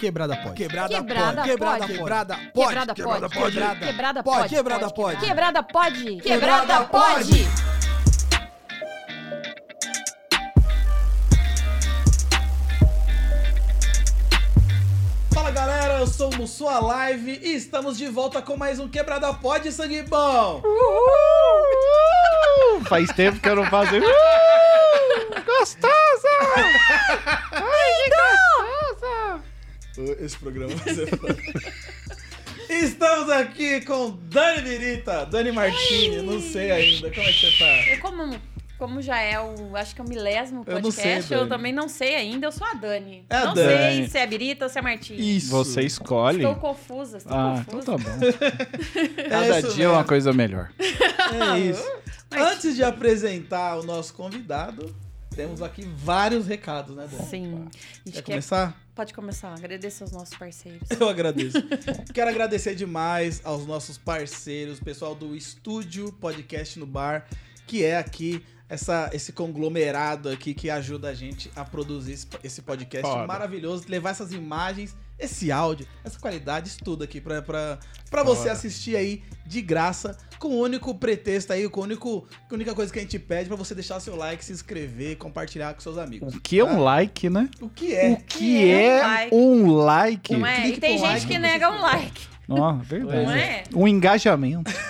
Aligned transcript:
Quebrada 0.00 0.34
pode. 0.34 0.54
Quebrada, 0.54 0.94
Quebrada 0.94 1.42
pode. 1.42 1.46
Quebrada 1.46 1.86
pode. 1.86 1.86
Quebrada 1.92 2.36
pode. 2.54 2.94
Quebrada 2.94 3.28
pode. 3.28 3.58
Quebrada 3.84 4.22
pode. 4.22 4.48
Quebrada 4.48 4.92
pode. 4.92 5.20
Quebrada 5.20 5.62
pode. 5.62 6.16
Quebrada 6.22 6.84
pode. 6.84 7.46
Fala 15.34 15.50
galera, 15.50 15.98
eu 15.98 16.06
sou 16.06 16.32
o 16.32 16.36
Mussua 16.38 16.80
Live 16.80 17.38
e 17.42 17.54
estamos 17.54 17.98
de 17.98 18.08
volta 18.08 18.40
com 18.40 18.56
mais 18.56 18.78
um 18.78 18.88
Quebrada 18.88 19.34
Pode 19.34 19.70
Sangue 19.70 20.02
Bom. 20.04 20.62
Faz 22.88 23.10
tempo 23.12 23.38
que 23.38 23.48
eu 23.50 23.56
não 23.56 23.66
faço 23.66 24.00
gostosa! 25.60 25.92
Ai, 27.52 27.92
que 28.04 28.10
gostosa! 28.10 29.42
Esse 30.20 30.36
programa 30.38 30.74
vai 30.76 30.94
ser 30.94 31.06
foda. 31.16 31.36
Estamos 32.68 33.28
aqui 33.30 33.80
com 33.82 34.16
Dani 34.30 34.62
Virita, 34.78 35.26
Dani 35.26 35.50
Martini, 35.52 36.22
não 36.22 36.40
sei 36.40 36.70
ainda, 36.70 37.10
como 37.10 37.22
é 37.26 37.32
que 37.32 37.40
você 37.50 37.58
tá? 37.58 37.88
Eu 37.90 38.00
como, 38.00 38.36
como 38.78 39.02
já 39.02 39.20
é 39.20 39.40
o, 39.40 39.76
acho 39.76 39.92
que 39.94 40.00
é 40.00 40.04
o 40.04 40.08
milésimo 40.08 40.62
Eu 40.66 40.74
não 40.76 40.82
podcast, 40.82 41.24
sei, 41.28 41.36
eu, 41.36 41.40
Dani. 41.40 41.50
também 41.50 41.72
não 41.72 41.88
sei 41.88 42.14
ainda, 42.14 42.46
eu 42.46 42.52
sou 42.52 42.64
a 42.66 42.74
Dani. 42.74 43.24
É 43.28 43.36
a 43.36 43.44
não 43.46 43.54
Dani. 43.54 43.96
sei 43.96 44.08
se 44.08 44.18
é 44.18 44.22
a 44.22 44.26
Birita 44.26 44.64
ou 44.66 44.68
se 44.70 44.78
é 44.78 44.80
a 44.80 44.82
Martins. 44.84 45.18
Isso. 45.18 45.50
Você 45.50 45.82
escolhe. 45.82 46.38
Estou 46.38 46.54
confusa, 46.54 47.16
estou 47.18 47.36
Ah, 47.36 47.64
então 47.66 47.80
confusa. 47.80 47.98
tá 47.98 48.10
bom. 48.10 49.28
Cada 49.28 49.58
isso 49.60 49.74
dia 49.74 49.84
é 49.86 49.88
uma 49.88 49.94
mesmo. 49.96 50.08
coisa 50.08 50.32
melhor. 50.32 50.70
É 50.78 51.58
isso. 51.58 51.92
Antes 52.32 52.76
de 52.76 52.84
apresentar 52.84 53.78
o 53.80 53.82
nosso 53.82 54.14
convidado, 54.14 54.94
temos 55.30 55.62
aqui 55.62 55.82
vários 55.96 56.46
recados, 56.46 56.94
né, 56.94 57.08
Dani? 57.10 57.28
Sim. 57.28 57.54
A 57.54 57.70
Quer 57.70 57.80
gente 58.06 58.14
quer, 58.14 58.22
começar? 58.22 58.80
pode 58.94 59.14
começar. 59.14 59.54
Agradecer 59.54 60.02
aos 60.02 60.12
nossos 60.12 60.36
parceiros. 60.36 60.88
Eu 60.98 61.08
agradeço. 61.08 61.56
Quero 62.12 62.30
agradecer 62.30 62.74
demais 62.74 63.40
aos 63.44 63.66
nossos 63.66 63.96
parceiros, 63.96 64.80
pessoal 64.80 65.14
do 65.14 65.34
Estúdio 65.36 66.12
Podcast 66.12 66.78
no 66.78 66.86
Bar, 66.86 67.26
que 67.66 67.84
é 67.84 67.96
aqui 67.96 68.44
essa, 68.68 69.10
esse 69.12 69.32
conglomerado 69.32 70.28
aqui 70.28 70.54
que 70.54 70.70
ajuda 70.70 71.08
a 71.08 71.14
gente 71.14 71.50
a 71.56 71.64
produzir 71.64 72.12
esse, 72.12 72.26
esse 72.44 72.62
podcast 72.62 73.06
Foda. 73.06 73.26
maravilhoso, 73.26 73.84
levar 73.88 74.10
essas 74.10 74.32
imagens, 74.32 74.94
esse 75.20 75.52
áudio, 75.52 75.86
essa 76.02 76.18
qualidade, 76.18 76.68
isso 76.68 76.78
tudo 76.82 77.04
aqui 77.04 77.20
pra, 77.20 77.42
pra, 77.42 77.78
pra 78.10 78.22
você 78.22 78.48
assistir 78.48 78.96
aí 78.96 79.22
de 79.46 79.60
graça, 79.60 80.16
com 80.38 80.48
o 80.48 80.60
único 80.60 80.94
pretexto 80.94 81.52
aí, 81.52 81.68
com 81.68 81.80
o 81.80 81.84
único, 81.84 82.22
com 82.48 82.54
a 82.54 82.54
única 82.54 82.74
coisa 82.74 82.92
que 82.92 82.98
a 82.98 83.02
gente 83.02 83.18
pede 83.18 83.48
pra 83.48 83.56
você 83.56 83.74
deixar 83.74 84.00
seu 84.00 84.16
like, 84.16 84.44
se 84.44 84.52
inscrever, 84.52 85.16
compartilhar 85.16 85.74
com 85.74 85.80
seus 85.80 85.98
amigos. 85.98 86.34
O 86.34 86.40
que 86.40 86.58
é 86.58 86.64
um 86.64 86.68
tá? 86.68 86.78
like, 86.78 87.28
né? 87.28 87.48
O 87.60 87.68
que 87.68 87.94
é? 87.94 88.12
O 88.12 88.16
que 88.16 88.70
é 88.70 89.28
um 89.32 89.50
um 89.50 89.76
like? 89.76 90.36
Não 90.36 90.46
é? 90.46 90.62
clique 90.62 90.78
E 90.78 90.80
tem 90.80 90.98
gente 90.98 91.06
like, 91.06 91.26
que 91.26 91.38
nega 91.38 91.70
um 91.70 91.80
like. 91.80 92.28
Ó, 92.48 92.72
verdade. 92.72 93.24
Não 93.24 93.30
é? 93.30 93.64
Um 93.74 93.86
engajamento. 93.86 94.70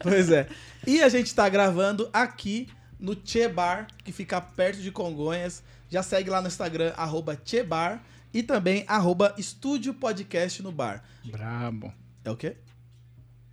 Pois 0.00 0.30
é. 0.30 0.46
E 0.86 1.02
a 1.02 1.08
gente 1.08 1.34
tá 1.34 1.48
gravando 1.48 2.08
aqui 2.12 2.68
no 3.00 3.14
Tchê 3.14 3.48
Bar, 3.48 3.88
que 4.04 4.12
fica 4.12 4.40
perto 4.40 4.80
de 4.80 4.92
Congonhas. 4.92 5.62
Já 5.88 6.02
segue 6.02 6.30
lá 6.30 6.40
no 6.40 6.46
Instagram, 6.46 6.92
arroba 6.96 7.34
Tchê 7.34 7.62
Bar. 7.62 8.02
E 8.32 8.42
também 8.42 8.84
arroba 8.86 9.34
Estúdio 9.38 9.94
Podcast 9.94 10.62
no 10.62 10.70
Bar. 10.72 11.02
Brabo. 11.24 11.92
É 12.24 12.30
o 12.30 12.36
quê? 12.36 12.56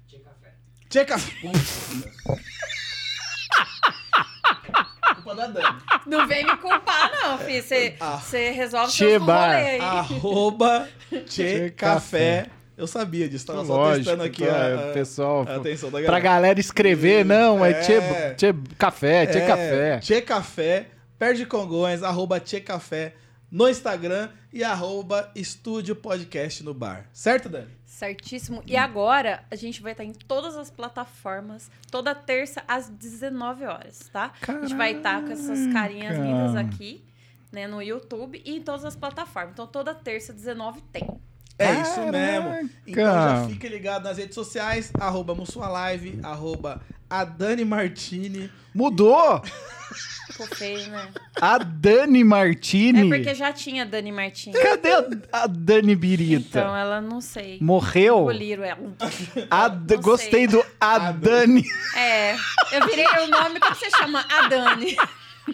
Tchê 0.07 0.19
Café. 0.19 0.53
Tchê 0.89 1.05
Café. 1.05 1.33
Culpa 5.15 5.35
da 5.35 5.47
Dani. 5.47 5.77
Não 6.05 6.27
vem 6.27 6.43
me 6.45 6.57
culpar, 6.57 7.11
não, 7.21 7.37
filho. 7.37 7.63
Você 7.63 7.95
Ah. 7.99 8.19
resolve 8.31 8.91
seus 8.91 9.23
Bar. 9.23 9.51
rolê 9.53 9.69
aí. 9.69 9.79
Arroba 9.79 10.89
Tchê 11.27 11.69
Café. 11.71 12.47
Eu 12.75 12.87
sabia 12.87 13.29
disso, 13.29 13.45
tava 13.45 13.63
só 13.63 13.75
Lógico. 13.75 13.97
testando 14.05 14.23
aqui 14.23 14.43
tá, 14.45 14.51
a, 14.51 14.89
a- 14.89 14.93
pessoal. 14.93 15.45
a 15.47 15.57
atenção 15.57 15.91
da 15.91 15.99
Pra 15.99 16.07
galera. 16.07 16.23
galera 16.23 16.59
escrever, 16.59 17.23
não, 17.23 17.63
é, 17.63 17.69
É. 17.69 17.73
tchê, 17.81 18.01
tchê 18.35 18.53
café, 18.79 19.27
tchê 19.27 19.37
É, 19.37 19.47
café. 19.47 19.99
Tchê 19.99 20.21
Café, 20.21 20.87
perto 21.19 21.37
de 21.37 21.45
Congonhas, 21.45 22.01
arroba 22.01 22.39
Tchê 22.39 22.59
Café 22.59 23.13
no 23.53 23.69
Instagram 23.69 24.29
e 24.51 24.63
arroba 24.63 25.31
Estúdio 25.35 25.95
Podcast 25.95 26.63
no 26.63 26.73
bar. 26.73 27.07
Certo, 27.13 27.47
Dani? 27.47 27.69
Certíssimo. 27.85 28.63
E 28.65 28.75
agora 28.75 29.43
a 29.51 29.55
gente 29.55 29.79
vai 29.79 29.91
estar 29.91 30.03
em 30.03 30.11
todas 30.11 30.57
as 30.57 30.71
plataformas, 30.71 31.69
toda 31.91 32.15
terça 32.15 32.63
às 32.67 32.89
19 32.89 33.65
horas, 33.65 34.09
tá? 34.11 34.33
A 34.47 34.53
gente 34.53 34.73
vai 34.73 34.93
estar 34.97 35.21
com 35.21 35.31
essas 35.31 35.71
carinhas 35.71 36.17
Caraca. 36.17 36.23
lindas 36.23 36.55
aqui, 36.55 37.05
né, 37.51 37.67
no 37.67 37.79
YouTube 37.79 38.41
e 38.43 38.57
em 38.57 38.61
todas 38.63 38.83
as 38.85 38.95
plataformas. 38.95 39.51
Então 39.53 39.67
toda 39.67 39.93
terça, 39.93 40.33
19 40.33 40.81
tem. 40.91 41.07
É 41.59 41.73
isso 41.79 41.99
mesmo. 42.07 42.49
Caraca. 42.49 42.69
Então 42.87 43.05
já 43.05 43.49
fica 43.49 43.67
ligado 43.67 44.05
nas 44.05 44.17
redes 44.17 44.33
sociais, 44.33 44.91
arroba 44.99 45.37
Live, 45.69 46.19
arroba 46.23 46.81
a 47.07 47.23
Dani 47.23 47.63
Martini. 47.63 48.49
Mudou! 48.73 49.43
Ficou 50.33 50.47
feio, 50.47 50.87
né? 50.89 51.09
A 51.39 51.57
Dani 51.59 52.21
É 52.21 52.23
Martini. 52.23 53.07
porque 53.07 53.33
já 53.35 53.53
tinha 53.53 53.85
Dani 53.85 54.11
Martins. 54.11 54.57
Cadê 54.57 54.91
a, 54.91 55.05
a 55.43 55.47
Dani 55.47 55.95
Birita? 55.95 56.59
Então 56.59 56.75
ela 56.75 56.99
não 56.99 57.21
sei. 57.21 57.57
Morreu? 57.61 58.21
Engoliram 58.21 58.63
ela. 58.63 58.79
A 59.51 59.67
D- 59.67 59.97
Gostei 59.97 60.31
sei. 60.31 60.47
do 60.47 60.65
A 60.81 61.11
Dani. 61.11 61.63
É, 61.95 62.33
eu 62.71 62.85
virei 62.87 63.05
o 63.05 63.27
nome, 63.27 63.59
como 63.59 63.75
você 63.75 63.89
chama? 63.91 64.25
A 64.27 64.47
Dani. 64.47 64.95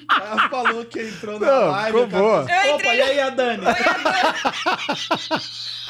Ela 0.10 0.50
falou 0.50 0.86
que 0.86 1.00
entrou 1.02 1.40
na 1.40 1.46
Não, 1.48 1.68
live. 1.72 1.86
ficou 2.04 2.08
boa. 2.20 2.42
Opa, 2.44 2.68
entrei- 2.76 2.98
e 2.98 3.02
aí 3.02 3.20
a 3.20 3.30
Dani? 3.32 3.66
A 3.66 3.74
Dani 3.74 5.40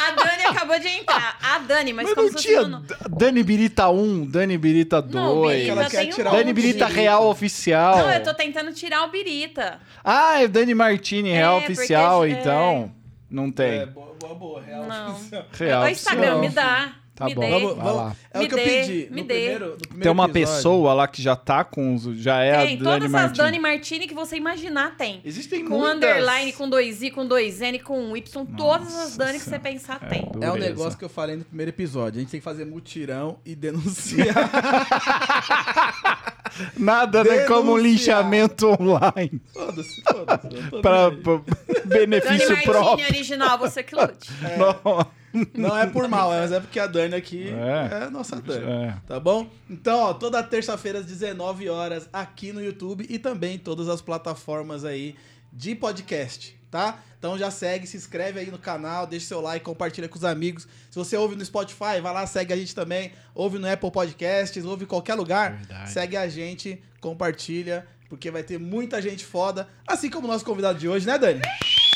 acabou 0.03 0.79
de 0.79 0.87
entrar. 0.87 1.37
A 1.41 1.59
Dani, 1.59 1.93
mas, 1.93 2.05
Mas 2.05 2.13
como 2.15 2.27
não 2.29 2.35
tinha 2.35 2.61
no- 2.67 2.83
Dani 3.09 3.43
Birita 3.43 3.89
1, 3.89 4.25
Dani 4.25 4.57
Birita 4.57 5.01
2. 5.01 5.13
Não, 5.13 5.47
Birita 5.47 5.71
Ela 5.71 5.89
quer 5.89 5.97
tem 5.99 6.09
um 6.09 6.15
tirar 6.15 6.31
Dani. 6.31 6.53
Birita 6.53 6.85
de- 6.85 6.93
Real 6.93 7.27
Oficial. 7.27 7.97
Não, 7.97 8.11
eu 8.13 8.23
tô 8.23 8.33
tentando 8.33 8.71
tirar 8.73 9.03
o 9.03 9.09
Birita. 9.11 9.79
Ah, 10.03 10.41
é 10.41 10.47
Dani 10.47 10.73
Martini 10.73 11.31
Real 11.31 11.57
É, 11.57 11.59
porque 11.61 11.73
Oficial, 11.73 12.25
é- 12.25 12.29
então. 12.29 12.91
Não 13.29 13.51
tem. 13.51 13.79
É, 13.81 13.85
boa, 13.85 14.15
boa, 14.19 14.33
boa. 14.35 14.61
Real 14.61 14.85
Não. 14.87 15.11
oficial. 15.11 15.45
Real 15.51 15.83
o 15.83 15.87
Instagram, 15.89 16.21
Oficial. 16.37 16.39
me 16.41 16.49
dá. 16.49 16.93
Tá 17.19 17.25
me 17.25 17.35
bom. 17.35 17.41
dê. 17.41 17.49
Vamos, 17.51 17.75
vamos. 17.75 17.95
lá. 17.95 18.15
É 18.33 18.39
Me 18.39 18.45
o 18.45 18.47
que 18.47 18.53
eu 18.53 18.57
dê, 18.57 18.63
pedi. 18.63 19.07
me 19.11 19.21
no 19.21 19.27
dê. 19.27 19.33
primeiro, 19.33 19.65
no 19.71 19.77
primeiro 19.77 20.01
Tem 20.03 20.11
uma 20.11 20.23
episódio. 20.25 20.55
pessoa 20.55 20.93
lá 20.93 21.07
que 21.07 21.21
já 21.21 21.35
tá 21.35 21.63
com 21.65 21.93
os. 21.95 22.03
Já 22.17 22.41
é 22.41 22.51
Tem, 22.51 22.61
a 22.61 22.63
Dani 22.65 22.77
todas 22.83 23.03
as 23.03 23.11
Martini. 23.11 23.37
Dani 23.37 23.59
Martini 23.59 24.07
que 24.07 24.13
você 24.13 24.37
imaginar 24.37 24.95
tem. 24.95 25.19
Existem 25.25 25.65
Com 25.65 25.79
muitas. 25.79 25.95
underline, 25.95 26.53
com 26.53 26.69
dois 26.69 27.01
I, 27.03 27.11
com 27.11 27.27
dois 27.27 27.59
N, 27.61 27.77
com 27.79 27.99
um 28.01 28.15
Y, 28.15 28.45
todas 28.55 28.87
as 28.87 28.93
Nossa 28.93 29.17
Dani 29.17 29.37
que 29.39 29.45
você 29.45 29.59
pensar 29.59 29.99
É, 30.01 30.05
tem. 30.07 30.21
É 30.21 30.47
o 30.49 30.53
dureza. 30.53 30.59
negócio 30.69 30.97
que 30.97 31.03
eu 31.03 31.09
falei 31.09 31.35
no 31.35 31.43
primeiro 31.43 31.69
episódio. 31.69 32.17
A 32.19 32.21
gente 32.21 32.31
tem 32.31 32.39
que 32.39 32.43
fazer 32.43 32.63
mutirão 32.65 33.37
e 33.45 33.53
denunciar. 33.53 34.49
Nada 36.77 37.23
né, 37.23 37.43
como 37.45 37.73
um 37.73 37.75
Denunciar. 37.75 37.81
linchamento 38.23 38.67
online. 38.81 39.41
foda-se, 39.53 40.01
foda-se. 40.01 40.47
eu 40.55 40.69
tô 40.71 40.81
Pra, 40.81 41.09
nem 41.09 41.17
aí. 41.17 41.21
pra 41.23 41.37
Dani 41.37 41.85
benefício 41.85 42.47
Martini 42.49 42.63
próprio. 42.63 43.05
original, 43.07 43.57
você 43.57 43.83
que 43.83 43.95
lute. 43.95 44.29
Não. 44.57 45.18
Não 45.53 45.77
é 45.77 45.85
por 45.85 46.07
mal, 46.07 46.29
mas 46.29 46.51
é 46.51 46.59
porque 46.59 46.79
a 46.79 46.87
Dani 46.87 47.15
aqui 47.15 47.49
É. 47.49 47.89
é, 48.01 48.03
a 48.05 48.09
nossa 48.09 48.35
Dani. 48.41 48.65
É. 48.65 48.95
Tá 49.07 49.19
bom? 49.19 49.47
Então, 49.69 49.99
ó, 49.99 50.13
toda 50.13 50.41
terça-feira 50.43 50.99
às 50.99 51.05
19 51.05 51.69
horas 51.69 52.09
aqui 52.11 52.51
no 52.51 52.63
YouTube 52.63 53.05
e 53.09 53.19
também 53.19 53.55
em 53.55 53.59
todas 53.59 53.87
as 53.89 54.01
plataformas 54.01 54.83
aí 54.85 55.15
de 55.51 55.75
podcast, 55.75 56.57
tá? 56.69 56.99
Então 57.17 57.37
já 57.37 57.51
segue, 57.51 57.85
se 57.85 57.97
inscreve 57.97 58.39
aí 58.39 58.49
no 58.49 58.57
canal, 58.57 59.05
deixa 59.05 59.27
seu 59.27 59.41
like, 59.41 59.65
compartilha 59.65 60.07
com 60.07 60.15
os 60.17 60.23
amigos. 60.23 60.67
Se 60.89 60.97
você 60.97 61.17
ouve 61.17 61.35
no 61.35 61.43
Spotify, 61.43 61.99
vai 62.01 62.13
lá, 62.13 62.25
segue 62.25 62.53
a 62.53 62.55
gente 62.55 62.73
também. 62.73 63.11
Ouve 63.35 63.59
no 63.59 63.69
Apple 63.69 63.91
Podcasts, 63.91 64.63
ouve 64.63 64.85
em 64.85 64.87
qualquer 64.87 65.15
lugar. 65.15 65.57
Verdade. 65.57 65.91
Segue 65.91 66.15
a 66.15 66.29
gente, 66.29 66.81
compartilha, 67.01 67.85
porque 68.07 68.31
vai 68.31 68.41
ter 68.41 68.57
muita 68.57 69.01
gente 69.01 69.25
foda. 69.25 69.67
Assim 69.85 70.09
como 70.09 70.27
o 70.27 70.31
nosso 70.31 70.45
convidado 70.45 70.79
de 70.79 70.87
hoje, 70.87 71.05
né, 71.05 71.17
Dani? 71.17 71.41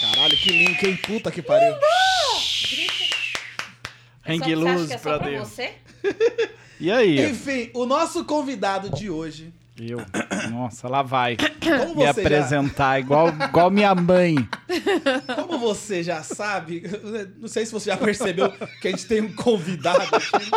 Caralho, 0.01 0.35
que 0.35 0.51
link, 0.51 0.83
hein? 0.85 0.97
Puta 0.97 1.31
que 1.31 1.41
pariu. 1.41 1.73
Hang 4.27 4.39
Só- 4.39 4.45
você 4.45 4.53
acha 4.53 4.55
luz 4.77 4.87
que 4.87 4.93
é 4.93 4.97
só 4.97 5.17
pra 5.17 5.27
Deus. 5.29 5.47
você? 5.47 5.71
E 6.79 6.91
aí? 6.91 7.29
Enfim, 7.29 7.69
o 7.73 7.85
nosso 7.85 8.25
convidado 8.25 8.89
de 8.89 9.09
hoje, 9.09 9.53
Eu. 9.79 9.99
Nossa, 10.51 10.89
lá 10.89 11.01
vai. 11.01 11.37
como 11.63 11.95
Me 11.95 12.01
você 12.01 12.03
já... 12.03 12.11
apresentar 12.11 12.99
igual, 12.99 13.29
igual 13.29 13.71
minha 13.71 13.95
mãe. 13.95 14.35
Como 15.35 15.57
você 15.59 16.03
já 16.03 16.21
sabe, 16.23 16.83
não 17.39 17.47
sei 17.47 17.65
se 17.65 17.71
você 17.71 17.89
já 17.89 17.95
percebeu 17.97 18.51
que 18.81 18.87
a 18.87 18.91
gente 18.91 19.05
tem 19.05 19.21
um 19.21 19.31
convidado 19.33 20.01
aqui. 20.13 20.49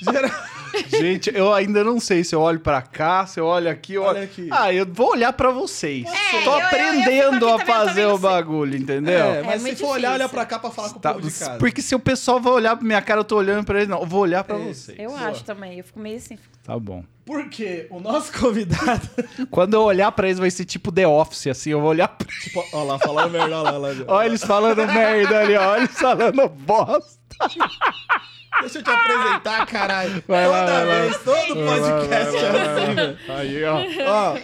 Gera- 0.00 0.30
Gente, 0.88 1.30
eu 1.34 1.52
ainda 1.52 1.82
não 1.84 1.98
sei 2.00 2.24
se 2.24 2.34
eu 2.34 2.40
olho 2.40 2.60
pra 2.60 2.82
cá, 2.82 3.26
se 3.26 3.38
eu 3.40 3.46
olho 3.46 3.70
aqui, 3.70 3.94
eu 3.94 4.02
Olha 4.02 4.18
olho... 4.20 4.24
aqui. 4.24 4.48
Ah, 4.50 4.72
eu 4.72 4.86
vou 4.90 5.10
olhar 5.12 5.32
pra 5.32 5.50
vocês. 5.50 6.04
É, 6.06 6.30
Tô 6.30 6.36
eu- 6.36 6.42
eu- 6.42 6.44
eu 6.60 6.66
aprendendo 6.66 7.46
fico 7.46 7.46
aqui 7.46 7.46
a 7.46 7.58
também, 7.58 7.60
eu 7.60 7.66
fazer 7.66 7.88
também 7.90 8.04
o 8.06 8.08
não 8.10 8.18
sei. 8.18 8.30
bagulho, 8.30 8.76
entendeu? 8.76 9.18
É, 9.18 9.42
mas 9.42 9.54
se 9.56 9.60
muito 9.62 9.78
for 9.78 9.88
olhar, 9.90 10.12
olha 10.12 10.28
pra 10.28 10.44
cá 10.46 10.58
pra 10.58 10.70
falar 10.70 10.90
com 10.90 10.98
o 10.98 11.00
Tá, 11.00 11.14
povo 11.14 11.26
de 11.28 11.32
casa. 11.34 11.58
porque 11.58 11.80
se 11.82 11.94
o 11.94 11.98
pessoal 11.98 12.40
vai 12.40 12.52
olhar 12.52 12.76
pra 12.76 12.86
minha 12.86 13.02
cara, 13.02 13.20
eu 13.20 13.24
tô 13.24 13.36
olhando 13.36 13.64
pra 13.64 13.76
eles, 13.76 13.88
não. 13.88 14.00
Eu 14.00 14.06
vou 14.06 14.20
olhar 14.20 14.42
pra 14.44 14.58
Isso. 14.58 14.84
vocês. 14.86 14.98
Eu 14.98 15.10
Boa. 15.10 15.20
acho 15.28 15.44
também. 15.44 15.78
Eu 15.78 15.84
fico 15.84 15.98
meio 16.00 16.16
assim. 16.16 16.38
Tá 16.64 16.78
bom. 16.78 17.04
Porque 17.26 17.86
o 17.90 18.00
nosso 18.00 18.32
convidado. 18.38 19.08
Quando 19.50 19.74
eu 19.74 19.82
olhar 19.82 20.10
pra 20.12 20.26
eles, 20.26 20.38
vai 20.38 20.50
ser 20.50 20.64
tipo 20.64 20.92
The 20.92 21.06
Office, 21.06 21.46
assim. 21.48 21.70
Eu 21.70 21.80
vou 21.80 21.90
olhar 21.90 22.08
pra... 22.08 22.26
tipo, 22.28 22.62
ó 22.72 22.82
lá, 22.84 22.98
falando 22.98 23.30
merda, 23.32 23.56
ó 23.58 23.62
lá, 23.62 23.72
ó 23.72 23.78
lá. 23.78 23.88
Olha 24.08 24.26
eles 24.26 24.44
falando 24.44 24.86
merda 24.86 25.40
ali, 25.40 25.56
ó. 25.56 25.76
Eles 25.76 25.98
falando 25.98 26.48
bosta. 26.48 27.14
Deixa 28.60 28.78
eu 28.78 28.82
te 28.82 28.90
apresentar, 28.90 29.66
caralho. 29.66 30.22
Vai 30.26 30.46
lá, 30.46 30.60
Toda 30.60 30.72
vai 30.72 30.86
lá. 30.86 31.00
vez, 31.02 31.18
todo 31.18 31.54
podcast 31.54 32.36
é 32.36 32.48
assim, 32.48 32.94
velho. 32.94 33.18
Aí, 33.28 33.64
ó. 33.64 34.34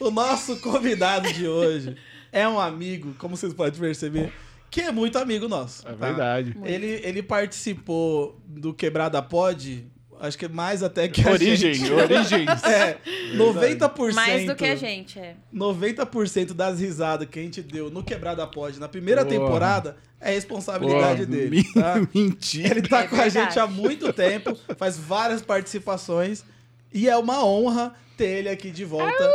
Ó, 0.00 0.06
o 0.06 0.10
nosso 0.10 0.56
convidado 0.60 1.32
de 1.32 1.46
hoje 1.46 1.96
é 2.32 2.48
um 2.48 2.58
amigo, 2.58 3.14
como 3.18 3.36
vocês 3.36 3.52
podem 3.54 3.78
perceber, 3.80 4.32
que 4.70 4.80
é 4.80 4.92
muito 4.92 5.18
amigo 5.18 5.48
nosso. 5.48 5.86
É 5.86 5.92
tá? 5.92 6.06
verdade. 6.06 6.56
Ele, 6.64 7.00
ele 7.02 7.22
participou 7.22 8.40
do 8.46 8.72
Quebrada 8.72 9.20
Pod, 9.22 9.86
acho 10.20 10.38
que 10.38 10.46
mais 10.48 10.82
até 10.82 11.08
que 11.08 11.26
a 11.26 11.32
Origem, 11.32 11.74
gente. 11.74 11.90
origens. 11.92 12.62
É, 12.64 12.98
90%. 13.36 14.12
Mais 14.14 14.46
do 14.46 14.54
que 14.54 14.64
a 14.66 14.76
gente, 14.76 15.18
é. 15.18 15.34
90% 15.54 16.52
das 16.52 16.78
risadas 16.80 17.28
que 17.28 17.38
a 17.38 17.42
gente 17.42 17.62
deu 17.62 17.90
no 17.90 18.02
Quebrada 18.04 18.46
Pod 18.46 18.78
na 18.78 18.88
primeira 18.88 19.24
Porra. 19.24 19.38
temporada 19.38 19.96
é 20.20 20.32
responsabilidade 20.32 21.24
Pô, 21.26 21.32
dele. 21.32 21.64
tá? 21.74 21.94
Mentira. 22.14 22.68
Ele 22.78 22.82
tá 22.86 23.00
É 23.00 23.06
com 23.08 23.16
a 23.16 23.18
verdade. 23.22 23.46
gente 23.46 23.58
há 23.58 23.66
muito 23.66 24.12
tempo, 24.12 24.56
faz 24.76 24.96
várias 24.98 25.40
participações 25.42 26.44
e 26.92 27.08
é 27.08 27.16
uma 27.16 27.44
honra 27.44 27.94
ter 28.16 28.26
ele 28.40 28.48
aqui 28.48 28.70
de 28.70 28.84
volta 28.84 29.30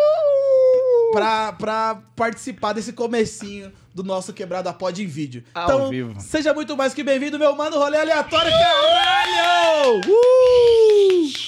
pra, 1.11 1.53
pra 1.53 2.01
participar 2.15 2.73
desse 2.73 2.93
comecinho 2.93 3.71
do 3.95 4.03
nosso 4.03 4.33
Quebrada 4.33 4.73
Pod 4.73 5.01
em 5.01 5.07
vídeo. 5.07 5.41
Ao 5.53 5.63
então, 5.63 5.89
vivo. 5.89 6.19
seja 6.19 6.53
muito 6.53 6.75
mais 6.75 6.93
que 6.93 7.01
bem-vindo, 7.01 7.39
meu 7.39 7.55
mano, 7.55 7.77
rolê 7.79 7.97
aleatório, 7.97 8.51
caralho! 8.51 10.01
Uh! 10.05 11.45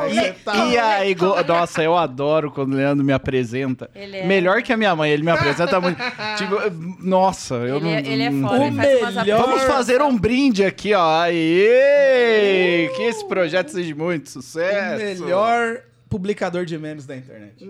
Aí 0.00 0.14
você 0.14 0.32
tá- 0.44 0.66
E 0.66 0.76
aí, 0.76 1.14
go- 1.14 1.42
nossa, 1.44 1.82
eu 1.82 1.96
adoro 1.96 2.50
quando 2.50 2.74
o 2.74 2.76
Leandro 2.76 3.02
me 3.02 3.12
apresenta. 3.12 3.88
Ele 3.94 4.18
é- 4.18 4.26
Melhor 4.26 4.62
que 4.62 4.70
a 4.70 4.76
minha 4.76 4.94
mãe, 4.94 5.10
ele 5.10 5.22
me 5.22 5.30
apresenta 5.30 5.80
muito. 5.80 5.96
Tipo, 6.36 6.56
nossa, 7.02 7.54
eu 7.54 7.76
Ele, 7.76 7.84
não. 7.86 7.90
é- 7.92 8.00
ele 8.06 8.22
é 8.22 8.30
foda, 8.32 8.58
O 8.60 8.64
ele 8.66 8.76
faz 8.76 9.00
umas 9.00 9.14
melhor- 9.24 9.40
Vamos 9.46 9.62
fazer 9.62 10.02
um 10.02 10.16
brinde 10.18 10.62
aqui, 10.62 10.92
ó. 10.92 11.22
Aê! 11.22 12.90
Que 12.96 13.02
esse 13.04 13.26
projeto 13.26 13.70
seja 13.70 13.86
de 13.86 13.94
muito 13.94 14.26
o 14.26 14.30
sucesso. 14.30 15.22
melhor 15.22 15.80
publicador 16.10 16.66
de 16.66 16.76
memes 16.76 17.06
da 17.06 17.16
internet. 17.16 17.64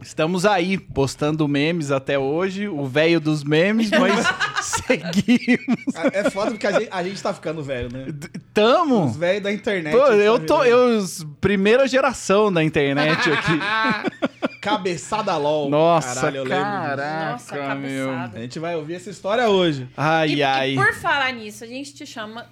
Estamos 0.00 0.46
aí, 0.46 0.78
postando 0.78 1.46
memes 1.48 1.90
até 1.90 2.18
hoje, 2.18 2.68
o 2.68 2.86
velho 2.86 3.20
dos 3.20 3.42
memes, 3.44 3.90
mas 3.90 4.24
seguimos. 4.64 5.94
É 6.12 6.30
foda 6.30 6.52
porque 6.52 6.66
a 6.66 6.72
gente, 6.72 6.88
a 6.90 7.02
gente 7.02 7.22
tá 7.22 7.34
ficando 7.34 7.62
velho, 7.62 7.92
né? 7.92 8.06
D- 8.12 8.28
Tamo. 8.54 9.04
Os 9.06 9.16
velhos 9.16 9.42
da 9.42 9.52
internet. 9.52 9.92
Pô, 9.92 10.04
tá 10.06 10.14
eu 10.14 10.38
tô. 10.38 10.62
virando. 10.62 11.00
Eu, 11.00 11.04
primeira 11.40 11.86
geração 11.88 12.52
da 12.52 12.62
internet 12.62 13.30
aqui. 13.30 14.28
Cabeçada 14.60 15.36
LOL. 15.36 15.70
Nossa, 15.70 16.14
Caralho, 16.14 16.36
eu 16.38 16.44
lembro 16.44 16.64
disso. 16.64 16.72
caraca, 16.86 17.30
Nossa, 17.32 17.74
meu. 17.76 18.10
A 18.12 18.30
gente 18.40 18.58
vai 18.58 18.76
ouvir 18.76 18.94
essa 18.94 19.08
história 19.10 19.48
hoje. 19.48 19.88
Ai, 19.96 20.34
E, 20.34 20.42
ai. 20.42 20.72
e 20.72 20.76
por 20.76 20.92
falar 20.94 21.32
nisso, 21.32 21.64
a 21.64 21.66
gente 21.66 21.94
te 21.94 22.04
chama 22.04 22.46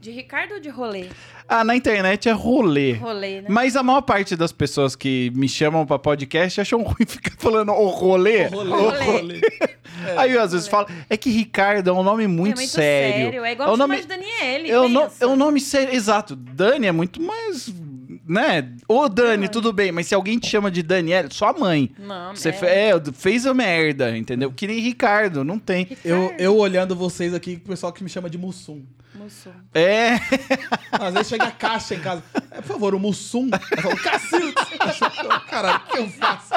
de 0.00 0.10
Ricardo 0.10 0.54
ou 0.54 0.60
de 0.60 0.68
rolê? 0.68 1.06
Ah, 1.48 1.64
na 1.64 1.74
internet 1.74 2.28
é 2.28 2.32
rolê. 2.32 2.92
Rolê, 2.92 3.40
né? 3.42 3.48
Mas 3.48 3.74
a 3.76 3.82
maior 3.82 4.02
parte 4.02 4.36
das 4.36 4.52
pessoas 4.52 4.94
que 4.94 5.32
me 5.34 5.48
chamam 5.48 5.84
pra 5.86 5.98
podcast 5.98 6.60
acham 6.60 6.82
ruim 6.84 7.06
ficar 7.06 7.32
falando 7.38 7.72
o 7.72 7.88
rolê. 7.88 8.46
O 8.46 8.50
rolê. 8.50 8.70
O 8.70 8.74
o 8.74 8.90
rolê. 8.90 9.04
rolê. 9.04 9.40
Aí 10.16 10.36
às 10.38 10.52
vezes 10.52 10.68
fala, 10.68 10.86
é 11.10 11.16
que 11.16 11.30
Ricardo 11.30 11.88
é 11.90 11.92
um 11.92 12.02
nome 12.02 12.26
muito, 12.26 12.54
é 12.54 12.60
muito 12.60 12.70
sério. 12.70 13.44
É 13.44 13.52
igual 13.52 13.68
é 13.68 13.72
chamar 13.72 13.76
nome, 13.88 14.00
de 14.00 14.06
Daniele, 14.06 14.70
é 14.70 14.80
um, 14.80 14.88
no- 14.88 15.08
é 15.20 15.26
um 15.26 15.34
nome 15.36 15.60
sério, 15.60 15.92
exato. 15.94 16.36
Dani 16.36 16.86
é 16.86 16.92
muito 16.92 17.20
mais, 17.20 17.72
né? 18.26 18.70
Ô 18.86 19.08
Dani, 19.08 19.48
tudo 19.48 19.72
bem, 19.72 19.90
mas 19.90 20.06
se 20.06 20.14
alguém 20.14 20.38
te 20.38 20.46
chama 20.48 20.70
de 20.70 20.82
Daniela, 20.82 21.28
sua 21.30 21.52
mãe. 21.52 21.90
Não, 21.98 22.34
Você 22.36 22.50
é. 22.50 22.52
fe- 22.52 22.66
é, 22.66 22.92
fez 23.12 23.44
a 23.46 23.52
merda, 23.54 24.16
entendeu? 24.16 24.52
Que 24.52 24.66
nem 24.68 24.78
Ricardo, 24.78 25.42
não 25.42 25.58
tem. 25.58 25.88
Eu, 26.04 26.32
eu 26.38 26.56
olhando 26.56 26.94
vocês 26.94 27.34
aqui, 27.34 27.60
o 27.64 27.68
pessoal 27.68 27.92
que 27.92 28.04
me 28.04 28.10
chama 28.10 28.30
de 28.30 28.38
Mussum. 28.38 28.82
Mussum. 29.28 29.50
É, 29.74 30.14
Às 30.92 31.12
vezes 31.14 31.28
chega 31.28 31.44
a 31.44 31.50
caixa 31.50 31.94
em 31.94 32.00
casa. 32.00 32.22
É, 32.50 32.56
por 32.56 32.64
favor, 32.64 32.94
o 32.94 32.98
Mussum. 32.98 33.48
Eu 33.76 33.82
falo, 33.82 33.96
Cacildes. 33.98 34.64
Caralho, 35.48 35.82
o 35.86 35.90
que 35.90 35.98
eu 35.98 36.08
faço? 36.08 36.54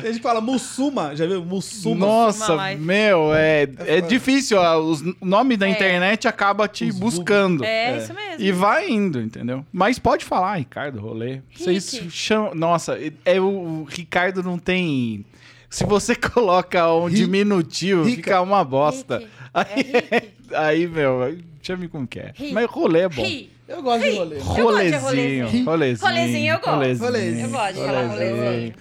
Tem 0.00 0.02
gente 0.12 0.16
que 0.16 0.22
fala 0.22 0.40
Mussuma. 0.40 1.14
Já 1.14 1.26
viu? 1.26 1.44
Mussuma. 1.44 2.06
nossa, 2.06 2.54
live. 2.54 2.80
meu, 2.82 3.34
é, 3.34 3.62
é 3.64 3.66
foda. 3.96 4.02
difícil. 4.02 4.58
ó, 4.58 4.78
os- 4.78 5.02
O 5.02 5.16
nome 5.26 5.56
da 5.56 5.66
É. 5.66 5.70
internet 5.70 6.26
acaba 6.26 6.66
te 6.66 6.86
Os 6.86 6.98
buscando. 6.98 7.62
É, 7.64 7.92
É. 7.92 7.98
isso 7.98 8.14
mesmo. 8.14 8.42
E 8.42 8.52
vai 8.52 8.88
indo, 8.90 9.20
entendeu? 9.20 9.64
Mas 9.72 9.98
pode 9.98 10.24
falar, 10.24 10.56
Ricardo, 10.56 10.98
rolê. 11.00 11.40
Vocês 11.54 12.00
chamam. 12.10 12.54
Nossa, 12.54 12.98
é 13.24 13.40
o 13.40 13.84
Ricardo 13.88 14.42
não 14.42 14.58
tem. 14.58 15.24
Se 15.68 15.84
você 15.84 16.14
coloca 16.16 16.92
um 16.94 17.10
diminutivo, 17.10 18.04
Rica. 18.04 18.16
fica 18.16 18.40
uma 18.40 18.62
bosta. 18.64 19.18
Rick. 19.18 19.30
É 19.54 20.16
Rick. 20.18 20.33
aí, 20.52 20.86
meu, 20.86 21.38
chame 21.62 21.88
como 21.88 22.06
quer. 22.06 22.32
Ri. 22.34 22.52
Mas 22.52 22.66
rolê 22.70 23.00
é 23.00 23.08
bom. 23.08 23.22
Ri. 23.24 23.50
Eu 23.66 23.82
gosto 23.82 24.02
de 24.04 24.10
rolê. 24.16 24.38
Rolezinho, 24.38 25.00
rolezinho. 25.00 25.64
rolezinho. 25.64 26.06
Rolezinho 26.08 26.52
eu 26.54 26.60
gosto. 26.60 27.00
Rolezinho. 27.00 27.46
Eu 27.46 27.50
gosto 27.50 27.72
de 27.74 27.80
falar 27.80 28.06
rolezinho. 28.08 28.74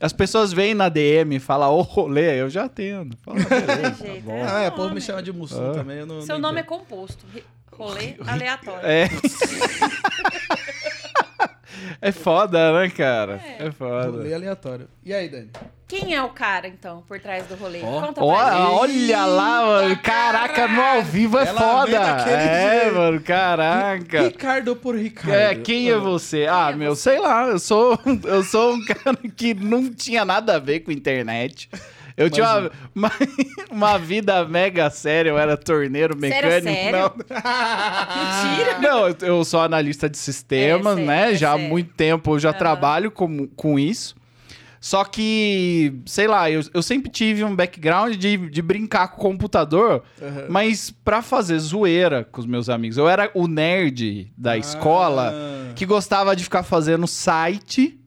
As 0.00 0.12
pessoas 0.12 0.52
vêm 0.52 0.74
na 0.74 0.88
DM 0.88 1.36
e 1.36 1.38
falam, 1.40 1.72
ô 1.72 1.80
rolê, 1.82 2.40
eu 2.40 2.48
já 2.50 2.64
atendo. 2.64 3.16
Fala, 3.24 3.36
beleza, 3.38 4.04
tá 4.04 4.20
bom. 4.22 4.32
é. 4.32 4.42
Ah, 4.42 4.62
é, 4.62 4.68
o 4.68 4.72
povo 4.72 4.94
me 4.94 5.00
chama 5.00 5.22
de 5.22 5.32
Mussum 5.32 5.70
Ah. 5.70 5.74
também. 5.74 5.98
Eu 5.98 6.06
não, 6.06 6.20
Seu 6.22 6.38
nome 6.38 6.58
é 6.58 6.62
entendo. 6.62 6.78
composto. 6.78 7.24
Ri- 7.34 7.44
Rolê 7.72 8.14
aleatório. 8.26 8.80
É. 8.86 9.08
é 12.00 12.12
foda, 12.12 12.72
né, 12.80 12.88
cara? 12.90 13.40
É, 13.58 13.70
foda. 13.70 14.10
Rolê 14.10 14.34
aleatório. 14.34 14.88
E 15.04 15.12
aí, 15.12 15.28
Dani? 15.28 15.50
Quem 15.86 16.14
é 16.14 16.22
o 16.22 16.30
cara, 16.30 16.66
então, 16.66 17.02
por 17.06 17.20
trás 17.20 17.46
do 17.46 17.54
rolê? 17.56 17.80
Ó. 17.82 18.00
Conta 18.00 18.20
pra 18.24 18.50
gente. 18.52 18.72
olha 18.72 19.26
lá, 19.26 19.66
mano. 19.66 19.98
Caraca, 20.02 20.66
no 20.66 20.80
ao 20.80 21.02
vivo 21.02 21.38
é 21.38 21.46
Ela 21.46 21.60
foda. 21.60 21.96
É, 22.30 22.80
jeito. 22.80 22.96
mano, 22.96 23.20
caraca. 23.20 24.22
Ricardo 24.22 24.74
por 24.74 24.96
Ricardo. 24.96 25.34
É, 25.34 25.54
quem 25.54 25.90
é 25.90 25.96
você? 25.96 26.46
Ah, 26.50 26.70
é 26.72 26.74
meu, 26.74 26.96
você? 26.96 27.10
sei 27.10 27.18
lá, 27.20 27.46
eu 27.48 27.58
sou, 27.58 27.98
eu 28.24 28.42
sou 28.42 28.74
um 28.74 28.84
cara 28.86 29.16
que 29.36 29.52
não 29.52 29.92
tinha 29.92 30.24
nada 30.24 30.56
a 30.56 30.58
ver 30.58 30.80
com 30.80 30.90
internet. 30.90 31.68
Eu 32.16 32.30
tinha 32.30 32.70
uma, 32.94 33.10
uma, 33.70 33.98
vida 33.98 34.44
mega 34.46 34.88
séria, 34.90 35.30
eu 35.30 35.38
era 35.38 35.56
torneiro 35.56 36.16
mecânico. 36.16 36.62
sério? 36.62 36.92
Não, 36.98 37.12
Mentira. 37.26 38.78
não, 38.80 39.08
eu- 39.28 39.44
sou 39.44 39.60
analista 39.60 40.08
de 40.08 40.16
sistemas, 40.18 40.92
É, 40.92 40.94
sério, 40.94 41.06
né? 41.06 41.32
é 41.32 41.34
já 41.34 41.50
há 41.52 41.54
sério. 41.56 41.68
muito 41.70 41.92
tempo 41.94 42.34
eu 42.34 42.38
já 42.38 42.50
Aham. 42.50 42.58
trabalho 42.58 43.10
com, 43.10 43.46
com 43.48 43.78
isso. 43.78 44.14
Só 44.80 45.02
que, 45.02 45.94
sei 46.04 46.28
lá, 46.28 46.50
eu, 46.50 46.60
eu 46.74 46.82
sempre 46.82 47.10
tive 47.10 47.42
um 47.42 47.56
background 47.56 48.16
de, 48.16 48.36
de 48.36 48.60
brincar 48.60 49.08
com 49.08 49.16
o 49.16 49.20
computador, 49.32 50.02
Aham. 50.22 50.44
mas 50.50 50.90
pra 51.02 51.22
fazer 51.22 51.58
zoeira 51.58 52.22
com 52.30 52.38
os 52.38 52.46
meus 52.46 52.68
amigos. 52.68 52.98
Eu 52.98 53.08
era 53.08 53.30
o 53.34 53.48
nerd 53.48 54.30
da 54.36 54.58
escola 54.58 55.32
Ah. 55.34 55.72
que 55.74 55.86
gostava 55.86 56.36
de 56.36 56.44
ficar 56.44 56.62
fazendo 56.62 57.06
site 57.06 57.98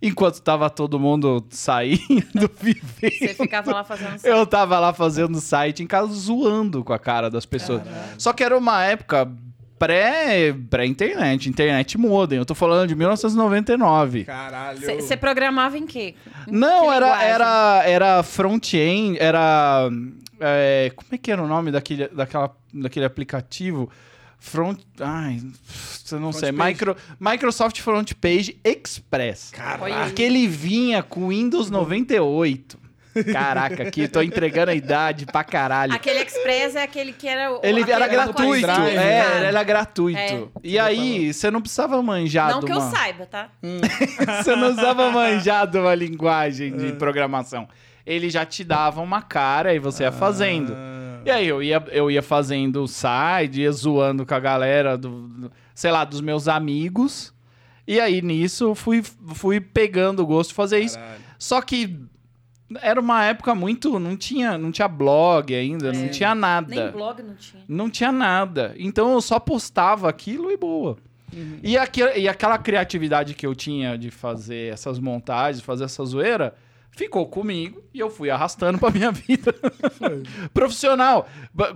enquanto 0.00 0.40
tava 0.40 0.68
todo 0.70 0.98
mundo 0.98 1.44
saindo, 1.50 1.98
Você 2.34 2.48
vivendo. 3.00 3.34
ficava 3.36 3.72
lá 3.72 3.84
fazendo 3.84 4.16
Eu 4.24 4.46
tava 4.46 4.78
lá 4.78 4.92
fazendo 4.92 5.40
site 5.40 5.82
em 5.82 5.86
casa 5.86 6.12
zoando 6.12 6.84
com 6.84 6.92
a 6.92 6.98
cara 6.98 7.28
das 7.30 7.44
pessoas. 7.46 7.82
Só 8.16 8.32
que 8.32 8.42
era 8.44 8.56
uma 8.56 8.84
época 8.84 9.30
pré- 9.78 10.54
pré-internet, 10.70 11.48
internet 11.48 11.96
modem. 11.98 12.38
Eu 12.38 12.44
tô 12.46 12.54
falando 12.54 12.88
de 12.88 12.94
1999. 12.94 14.24
Caralho. 14.24 14.80
Você 14.80 15.16
programava 15.16 15.78
em 15.78 15.86
quê? 15.86 16.14
Em 16.46 16.52
Não, 16.52 16.82
que 16.88 16.94
era, 16.94 17.06
linguagem? 17.06 17.28
era, 17.28 17.82
era 17.86 18.22
front-end, 18.22 19.18
era. 19.20 19.88
é, 20.40 20.92
como 20.94 21.08
é 21.12 21.18
que 21.18 21.30
era 21.30 21.42
o 21.42 21.46
nome 21.46 21.70
daquele, 21.70 22.08
daquela, 22.08 22.54
daquele 22.72 23.04
aplicativo? 23.06 23.88
Front. 24.38 24.80
Ai, 25.00 25.40
eu 26.12 26.20
não 26.20 26.32
Front 26.32 26.40
sei. 26.44 26.52
page? 26.52 26.68
Micro, 26.72 26.96
Microsoft 27.20 27.80
Front 27.80 28.12
Page 28.14 28.58
Express. 28.64 29.52
Olha 29.80 30.02
aí. 30.04 30.10
Aquele 30.10 30.46
vinha 30.46 31.02
com 31.02 31.28
Windows 31.28 31.70
98. 31.70 32.78
Caraca, 33.32 33.82
aqui 33.82 34.06
tô 34.06 34.22
entregando 34.22 34.70
a 34.70 34.74
idade 34.74 35.26
pra 35.26 35.42
caralho. 35.42 35.92
Aquele 35.92 36.20
Express 36.22 36.76
é 36.76 36.84
aquele 36.84 37.12
que 37.12 37.26
era. 37.26 37.52
o- 37.52 37.60
Ele 37.64 37.82
era 37.90 38.06
gratuito. 38.06 38.66
pendrive, 38.66 38.90
É, 38.90 38.94
né? 38.96 39.36
ele 39.38 39.46
era 39.46 39.62
gratuito. 39.64 40.18
É. 40.18 40.46
E 40.62 40.78
aí, 40.78 41.34
você 41.34 41.50
não 41.50 41.60
precisava 41.60 42.00
manjar 42.00 42.50
Não 42.50 42.62
que 42.62 42.70
eu 42.70 42.78
uma... 42.78 42.90
saiba, 42.90 43.26
tá? 43.26 43.48
Você 44.42 44.54
não 44.54 44.70
usava 44.70 45.10
manjar 45.10 45.66
de 45.66 45.78
uma 45.78 45.94
linguagem 45.96 46.76
de 46.76 46.92
programação. 46.92 47.68
Ele 48.06 48.30
já 48.30 48.46
te 48.46 48.62
dava 48.62 49.00
uma 49.00 49.20
cara 49.20 49.74
e 49.74 49.78
você 49.80 50.04
ia 50.04 50.12
fazendo. 50.12 50.72
Ah. 50.76 50.97
E 51.28 51.30
aí 51.30 51.46
eu 51.48 51.62
ia, 51.62 51.84
eu 51.90 52.10
ia 52.10 52.22
fazendo 52.22 52.86
side, 52.88 53.60
ia 53.62 53.70
zoando 53.72 54.24
com 54.24 54.34
a 54.34 54.40
galera, 54.40 54.96
do, 54.96 55.28
do- 55.28 55.52
sei 55.74 55.90
lá, 55.90 56.04
dos 56.04 56.20
meus 56.20 56.48
amigos. 56.48 57.34
E 57.86 58.00
aí 58.00 58.20
nisso 58.22 58.64
eu 58.64 58.74
fui, 58.74 59.02
fui 59.02 59.60
pegando 59.60 60.22
o 60.22 60.26
gosto 60.26 60.50
de 60.50 60.54
fazer 60.54 60.80
isso. 60.80 60.98
Caralho. 60.98 61.20
Só 61.38 61.60
que 61.60 61.98
era 62.82 63.00
uma 63.00 63.24
época 63.24 63.54
muito. 63.54 63.98
Não 63.98 64.16
tinha, 64.16 64.56
não 64.58 64.70
tinha 64.72 64.88
blog 64.88 65.54
ainda, 65.54 65.92
não 65.92 66.04
É. 66.04 66.08
tinha 66.08 66.34
nada. 66.34 66.74
Nem 66.74 66.90
blog 66.90 67.22
não 67.22 67.34
tinha. 67.34 67.62
Não 67.68 67.90
tinha 67.90 68.12
nada. 68.12 68.74
Então 68.78 69.12
eu 69.12 69.20
só 69.20 69.38
postava 69.38 70.08
aquilo 70.08 70.50
e 70.50 70.56
boa. 70.56 70.96
E, 71.62 71.76
aqui, 71.76 72.00
e 72.16 72.26
aquela 72.26 72.56
criatividade 72.56 73.34
que 73.34 73.46
eu 73.46 73.54
tinha 73.54 73.98
de 73.98 74.10
fazer 74.10 74.72
essas 74.72 74.98
montagens, 74.98 75.62
fazer 75.62 75.84
essa 75.84 76.02
zoeira, 76.04 76.54
ficou 76.98 77.26
comigo 77.28 77.80
e 77.94 78.00
eu 78.00 78.10
fui 78.10 78.28
arrastando 78.28 78.76
pra 78.76 78.90
minha 78.90 79.12
vida 79.14 79.54
profissional. 80.52 81.28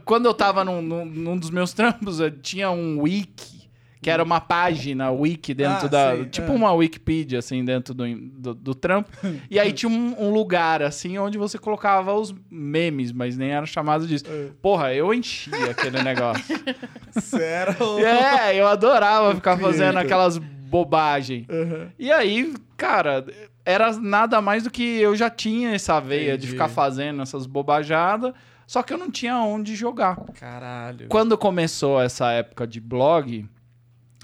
Quando 0.04 0.26
eu 0.26 0.34
tava 0.34 0.64
num, 0.64 0.82
num, 0.82 1.04
num 1.04 1.38
dos 1.38 1.50
meus 1.50 1.72
trampos, 1.72 2.18
eu 2.18 2.28
tinha 2.30 2.70
um 2.72 3.00
wiki, 3.00 3.70
que 4.02 4.10
era 4.10 4.20
uma 4.20 4.40
página 4.40 5.12
wiki 5.12 5.54
dentro 5.54 5.86
Ah, 5.86 5.88
da. 5.88 6.16
sei, 6.16 6.24
Tipo 6.26 6.50
é. 6.50 6.54
uma 6.56 6.72
Wikipedia, 6.72 7.38
assim, 7.38 7.64
dentro 7.64 7.94
do, 7.94 8.04
do, 8.16 8.52
do 8.54 8.74
trampo. 8.74 9.08
e 9.48 9.60
aí 9.60 9.72
tinha 9.72 9.88
um, 9.88 10.16
um 10.26 10.32
lugar, 10.32 10.82
assim, 10.82 11.16
onde 11.18 11.38
você 11.38 11.56
colocava 11.56 12.12
os 12.12 12.34
memes, 12.50 13.12
mas 13.12 13.36
nem 13.36 13.50
era 13.50 13.64
chamado 13.64 14.04
disso. 14.06 14.24
É. 14.28 14.48
Porra, 14.60 14.92
eu 14.92 15.14
enchia 15.14 15.70
aquele 15.70 16.02
negócio. 16.02 16.42
Sério? 17.22 17.76
É, 18.04 18.56
eu 18.56 18.66
adorava 18.66 19.34
ficar 19.36 19.56
fazendo 19.56 19.98
aquelas 19.98 20.36
bobagens. 20.36 21.46
Uhum. 21.48 21.86
E 21.96 22.10
aí, 22.10 22.54
cara, 22.76 23.24
era 23.64 23.92
nada 23.92 24.40
mais 24.40 24.64
do 24.64 24.70
que 24.70 24.82
eu 24.82 25.14
já 25.14 25.30
tinha 25.30 25.74
essa 25.74 26.00
veia 26.00 26.36
de 26.36 26.46
Entendi. 26.46 26.48
ficar 26.52 26.68
fazendo 26.68 27.22
essas 27.22 27.46
bobajadas, 27.46 28.32
só 28.66 28.82
que 28.82 28.92
eu 28.92 28.98
não 28.98 29.10
tinha 29.10 29.36
onde 29.38 29.74
jogar. 29.74 30.16
Caralho. 30.38 31.08
Quando 31.08 31.36
começou 31.36 32.00
essa 32.00 32.30
época 32.32 32.66
de 32.66 32.80
blog, 32.80 33.46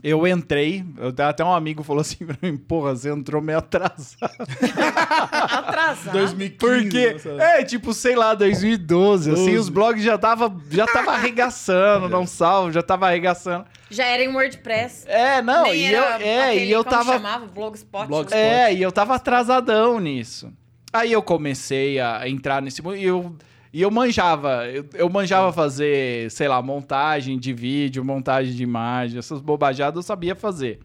eu 0.02 0.26
entrei, 0.26 0.84
eu, 0.96 1.12
até 1.26 1.44
um 1.44 1.52
amigo 1.52 1.82
falou 1.82 2.00
assim 2.00 2.24
pra 2.24 2.36
mim, 2.40 2.56
porra, 2.56 2.94
você 2.94 3.10
entrou 3.10 3.42
meio 3.42 3.58
atrasado. 3.58 4.32
Atrasado. 5.32 6.12
2015. 6.12 6.54
Porque, 6.58 7.28
né, 7.30 7.60
é, 7.60 7.64
tipo, 7.64 7.92
sei 7.92 8.14
lá, 8.14 8.34
2012, 8.34 9.32
assim, 9.32 9.44
12. 9.44 9.56
os 9.58 9.68
blogs 9.68 10.04
já 10.04 10.16
tava, 10.16 10.54
já 10.70 10.86
tava 10.86 11.12
arregaçando, 11.12 12.08
não 12.10 12.26
salvo, 12.26 12.70
já 12.72 12.82
tava 12.82 13.06
arregaçando. 13.06 13.66
Já 13.90 14.04
era 14.04 14.22
em 14.22 14.28
WordPress. 14.28 15.04
É, 15.08 15.42
não, 15.42 15.64
Nem 15.64 15.74
e 15.74 15.92
eu, 15.92 16.02
é, 16.02 16.44
aquele, 16.44 16.64
e 16.66 16.70
eu 16.70 16.84
como 16.84 16.96
tava 16.96 17.12
chamava? 17.14 17.46
Blogspot. 17.46 18.06
Blogspot. 18.06 18.36
É, 18.36 18.72
e 18.72 18.82
eu 18.82 18.92
tava 18.92 19.14
atrasadão 19.14 19.98
nisso. 19.98 20.52
Aí 20.92 21.12
eu 21.12 21.22
comecei 21.22 22.00
a 22.00 22.28
entrar 22.28 22.62
nesse 22.62 22.82
mundo 22.82 22.96
e 22.96 23.04
eu, 23.04 23.34
e 23.72 23.82
eu 23.82 23.90
manjava. 23.90 24.66
Eu, 24.66 24.84
eu 24.94 25.08
manjava 25.08 25.52
fazer, 25.52 26.30
sei 26.30 26.48
lá, 26.48 26.60
montagem 26.62 27.38
de 27.38 27.52
vídeo, 27.52 28.04
montagem 28.04 28.54
de 28.54 28.62
imagem, 28.62 29.18
essas 29.18 29.40
bobajadas 29.40 29.96
eu 29.96 30.02
sabia 30.02 30.34
fazer. 30.34 30.80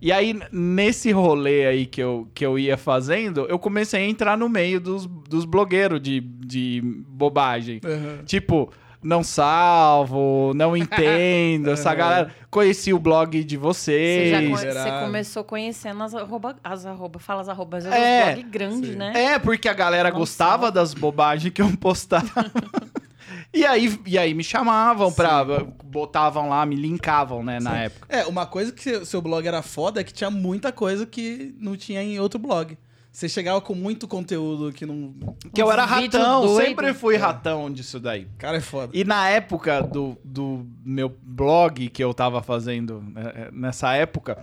E 0.00 0.10
aí, 0.10 0.38
nesse 0.50 1.12
rolê 1.12 1.66
aí 1.66 1.86
que 1.86 2.02
eu, 2.02 2.26
que 2.32 2.44
eu 2.44 2.58
ia 2.58 2.78
fazendo, 2.78 3.40
eu 3.46 3.58
comecei 3.58 4.00
a 4.00 4.08
entrar 4.08 4.36
no 4.36 4.48
meio 4.48 4.80
dos, 4.80 5.06
dos 5.06 5.44
blogueiros 5.44 6.00
de, 6.00 6.20
de 6.20 6.80
bobagem. 7.06 7.80
Uhum. 7.84 8.24
Tipo, 8.24 8.70
não 9.02 9.22
salvo, 9.22 10.52
não 10.54 10.76
entendo, 10.76 11.70
essa 11.72 11.94
galera. 11.94 12.34
Conheci 12.50 12.92
o 12.92 12.98
blog 12.98 13.42
de 13.44 13.56
Você, 13.56 14.30
já 14.30 14.40
vocês. 14.48 14.74
você 14.74 14.90
começou 15.04 15.44
conhecendo 15.44 16.02
as 16.02 16.14
arroba, 16.14 16.56
as 16.62 16.84
arroba, 16.86 17.18
fala 17.18 17.40
as 17.42 17.48
arrobas, 17.48 17.86
É, 17.86 18.34
blog 18.34 18.42
grande, 18.50 18.88
sim. 18.88 18.96
né? 18.96 19.12
É, 19.14 19.38
porque 19.38 19.68
a 19.68 19.72
galera 19.72 20.10
Não 20.10 20.18
gostava 20.18 20.50
salva. 20.64 20.72
das 20.72 20.92
bobagens 20.94 21.52
que 21.52 21.62
eu 21.62 21.70
postava. 21.78 22.50
e, 23.54 23.64
aí, 23.64 23.98
e 24.06 24.18
aí 24.18 24.34
me 24.34 24.42
chamavam 24.44 25.12
pra. 25.12 25.44
Botavam 25.84 26.48
lá, 26.48 26.64
me 26.66 26.76
linkavam, 26.76 27.42
né, 27.42 27.58
na 27.60 27.76
época. 27.84 28.06
É, 28.14 28.24
uma 28.26 28.46
coisa 28.46 28.70
que 28.72 28.82
seu- 28.82 29.04
seu 29.04 29.20
blog 29.22 29.46
era 29.46 29.62
foda 29.62 30.00
é 30.00 30.04
que 30.04 30.12
tinha 30.12 30.30
muita 30.30 30.70
coisa 30.72 31.04
que 31.06 31.54
não 31.58 31.76
tinha 31.76 32.02
em 32.02 32.18
outro 32.20 32.38
blog. 32.38 32.76
Você 33.12 33.28
chegava 33.28 33.60
com 33.60 33.74
muito 33.74 34.06
conteúdo 34.06 34.72
que 34.72 34.86
não. 34.86 35.12
Que 35.52 35.60
eu 35.60 35.70
era 35.70 35.84
ratão, 35.84 36.46
doido. 36.46 36.64
sempre 36.64 36.94
fui 36.94 37.16
ratão 37.16 37.70
disso 37.70 37.98
daí. 37.98 38.28
Cara, 38.38 38.58
é 38.58 38.60
foda. 38.60 38.96
E 38.96 39.04
na 39.04 39.28
época 39.28 39.82
do, 39.82 40.16
do 40.24 40.64
meu 40.84 41.14
blog 41.20 41.88
que 41.88 42.02
eu 42.02 42.14
tava 42.14 42.40
fazendo, 42.40 43.02
né, 43.02 43.48
nessa 43.52 43.94
época, 43.94 44.38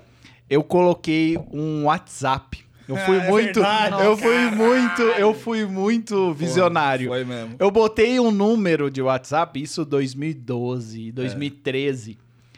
eu 0.50 0.64
coloquei 0.64 1.38
um 1.52 1.86
WhatsApp. 1.86 2.66
Eu 2.90 2.98
fui 3.06 3.18
é 3.18 3.30
muito. 3.30 3.62
verdade. 3.62 4.04
eu 4.04 4.18
fui 4.18 4.36
Caralho. 4.36 4.58
muito. 4.58 5.02
Eu 5.02 5.34
fui 5.34 5.66
muito 5.66 6.34
visionário. 6.34 7.08
Foi 7.08 7.24
mesmo. 7.24 7.56
Eu 7.58 7.72
botei 7.72 8.20
um 8.20 8.32
número 8.32 8.92
de 8.92 9.02
WhatsApp, 9.02 9.62
isso 9.62 9.86
2012, 9.86 11.14
2013, 11.14 12.18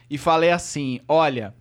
e 0.09 0.17
falei 0.17 0.49
assim: 0.49 1.01
olha, 1.07 1.53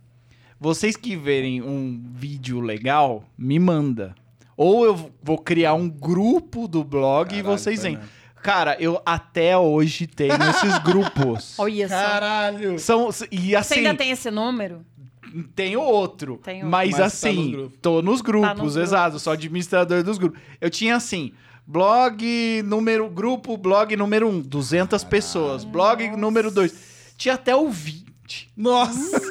vocês 0.59 0.95
que 0.97 1.15
verem 1.15 1.61
um 1.61 2.03
vídeo 2.15 2.59
legal, 2.59 3.23
me 3.37 3.59
manda. 3.59 4.15
Ou 4.61 4.83
eu 4.85 5.11
vou 5.23 5.37
criar 5.37 5.73
um 5.73 5.87
grupo 5.89 6.67
do 6.67 6.83
blog 6.83 7.27
e 7.33 7.37
Caralho, 7.41 7.57
vocês 7.57 7.79
foi 7.79 7.89
vêm. 7.91 7.97
mesmo. 7.97 8.11
Cara, 8.43 8.75
eu 8.77 9.01
até 9.05 9.57
hoje 9.57 10.05
tenho 10.05 10.33
esses 10.49 10.77
grupos. 10.83 11.57
Olha 11.57 11.87
só. 11.87 11.95
Caralho! 11.95 12.77
São, 12.77 13.09
e 13.31 13.51
Você 13.51 13.55
assim, 13.55 13.75
ainda 13.75 13.95
tem 13.95 14.11
esse 14.11 14.29
número? 14.29 14.85
tenho 15.55 15.79
outro. 15.79 16.41
Tem 16.43 16.55
outro. 16.57 16.69
Mas, 16.69 16.89
Mas 16.89 16.97
tá 16.99 17.05
assim, 17.05 17.35
nos 17.35 17.51
grupos. 17.51 17.79
tô 17.81 18.01
nos 18.01 18.21
grupos, 18.21 18.49
Tá 18.49 18.55
nos 18.55 18.75
exato. 18.75 19.03
grupos. 19.11 19.21
Sou 19.21 19.31
administrador 19.33 20.03
dos 20.03 20.17
grupos. 20.17 20.39
Eu 20.59 20.69
tinha 20.69 20.95
assim, 20.97 21.31
blog 21.65 22.61
número, 22.65 23.09
grupo, 23.09 23.55
blog 23.55 23.95
número 23.95 24.27
1, 24.27 24.41
200 24.41 25.03
pessoas. 25.05 25.63
Blog 25.63 26.05
número 26.17 26.51
2. 26.51 27.13
Tinha 27.15 27.35
até 27.35 27.55
o 27.55 27.69
20. 28.29 28.49
Nossa! 28.55 29.21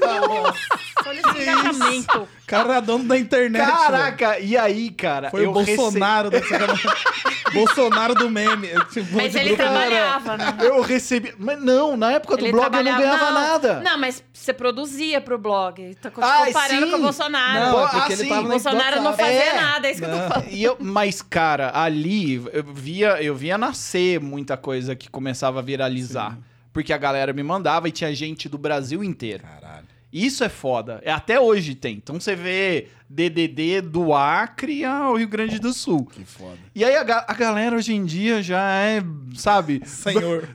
Olha 1.06 1.20
esse 1.20 1.42
engajamento. 1.42 2.28
cara 2.46 2.70
era 2.72 2.80
dono 2.80 3.04
da 3.04 3.16
internet. 3.16 3.64
velho. 3.64 3.76
Caraca, 3.78 4.38
e 4.40 4.56
aí, 4.56 4.90
cara, 4.90 5.30
Foi 5.30 5.44
eu 5.44 5.50
o 5.50 5.52
Bolsonaro 5.52 6.28
da 6.30 6.38
Bolsonaro 7.54 8.14
do 8.14 8.28
meme. 8.28 8.68
Monte 8.74 9.00
Mas 9.12 9.34
ele 9.34 9.50
grupo- 9.54 9.62
trabalhava, 9.62 10.36
né? 10.36 10.56
Eu 10.60 10.82
recebi. 10.82 11.32
Mas 11.38 11.62
não, 11.62 11.96
na 11.96 12.12
época 12.12 12.36
do 12.36 12.44
Ele 12.44 12.52
blog 12.52 12.74
eu 12.76 12.84
não 12.84 12.98
ganhava 12.98 13.24
não, 13.26 13.32
nada. 13.32 13.80
Não, 13.80 13.98
mas 13.98 14.22
você 14.32 14.52
produzia 14.52 15.20
pro 15.20 15.38
blog. 15.38 15.94
Tá 15.96 16.10
co- 16.10 16.20
Ah, 16.22 16.42
comparando 16.46 16.84
sim. 16.86 16.90
com 16.92 16.98
o 16.98 17.02
Bolsonaro. 17.02 17.60
Não, 17.70 17.84
é 17.84 17.88
porque 17.88 17.96
ah, 18.00 18.06
ele 18.14 18.16
sim. 18.16 18.28
tava 18.28 18.40
o 18.46 18.50
Bolsonaro 18.50 19.02
não 19.02 19.12
fazia 19.16 19.32
É. 19.44 19.60
nada, 19.60 19.88
é 19.88 19.90
isso 19.92 20.00
que 20.00 20.06
eu 20.06 20.10
tô 20.10 20.16
Não. 20.16 20.28
falando. 20.28 20.48
E 20.50 20.62
eu, 20.64 20.76
mas, 20.80 21.22
cara, 21.22 21.70
ali 21.74 22.34
eu 22.52 22.64
via, 22.64 23.22
eu 23.22 23.34
via 23.34 23.56
nascer 23.56 24.20
muita 24.20 24.56
coisa 24.56 24.94
que 24.94 25.08
começava 25.08 25.60
a 25.60 25.62
viralizar. 25.62 26.36
Porque 26.78 26.92
a 26.92 26.96
galera 26.96 27.32
me 27.32 27.42
mandava 27.42 27.88
e 27.88 27.90
tinha 27.90 28.14
gente 28.14 28.48
do 28.48 28.56
Brasil 28.56 29.02
inteiro. 29.02 29.42
Caralho. 29.42 29.84
Isso 30.12 30.44
é 30.44 30.48
foda. 30.48 31.00
É, 31.04 31.10
Até 31.10 31.40
hoje 31.40 31.74
tem. 31.74 31.96
Então 31.96 32.20
você 32.20 32.36
vê 32.36 32.86
DDD 33.10 33.80
do 33.80 34.14
Acre 34.14 34.84
ao 34.84 35.16
Rio 35.16 35.26
Grande 35.26 35.58
do 35.58 35.72
Sul. 35.72 36.06
Que 36.06 36.24
foda. 36.24 36.56
E 36.74 36.84
aí 36.84 36.94
a, 36.96 37.02
ga- 37.02 37.24
a 37.26 37.34
galera 37.34 37.74
hoje 37.76 37.92
em 37.92 38.04
dia 38.04 38.40
já 38.42 38.62
é, 38.76 39.02
sabe? 39.34 39.82
Senhor. 39.84 40.48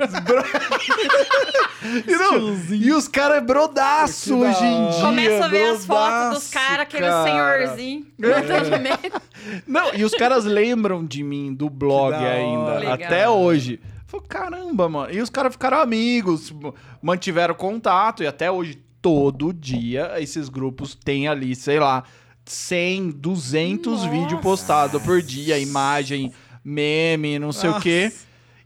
E, 2.07 2.15
não, 2.15 2.55
e 2.71 2.93
os 2.93 3.09
caras 3.09 3.39
é 3.39 3.41
brodaço 3.41 4.37
hoje 4.37 4.63
em 4.63 4.89
dia. 4.89 5.01
Começa 5.01 5.45
a 5.45 5.47
ver 5.49 5.65
as 5.65 5.85
fotos 5.85 5.87
brodaço, 5.87 6.39
dos 6.39 6.49
caras, 6.49 6.79
aquele 6.79 7.03
cara. 7.05 7.23
senhorzinho. 7.67 8.07
Entendimento. 8.17 9.21
Não, 9.67 9.93
e 9.93 10.05
os 10.05 10.13
caras 10.13 10.45
lembram 10.45 11.05
de 11.05 11.21
mim 11.23 11.53
do 11.53 11.69
blog 11.69 12.13
ainda. 12.15 12.75
Legal. 12.79 12.93
até 12.93 13.27
hoje. 13.27 13.81
Falei, 14.13 14.27
caramba, 14.27 14.87
mano. 14.87 15.13
E 15.13 15.19
os 15.21 15.29
caras 15.29 15.53
ficaram 15.53 15.79
amigos, 15.79 16.51
m- 16.51 16.71
mantiveram 17.01 17.55
contato, 17.55 18.21
e 18.23 18.27
até 18.27 18.51
hoje, 18.51 18.77
todo 19.01 19.51
dia, 19.51 20.13
esses 20.17 20.47
grupos 20.49 20.95
têm 20.95 21.27
ali, 21.27 21.55
sei 21.55 21.79
lá, 21.79 22.03
100, 22.45 23.09
200 23.11 23.93
Nossa. 23.93 24.09
vídeos 24.09 24.39
postados 24.41 25.01
por 25.01 25.21
dia, 25.21 25.57
imagem, 25.59 26.31
meme, 26.63 27.39
não 27.39 27.51
sei 27.51 27.69
o 27.69 27.79
quê. 27.79 28.11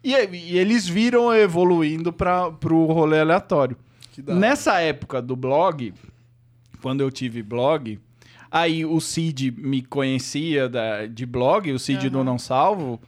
E, 0.04 0.12
e 0.14 0.58
eles 0.58 0.88
viram 0.88 1.34
evoluindo 1.34 2.12
para 2.14 2.52
pro 2.52 2.86
rolê 2.86 3.20
aleatório. 3.20 3.76
Nessa 4.28 4.80
época 4.80 5.22
do 5.22 5.36
blog, 5.36 5.94
quando 6.82 7.02
eu 7.02 7.12
tive 7.12 7.42
blog, 7.44 8.00
aí 8.50 8.86
o 8.86 9.00
Cid 9.00 9.52
me 9.58 9.82
conhecia 9.82 10.68
da- 10.70 11.06
de 11.06 11.26
blog, 11.26 11.72
o 11.72 11.80
Cid 11.80 12.10
do 12.10 12.18
Aham. 12.20 12.24
Não 12.26 12.40
Salvo. 12.40 13.00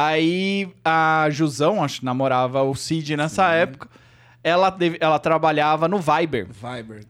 Aí 0.00 0.68
a 0.84 1.26
Jusão, 1.28 1.82
acho 1.82 1.98
que 1.98 2.04
namorava 2.04 2.62
o 2.62 2.72
Cid 2.76 3.16
nessa 3.16 3.50
época, 3.52 3.88
ela, 4.44 4.70
teve- 4.70 4.96
ela 5.00 5.18
trabalhava 5.18 5.88
no 5.88 5.98
Viber. 5.98 6.46
Viber. 6.52 7.04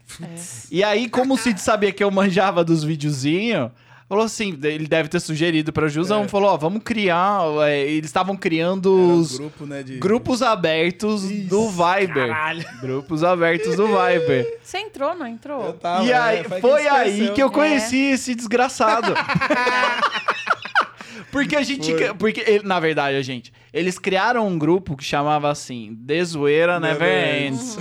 E 0.73 0.83
aí, 0.83 1.07
como 1.07 1.35
o 1.35 1.37
Cid 1.37 1.61
sabia 1.61 1.93
que 1.93 2.03
eu 2.03 2.11
manjava 2.11 2.65
dos 2.65 2.83
videozinhos, 2.83 3.71
falou 4.09 4.25
assim: 4.25 4.59
ele 4.63 4.89
deve 4.89 5.11
ter 5.11 5.21
sugerido 5.21 5.71
pra 5.71 5.87
Jusão, 5.87 6.23
É. 6.25 6.29
falou: 6.29 6.49
ó, 6.51 6.57
vamos 6.57 6.83
criar. 6.83 7.43
é, 7.69 7.79
eles 7.83 8.09
estavam 8.09 8.35
criando 8.35 8.89
Era 8.97 9.07
um 9.07 9.19
os 9.19 9.37
grupo, 9.39 9.67
né, 9.67 9.83
de... 9.83 9.99
grupos 9.99 10.41
abertos 10.41 11.29
do 11.47 11.69
Viber. 11.69 12.29
Caralho. 12.29 12.65
Grupos 12.81 13.23
abertos 13.23 13.77
do 13.77 13.87
Viber. 13.87 14.61
Você 14.63 14.79
entrou, 14.79 15.15
não 15.15 15.27
entrou? 15.27 15.63
Eu 15.67 15.73
tava, 15.75 16.05
e 16.05 16.13
aí, 16.13 16.39
é, 16.39 16.45
foi 16.45 16.61
foi 16.63 16.83
que 16.85 16.89
aí 16.89 17.31
que 17.35 17.43
eu 17.43 17.49
É. 17.49 17.51
conheci 17.51 17.99
esse 18.13 18.35
desgraçado. 18.35 19.13
porque 21.31 21.57
a 21.57 21.63
gente. 21.63 21.93
Foi. 21.93 22.15
Porque, 22.15 22.61
na 22.65 22.81
verdade, 22.81 23.17
a 23.17 23.23
gente. 23.23 23.53
Eles 23.73 23.99
criaram 23.99 24.47
um 24.47 24.59
grupo 24.59 24.97
que 24.97 25.05
chamava 25.05 25.51
assim, 25.51 25.97
The 26.07 26.25
Zoeira 26.25 26.81
Never, 26.81 27.01
Never 27.01 27.43
Ends. 27.47 27.79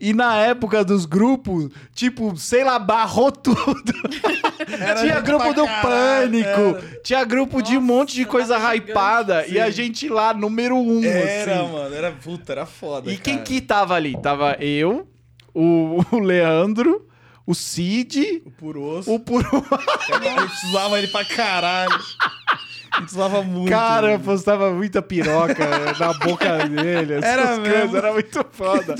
E 0.00 0.12
na 0.14 0.36
época 0.36 0.84
dos 0.84 1.04
grupos, 1.04 1.68
tipo, 1.94 2.36
sei 2.36 2.64
lá, 2.64 2.78
barrou 2.78 3.32
tudo. 3.32 3.92
Era 4.80 5.00
tinha 5.02 5.20
grupo 5.20 5.52
do 5.52 5.64
caralho, 5.66 6.30
Pânico, 6.44 7.00
tinha 7.02 7.24
grupo 7.24 7.60
de 7.60 7.72
um 7.76 7.80
Nossa, 7.80 7.92
monte 7.92 8.14
de 8.14 8.24
coisa 8.24 8.56
hypada. 8.74 9.40
gigante. 9.40 9.54
E 9.54 9.60
a 9.60 9.70
gente 9.70 10.08
lá, 10.08 10.32
número 10.32 10.76
um, 10.76 11.02
Era, 11.04 11.60
assim. 11.62 11.72
mano. 11.72 11.94
Era, 11.94 12.12
puta, 12.12 12.52
era 12.52 12.66
foda, 12.66 13.10
E 13.10 13.16
quem 13.16 13.34
cara. 13.34 13.46
que 13.46 13.60
tava 13.60 13.94
ali? 13.94 14.16
Tava 14.20 14.56
eu, 14.60 15.08
o, 15.52 16.00
o 16.12 16.18
Leandro, 16.18 17.06
o 17.46 17.54
Cid, 17.54 18.42
O 18.46 18.50
Puro 18.50 18.82
Osso. 18.82 19.12
o 19.12 19.18
Puro... 19.20 19.46
Eu 19.52 20.46
precisava 20.48 20.98
ele 20.98 21.08
pra 21.08 21.24
caralho. 21.24 21.98
Eu 22.92 23.00
precisava 23.02 23.42
muito. 23.42 23.70
Cara, 23.70 24.08
eu 24.08 24.12
mano. 24.12 24.24
postava 24.24 24.70
muita 24.72 25.00
piroca 25.00 25.64
na 25.98 26.12
boca 26.12 26.68
dele. 26.68 27.14
Era 27.22 27.56
mesmo. 27.56 27.96
Era 27.96 28.12
muito 28.12 28.44
foda. 28.50 28.94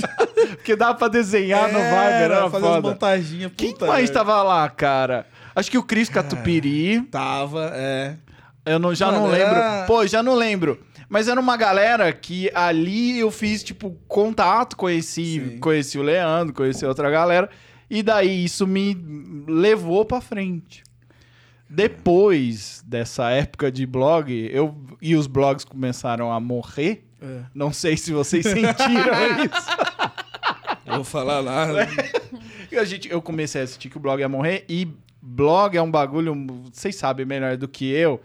Porque 0.56 0.76
dava 0.76 0.94
pra 0.94 1.08
desenhar 1.08 1.64
no 1.72 1.78
Viber, 1.78 1.90
era 1.90 2.50
fazer 2.50 2.66
as 2.66 2.72
foda. 2.74 2.88
montaginhas. 2.88 3.52
Quem 3.56 3.74
mais 3.80 3.90
merda. 4.08 4.12
tava 4.14 4.42
lá, 4.42 4.68
cara? 4.68 5.26
Acho 5.54 5.70
que 5.70 5.76
o 5.78 5.82
Cris 5.82 6.08
Catupiri. 6.08 7.02
Tava, 7.02 7.70
é. 7.74 8.16
Eu 8.64 8.78
não, 8.78 8.94
já 8.94 9.06
Mano, 9.06 9.18
não 9.22 9.26
lembro. 9.26 9.54
era- 9.56 9.84
Pô, 9.86 10.06
já 10.06 10.22
não 10.22 10.34
lembro. 10.34 10.80
Mas 11.08 11.26
era 11.26 11.40
uma 11.40 11.56
galera 11.56 12.12
que 12.12 12.48
ali 12.54 13.18
eu 13.18 13.30
fiz, 13.32 13.64
tipo, 13.64 13.98
contato, 14.06 14.76
conheci, 14.76 15.40
Sim. 15.54 15.58
conheci 15.58 15.98
o 15.98 16.02
Leandro, 16.02 16.54
conheci 16.54 16.86
outra 16.86 17.10
galera. 17.10 17.50
E 17.90 18.02
daí 18.02 18.44
isso 18.44 18.66
me 18.66 18.96
levou 19.48 20.04
pra 20.04 20.20
frente. 20.20 20.84
Depois 21.68 22.82
dessa 22.86 23.30
época 23.30 23.70
de 23.70 23.86
blog, 23.86 24.32
eu 24.52 24.74
e 25.02 25.14
os 25.14 25.26
blogs 25.26 25.64
começaram 25.64 26.32
a 26.32 26.40
morrer. 26.40 27.04
é. 27.20 27.42
Não 27.54 27.72
sei 27.72 27.96
se 27.96 28.12
vocês 28.12 28.42
sentiram 28.46 29.44
isso. 29.44 29.70
Eu 30.86 30.94
vou 30.96 31.04
falar. 31.04 31.42
E 32.70 32.76
a 32.78 32.84
gente, 32.84 33.08
eu 33.10 33.20
comecei 33.20 33.60
a 33.60 33.64
assistir 33.64 33.88
que 33.88 33.96
o 33.96 34.00
blog 34.00 34.20
ia 34.20 34.28
morrer 34.28 34.64
e 34.68 34.88
blog 35.22 35.76
é 35.76 35.82
um 35.82 35.90
bagulho, 35.90 36.34
vocês 36.72 36.96
sabem 36.96 37.26
melhor 37.26 37.56
do 37.56 37.68
que 37.68 37.84
eu, 37.90 38.20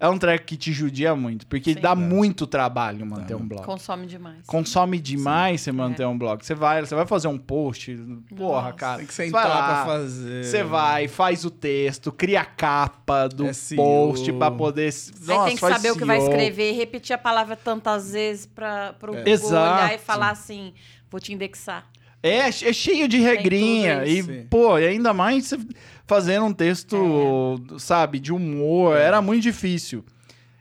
é 0.00 0.08
um 0.08 0.16
track 0.18 0.44
que 0.46 0.56
te 0.56 0.72
judia 0.72 1.14
muito, 1.14 1.46
porque 1.46 1.74
Sim. 1.74 1.80
dá 1.80 1.90
É. 1.92 1.94
muito 1.94 2.46
trabalho 2.46 3.04
manter 3.04 3.34
um 3.36 3.46
blog. 3.46 3.62
Consome 3.64 4.06
demais. 4.06 4.38
Consome 4.46 4.98
demais 4.98 5.60
você 5.60 5.70
manter 5.70 6.04
É. 6.04 6.06
um 6.06 6.16
blog. 6.16 6.42
Você 6.44 6.54
vai, 6.54 6.80
você 6.80 6.94
vai 6.94 7.06
fazer 7.06 7.28
um 7.28 7.36
post, 7.38 7.94
porra, 8.34 8.62
Nossa. 8.62 8.72
cara. 8.72 8.96
Tem 8.98 9.06
que 9.06 9.12
sentar 9.14 9.42
vai 9.42 9.50
lá, 9.50 9.66
pra 9.66 9.84
fazer. 9.86 10.44
Você 10.44 10.62
vai, 10.64 11.06
faz 11.06 11.44
o 11.44 11.50
texto, 11.50 12.10
cria 12.10 12.40
a 12.40 12.44
capa 12.46 13.28
do 13.28 13.52
SEO. 13.52 13.76
post 13.76 14.32
pra 14.32 14.50
poder. 14.50 14.86
Aí 14.88 15.26
Nossa, 15.26 15.44
tem 15.46 15.54
que 15.56 15.60
saber 15.60 15.90
o 15.92 15.96
que 15.96 16.04
vai 16.06 16.18
escrever, 16.18 16.72
repetir 16.72 17.14
a 17.14 17.18
palavra 17.18 17.54
tantas 17.54 18.12
vezes 18.12 18.46
para 18.46 18.94
o 19.02 19.06
Google 19.06 19.22
Exato. 19.26 19.54
olhar 19.54 19.94
e 19.94 19.98
falar 19.98 20.30
assim, 20.30 20.72
vou 21.10 21.20
te 21.20 21.32
indexar. 21.34 21.86
É, 22.22 22.48
é 22.48 22.50
cheio 22.72 23.08
de 23.08 23.18
regrinha. 23.18 24.04
E. 24.04 24.22
Sim. 24.22 24.46
pô, 24.50 24.78
e 24.78 24.86
ainda 24.86 25.14
mais 25.14 25.46
você 25.46 25.58
fazendo 26.10 26.46
um 26.46 26.52
texto, 26.52 27.62
sabe, 27.78 28.18
de 28.18 28.32
humor. 28.32 28.96
É. 28.96 29.04
Era 29.04 29.22
muito 29.22 29.44
difícil. 29.44 30.04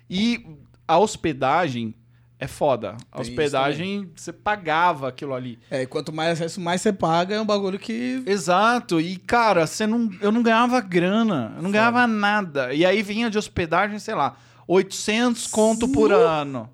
E 0.07 0.45
a 0.87 0.99
hospedagem 0.99 1.95
é 2.37 2.45
foda. 2.45 2.95
A 3.11 3.19
hospedagem, 3.19 4.11
você 4.15 4.31
pagava 4.31 5.07
aquilo 5.07 5.33
ali. 5.33 5.57
É, 5.71 5.81
e 5.81 5.87
quanto 5.87 6.13
mais 6.13 6.33
acesso, 6.33 6.61
mais 6.61 6.81
você 6.81 6.93
paga, 6.93 7.33
é 7.33 7.41
um 7.41 7.45
bagulho 7.47 7.79
que. 7.79 8.21
Exato. 8.27 9.01
E, 9.01 9.17
cara, 9.17 9.65
você 9.65 9.87
não, 9.87 10.11
eu 10.21 10.31
não 10.31 10.43
ganhava 10.43 10.79
grana. 10.81 11.53
Eu 11.57 11.63
não 11.63 11.71
ganhava 11.71 12.05
nada. 12.05 12.71
E 12.71 12.85
aí 12.85 13.01
vinha 13.01 13.27
de 13.27 13.39
hospedagem, 13.39 13.97
sei 13.97 14.13
lá, 14.13 14.35
800 14.67 15.47
conto 15.47 15.87
por 15.87 16.13
ano. 16.13 16.69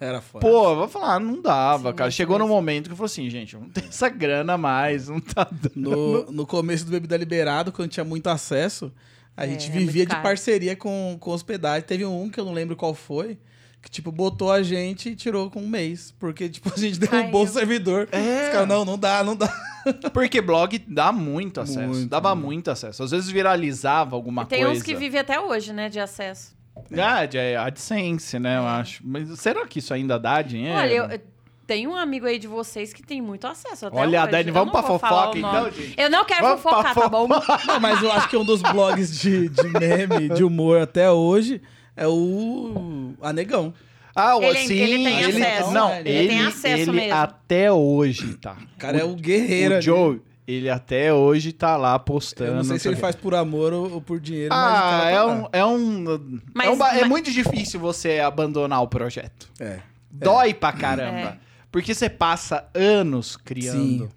Era 0.00 0.20
foda. 0.20 0.46
Pô, 0.46 0.70
eu 0.70 0.76
vou 0.76 0.88
falar, 0.88 1.18
não 1.18 1.42
dava, 1.42 1.90
Sim, 1.90 1.96
cara. 1.96 2.10
Chegou 2.10 2.38
no 2.38 2.44
mesmo. 2.44 2.54
momento 2.54 2.86
que 2.86 2.92
eu 2.92 2.96
falei 2.96 3.06
assim, 3.06 3.28
gente, 3.28 3.56
não 3.56 3.68
tenho 3.68 3.88
essa 3.88 4.08
grana 4.08 4.56
mais, 4.56 5.08
não 5.08 5.20
tá 5.20 5.46
dando. 5.50 5.72
No, 5.76 6.30
no 6.32 6.46
começo 6.46 6.84
do 6.84 6.90
Bebida 6.92 7.16
Liberado, 7.16 7.72
quando 7.72 7.90
tinha 7.90 8.04
muito 8.04 8.28
acesso, 8.28 8.92
a 9.36 9.44
É, 9.44 9.48
gente 9.50 9.68
é 9.68 9.72
vivia 9.72 10.02
muito 10.04 10.16
de 10.16 10.22
parceria 10.22 10.76
com, 10.76 11.16
com 11.18 11.30
hospedagem. 11.32 11.82
Teve 11.82 12.04
um 12.04 12.28
que 12.30 12.38
eu 12.38 12.44
não 12.44 12.52
lembro 12.52 12.76
qual 12.76 12.94
foi, 12.94 13.38
que, 13.82 13.90
tipo, 13.90 14.10
botou 14.12 14.50
a 14.52 14.62
gente 14.62 15.10
e 15.10 15.16
tirou 15.16 15.50
com 15.50 15.60
um 15.62 15.68
mês. 15.68 16.12
Porque, 16.18 16.48
tipo, 16.48 16.72
a 16.72 16.78
gente 16.78 16.98
derrubou 16.98 17.42
Caiu. 17.44 17.50
o 17.50 17.52
servidor. 17.52 18.08
É. 18.12 18.46
Os 18.46 18.52
caras, 18.52 18.68
não, 18.68 18.84
não 18.84 18.98
dá, 18.98 19.22
não 19.24 19.34
dá. 19.36 19.52
Porque 20.12 20.40
blog 20.40 20.78
dá 20.86 21.10
muito 21.12 21.60
acesso. 21.60 21.80
Muito, 21.88 22.08
dava 22.08 22.34
muito. 22.34 22.44
muito 22.46 22.70
acesso. 22.70 23.02
Às 23.02 23.10
vezes 23.12 23.30
viralizava 23.30 24.14
alguma 24.16 24.44
Tem 24.46 24.62
coisa. 24.64 24.78
uns 24.78 24.82
que 24.82 24.94
vivem 24.94 25.20
até 25.20 25.40
hoje, 25.40 25.72
né, 25.72 25.88
de 25.88 25.98
acesso. 26.00 26.56
Ah, 27.00 27.26
de 27.26 27.38
AdSense, 27.38 28.38
né, 28.38 28.56
eu 28.58 28.66
acho. 28.66 29.02
Mas 29.04 29.28
será 29.38 29.66
que 29.66 29.78
isso 29.78 29.92
ainda 29.94 30.18
dá 30.18 30.40
dinheiro? 30.42 30.76
Olha, 30.78 30.92
eu, 30.92 31.04
eu 31.04 31.20
tenho 31.66 31.90
um 31.90 31.96
amigo 31.96 32.26
aí 32.26 32.38
de 32.38 32.46
vocês 32.46 32.92
que 32.92 33.02
tem 33.02 33.20
muito 33.20 33.46
acesso 33.46 33.86
até 33.86 33.96
Olha, 33.96 34.22
hoje. 34.22 34.30
Dani, 34.30 34.50
vamos 34.50 34.72
pra 34.72 34.82
fofoca 34.82 35.38
então, 35.38 35.70
gente? 35.70 35.94
Eu 35.98 36.08
não 36.10 36.24
quero 36.24 36.42
Vamos 36.46 36.62
fofocar, 36.62 36.94
tá 36.94 37.08
bom? 37.08 37.28
Não, 37.66 37.80
mas 37.80 38.02
eu 38.02 38.10
acho 38.12 38.28
que 38.28 38.36
um 38.36 38.44
dos 38.44 38.62
blogs 38.62 39.18
de, 39.20 39.48
de 39.50 39.68
meme, 39.68 40.28
de 40.30 40.42
humor 40.42 40.80
até 40.80 41.10
hoje, 41.10 41.60
é 41.96 42.06
o 42.08 43.12
Anegão. 43.20 43.74
Ah, 44.16 44.36
o- 44.36 44.42
Ele- 44.42 44.58
sim, 44.66 44.74
ele 44.74 45.04
tem 45.04 45.20
ele, 45.22 45.42
acesso. 45.44 45.70
Não, 45.70 45.94
Ele 45.94 46.08
ele, 46.08 46.28
tem 46.28 46.40
acesso 46.46 46.82
ele 46.90 46.92
mesmo. 46.92 47.14
até 47.14 47.70
hoje 47.70 48.34
tá. 48.34 48.56
O 48.74 48.78
cara 48.78 48.98
é 48.98 49.04
o 49.04 49.14
guerreiro. 49.14 49.74
O 49.74 49.76
ali. 49.76 49.84
Joe, 49.84 50.20
ele 50.48 50.70
até 50.70 51.12
hoje 51.12 51.52
tá 51.52 51.76
lá 51.76 51.98
postando. 51.98 52.50
Eu 52.52 52.56
não 52.56 52.64
sei 52.64 52.78
se 52.78 52.88
ele 52.88 52.96
faz 52.96 53.14
por 53.14 53.34
amor 53.34 53.72
ou, 53.74 53.92
ou 53.92 54.00
por 54.00 54.18
dinheiro, 54.18 54.54
Ah, 54.54 54.56
cara 54.56 55.02
tá 55.02 55.10
é 55.10 55.24
um, 55.24 55.48
é 55.52 55.64
um. 55.66 56.40
Mas- 56.54 56.66
é, 56.66 56.70
um 56.70 56.74
é 56.74 56.78
mas- 57.00 57.08
muito 57.08 57.30
difícil 57.30 57.78
você 57.78 58.18
abandonar 58.18 58.82
o 58.82 58.88
projeto. 58.88 59.50
É. 59.60 59.80
Dói 60.10 60.54
pra 60.54 60.72
caramba. 60.72 61.18
É. 61.18 61.38
Porque 61.70 61.94
você 61.94 62.08
passa 62.08 62.66
anos 62.74 63.36
criando. 63.36 63.78
Sim. 63.78 64.08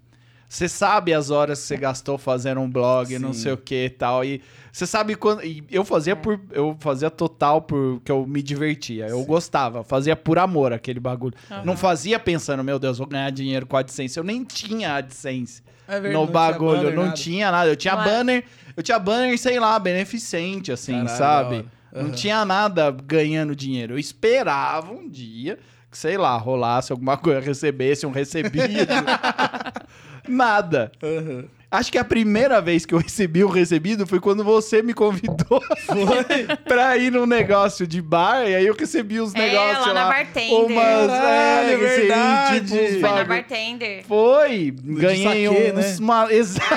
Você 0.54 0.68
sabe 0.68 1.14
as 1.14 1.30
horas 1.30 1.62
que 1.62 1.66
você 1.68 1.78
gastou 1.78 2.18
fazendo 2.18 2.60
um 2.60 2.70
blog, 2.70 3.18
não 3.18 3.32
Sim. 3.32 3.40
sei 3.40 3.52
o 3.54 3.58
que 3.58 3.86
e 3.86 3.90
tal. 3.90 4.26
E 4.26 4.42
você 4.70 4.86
sabe 4.86 5.16
quando. 5.16 5.46
e 5.46 5.64
eu 5.72 5.82
É. 5.84 5.86
fazia 5.86 6.14
por. 6.14 6.38
Eu 6.52 6.76
fazia 6.82 7.10
total 7.10 7.62
porque 7.62 8.12
eu 8.12 8.28
me 8.28 8.44
divertia. 8.44 9.08
Eu 9.08 9.24
gostava. 9.24 9.82
Fazia 9.82 10.14
por 10.14 10.38
amor 10.38 10.74
aquele 10.74 11.00
bagulho. 11.00 11.34
Aham. 11.50 11.64
Não 11.64 11.78
fazia 11.78 12.20
pensando, 12.20 12.66
meu 12.66 12.78
Deus, 12.78 12.98
vou 12.98 13.08
ganhar 13.08 13.30
dinheiro 13.30 13.66
com 13.66 13.78
a 13.78 13.80
AdSense. 13.80 14.18
Eu 14.18 14.26
nem 14.26 14.44
tinha 14.44 14.96
AdSense 14.96 15.64
É 15.88 15.94
verdade, 16.02 16.14
no 16.16 16.20
não 16.20 16.26
tinha 16.28 16.34
bagulho. 16.34 16.78
banner, 16.80 16.96
não 16.96 17.04
nada. 17.06 17.16
tinha 17.16 17.50
nada. 17.52 17.70
Eu 17.70 17.76
tinha 17.78 17.96
Não 17.96 18.02
é- 18.02 18.06
banner. 18.06 18.44
Eu 18.76 18.84
tinha 18.84 19.00
banner, 19.00 19.38
sei 19.40 19.58
lá, 19.58 19.80
beneficente, 19.80 20.70
assim, 20.70 20.92
Caralho, 21.06 21.18
sabe? 21.18 21.56
hora. 21.94 22.04
Não 22.04 22.12
tinha 22.12 22.44
nada 22.44 22.92
ganhando 22.92 23.56
dinheiro. 23.56 23.94
Eu 23.94 23.98
esperava 24.00 24.92
um 24.92 25.08
dia 25.10 25.58
que, 25.90 25.98
sei 25.98 26.18
lá, 26.18 26.36
rolasse 26.36 26.92
alguma 26.92 27.16
coisa, 27.16 27.40
recebesse 27.40 28.06
um 28.06 28.12
recebido. 28.12 28.60
nada. 30.28 30.92
Aham. 31.04 31.46
Acho 31.74 31.90
que 31.90 31.98
a 31.98 32.04
primeira 32.04 32.60
vez 32.60 32.86
que 32.86 32.94
eu 32.94 32.98
recebi 32.98 33.46
o 33.46 33.48
recebido 33.48 34.06
foi 34.06 34.20
quando 34.20 34.44
você 34.44 34.82
me 34.82 34.94
convidou 34.94 35.64
pra 36.68 36.98
ir 36.98 37.14
num 37.14 37.26
negócio 37.26 37.88
de 37.88 38.02
bar, 38.02 38.46
e 38.46 38.56
aí 38.56 38.68
eu 38.68 38.76
recebi 38.76 39.22
os 39.22 39.34
É, 39.34 39.40
negócios 39.40 39.78
lá 39.78 39.84
sei 39.86 39.94
na 39.94 40.04
lá, 40.04 40.10
Bartender. 40.10 40.66
Umas, 40.66 41.08
Caralho, 41.08 41.70
é, 41.72 41.78
recebi, 41.78 42.08
verdade. 42.08 42.60
tipo, 42.60 42.76
uns 42.76 42.90
Foi 43.00 43.10
na 43.10 43.24
bartender. 43.24 44.04
Foi, 44.06 44.74
ganhei 44.84 45.46
saquê, 45.48 45.72
uns... 45.74 45.76
né? 45.78 45.96
Uma, 46.02 46.28
exato, 46.36 46.76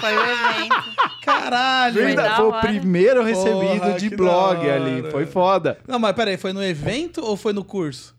Foi 0.00 0.16
o 0.16 0.22
evento. 0.22 0.82
Caralho. 1.22 1.94
Foi 1.94 2.02
verdade, 2.02 2.36
foi 2.36 2.46
o 2.46 2.60
primeiro 2.60 3.22
recebido 3.22 3.80
Porra, 3.80 3.92
de 3.98 4.08
blog 4.16 4.70
ali, 4.70 5.10
foi 5.10 5.26
foda. 5.26 5.78
Não, 5.86 5.98
mas 5.98 6.14
peraí, 6.16 6.38
foi 6.38 6.54
no 6.54 6.64
evento 6.64 7.22
ou 7.22 7.36
foi 7.36 7.52
no 7.52 7.62
curso? 7.62 8.14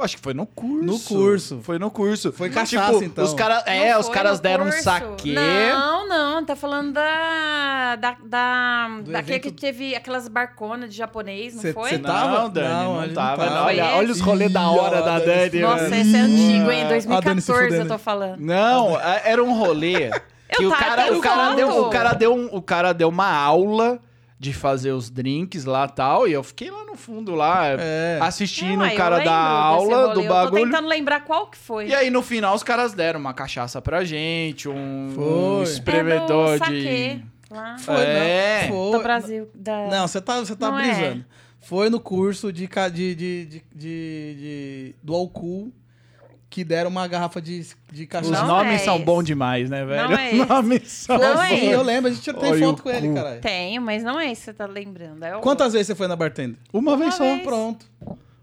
Acho 0.00 0.16
que 0.16 0.22
foi 0.22 0.34
no 0.34 0.46
curso. 0.46 0.84
No 0.84 1.00
curso. 1.00 1.60
Foi 1.62 1.78
no 1.78 1.90
curso. 1.90 2.32
Foi 2.32 2.48
cachaça, 2.50 2.92
tipo, 2.92 3.04
então. 3.04 3.24
Os 3.24 3.34
cara, 3.34 3.62
é, 3.66 3.92
Não 3.92 4.00
os 4.00 4.06
foi 4.06 4.14
caras 4.14 4.40
deram 4.40 4.64
um 4.64 4.68
curso. 4.68 4.82
saque. 4.84 5.32
Não, 5.34 6.08
não, 6.08 6.44
tá 6.44 6.54
falando 6.56 6.92
da. 6.92 7.96
da. 7.96 8.16
da 8.24 8.88
Do 9.02 9.12
daquele 9.12 9.36
evento- 9.38 9.42
que 9.54 9.60
teve 9.60 9.94
aquelas 9.94 10.28
barconas 10.28 10.90
de 10.90 10.96
japonês, 10.96 11.54
não 11.54 11.62
Cê- 11.62 11.72
foi? 11.72 11.90
cê 11.90 11.98
Não, 11.98 12.04
Tava? 12.10 12.48
Dani, 12.50 12.68
Não, 12.68 13.00
não, 13.00 13.08
tava. 13.14 13.44
não 13.44 13.52
tava. 13.52 13.66
Olha, 13.66 13.84
Foi 13.84 13.94
olha 13.94 14.12
os 14.12 14.20
rolês 14.20 14.52
da 14.52 14.70
hora 14.70 15.02
da 15.02 15.18
Dani. 15.18 15.60
Nossa, 15.60 15.96
esse 15.96 16.16
é 16.16 16.20
antigo, 16.20 16.70
hein? 16.70 16.80
Ih, 16.80 17.08
ó, 17.10 17.16
a 17.16 17.20
Dani 17.20 17.40
se 17.40 17.46
2014 17.52 17.76
eu 17.78 17.88
tô 17.88 17.98
falando. 17.98 18.38
Não, 18.40 18.98
é- 19.00 19.22
era 19.24 19.42
um 19.42 19.52
rolê 19.58 20.10
que 20.50 20.64
Eu 20.64 20.70
o 20.70 20.72
cara, 20.74 21.12
o 21.12 21.20
cara 21.20 21.54
deu, 21.54 21.68
o 21.82 21.90
cara 21.90 22.12
deu 22.14 22.34
um, 22.34 22.46
o 22.52 22.62
cara 22.62 22.92
deu 22.92 23.08
uma 23.08 23.30
aula 23.30 23.98
de 24.40 24.52
fazer 24.52 24.92
os 24.92 25.10
drinks 25.10 25.64
lá 25.64 25.84
e 25.90 25.94
tal, 25.94 26.28
e 26.28 26.32
eu 26.32 26.42
fiquei 26.44 26.70
lá 26.70 26.84
no 26.84 26.94
fundo 26.94 27.34
lá 27.34 27.66
É. 27.78 28.18
assistindo 28.22 28.78
Uai, 28.80 28.90
o 28.90 28.92
eu 28.92 28.96
cara 28.96 29.18
desse 29.18 29.28
aula 29.30 30.14
do 30.14 30.20
Eu 30.20 30.26
tô 30.26 30.28
bagulho. 30.32 30.64
tentando 30.64 30.86
lembrar 30.88 31.20
qual 31.24 31.48
que 31.48 31.58
foi. 31.58 31.88
E 31.88 31.94
aí 31.94 32.08
no 32.08 32.22
final 32.22 32.54
os 32.54 32.62
caras 32.62 32.92
deram 32.92 33.18
uma 33.18 33.34
cachaça 33.34 33.82
pra 33.82 34.04
gente, 34.04 34.68
um, 34.68 35.10
Foi. 35.14 35.24
um 35.24 35.60
É 35.60 35.62
espremedor 35.64 36.54
é 36.54 36.58
do 36.58 36.64
de 36.66 37.24
lá 37.50 37.78
Foi, 37.78 37.94
É. 37.96 38.68
não. 38.70 38.84
do 38.86 38.90
Foi. 38.92 39.02
Brasil. 39.02 39.48
Da... 39.54 39.86
Não, 39.88 40.06
você 40.06 40.20
tá, 40.20 40.38
você 40.38 40.54
tá 40.54 40.70
Não 40.70 40.78
é. 40.78 40.82
brisando. 40.82 41.24
Foi 41.60 41.90
no 41.90 41.98
curso 41.98 42.52
de, 42.52 42.68
de, 42.68 43.14
de, 43.16 43.44
de- 43.46 43.64
de- 43.74 44.94
do 45.02 45.14
Alcool 45.14 45.72
que 46.50 46.64
deram 46.64 46.88
uma 46.90 47.06
garrafa 47.06 47.40
de, 47.42 47.66
de 47.92 48.02
Os 48.04 48.08
cachaça. 48.08 48.30
Não 48.30 48.46
nomes 48.46 48.80
é 48.80 48.84
são 48.84 48.98
bons 49.00 49.24
demais, 49.24 49.68
né, 49.68 49.84
velho? 49.84 50.08
Não 50.08 50.16
é 50.16 50.32
Os 50.42 50.48
nomes 50.48 50.90
são 50.92 51.18
Não 51.18 51.42
é 51.42 51.64
eu 51.74 51.82
lembro, 51.82 52.10
a 52.10 52.14
gente 52.14 52.32
tem 52.32 52.58
foto 52.58 52.82
com 52.82 52.90
ele, 52.90 53.12
caralho. 53.12 53.40
Tenho, 53.40 53.82
mas 53.82 54.02
não 54.02 54.18
é 54.18 54.32
isso 54.32 54.40
que 54.40 54.44
você 54.46 54.52
tá 54.54 54.66
lembrando. 54.66 55.22
É 55.24 55.36
o... 55.36 55.40
Ququantas 55.40 55.72
vezes 55.72 55.88
você 55.88 55.94
foi 55.94 56.08
na 56.08 56.16
bartender? 56.16 56.56
Uma 56.72 56.96
vez 56.96 57.10
Uma 57.14 57.16
só. 57.18 57.24
vez. 57.24 57.42
Pronto. 57.42 57.86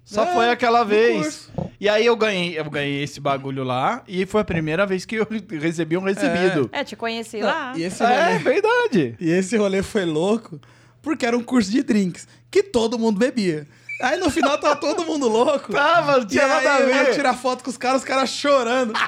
Só 0.03 0.23
É, 0.23 0.33
foi 0.33 0.49
aquela 0.51 0.83
vez. 0.83 1.23
curso. 1.23 1.51
E 1.81 1.89
aí 1.89 2.05
eu 2.05 2.15
ganhei, 2.15 2.57
eu 2.59 2.69
ganhei 2.69 3.01
esse 3.03 3.19
bagulho 3.19 3.63
lá 3.63 4.03
e 4.07 4.25
foi 4.27 4.41
a 4.41 4.45
primeira 4.45 4.85
vez 4.85 5.03
que 5.03 5.15
eu 5.15 5.27
recebi 5.59 5.97
um 5.97 6.01
recebido. 6.03 6.69
É, 6.71 6.83
te 6.83 6.95
conheci 6.95 7.39
Não, 7.39 7.47
lá. 7.47 7.73
E 7.75 7.81
esse, 7.83 8.03
É, 8.03 8.05
rolê, 8.33 8.37
verdade. 8.39 9.15
e 9.19 9.29
esse 9.31 9.57
rolê 9.57 9.81
foi 9.81 10.05
louco 10.05 10.59
porque 11.01 11.25
era 11.25 11.35
um 11.35 11.43
curso 11.43 11.71
de 11.71 11.81
drinks 11.81 12.27
que 12.51 12.61
todo 12.61 12.99
mundo 12.99 13.17
bebia. 13.17 13.67
Aí 14.01 14.17
no 14.17 14.29
final 14.29 14.58
tava 14.58 14.75
todo 14.75 15.05
mundo 15.05 15.27
louco. 15.27 15.71
Tava, 15.71 16.17
não 16.17 16.23
E 16.23 16.25
tinha 16.25 16.47
nada 16.47 16.69
a 16.69 16.75
aí 16.75 16.81
eu 16.84 16.89
ia 16.89 17.03
ver. 17.05 17.13
tirar 17.13 17.34
foto 17.34 17.63
com 17.63 17.69
os 17.69 17.77
caras, 17.77 18.01
os 18.01 18.08
caras 18.08 18.29
chorando. 18.29 18.91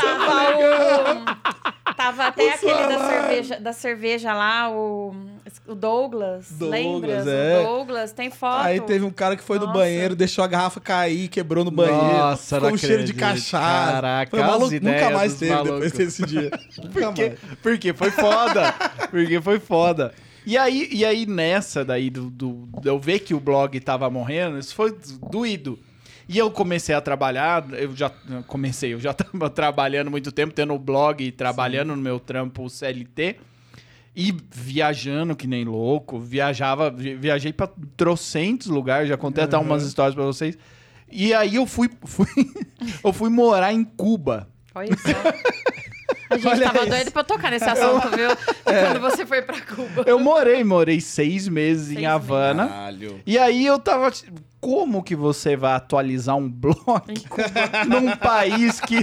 Tava, 0.00 0.56
o... 0.58 1.94
Tava 1.94 2.26
até 2.26 2.44
O 2.44 2.48
aquele 2.54 2.72
da 2.86 3.08
cerveja, 3.08 3.60
da 3.60 3.72
cerveja 3.72 4.34
lá, 4.34 4.70
o, 4.70 5.14
o 5.66 5.74
Douglas. 5.74 6.48
Douglas, 6.50 6.70
Lembra? 7.24 7.30
é. 7.30 7.60
O 7.60 7.64
Douglas, 7.64 8.12
tem 8.12 8.30
foto. 8.30 8.62
Aí 8.64 8.80
teve 8.80 9.04
um 9.04 9.10
cara 9.10 9.36
que 9.36 9.42
foi 9.42 9.58
no 9.58 9.66
Nossa. 9.66 9.78
banheiro, 9.78 10.14
deixou 10.16 10.44
a 10.44 10.48
garrafa 10.48 10.80
cair, 10.80 11.28
quebrou 11.28 11.64
no 11.64 11.70
banheiro. 11.70 11.96
Nossa, 12.18 12.60
não 12.60 12.72
um 12.72 12.76
cheiro 12.76 13.04
de 13.04 13.14
cachaça. 13.14 13.92
Caraca, 13.92 14.30
foi 14.30 14.40
maluco, 14.40 14.74
as 14.74 14.80
nunca 14.80 15.10
mais 15.10 15.34
teve 15.34 15.62
depois 15.62 15.92
desse 15.92 16.26
dia. 16.26 16.50
Porque, 16.92 17.28
mais. 17.30 17.38
porque 17.62 17.92
foi 17.94 18.10
foda. 18.10 18.74
porque 19.10 19.40
foi 19.40 19.58
foda. 19.60 20.12
E 20.46 20.58
aí, 20.58 20.88
e 20.92 21.04
aí 21.04 21.24
nessa 21.26 21.84
daí, 21.84 22.10
do, 22.10 22.28
do, 22.30 22.68
eu 22.84 22.98
ver 22.98 23.20
que 23.20 23.32
o 23.34 23.40
blog 23.40 23.78
tava 23.80 24.08
morrendo, 24.10 24.58
isso 24.58 24.74
foi 24.74 24.94
doído. 25.30 25.78
E 26.28 26.38
eu 26.38 26.50
comecei 26.50 26.94
a 26.94 27.00
trabalhar, 27.00 27.64
eu 27.72 27.94
já 27.94 28.10
comecei, 28.46 28.92
eu 28.94 29.00
já 29.00 29.12
tava 29.14 29.48
trabalhando 29.50 30.10
muito 30.10 30.30
tempo, 30.32 30.52
tendo 30.54 30.74
o 30.74 30.78
blog 30.78 31.22
e 31.24 31.30
trabalhando 31.32 31.94
no 31.96 32.02
meu 32.02 32.18
trampo 32.20 32.68
CLT. 32.68 33.36
E 34.16 34.32
viajando 34.52 35.34
que 35.34 35.46
nem 35.46 35.64
louco, 35.64 36.20
viajava, 36.20 36.88
vi- 36.90 37.16
viajei 37.16 37.52
pra 37.52 37.68
trocentos 37.96 38.68
lugares, 38.68 39.08
já 39.08 39.16
contei 39.16 39.42
até 39.44 39.58
umas 39.58 39.82
histórias 39.82 40.14
pra 40.14 40.24
vocês. 40.24 40.56
E 41.10 41.34
aí 41.34 41.56
eu 41.56 41.66
fui, 41.66 41.90
fui 42.04 42.26
eu 43.02 43.12
fui 43.12 43.28
morar 43.30 43.72
em 43.72 43.82
Cuba. 43.82 44.48
Olha 44.74 44.96
só. 44.96 45.08
A 46.30 46.36
gente 46.36 46.48
Olha 46.48 46.66
tava 46.66 46.80
isso. 46.80 46.90
doido 46.90 47.10
pra 47.12 47.24
tocar 47.24 47.50
nesse 47.50 47.64
assunto, 47.68 48.08
viu? 48.10 48.28
Quando 48.64 49.00
você 49.00 49.24
foi 49.26 49.42
pra 49.42 49.60
Cuba. 49.60 50.04
Eu 50.06 50.18
morei, 50.18 50.62
morei 50.64 51.00
seis 51.00 51.48
meses 51.48 51.90
em 51.90 51.94
Seis 51.96 52.06
Havana. 52.06 52.66
Caralho. 52.68 53.20
E 53.26 53.38
aí 53.38 53.64
eu 53.64 53.78
tava. 53.78 54.10
Como 54.60 55.02
que 55.02 55.14
você 55.14 55.56
vai 55.56 55.74
atualizar 55.74 56.36
um 56.38 56.48
blog 56.50 57.02
Em 57.08 57.14
num 57.86 58.16
país 58.16 58.80
que, 58.80 58.96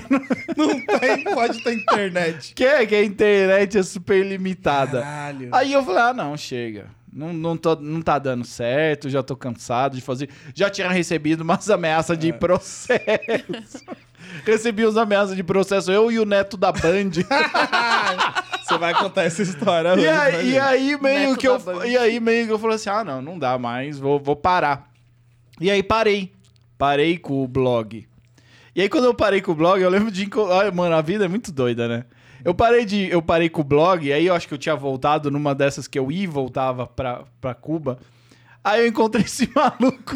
Não 0.58 0.70
tem, 1.00 1.24
pode 1.24 1.64
ter 1.64 1.74
internet. 1.76 2.54
que, 2.56 2.66
é- 2.66 2.84
que 2.86 2.96
a 2.96 3.04
internet 3.04 3.78
é 3.78 3.84
super 3.84 4.26
limitada? 4.26 5.02
Caralho. 5.02 5.50
Aí 5.52 5.72
eu 5.72 5.84
falei, 5.86 6.02
ah, 6.02 6.14
não, 6.14 6.36
chega. 6.36 6.88
Não, 7.14 7.34
não, 7.34 7.58
tô, 7.58 7.76
não 7.76 8.02
tá 8.02 8.18
dando 8.18 8.46
certo, 8.46 9.10
já 9.10 9.22
tô 9.22 9.36
cansado 9.36 9.96
de 9.96 10.02
fazer. 10.02 10.30
Já 10.56 10.70
tinha 10.70 10.90
recebido 10.90 11.42
umas 11.42 11.70
ameaças 11.70 12.18
É. 12.18 12.20
de 12.22 12.32
processo. 12.34 13.00
Recebi 14.46 14.86
umas 14.86 14.96
ameaças 14.96 15.36
de 15.36 15.44
processo, 15.44 15.92
eu 15.92 16.10
e 16.12 16.18
o 16.20 16.26
neto 16.26 16.56
da 16.56 16.72
Band. 16.72 17.12
Você 18.64 18.78
vai 18.78 18.94
contar 18.94 19.24
essa 19.24 19.42
história 19.42 19.96
E 19.96 20.08
aí, 20.08 20.52
e 20.52 20.60
aí 20.60 21.02
meio 21.02 21.30
Neto 21.32 21.40
que 21.40 21.48
eu, 21.48 21.60
Band. 21.60 21.86
e 21.86 21.98
aí 21.98 22.20
meio 22.20 22.46
que 22.48 22.54
eu 22.54 22.60
falei 22.60 22.76
assim, 22.78 22.90
ah, 22.90 23.04
não, 23.04 23.22
não 23.22 23.38
dá 23.38 23.58
mais, 23.58 24.00
vou, 24.00 24.18
vou 24.20 24.36
parar. 24.36 24.90
E 25.60 25.70
aí 25.70 25.84
parei. 25.84 26.32
Parei 26.78 27.18
com 27.18 27.44
o 27.44 27.48
blog. 27.48 28.08
E 28.74 28.82
aí 28.82 28.88
quando 28.88 29.04
eu 29.06 29.14
parei 29.14 29.42
com 29.42 29.52
o 29.52 29.56
blog, 29.56 29.82
eu 29.82 29.90
lembro 29.90 30.10
de... 30.10 30.30
Ai, 30.62 30.72
mano, 30.72 30.96
a 30.96 31.02
vida 31.02 31.26
é 31.26 31.28
muito 31.28 31.52
doida, 31.52 31.88
né? 31.90 32.06
Eu 32.44 32.54
parei 32.54 32.86
de... 32.86 33.10
Eu 33.10 33.22
parei 33.22 33.50
com 33.50 33.62
o 33.62 33.64
blog, 33.64 34.12
aí 34.12 34.26
eu 34.26 34.34
acho 34.34 34.48
que 34.48 34.54
eu 34.54 34.58
tinha 34.58 34.76
voltado 34.76 35.30
numa 35.32 35.54
dessas 35.56 35.88
que 35.88 35.98
eu 36.00 36.12
ia 36.12 36.24
e 36.24 36.28
voltava 36.28 36.88
pra, 36.88 37.24
pra 37.40 37.54
Cuba. 37.54 37.98
Aí 38.64 38.82
eu 38.82 38.88
encontrei 38.88 39.24
esse 39.26 39.50
maluco 39.56 40.14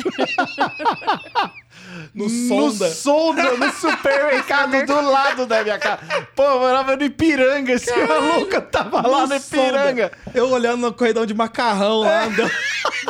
No 2.14 2.30
Sonda. 2.30 2.88
no 2.88 2.94
Sonda, 2.94 3.58
no 3.58 3.72
supermercado 3.72 4.86
do 4.86 5.02
lado 5.02 5.46
da 5.46 5.64
minha 5.64 5.80
casa. 5.80 6.00
Pô, 6.36 6.44
eu 6.44 6.60
morava 6.60 6.96
no 6.96 7.04
Ipiranga, 7.04 7.74
esse 7.74 7.92
maluco 8.06 8.62
tava 8.62 9.06
lá 9.08 9.22
no 9.22 9.28
Sonda. 9.28 9.36
Ipiranga. 9.38 10.12
Eu 10.34 10.50
olhando 10.52 10.82
no 10.82 10.94
corredor 10.94 11.26
de 11.26 11.34
macarrão 11.34 12.02
lá, 12.02 12.26
andando. 12.26 12.52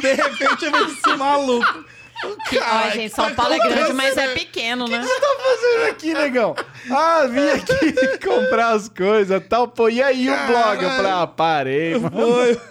De 0.01 0.13
repente 0.13 0.65
eu 0.65 0.71
vi 0.71 0.93
esse 0.93 1.17
maluco. 1.17 1.85
Ai, 2.61 2.91
gente, 2.91 3.13
São 3.15 3.33
Paulo 3.33 3.53
é 3.53 3.59
grande, 3.59 3.93
mas 3.93 4.17
é 4.17 4.33
pequeno, 4.33 4.87
né? 4.87 4.97
O 4.97 5.01
que 5.01 5.07
você 5.07 5.19
tá 5.19 5.27
fazendo 5.43 5.89
aqui, 5.91 6.13
negão? 6.13 6.55
Ah, 6.89 7.25
vim 7.27 7.47
aqui 7.49 8.17
comprar 8.25 8.71
as 8.71 8.89
coisas 8.89 9.41
e 9.41 9.43
tal. 9.45 9.67
Pô, 9.67 9.89
e 9.89 10.01
aí 10.01 10.29
o 10.29 10.47
blog? 10.47 10.83
Eu 10.83 10.89
falei, 10.89 11.11
ah, 11.11 11.27
parei, 11.27 11.97
mano. 11.97 12.11
Foi. 12.11 12.59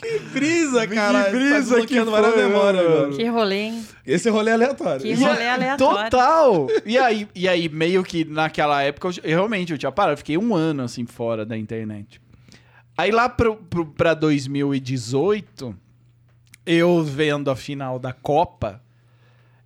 que 0.00 0.18
brisa, 0.32 0.86
Que 0.86 0.94
cara. 0.94 1.30
brisa 1.30 1.74
tá 1.74 1.80
que 1.86 1.94
desbloqueando 1.94 2.10
várias 2.10 2.32
foi, 2.34 2.42
memórias, 2.42 2.84
mano. 2.84 3.00
mano. 3.00 3.16
Que 3.16 3.24
rolê, 3.26 3.56
hein? 3.56 3.86
Esse 4.06 4.30
rolê 4.30 4.50
é 4.50 4.54
aleatório. 4.54 5.00
Que 5.00 5.14
rolê 5.14 5.48
aleatório. 5.48 6.10
Total! 6.10 6.66
E 6.86 6.98
aí, 6.98 7.28
e 7.34 7.48
aí, 7.48 7.68
meio 7.68 8.02
que 8.02 8.24
naquela 8.24 8.82
época, 8.82 9.08
eu, 9.08 9.12
eu 9.24 9.36
realmente 9.36 9.72
eu 9.72 9.78
tinha 9.78 9.92
parado. 9.92 10.14
Eu 10.14 10.18
fiquei 10.18 10.38
um 10.38 10.54
ano, 10.54 10.82
assim, 10.84 11.04
fora 11.06 11.44
da 11.44 11.56
internet. 11.56 12.20
Aí 12.96 13.10
lá 13.10 13.28
pro, 13.28 13.56
pro, 13.56 13.86
pra 13.86 14.14
2018, 14.14 15.74
eu 16.64 17.02
vendo 17.02 17.50
a 17.50 17.56
final 17.56 17.98
da 17.98 18.12
Copa, 18.12 18.80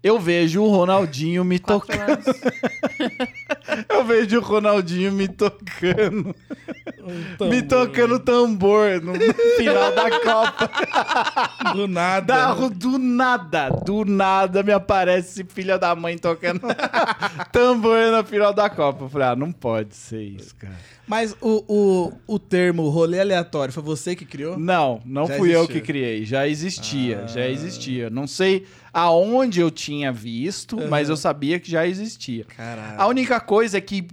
eu 0.04 0.20
vejo 0.20 0.62
o 0.62 0.68
Ronaldinho 0.68 1.42
me 1.42 1.58
Quatro 1.58 1.88
tocando. 1.88 2.22
Eu 3.88 4.04
vejo 4.04 4.38
o 4.38 4.42
Ronaldinho 4.42 5.10
me 5.12 5.26
tocando. 5.26 6.36
Um 7.40 7.48
Me 7.48 7.62
tocando 7.62 8.18
tambor 8.18 9.00
no 9.00 9.14
final 9.56 9.92
da 9.92 10.20
Copa. 10.20 11.72
Do 11.72 11.88
nada. 11.88 12.26
Da, 12.26 12.54
do 12.68 12.98
nada, 12.98 13.70
do 13.70 14.04
nada 14.04 14.62
me 14.62 14.72
aparece 14.72 15.44
filho 15.44 15.78
da 15.78 15.94
mãe 15.94 16.18
tocando 16.18 16.60
tambor 17.50 18.10
na 18.10 18.22
final 18.22 18.52
da 18.52 18.68
Copa. 18.68 19.04
Eu 19.04 19.08
falei, 19.08 19.28
ah, 19.28 19.36
não 19.36 19.50
pode 19.52 19.96
ser 19.96 20.22
isso, 20.22 20.54
cara. 20.56 20.76
Mas 21.06 21.36
o, 21.40 21.64
o, 21.68 22.12
o 22.34 22.38
termo 22.38 22.88
rolê 22.88 23.20
aleatório 23.20 23.72
foi 23.72 23.82
você 23.82 24.16
que 24.16 24.24
criou? 24.24 24.58
Não, 24.58 25.02
não 25.04 25.26
Já 25.26 25.36
fui 25.36 25.54
eu 25.54 25.68
que 25.68 25.80
criei. 25.80 26.24
Já 26.24 26.48
existia, 26.48 27.24
Ah. 27.24 27.26
já 27.26 27.46
existia. 27.46 28.08
Não 28.08 28.26
sei 28.26 28.66
aonde 28.92 29.60
eu 29.60 29.70
tinha 29.70 30.10
visto, 30.10 30.76
mas 30.88 31.08
eu 31.10 31.16
sabia 31.16 31.60
que 31.60 31.70
já 31.70 31.86
existia. 31.86 32.44
Caralho. 32.44 33.00
A 33.00 33.06
única 33.06 33.38
coisa 33.40 33.76
é 33.78 33.80
que 33.82 34.06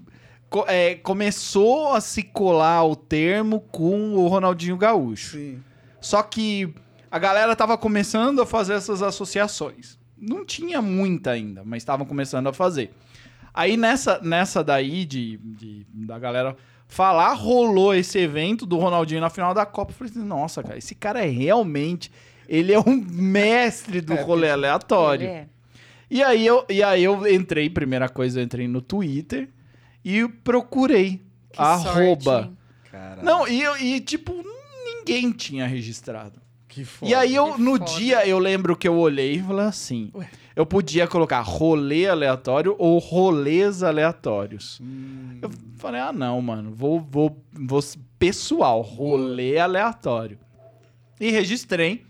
é, 0.68 0.96
começou 0.96 1.94
a 1.94 2.02
se 2.02 2.24
colar 2.24 2.84
o 2.84 2.96
termo 2.96 3.62
com 3.72 4.16
o 4.16 4.28
Ronaldinho 4.28 4.76
Gaúcho. 4.76 5.38
Sim. 5.38 5.60
Só 6.02 6.22
que 6.22 6.74
a 7.10 7.18
galera 7.20 7.56
tava 7.56 7.78
começando 7.78 8.42
a 8.42 8.46
fazer 8.46 8.74
essas 8.74 9.02
associações. 9.02 9.98
Não 10.18 10.44
tinha 10.46 10.82
muita 10.82 11.32
ainda, 11.32 11.64
mas 11.64 11.82
estavam 11.84 12.06
começando 12.06 12.48
a 12.48 12.54
fazer. 12.54 12.92
Aí 13.54 13.76
nessa, 13.78 14.20
nessa 14.22 14.64
daí 14.64 15.06
de, 15.06 15.38
de- 15.38 15.86
da 15.94 16.18
galera 16.20 16.56
falar, 16.92 17.34
rolou 17.34 17.96
esse 17.96 18.20
evento 18.20 18.66
do 18.66 18.78
Ronaldinho 18.78 19.22
na 19.22 19.30
final 19.30 19.54
da 19.54 19.66
Copa. 19.66 19.92
Eu 19.92 19.96
falei 19.96 20.12
assim, 20.12 20.24
nossa, 20.24 20.62
cara, 20.62 20.78
esse 20.78 20.94
cara 20.94 21.26
é 21.26 21.30
realmente... 21.30 22.12
Ele 22.50 22.74
é 22.74 22.80
um 22.80 22.98
mestre 23.10 24.02
do 24.02 24.12
É, 24.20 24.22
rolê 24.22 24.50
aleatório. 24.50 25.26
Ele 25.26 25.32
é. 25.34 25.48
E 26.10 26.22
aí, 26.22 26.46
eu, 26.46 26.66
e 26.70 26.84
aí 26.84 27.02
eu 27.02 27.26
entrei, 27.34 27.70
primeira 27.70 28.10
coisa, 28.10 28.42
eu 28.42 28.44
entrei 28.44 28.68
no 28.68 28.82
Twitter 28.82 29.48
e 30.04 30.28
procurei. 30.28 31.22
Que 31.54 31.62
arroba. 31.62 32.52
sorte. 32.92 33.24
Não, 33.24 33.48
e, 33.48 33.62
eu- 33.62 33.78
e 33.78 34.02
tipo, 34.02 34.34
ninguém 34.84 35.32
tinha 35.32 35.66
registrado. 35.66 36.42
Que 36.68 36.84
foda. 36.84 37.10
E 37.10 37.16
aí 37.16 37.34
eu, 37.34 37.54
Que 37.54 37.62
no 37.62 37.78
foda. 37.78 37.86
dia, 37.86 38.28
eu 38.28 38.38
lembro 38.38 38.76
que 38.76 38.86
eu 38.88 38.98
olhei 38.98 39.36
e 39.36 39.42
falei 39.42 39.66
assim: 39.66 40.12
Ué. 40.14 40.30
Eu 40.56 40.66
podia 40.66 41.08
colocar 41.08 41.42
rolê 41.42 42.08
aleatório 42.08 42.76
ou 42.78 43.00
rolês 43.00 43.84
aleatórios. 43.84 44.80
Hum, 44.82 45.40
Eu 45.42 45.50
falei, 45.78 46.02
ah, 46.02 46.12
não, 46.12 46.42
mano, 46.42 46.72
vou, 46.74 47.00
vou, 47.00 47.38
vou 47.54 47.82
pessoal, 48.20 48.82
rolê 48.82 49.58
aleatório. 49.58 50.38
E 51.20 51.32
registrei. 51.32 52.04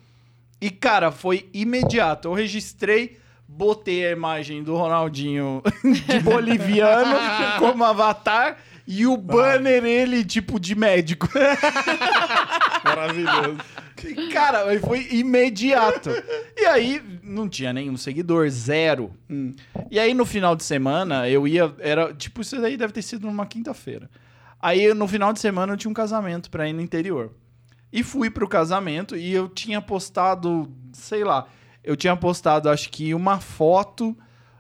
E, 0.60 0.70
cara, 0.70 1.12
foi 1.12 1.50
imediato. 1.54 2.28
Eu 2.28 2.34
registrei, 2.34 3.18
botei 3.48 4.06
a 4.08 4.12
imagem 4.12 4.64
do 4.64 4.76
Ronaldinho 4.76 5.62
de 6.08 6.20
boliviano 6.20 7.16
como 7.60 7.84
avatar 7.84 8.58
e 8.88 9.06
o 9.06 9.16
banner 9.16 9.84
ele, 9.86 10.24
tipo, 10.26 10.60
de 10.60 10.76
médico. 10.76 11.30
maravilhoso. 12.84 13.58
Cara, 14.32 14.80
foi 14.80 15.08
imediato. 15.12 16.10
E 16.58 16.66
aí, 16.66 17.02
não 17.24 17.48
tinha 17.48 17.74
nenhum 17.74 17.98
seguidor, 17.98 18.50
zero. 18.50 19.12
Hum. 19.30 19.54
E 19.90 20.00
aí, 20.00 20.14
no 20.14 20.26
final 20.26 20.56
de 20.56 20.64
semana, 20.64 21.30
eu 21.30 21.48
ia. 21.48 21.74
Era. 21.80 22.14
Tipo, 22.14 22.42
isso 22.42 22.60
daí 22.60 22.78
deve 22.78 22.94
ter 22.94 23.02
sido 23.02 23.28
numa 23.28 23.46
quinta-feira. 23.46 24.10
Aí, 24.60 24.94
no 24.94 25.08
final 25.08 25.34
de 25.34 25.40
semana, 25.40 25.74
eu 25.74 25.78
tinha 25.78 25.92
um 25.92 25.94
casamento 25.94 26.50
pra 26.50 26.68
ir 26.68 26.74
no 26.74 26.82
interior. 26.82 27.32
E 27.92 28.04
fui 28.04 28.30
pro 28.30 28.48
casamento 28.48 29.18
e 29.18 29.34
eu 29.34 29.50
tinha 29.50 29.82
postado, 29.82 30.72
sei 30.94 31.24
lá, 31.24 31.48
eu 31.84 31.98
tinha 31.98 32.16
postado, 32.16 32.70
acho 32.70 32.90
que 32.90 33.14
uma 33.14 33.40
foto 33.40 34.18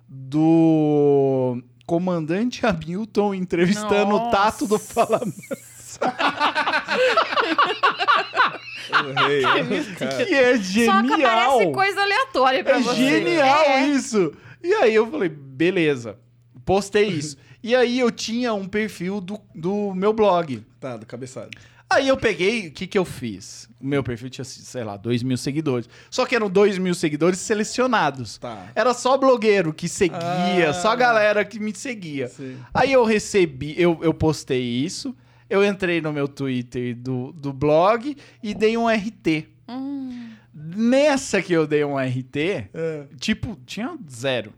do 0.08 1.62
comandante 1.86 2.62
Hamilton 2.65 3.34
entrevistando 3.34 4.15
o 4.15 4.32
Tato 4.32 4.67
do 4.67 4.73
Nossa. 4.73 6.01
Fala 8.89 9.09
O 9.09 9.27
rei, 9.27 9.39
o 9.39 9.95
cara. 9.97 10.25
Que 10.25 10.33
é 10.33 10.55
Só 10.57 10.61
que 10.61 11.09
genial. 11.09 11.49
aparece 11.51 11.71
coisa 11.73 12.01
aleatória 12.01 12.63
pra 12.63 12.77
É 12.77 12.81
você. 12.81 12.95
genial 13.09 13.63
É. 13.65 13.85
isso. 13.87 14.33
E 14.63 14.73
aí 14.75 14.93
eu 14.95 15.09
falei, 15.09 15.29
beleza. 15.29 16.17
Postei 16.65 17.07
isso. 17.07 17.37
E 17.63 17.75
aí 17.75 17.99
eu 17.99 18.09
tinha 18.11 18.53
um 18.53 18.67
perfil 18.67 19.19
do, 19.21 19.39
do 19.53 19.93
meu 19.93 20.13
blog. 20.13 20.63
Tá, 20.79 20.97
do 20.97 21.05
cabeçalho. 21.05 21.49
Aí 21.89 22.07
eu 22.07 22.15
peguei, 22.15 22.67
o 22.67 22.71
que 22.71 22.87
que 22.87 22.97
eu 22.97 23.03
fiz? 23.03 23.67
O 23.79 23.85
meu 23.85 24.01
perfil 24.01 24.29
tinha, 24.29 24.45
sei 24.45 24.81
lá, 24.83 24.95
2 24.95 25.23
mil 25.23 25.35
seguidores. 25.35 25.89
Só 26.09 26.25
que 26.25 26.33
eram 26.33 26.49
2 26.49 26.77
mil 26.77 26.93
seguidores 26.95 27.37
selecionados. 27.39 28.37
Tá. 28.37 28.67
Era 28.73 28.93
só 28.93 29.17
blogueiro 29.17 29.73
que 29.73 29.89
seguia, 29.89 30.69
Ah. 30.69 30.73
só 30.73 30.91
a 30.91 30.95
galera 30.95 31.43
que 31.43 31.59
me 31.59 31.75
seguia. 31.75 32.29
Sim. 32.29 32.57
Aí 32.73 32.93
eu 32.93 33.03
recebi, 33.03 33.75
eu, 33.77 33.99
eu 34.01 34.13
postei 34.13 34.61
isso, 34.61 35.13
eu 35.51 35.63
entrei 35.65 35.99
no 36.01 36.13
meu 36.13 36.27
Twitter 36.27 36.95
do, 36.95 37.31
do 37.33 37.51
blog 37.51 38.15
e 38.41 38.53
dei 38.53 38.77
um 38.77 38.87
RT. 38.87 39.47
Hum, 39.67 40.29
Nessa 40.53 41.41
que 41.41 41.53
eu 41.53 41.67
dei 41.67 41.83
um 41.83 41.97
RT, 41.97 42.35
É. 42.73 43.05
tipo, 43.19 43.57
tinha 43.65 43.97
zero. 44.09 44.53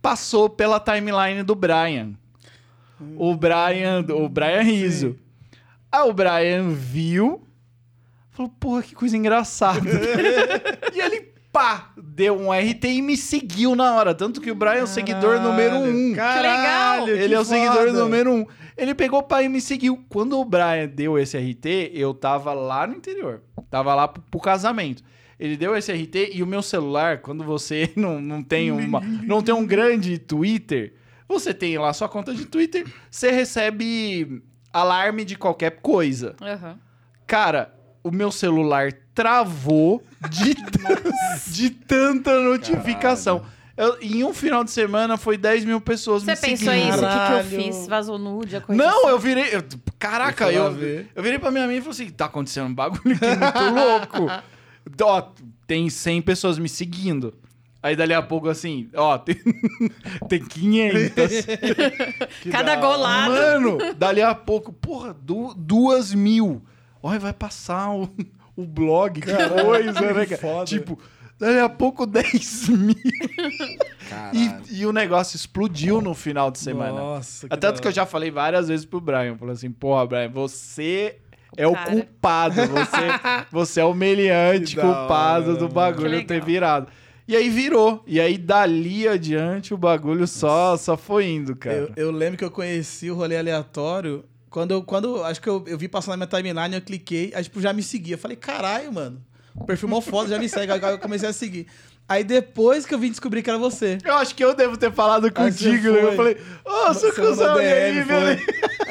Passou 0.00 0.48
pela 0.48 0.78
timeline 0.80 1.42
do 1.42 1.54
Brian. 1.54 2.14
O 3.16 3.34
Brian, 3.36 4.04
o 4.10 4.28
Brian 4.28 4.62
Riso. 4.62 5.16
Aí 5.90 6.08
o 6.08 6.12
Brian 6.12 6.70
viu, 6.70 7.46
falou, 8.30 8.50
porra, 8.58 8.82
que 8.82 8.94
coisa 8.94 9.16
engraçada. 9.16 9.88
e 10.94 11.00
ele, 11.00 11.32
pá, 11.52 11.92
deu 12.18 12.36
um 12.36 12.50
RT 12.50 12.84
e 12.84 13.00
me 13.00 13.16
seguiu 13.16 13.76
na 13.76 13.94
hora. 13.94 14.12
Tanto 14.12 14.40
que 14.40 14.50
o 14.50 14.54
Brian 14.54 14.80
é 14.80 14.82
o 14.82 14.86
seguidor 14.88 15.40
número 15.40 15.76
um. 15.76 16.12
Caralho, 16.16 17.04
que 17.04 17.10
Ele 17.12 17.32
é 17.32 17.38
o 17.38 17.44
seguidor 17.44 17.86
foda. 17.86 17.92
número 17.92 18.32
um. 18.32 18.44
Ele 18.76 18.92
pegou 18.92 19.22
pai 19.22 19.44
e 19.44 19.48
me 19.48 19.60
seguiu. 19.60 20.04
Quando 20.08 20.36
o 20.36 20.44
Brian 20.44 20.88
deu 20.92 21.16
esse 21.16 21.38
RT, 21.38 21.92
eu 21.94 22.12
tava 22.12 22.52
lá 22.52 22.88
no 22.88 22.96
interior. 22.96 23.40
Tava 23.70 23.94
lá 23.94 24.08
pro, 24.08 24.20
pro 24.20 24.40
casamento. 24.40 25.00
Ele 25.38 25.56
deu 25.56 25.76
esse 25.76 25.92
RT 25.92 26.32
e 26.34 26.42
o 26.42 26.46
meu 26.46 26.60
celular, 26.60 27.18
quando 27.18 27.44
você 27.44 27.92
não, 27.94 28.20
não 28.20 28.42
tem 28.42 28.72
uma, 28.72 29.00
não 29.00 29.40
tem 29.40 29.54
um 29.54 29.64
grande 29.64 30.18
Twitter, 30.18 30.94
você 31.28 31.54
tem 31.54 31.78
lá 31.78 31.92
sua 31.92 32.08
conta 32.08 32.34
de 32.34 32.46
Twitter, 32.46 32.84
você 33.08 33.30
recebe 33.30 34.42
alarme 34.72 35.24
de 35.24 35.36
qualquer 35.36 35.78
coisa. 35.80 36.34
aham. 36.42 36.80
Cara, 37.28 37.77
o 38.08 38.12
meu 38.14 38.30
celular 38.32 38.92
travou 39.14 40.02
de, 40.30 40.54
de 41.52 41.70
tanta 41.70 42.40
notificação. 42.40 43.42
Eu- 43.76 43.96
em 44.00 44.24
um 44.24 44.34
final 44.34 44.64
de 44.64 44.70
semana 44.72 45.16
foi 45.16 45.36
10 45.36 45.64
mil 45.64 45.80
pessoas 45.80 46.24
Você 46.24 46.32
me 46.32 46.36
pensou 46.36 46.72
seguindo. 46.72 46.94
isso? 46.94 47.04
O 47.04 47.08
que, 47.08 47.26
que 47.26 47.32
eu 47.32 47.62
fiz? 47.62 47.86
Vazou 47.86 48.18
nude, 48.18 48.56
a 48.56 48.60
coisa 48.60 48.82
Não, 48.82 48.98
assim? 49.02 49.08
eu 49.08 49.18
virei. 49.18 49.54
eu- 49.54 49.62
caraca, 49.98 50.50
eu 50.50 50.72
eu, 50.72 51.06
eu 51.14 51.22
virei 51.22 51.38
pra 51.38 51.50
minha 51.52 51.64
amiga 51.64 51.78
e 51.78 51.82
falei 51.82 51.94
assim: 52.06 52.10
tá 52.10 52.24
acontecendo 52.24 52.66
um 52.66 52.74
bagulho 52.74 53.14
aqui 53.16 53.36
muito 53.36 54.18
louco. 54.18 54.42
Ó, 55.02 55.22
tem 55.66 55.88
100 55.88 56.22
pessoas 56.22 56.58
me 56.58 56.68
seguindo. 56.68 57.34
Aí 57.80 57.94
dali 57.94 58.12
a 58.12 58.20
pouco, 58.20 58.48
assim, 58.48 58.88
ó, 58.96 59.16
tem, 59.18 59.36
tem 60.28 60.42
500. 60.44 61.46
Que 62.42 62.50
Cada 62.50 62.74
golado. 62.74 63.30
Mano, 63.32 63.78
dali 63.94 64.20
a 64.20 64.34
pouco, 64.34 64.72
porra, 64.72 65.14
du, 65.14 65.54
duas 65.56 66.12
mil. 66.12 66.60
Olha, 67.02 67.18
vai 67.18 67.32
passar 67.32 67.90
o, 67.94 68.08
o 68.56 68.64
blog, 68.64 69.20
que 69.20 69.30
coisa, 69.62 70.00
né, 70.12 70.26
que 70.26 70.36
cara? 70.36 70.40
foda. 70.40 70.64
Tipo, 70.64 70.98
dali 71.38 71.58
a 71.58 71.68
pouco 71.68 72.04
10 72.06 72.68
mil. 72.70 72.96
E, 74.32 74.80
e 74.80 74.86
o 74.86 74.92
negócio 74.92 75.36
explodiu 75.36 76.00
no 76.00 76.14
final 76.14 76.50
de 76.50 76.58
semana. 76.58 76.92
Nossa, 76.92 77.46
É 77.50 77.56
Tanto 77.56 77.80
que 77.80 77.88
eu 77.88 77.92
já 77.92 78.04
falei 78.06 78.30
várias 78.30 78.68
vezes 78.68 78.84
pro 78.84 79.00
Brian, 79.00 79.36
falei 79.36 79.54
assim, 79.54 79.70
porra, 79.70 80.06
Brian, 80.06 80.28
você 80.28 81.16
é 81.56 81.66
o 81.66 81.72
Cara. 81.72 81.90
culpado, 81.90 82.54
você, 82.66 82.96
você 83.50 83.80
é 83.80 83.84
o 83.84 83.94
meliante 83.94 84.74
Que 84.74 84.80
culpado 84.80 85.50
hora, 85.50 85.58
do 85.58 85.68
bagulho 85.68 86.20
Que 86.20 86.26
ter 86.26 86.44
virado. 86.44 86.88
E 87.26 87.36
aí 87.36 87.50
virou. 87.50 88.02
E 88.06 88.18
aí 88.20 88.38
dali 88.38 89.06
adiante 89.06 89.74
o 89.74 89.76
bagulho 89.76 90.26
só, 90.26 90.76
só 90.76 90.96
foi 90.96 91.26
indo, 91.28 91.54
cara. 91.54 91.76
Eu, 91.76 92.06
eu 92.06 92.10
lembro 92.10 92.38
que 92.38 92.44
eu 92.44 92.50
conheci 92.50 93.10
o 93.10 93.14
rolê 93.14 93.36
aleatório 93.36 94.24
quando 94.50 94.72
eu, 94.72 94.82
quando, 94.82 95.22
acho 95.24 95.40
que 95.40 95.48
eu, 95.48 95.64
eu 95.66 95.76
vi 95.78 95.88
passando 95.88 96.16
na 96.18 96.26
minha 96.26 96.26
timeline, 96.26 96.74
eu 96.74 96.80
cliquei, 96.82 97.32
aí 97.34 97.42
tipo, 97.44 97.60
já 97.60 97.72
me 97.72 97.82
seguia. 97.82 98.14
Eu 98.14 98.18
falei, 98.18 98.36
caralho, 98.36 98.92
mano, 98.92 99.22
o 99.54 99.64
perfil 99.64 99.88
mó 99.88 100.00
foda, 100.00 100.30
já 100.30 100.38
me 100.38 100.48
segue. 100.48 100.72
Aí 100.72 100.80
eu 100.82 100.98
comecei 100.98 101.28
a 101.28 101.32
seguir. 101.32 101.66
Aí 102.08 102.24
depois 102.24 102.86
que 102.86 102.94
eu 102.94 102.98
vim 102.98 103.10
descobrir 103.10 103.42
que 103.42 103.50
era 103.50 103.58
você. 103.58 103.98
Eu 104.02 104.14
acho 104.14 104.34
que 104.34 104.42
eu 104.42 104.54
devo 104.54 104.78
ter 104.78 104.90
falado 104.90 105.30
contigo, 105.30 105.90
né? 105.92 105.98
Eu 106.04 106.06
foi. 106.06 106.16
falei, 106.16 106.36
ô, 106.64 106.94
seu 106.94 107.12
Você 107.12 107.20
mandou 107.20 107.36
cuzão, 107.36 107.60
e 107.60 107.66
aí, 107.70 108.02
foi. 108.02 108.32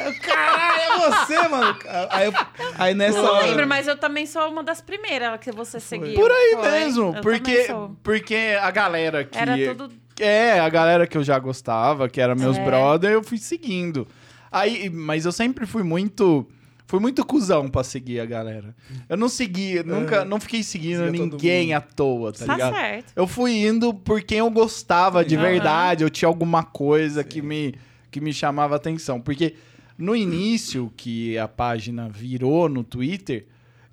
Eu, 0.06 0.20
Caralho, 0.22 0.82
é 0.82 1.10
você, 1.10 1.48
mano. 1.48 1.80
Aí, 2.12 2.28
eu- 2.28 2.34
aí 2.78 2.94
nessa 2.94 3.18
Eu 3.18 3.24
não 3.24 3.34
hora. 3.34 3.46
lembro, 3.48 3.66
mas 3.68 3.88
eu 3.88 3.98
também 3.98 4.28
sou 4.28 4.48
uma 4.50 4.62
das 4.64 4.82
primeiras 4.82 5.40
que 5.40 5.52
você 5.52 5.80
seguiu. 5.80 6.14
Por 6.14 6.30
aí 6.32 6.52
Foi. 6.60 6.70
mesmo, 6.72 7.16
Eu 7.16 7.22
porque, 7.24 7.68
porque 8.04 8.58
a 8.62 8.70
galera 8.70 9.24
que... 9.24 9.36
Era 9.36 9.58
tudo... 9.76 9.92
É, 10.20 10.60
a 10.60 10.70
galera 10.70 11.08
que 11.08 11.18
eu 11.18 11.24
já 11.24 11.40
gostava, 11.40 12.08
que 12.08 12.22
era 12.22 12.36
meus 12.36 12.58
É. 12.58 12.64
brother, 12.64 13.12
eu 13.12 13.24
fui 13.24 13.38
seguindo. 13.40 14.08
Aí, 14.52 14.90
mas 14.90 15.26
eu 15.26 15.32
sempre 15.32 15.66
fui 15.66 15.84
muito. 15.84 16.48
Fui 16.90 17.02
muito 17.02 17.26
cuzão 17.26 17.68
pra 17.68 17.84
seguir 17.84 18.22
a 18.22 18.26
galera. 18.26 18.74
Eu 19.10 19.18
não 19.18 19.28
segui, 19.28 19.84
nunca, 19.84 20.24
não 20.24 20.40
fiquei 20.40 20.64
seguindo 20.64 21.04
Seguia 21.04 21.20
todo 21.20 21.32
ninguém 21.34 21.66
mundo. 21.68 21.76
à 21.76 21.82
toa, 21.82 22.32
tá, 22.32 22.46
Tá 22.46 22.54
ligado? 22.54 22.74
certo. 22.76 23.12
Eu 23.14 23.28
fui 23.28 23.68
indo 23.68 23.94
por 23.94 24.22
quem 24.22 24.38
eu 24.38 24.50
gostava 24.50 25.26
de 25.26 25.36
verdade, 25.36 26.06
eu 26.06 26.10
tinha 26.10 26.30
alguma 26.30 26.64
coisa 26.64 27.26
que 27.26 27.42
me, 27.42 27.76
que 28.10 28.22
me 28.22 28.32
chamava 28.32 28.78
atenção. 28.78 29.20
Porque 29.20 29.56
no 29.98 30.16
início 30.16 30.90
que 30.96 31.38
a 31.38 31.46
página 31.46 32.08
virou 32.08 32.70
no 32.70 32.86
Twitter, 32.86 33.48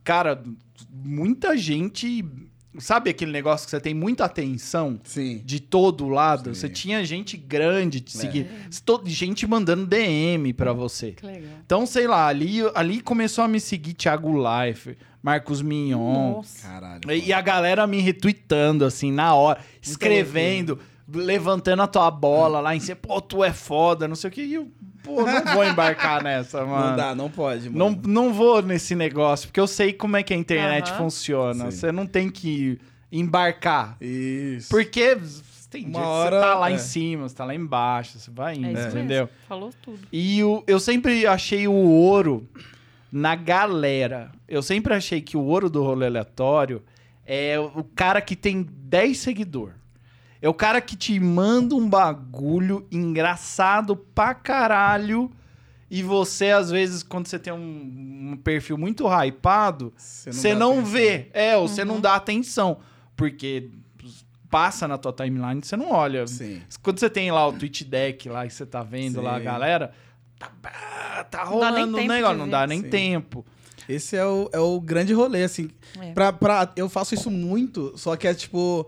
cara, 0.04 0.40
muita 0.88 1.56
gente. 1.56 2.24
Sabe 2.78 3.10
aquele 3.10 3.30
negócio 3.30 3.66
que 3.66 3.70
você 3.70 3.80
tem 3.80 3.94
muita 3.94 4.24
atenção? 4.24 4.98
Sim. 5.04 5.40
de 5.44 5.60
todo 5.60 6.08
lado. 6.08 6.54
Sim. 6.54 6.60
Você 6.60 6.68
tinha 6.68 7.04
gente 7.04 7.36
grande 7.36 7.98
É. 7.98 8.00
te 8.00 8.16
seguir. 8.16 8.46
To- 8.84 9.02
Gente 9.04 9.46
mandando 9.46 9.86
DM 9.86 10.52
pra 10.52 10.72
você. 10.72 11.12
Que 11.12 11.24
legal. 11.24 11.50
Então, 11.64 11.86
sei 11.86 12.06
lá, 12.06 12.26
ali, 12.26 12.58
ali 12.74 13.00
começou 13.00 13.44
a 13.44 13.48
me 13.48 13.60
seguir 13.60 13.94
Thiago 13.94 14.32
Life, 14.36 14.96
Marcos 15.22 15.62
Mignon. 15.62 16.32
Nossa. 16.36 16.66
Caralho. 16.68 17.10
E, 17.12 17.26
e 17.28 17.32
a 17.32 17.40
galera 17.40 17.86
me 17.86 18.00
retweetando, 18.00 18.84
assim, 18.84 19.12
na 19.12 19.34
hora, 19.34 19.60
escrevendo, 19.80 20.78
levantando 21.08 21.82
a 21.82 21.86
tua 21.86 22.10
bola 22.10 22.60
lá 22.60 22.74
em 22.74 22.80
cima. 22.80 22.96
Pô, 22.96 23.20
tu 23.20 23.42
é 23.44 23.52
foda, 23.52 24.08
não 24.08 24.16
sei 24.16 24.28
o 24.28 24.32
que. 24.32 24.42
E 24.42 24.54
eu, 24.54 24.68
pô, 25.04 25.22
não 25.24 25.54
vou 25.54 25.64
embarcar 25.64 26.22
nessa, 26.22 26.64
mano. 26.64 26.88
Não 26.90 26.96
dá, 26.96 27.14
não 27.14 27.30
pode, 27.30 27.70
Não, 27.70 27.90
mano. 27.90 28.02
não 28.06 28.32
vou 28.32 28.60
nesse 28.62 28.94
negócio, 28.96 29.46
porque 29.48 29.60
eu 29.60 29.66
sei 29.66 29.92
como 29.92 30.16
é 30.16 30.22
que 30.22 30.32
a 30.34 30.36
internet 30.36 30.88
Aham. 30.90 30.98
funciona. 30.98 31.70
Sim. 31.70 31.76
Você 31.78 31.92
não 31.92 32.06
tem 32.06 32.28
que 32.30 32.80
embarcar. 33.12 33.96
Isso. 34.00 34.68
Porque 34.70 35.16
tem 35.70 35.84
Uma 35.86 35.92
dia 35.92 36.00
que 36.02 36.06
hora, 36.06 36.36
você 36.40 36.46
tá 36.46 36.54
lá 36.54 36.70
é. 36.70 36.74
em 36.74 36.78
cima, 36.78 37.28
você 37.28 37.34
tá 37.34 37.44
lá 37.44 37.54
embaixo, 37.54 38.18
você 38.18 38.30
vai 38.30 38.54
indo, 38.56 38.66
É 38.66 38.72
isso 38.72 38.88
entendeu? 38.96 39.24
mesmo. 39.24 39.28
Falou 39.48 39.70
tudo. 39.82 39.98
E 40.12 40.42
o, 40.42 40.62
eu 40.66 40.78
sempre 40.80 41.26
achei 41.26 41.66
o 41.68 41.72
ouro 41.72 42.48
na 43.10 43.34
galera. 43.34 44.30
Eu 44.48 44.62
sempre 44.62 44.94
achei 44.94 45.20
que 45.20 45.36
o 45.36 45.40
ouro 45.42 45.68
do 45.70 45.82
rolê 45.82 46.06
aleatório 46.06 46.82
é 47.26 47.58
o 47.58 47.82
cara 47.82 48.20
que 48.20 48.36
tem 48.36 48.62
10 48.70 49.18
seguidores. 49.18 49.74
É 50.44 50.48
o 50.48 50.52
cara 50.52 50.78
que 50.78 50.94
te 50.94 51.18
manda 51.18 51.74
um 51.74 51.88
bagulho 51.88 52.86
engraçado 52.92 53.96
pra 53.96 54.34
caralho. 54.34 55.32
E 55.90 56.02
você, 56.02 56.50
às 56.50 56.70
vezes, 56.70 57.02
quando 57.02 57.28
você 57.28 57.38
tem 57.38 57.50
um, 57.50 58.32
um 58.32 58.36
perfil 58.36 58.76
muito 58.76 59.06
hypado, 59.08 59.90
você 59.96 60.54
não, 60.54 60.72
atenção. 60.72 60.84
vê. 60.84 61.30
É, 61.32 61.56
ou 61.56 61.66
você 61.66 61.82
não 61.82 61.98
dá 61.98 62.14
atenção. 62.16 62.76
Porque 63.16 63.70
passa 64.50 64.86
na 64.86 64.98
tua 64.98 65.14
timeline 65.14 65.62
e 65.62 65.66
você 65.66 65.78
não 65.78 65.90
olha. 65.90 66.26
Sim. 66.26 66.60
Quando 66.82 67.00
você 67.00 67.08
tem 67.08 67.32
lá 67.32 67.48
o 67.48 67.54
Twitch 67.54 67.80
Deck 67.84 68.28
lá 68.28 68.44
e 68.44 68.50
você 68.50 68.66
tá 68.66 68.82
vendo 68.82 69.22
lá 69.22 69.36
a 69.36 69.38
Sim. 69.38 69.44
galera, 69.44 69.92
tá, 70.38 71.24
tá 71.30 71.44
Não 71.46 71.58
dá 71.58 71.70
nem 71.70 71.80
rolando 71.80 71.96
um 71.96 72.00
tempo 72.00 72.12
negócio, 72.12 72.36
não 72.36 72.48
dá 72.50 72.66
nem 72.66 72.82
Sim. 72.82 72.90
tempo. 72.90 73.46
Esse 73.88 74.14
é 74.14 74.26
o, 74.26 74.50
é 74.52 74.58
o 74.58 74.78
grande 74.78 75.14
rolê, 75.14 75.42
assim. 75.42 75.70
É. 75.98 76.12
Pra, 76.12 76.34
pra, 76.34 76.70
eu 76.76 76.90
faço 76.90 77.14
isso 77.14 77.30
muito, 77.30 77.94
só 77.96 78.14
que 78.14 78.28
é 78.28 78.34
tipo. 78.34 78.86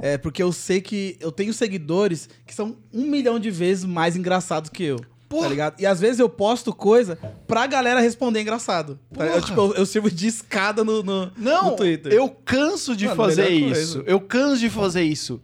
É 0.00 0.18
porque 0.18 0.42
eu 0.42 0.52
sei 0.52 0.80
que 0.80 1.16
eu 1.20 1.30
tenho 1.30 1.52
seguidores 1.52 2.28
que 2.44 2.54
são 2.54 2.76
um 2.92 3.06
milhão 3.06 3.38
de 3.38 3.50
vezes 3.50 3.84
mais 3.84 4.16
engraçados 4.16 4.68
que 4.70 4.82
eu. 4.84 5.00
Tá 5.28 5.48
ligado? 5.48 5.80
E 5.80 5.86
às 5.86 5.98
vezes 5.98 6.20
eu 6.20 6.28
posto 6.28 6.72
coisa 6.72 7.18
pra 7.48 7.66
galera 7.66 8.00
responder 8.00 8.40
engraçado. 8.40 8.98
Tá? 9.12 9.24
Eu, 9.26 9.32
Porra. 9.32 9.42
tipo, 9.46 9.60
eu, 9.60 9.74
eu 9.74 9.86
sirvo 9.86 10.10
de 10.10 10.28
escada 10.28 10.84
no, 10.84 11.02
no, 11.02 11.32
Não, 11.36 11.70
no 11.70 11.76
Twitter. 11.76 12.12
eu 12.12 12.28
canso 12.28 12.94
de 12.94 13.06
Mano, 13.06 13.16
fazer 13.16 13.60
coisa. 13.60 13.80
isso. 13.80 14.04
Eu 14.06 14.20
canso 14.20 14.58
de 14.60 14.70
fazer 14.70 15.02
isso. 15.02 15.40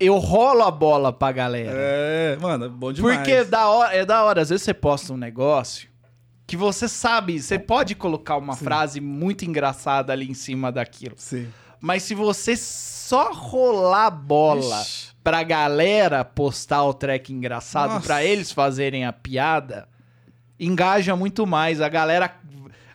Eu 0.00 0.16
rolo 0.18 0.62
a 0.62 0.70
bola 0.70 1.12
pra 1.12 1.30
galera. 1.32 1.70
É, 1.74 2.36
mano, 2.40 2.64
é 2.64 2.68
bom 2.68 2.92
demais. 2.92 3.18
Porque 3.18 3.30
é 3.30 3.44
da 3.44 3.68
hora, 3.68 3.94
é 3.94 4.04
da 4.04 4.24
hora, 4.24 4.40
às 4.40 4.48
vezes 4.48 4.64
você 4.64 4.74
posta 4.74 5.12
um 5.12 5.16
negócio 5.16 5.88
que 6.46 6.56
você 6.56 6.88
sabe, 6.88 7.40
você 7.40 7.56
pode 7.58 7.94
colocar 7.94 8.36
uma 8.36 8.56
frase 8.56 9.00
muito 9.00 9.44
engraçada 9.44 10.12
ali 10.12 10.28
em 10.28 10.34
cima 10.34 10.72
daquilo. 10.72 11.14
Sim. 11.16 11.46
Mas 11.80 12.02
se 12.02 12.14
você 12.14 12.56
só 13.10 13.32
rolar 13.32 14.08
bola 14.08 14.82
Ixi. 14.82 15.08
pra 15.22 15.42
galera 15.42 16.24
postar 16.24 16.84
o 16.84 16.94
track 16.94 17.32
engraçado, 17.32 17.94
Nossa. 17.94 18.06
pra 18.06 18.24
eles 18.24 18.52
fazerem 18.52 19.04
a 19.04 19.12
piada, 19.12 19.88
engaja 20.60 21.16
muito 21.16 21.44
mais. 21.44 21.80
A 21.80 21.88
galera, 21.88 22.32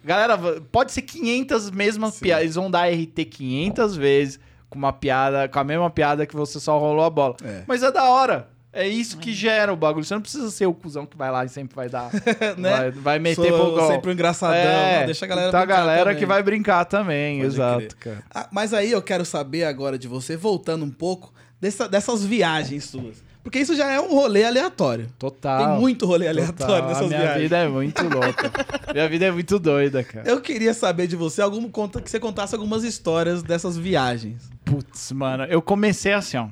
Galera, 0.06 0.38
pode 0.72 0.94
ser 0.94 1.02
500 1.02 1.72
mesmas 1.72 2.20
piadas. 2.20 2.44
Eles 2.44 2.56
vão 2.56 2.72
dar 2.72 2.88
RT 2.88 3.26
500 3.26 3.96
vezes 3.98 4.40
com 4.70 4.78
uma 4.78 4.94
piada, 4.94 5.50
com 5.50 5.60
a 5.60 5.64
mesma 5.64 5.90
piada 5.90 6.26
que 6.26 6.36
você 6.36 6.60
só 6.60 6.78
rolou 6.78 7.04
a 7.04 7.10
bola. 7.10 7.36
É. 7.44 7.64
Mas 7.68 7.84
é 7.84 7.92
da 7.92 8.04
hora. 8.10 8.48
É 8.76 8.88
isso 8.88 9.18
que 9.18 9.32
gera 9.34 9.72
o 9.72 9.76
bagulho. 9.78 10.04
Você 10.06 10.14
não 10.14 10.22
precisa 10.22 10.52
ser 10.52 10.66
o 10.66 10.74
cuzão 10.74 11.06
que 11.06 11.16
vai 11.18 11.32
lá 11.32 11.46
e 11.46 11.50
sempre 11.50 11.76
vai 11.76 11.88
dar. 11.90 12.12
Né? 12.58 12.70
vai, 12.78 12.92
vai 12.92 13.20
meter 13.20 13.36
Sou 13.36 13.46
pro 13.72 13.72
gol. 13.80 13.88
sempre 13.88 14.10
um 14.10 14.14
engraçadão. 14.14 14.56
É, 14.56 15.00
não, 15.00 15.06
deixa 15.06 15.26
a 15.26 15.28
galera 15.28 15.52
tá 15.52 15.62
a 15.62 15.66
galera 15.66 16.04
também. 16.04 16.18
que 16.20 16.26
vai 16.26 16.44
brincar 16.44 16.84
também, 16.86 17.38
Pode 17.40 17.48
exato, 17.54 17.96
cara. 17.98 18.24
Ah, 18.34 18.48
mas 18.52 18.74
aí 18.74 18.92
eu 18.92 19.02
quero 19.02 19.24
saber 19.26 19.64
agora 19.64 19.98
de 19.98 20.08
você, 20.08 20.36
voltando 20.36 20.84
um 20.84 20.92
pouco, 20.92 21.34
dessa- 21.60 21.88
dessas 21.88 22.26
viagens 22.26 22.84
suas. 22.84 23.24
Porque 23.42 23.60
isso 23.60 23.76
já 23.76 23.92
é 23.92 24.00
um 24.02 24.10
rolê 24.12 24.44
aleatório. 24.44 25.08
Total. 25.20 25.60
Tem 25.68 25.80
muito 25.80 26.06
rolê 26.08 26.26
total. 26.28 26.42
aleatório 26.44 26.88
nessas 26.88 27.04
A 27.04 27.08
minha 27.08 27.20
viagens. 27.22 27.42
vida 27.44 27.58
é 27.60 27.68
muito 27.68 28.02
louca. 28.10 28.52
minha 28.92 29.08
vida 29.08 29.26
é 29.26 29.32
muito 29.32 29.60
doida, 29.60 30.04
cara. 30.04 30.28
Eu 30.28 30.42
queria 30.42 30.74
saber 30.74 31.06
de 31.06 31.16
você 31.16 31.42
algum 31.44 31.70
conta 31.70 32.02
que 32.02 32.10
você 32.10 32.20
contasse 32.20 32.56
algumas 32.56 32.84
histórias 32.84 33.44
dessas 33.44 33.78
viagens. 33.78 34.50
Putz, 34.66 35.12
mano, 35.12 35.44
eu 35.44 35.62
comecei 35.62 36.12
assim, 36.14 36.38
ó. 36.38 36.48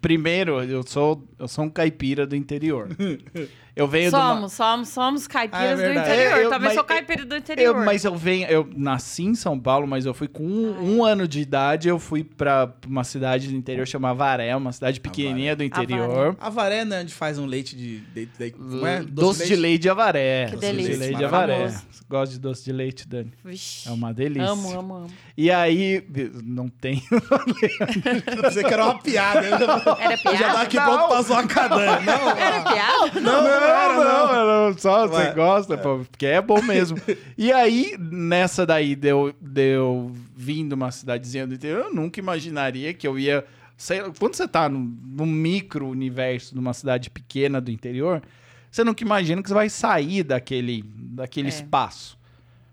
Primeiro, 0.00 0.62
eu 0.64 0.82
sou, 0.82 1.28
eu 1.38 1.46
sou 1.46 1.64
um 1.64 1.70
caipira 1.70 2.26
do 2.26 2.34
interior. 2.34 2.88
Eu 3.76 3.86
venho 3.86 4.08
de 4.10 4.16
uma... 4.16 4.34
Somos, 4.34 4.52
somos, 4.54 4.88
somos 4.88 5.26
caipiras 5.28 5.78
Ah, 5.78 5.82
é 5.82 5.92
do 5.92 5.98
interior. 6.00 6.38
É, 6.38 6.44
eu- 6.44 6.48
Também 6.48 6.68
mas- 6.68 6.74
sou 6.74 6.82
caipira 6.84 7.26
do 7.26 7.34
Eu, 7.34 7.38
interior. 7.38 7.84
mas 7.84 8.04
eu 8.06 8.16
venho, 8.16 8.48
eu 8.48 8.66
nasci 8.74 9.24
em 9.24 9.34
São 9.34 9.60
Paulo, 9.60 9.86
mas 9.86 10.06
eu 10.06 10.14
fui 10.14 10.26
com 10.28 10.42
um, 10.44 10.96
um 10.96 11.04
ano 11.04 11.28
de 11.28 11.40
idade, 11.40 11.86
eu 11.86 11.98
fui 11.98 12.24
pra 12.24 12.72
uma 12.86 13.04
cidade 13.04 13.48
do 13.48 13.54
interior 13.54 13.86
chamada 13.86 14.14
Varé, 14.14 14.56
uma 14.56 14.72
cidade 14.72 14.98
pequenininha 14.98 15.54
do 15.54 15.62
interior. 15.62 16.34
Avaré, 16.40 16.86
né? 16.86 17.02
Onde 17.02 17.12
faz 17.12 17.38
um 17.38 17.44
leite 17.44 17.76
de... 17.76 17.98
de, 18.00 18.24
de 18.26 18.50
como 18.52 18.86
é? 18.86 19.02
Doce, 19.02 19.46
de 19.46 19.54
leite 19.54 19.82
de 19.82 19.90
Avaré. 19.90 20.46
Que 20.46 20.54
doce 20.56 20.72
de 20.72 20.96
leite 20.96 21.16
de 21.18 21.24
Avaré. 21.26 21.74
Gosta 22.08 22.34
de 22.34 22.40
doce 22.40 22.64
de 22.64 22.72
leite, 22.72 23.06
Dani? 23.06 23.32
Vixe. 23.44 23.88
É 23.88 23.92
uma 23.92 24.14
delícia. 24.14 24.48
Amo, 24.48 24.70
amo, 24.78 24.94
amo. 24.94 25.06
E 25.36 25.50
aí, 25.50 26.02
não 26.44 26.68
tem. 26.68 27.02
Você 28.42 28.62
que 28.64 28.72
era 28.72 28.84
uma 28.84 28.98
piada. 29.02 29.44
Eu 29.46 29.58
já, 29.58 29.96
Era 30.00 30.12
eu 30.14 30.16
já 30.16 30.22
piada? 30.22 30.44
tava 30.46 30.62
aqui 30.62 30.80
pronto 30.80 31.08
pra 31.08 31.22
zoar 31.22 31.44
a 31.44 31.46
cadê. 31.46 31.74
Não, 32.04 32.30
Era 32.36 32.62
piada? 32.62 33.20
não, 33.20 33.42
não, 33.42 33.46
era, 33.48 33.65
não. 33.66 34.70
não, 34.70 34.78
só 34.78 35.06
Vai. 35.06 35.26
você 35.28 35.34
gosta, 35.34 35.78
pô, 35.78 35.98
porque 36.10 36.26
é 36.26 36.40
bom 36.40 36.60
mesmo. 36.62 36.98
E 37.38 37.52
aí, 37.52 37.96
nessa 37.98 38.64
daí, 38.64 38.96
deu, 38.96 39.34
deu 39.40 40.12
vindo 40.34 40.72
uma 40.72 40.90
cidadezinha 40.90 41.46
do 41.46 41.54
interior, 41.54 41.84
eu 41.86 41.94
nunca 41.94 42.18
imaginaria 42.20 42.92
que 42.94 43.06
eu 43.06 43.18
ia. 43.18 43.44
Sei, 43.76 44.00
quando 44.18 44.34
você 44.34 44.48
tá 44.48 44.68
no, 44.68 44.78
no 44.78 45.26
micro-universo 45.26 46.54
de 46.54 46.58
uma 46.60 46.72
cidade 46.72 47.10
pequena 47.10 47.60
do 47.60 47.70
interior, 47.70 48.22
você 48.70 48.82
nunca 48.82 49.02
imagina 49.04 49.42
que 49.42 49.48
você 49.48 49.54
vai 49.54 49.68
sair 49.68 50.22
daquele, 50.22 50.82
daquele 50.96 51.48
É. 51.48 51.50
espaço. 51.50 52.16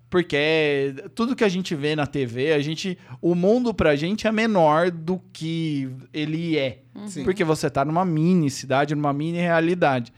Porque 0.10 0.94
tudo 1.16 1.36
que 1.36 1.44
a 1.44 1.50
gente 1.50 1.74
vê 1.74 1.96
na 1.96 2.06
TV, 2.06 2.54
a 2.54 2.60
gente, 2.60 2.98
o 3.20 3.34
mundo 3.34 3.74
pra 3.74 3.96
gente 3.96 4.28
é 4.28 4.32
menor 4.32 4.92
do 4.92 5.20
que 5.34 5.90
ele 6.14 6.56
é. 6.56 6.84
Sim. 7.08 7.24
Porque 7.24 7.44
você 7.44 7.68
tá 7.68 7.84
numa 7.84 8.06
mini 8.06 8.48
cidade, 8.52 8.94
numa 8.94 9.12
mini 9.12 9.40
realidade. 9.40 10.14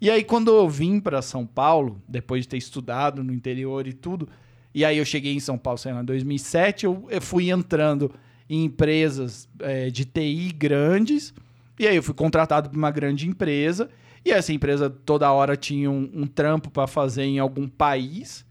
E 0.00 0.10
aí, 0.10 0.22
quando 0.22 0.54
eu 0.54 0.68
vim 0.68 1.00
para 1.00 1.22
São 1.22 1.46
Paulo, 1.46 2.02
depois 2.06 2.42
de 2.42 2.48
ter 2.48 2.58
estudado 2.58 3.24
no 3.24 3.32
interior 3.32 3.86
e 3.86 3.92
tudo, 3.92 4.28
e 4.74 4.84
aí 4.84 4.98
eu 4.98 5.04
cheguei 5.04 5.34
em 5.34 5.40
São 5.40 5.56
Paulo, 5.56 5.78
sei 5.78 5.92
lá, 5.92 6.02
em 6.02 6.04
2007, 6.04 6.84
eu, 6.84 7.06
eu 7.08 7.20
fui 7.20 7.50
entrando 7.50 8.12
em 8.48 8.64
empresas 8.64 9.48
eh, 9.60 9.90
de 9.90 10.04
TI 10.04 10.52
grandes, 10.52 11.32
e 11.78 11.86
aí 11.86 11.96
eu 11.96 12.02
fui 12.02 12.14
contratado 12.14 12.68
por 12.68 12.76
uma 12.76 12.90
grande 12.90 13.26
empresa, 13.26 13.88
e 14.24 14.30
essa 14.30 14.52
empresa 14.52 14.90
toda 14.90 15.32
hora 15.32 15.56
tinha 15.56 15.90
um, 15.90 16.10
um 16.12 16.26
trampo 16.26 16.70
para 16.70 16.86
fazer 16.86 17.24
em 17.24 17.38
algum 17.38 17.66
país, 17.66 18.44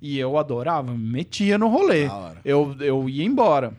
e 0.00 0.18
eu 0.18 0.38
adorava, 0.38 0.92
me 0.92 1.12
metia 1.12 1.58
no 1.58 1.68
rolê. 1.68 2.08
Eu, 2.44 2.76
eu 2.80 3.08
ia 3.08 3.24
embora. 3.24 3.72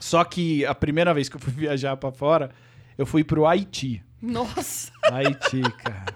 Só 0.00 0.24
que 0.24 0.64
a 0.66 0.74
primeira 0.74 1.14
vez 1.14 1.28
que 1.28 1.36
eu 1.36 1.40
fui 1.40 1.52
viajar 1.54 1.96
para 1.96 2.12
fora, 2.12 2.50
eu 2.98 3.06
fui 3.06 3.24
pro 3.24 3.46
Haiti. 3.46 4.02
Nossa. 4.20 4.92
Haiti, 5.10 5.62
cara. 5.82 6.06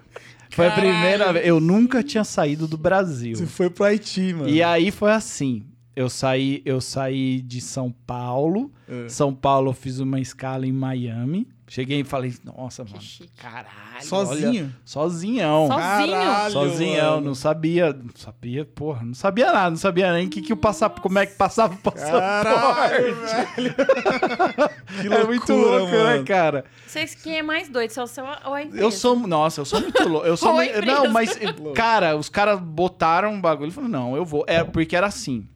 Foi 0.59 0.67
a 0.67 0.73
primeira 0.73 1.33
vez. 1.33 1.47
Eu 1.47 1.61
nunca 1.61 2.03
tinha 2.03 2.25
saído 2.25 2.67
do 2.67 2.77
Brasil. 2.77 3.37
Você 3.37 3.47
foi 3.47 3.71
pro 3.71 3.85
Haiti, 3.85 4.35
mano. 4.35 4.49
E 4.49 4.63
aí 4.63 4.91
foi 4.91 5.13
assim. 5.13 5.65
Eu 5.95 6.09
saí, 6.09 6.63
eu 6.65 6.81
saí 6.81 7.41
de 7.41 7.61
São 7.61 7.93
Paulo. 8.07 8.73
É. 8.89 9.09
São 9.09 9.35
Paulo 9.35 9.71
eu 9.71 9.75
fiz 9.75 9.99
uma 10.01 10.21
escala 10.21 10.67
em 10.67 10.73
Miami. 10.73 11.49
Cheguei 11.71 12.01
e 12.01 12.05
falei, 12.05 12.35
nossa, 12.43 12.83
mano. 12.83 12.99
chique. 13.01 13.31
Caralho. 13.37 13.69
Sozinho? 14.03 14.65
olha, 14.65 14.75
sozinhão. 14.85 15.67
Sozinho? 15.69 15.79
Caralho, 15.79 16.53
Sozinhão, 16.53 17.15
mano. 17.17 17.27
não 17.27 17.35
sabia, 17.35 17.93
não 17.93 18.11
sabia, 18.17 18.65
porra, 18.65 19.05
não 19.05 19.13
sabia 19.13 19.53
nada, 19.53 19.71
não 19.71 19.77
sabia 19.77 20.13
nem 20.15 20.29
que 20.31 20.41
que 20.41 20.53
o 20.53 20.57
passaport, 20.57 21.03
como 21.03 21.19
é 21.19 21.27
que 21.27 21.35
passava 21.35 21.75
o 21.75 21.79
Caralho, 21.93 23.15
passaporte. 23.17 23.57
velho. 23.61 23.75
que 25.03 25.15
É 25.15 25.25
muito 25.25 25.53
louco, 25.53 25.93
né, 25.93 26.03
mano. 26.15 26.25
cara? 26.25 26.65
Vocês 26.87 27.15
quem 27.15 27.39
é 27.39 27.43
mais 27.43 27.69
doido? 27.69 27.91
Se 27.91 28.01
é 28.01 28.03
o 28.03 28.07
seu 28.07 28.25
ou 28.25 28.55
a 28.55 28.63
empresa? 28.63 28.83
Eu 28.83 28.91
sou, 28.91 29.17
nossa, 29.27 29.61
eu 29.61 29.65
sou 29.65 29.81
muito 29.81 30.09
louco. 30.09 30.27
Eu 30.27 30.37
sou 30.37 30.49
Ou 30.51 30.55
muito- 30.57 30.81
não, 30.87 31.11
mas 31.13 31.39
cara, 31.77 32.17
os 32.17 32.29
caras 32.31 32.59
botaram 32.61 33.33
um 33.33 33.41
bagulho 33.41 33.69
e 33.69 33.73
falaram: 33.73 33.93
"Não, 33.93 34.17
eu 34.17 34.25
vou". 34.25 34.45
É 34.47 34.65
porque 34.65 34.97
era 34.97 35.07
assim. 35.07 35.47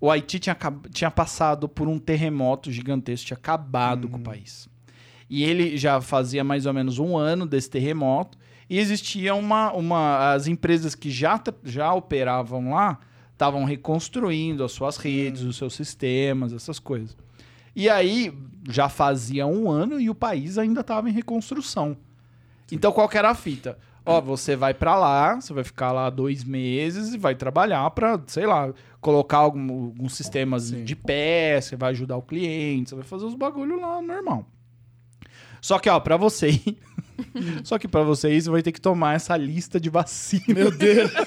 O 0.00 0.10
Haiti 0.10 0.38
tinha, 0.40 0.56
tinha 0.92 1.10
passado 1.10 1.68
por 1.68 1.86
um 1.88 1.96
terremoto 1.98 2.70
gigantesco, 2.72 3.28
tinha 3.28 3.36
acabado 3.36 4.08
com 4.08 4.16
o 4.18 4.20
país. 4.20 4.68
E 5.34 5.44
ele 5.44 5.78
já 5.78 5.98
fazia 5.98 6.44
mais 6.44 6.66
ou 6.66 6.74
menos 6.74 6.98
um 6.98 7.16
ano 7.16 7.46
desse 7.46 7.70
terremoto. 7.70 8.36
E 8.68 8.78
existia 8.78 9.34
uma. 9.34 9.72
uma 9.72 10.34
as 10.34 10.46
empresas 10.46 10.94
que 10.94 11.10
já, 11.10 11.42
já 11.64 11.90
operavam 11.94 12.70
lá 12.72 12.98
estavam 13.32 13.64
reconstruindo 13.64 14.62
as 14.62 14.72
suas 14.72 14.98
redes, 14.98 15.40
os 15.40 15.56
seus 15.56 15.74
sistemas, 15.74 16.52
essas 16.52 16.78
coisas. 16.78 17.16
E 17.74 17.88
aí 17.88 18.30
já 18.68 18.90
fazia 18.90 19.46
um 19.46 19.70
ano 19.70 19.98
e 19.98 20.10
o 20.10 20.14
país 20.14 20.58
ainda 20.58 20.82
estava 20.82 21.08
em 21.08 21.12
reconstrução. 21.12 21.96
Então 22.70 22.92
qual 22.92 23.08
que 23.08 23.16
era 23.16 23.30
a 23.30 23.34
fita? 23.34 23.78
Ó, 24.04 24.20
você 24.20 24.54
vai 24.54 24.74
pra 24.74 24.96
lá, 24.96 25.40
você 25.40 25.52
vai 25.54 25.64
ficar 25.64 25.92
lá 25.92 26.10
dois 26.10 26.44
meses 26.44 27.14
e 27.14 27.18
vai 27.18 27.34
trabalhar 27.34 27.88
pra, 27.92 28.20
sei 28.26 28.46
lá, 28.46 28.70
colocar 29.00 29.38
algum- 29.38 29.86
alguns 29.86 30.14
sistemas 30.14 30.64
Sim. 30.64 30.84
de 30.84 30.94
pé, 30.94 31.58
você 31.60 31.74
vai 31.74 31.90
ajudar 31.90 32.16
o 32.18 32.22
cliente, 32.22 32.90
você 32.90 32.96
vai 32.96 33.04
fazer 33.04 33.24
os 33.24 33.34
bagulho 33.34 33.80
lá 33.80 34.02
normal. 34.02 34.44
Só 35.62 35.78
que, 35.78 35.88
ó, 35.88 35.98
pra 36.00 36.16
você 36.18 36.50
ir. 36.50 36.76
Só 37.64 37.78
que 37.78 37.86
pra 37.88 38.02
você 38.02 38.34
ir, 38.34 38.42
você 38.42 38.50
vai 38.50 38.62
ter 38.62 38.72
que 38.72 38.80
tomar 38.80 39.14
essa 39.14 39.36
lista 39.36 39.80
de 39.80 39.88
vacina. 39.88 40.42
Meu 40.48 40.70
Deus. 40.70 41.10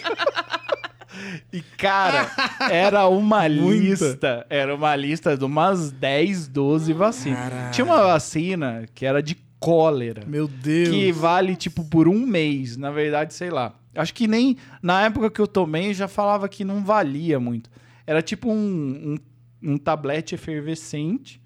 E, 1.52 1.62
cara, 1.78 2.30
era 2.70 3.08
uma 3.08 3.48
Muita. 3.48 4.06
lista. 4.06 4.46
Era 4.50 4.76
uma 4.76 4.96
lista 4.96 5.38
de 5.38 5.46
umas 5.46 5.90
10, 5.90 6.50
12 6.50 6.92
vacinas. 6.94 7.74
Tinha 7.74 7.86
uma 7.86 8.04
vacina 8.04 8.86
que 8.94 9.06
era 9.06 9.24
de 9.24 9.38
cólera. 9.58 10.24
Meu 10.28 10.48
Deus. 10.48 10.90
Que 10.90 11.12
vale, 11.14 11.56
tipo, 11.56 11.86
por 11.86 12.08
um 12.10 12.20
mês. 12.26 12.76
Na 12.76 12.92
verdade, 12.92 13.34
sei 13.34 13.50
lá. 13.50 13.74
Acho 13.96 14.14
que 14.14 14.28
nem. 14.28 14.58
Na 14.82 15.04
época 15.06 15.30
que 15.32 15.40
eu 15.40 15.48
tomei, 15.48 15.94
já 15.94 16.08
falava 16.08 16.50
que 16.50 16.66
não 16.66 16.84
valia 16.84 17.40
muito. 17.40 17.70
Era 18.06 18.22
tipo 18.22 18.52
um, 18.52 19.16
um, 19.64 19.72
um 19.74 19.78
tablete 19.78 20.36
efervescente. 20.36 21.42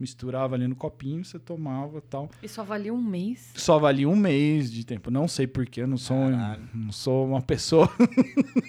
Misturava 0.00 0.54
ali 0.54 0.66
no 0.66 0.74
copinho, 0.74 1.22
você 1.22 1.38
tomava 1.38 1.98
e 1.98 2.00
tal. 2.00 2.30
E 2.42 2.48
só 2.48 2.64
valia 2.64 2.92
um 2.92 3.02
mês? 3.02 3.52
Só 3.54 3.78
valia 3.78 4.08
um 4.08 4.16
mês 4.16 4.72
de 4.72 4.84
tempo. 4.84 5.10
Não 5.10 5.28
sei 5.28 5.46
porquê, 5.46 5.82
eu 5.82 5.86
não 5.86 5.98
sou, 5.98 6.16
Caralho. 6.16 6.62
não 6.74 6.90
sou 6.90 7.26
uma 7.28 7.42
pessoa 7.42 7.86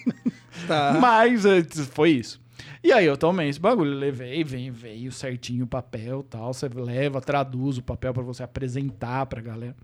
Tá. 0.68 0.98
mas 1.00 1.42
foi 1.88 2.10
isso. 2.10 2.40
E 2.84 2.92
aí 2.92 3.06
eu 3.06 3.16
tomei 3.16 3.48
esse 3.48 3.58
bagulho, 3.58 3.92
levei, 3.94 4.44
veio, 4.44 4.72
veio 4.72 5.10
certinho 5.10 5.64
o 5.64 5.68
papel 5.68 6.22
tal. 6.22 6.52
Você 6.52 6.68
leva, 6.68 7.20
traduz 7.20 7.78
o 7.78 7.82
papel 7.82 8.12
pra 8.12 8.22
você 8.22 8.42
apresentar 8.42 9.26
pra 9.26 9.40
galera. 9.40 9.76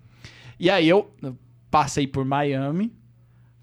E 0.61 0.69
aí 0.69 0.89
eu 0.89 1.11
passei 1.71 2.07
por 2.07 2.25
Miami. 2.25 2.93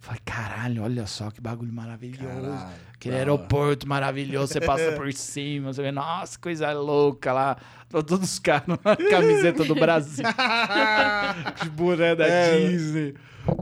Falei, 0.05 0.21
caralho, 0.23 0.83
olha 0.83 1.07
só 1.07 1.31
que 1.31 1.41
bagulho 1.41 1.73
maravilhoso. 1.73 2.27
Caralho, 2.27 2.75
Aquele 2.93 3.15
aeroporto 3.15 3.87
maravilhoso, 3.87 4.53
você 4.53 4.61
passa 4.61 4.91
por 4.91 5.11
cima, 5.11 5.73
você 5.73 5.81
vê, 5.81 5.91
nossa, 5.91 6.37
coisa 6.37 6.71
louca 6.73 7.33
lá. 7.33 7.57
Todos 7.89 8.19
os 8.21 8.37
caras 8.39 8.67
numa 8.67 8.95
camiseta 9.09 9.63
do 9.65 9.73
Brasil. 9.73 10.23
de 11.63 11.69
boné 11.71 12.15
da 12.15 12.27
É. 12.27 12.67
Disney. 12.67 13.15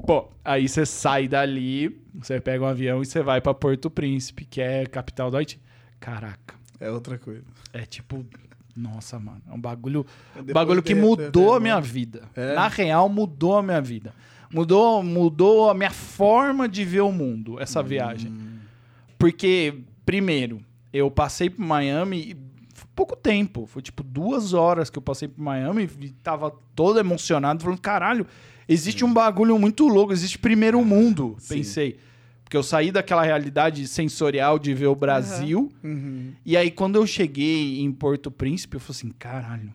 Pô, 0.06 0.30
aí 0.44 0.68
você 0.68 0.86
sai 0.86 1.28
dali, 1.30 1.98
você 2.14 2.40
pega 2.42 2.64
um 2.64 2.68
avião 2.68 3.02
e 3.02 3.06
você 3.06 3.22
vai 3.24 3.40
pra 3.40 3.54
Porto 3.54 3.90
Príncipe, 3.90 4.44
que 4.46 4.62
é 4.62 4.86
capital 4.86 5.32
do 5.32 5.38
Haiti. 5.38 5.62
Caraca, 6.00 6.56
É 6.80 6.90
outra 6.92 7.18
coisa. 7.18 7.44
é 7.72 7.86
tipo. 7.86 8.26
Nossa, 8.76 9.20
mano. 9.20 9.42
É 9.48 9.54
um 9.54 9.62
bagulho. 9.62 10.06
Depois 10.36 10.54
bagulho 10.54 10.82
que 10.84 10.96
mudou 10.96 11.54
a 11.54 11.60
minha 11.60 11.80
vida. 11.80 12.24
É? 12.36 12.56
Na 12.56 12.68
real, 12.68 13.08
mudou 13.08 13.58
a 13.58 13.64
minha 13.64 13.80
vida. 13.80 14.14
Mudou, 14.54 15.02
mudou 15.04 15.70
a 15.70 15.74
minha 15.74 15.90
forma 15.92 16.70
de 16.70 16.86
ver 16.86 17.02
o 17.02 17.12
mundo, 17.12 17.60
essa 17.60 17.82
Hum. 17.82 17.86
viagem. 17.86 18.32
Porque, 19.18 19.74
primeiro, 20.06 20.62
eu 20.92 21.10
passei 21.10 21.50
por 21.50 21.66
Miami 21.66 22.36
pouco 22.96 23.16
tempo. 23.16 23.66
Foi 23.66 23.82
tipo 23.82 24.04
duas 24.04 24.54
horas 24.54 24.90
que 24.90 24.98
eu 24.98 25.02
passei 25.02 25.28
por 25.28 25.42
Miami 25.42 25.90
e 26.00 26.10
tava 26.12 26.52
todo 26.76 27.00
emocionado, 27.00 27.64
falando: 27.64 27.80
caralho, 27.82 28.28
existe 28.70 29.04
um 29.04 29.12
bagulho 29.14 29.58
muito 29.58 29.88
louco, 29.88 30.14
existe 30.14 30.38
primeiro 30.38 30.84
mundo. 30.86 31.36
sim. 31.40 31.56
Pensei. 31.56 31.98
Porque 32.44 32.58
eu 32.58 32.62
saí 32.62 32.92
daquela 32.92 33.24
realidade 33.24 33.88
sensorial 33.88 34.60
de 34.60 34.76
ver 34.76 34.86
o 34.86 34.94
Brasil. 34.96 35.72
Uhum. 35.84 36.34
E 36.46 36.56
aí, 36.56 36.70
quando 36.70 36.98
eu 36.98 37.08
cheguei 37.08 37.80
em 37.82 37.92
Porto 37.92 38.30
Príncipe, 38.30 38.76
eu 38.76 38.80
falei 38.80 38.92
assim: 38.98 39.10
caralho. 39.18 39.74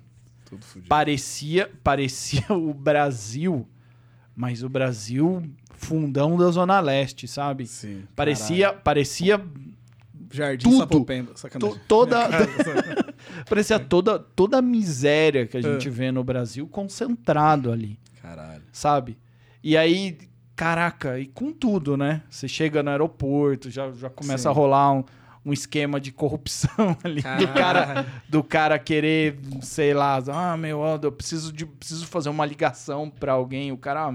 Parecia, 0.88 1.70
parecia 1.82 2.44
o 2.54 2.72
Brasil, 2.72 3.66
mas 4.38 4.62
o 4.62 4.68
Brasil 4.68 5.42
fundão 5.74 6.36
da 6.36 6.48
Zona 6.52 6.78
Leste, 6.78 7.26
sabe? 7.26 7.66
Sim. 7.66 8.04
Parecia, 8.14 8.72
parecia 8.72 9.36
caralho. 9.36 9.68
Jardim 10.30 10.64
tudo. 10.70 10.78
Sapopemba. 10.78 11.32
Sacanagem. 11.34 11.74
to- 11.78 11.84
toda, 11.88 12.28
parecia 13.48 13.78
toda, 13.80 14.18
toda 14.18 14.58
a 14.58 14.62
miséria 14.62 15.46
que 15.46 15.56
a 15.56 15.60
gente 15.60 15.88
É. 15.88 15.90
vê 15.90 16.12
no 16.12 16.22
Brasil 16.22 16.66
concentrado 16.68 17.72
ali, 17.72 17.98
Caralho. 18.22 18.62
sabe? 18.70 19.18
E 19.64 19.76
aí, 19.76 20.18
caraca, 20.54 21.18
e 21.18 21.26
com 21.26 21.52
tudo, 21.52 21.96
né? 21.96 22.22
Você 22.30 22.46
chega 22.46 22.82
no 22.82 22.90
aeroporto, 22.90 23.70
já, 23.70 23.90
já 23.92 24.08
começa 24.10 24.44
Sim. 24.44 24.48
a 24.48 24.52
rolar 24.52 24.92
um, 24.92 25.04
um 25.48 25.52
esquema 25.52 25.98
de 25.98 26.12
corrupção 26.12 26.96
ali 27.02 27.22
do 27.22 27.48
cara, 27.48 28.06
do 28.28 28.44
cara 28.44 28.78
querer, 28.78 29.38
sei 29.62 29.94
lá, 29.94 30.22
ah, 30.28 30.56
meu, 30.56 30.82
eu 31.02 31.10
preciso, 31.10 31.52
de, 31.52 31.64
preciso 31.64 32.06
fazer 32.06 32.28
uma 32.28 32.44
ligação 32.44 33.08
pra 33.08 33.32
alguém. 33.32 33.72
O 33.72 33.78
cara, 33.78 34.08
ah, 34.08 34.14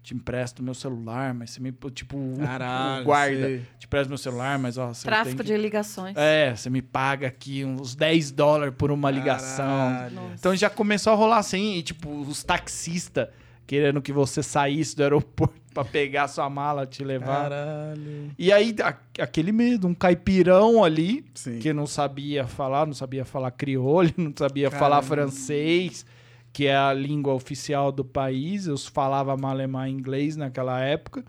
te 0.00 0.14
empresto 0.14 0.62
meu 0.62 0.74
celular, 0.74 1.34
mas 1.34 1.50
você 1.50 1.60
me. 1.60 1.72
Tipo, 1.92 2.16
o- 2.16 2.38
Caralho. 2.38 3.02
o 3.02 3.04
guarda, 3.06 3.46
sei. 3.46 3.62
te 3.78 3.86
empresto 3.86 4.08
meu 4.08 4.18
celular, 4.18 4.58
mas 4.58 4.78
ó, 4.78 4.94
você 4.94 5.04
Tráfico 5.04 5.38
tem 5.38 5.46
que... 5.46 5.52
de 5.52 5.56
ligações. 5.58 6.16
É, 6.16 6.54
você 6.54 6.70
me 6.70 6.82
paga 6.82 7.26
aqui 7.26 7.64
uns 7.64 7.96
10 7.96 8.30
dólares 8.30 8.74
por 8.78 8.92
uma 8.92 9.10
ligação. 9.10 9.90
Nossa. 10.12 10.34
Então 10.38 10.54
já 10.54 10.70
começou 10.70 11.12
a 11.12 11.16
rolar 11.16 11.38
assim, 11.38 11.78
e 11.78 11.82
tipo, 11.82 12.10
os 12.10 12.44
taxistas 12.44 13.28
querendo 13.66 14.00
que 14.02 14.12
você 14.12 14.42
saísse 14.42 14.94
do 14.94 15.02
aeroporto 15.02 15.54
pra 15.74 15.84
pegar 15.84 16.28
sua 16.28 16.48
mala, 16.48 16.86
te 16.86 17.02
levar. 17.04 17.50
Caralho. 17.50 18.30
E 18.38 18.52
aí, 18.52 18.74
a- 18.82 18.96
aquele 19.22 19.50
medo, 19.52 19.86
um 19.88 19.94
caipirão 19.94 20.82
ali, 20.84 21.24
Sim. 21.34 21.58
que 21.58 21.72
não 21.72 21.86
sabia 21.86 22.46
falar, 22.46 22.86
não 22.86 22.94
sabia 22.94 23.24
falar 23.24 23.50
crioulo, 23.50 24.08
não 24.16 24.32
sabia 24.36 24.70
Caramba. 24.70 24.78
falar 24.88 25.02
francês, 25.02 26.06
que 26.52 26.66
é 26.66 26.76
a 26.76 26.92
língua 26.94 27.34
oficial 27.34 27.90
do 27.90 28.04
país. 28.04 28.66
Eu 28.68 28.78
falava 28.78 29.36
malemar 29.36 29.88
inglês 29.90 30.36
naquela 30.36 30.80
época. 30.80 31.24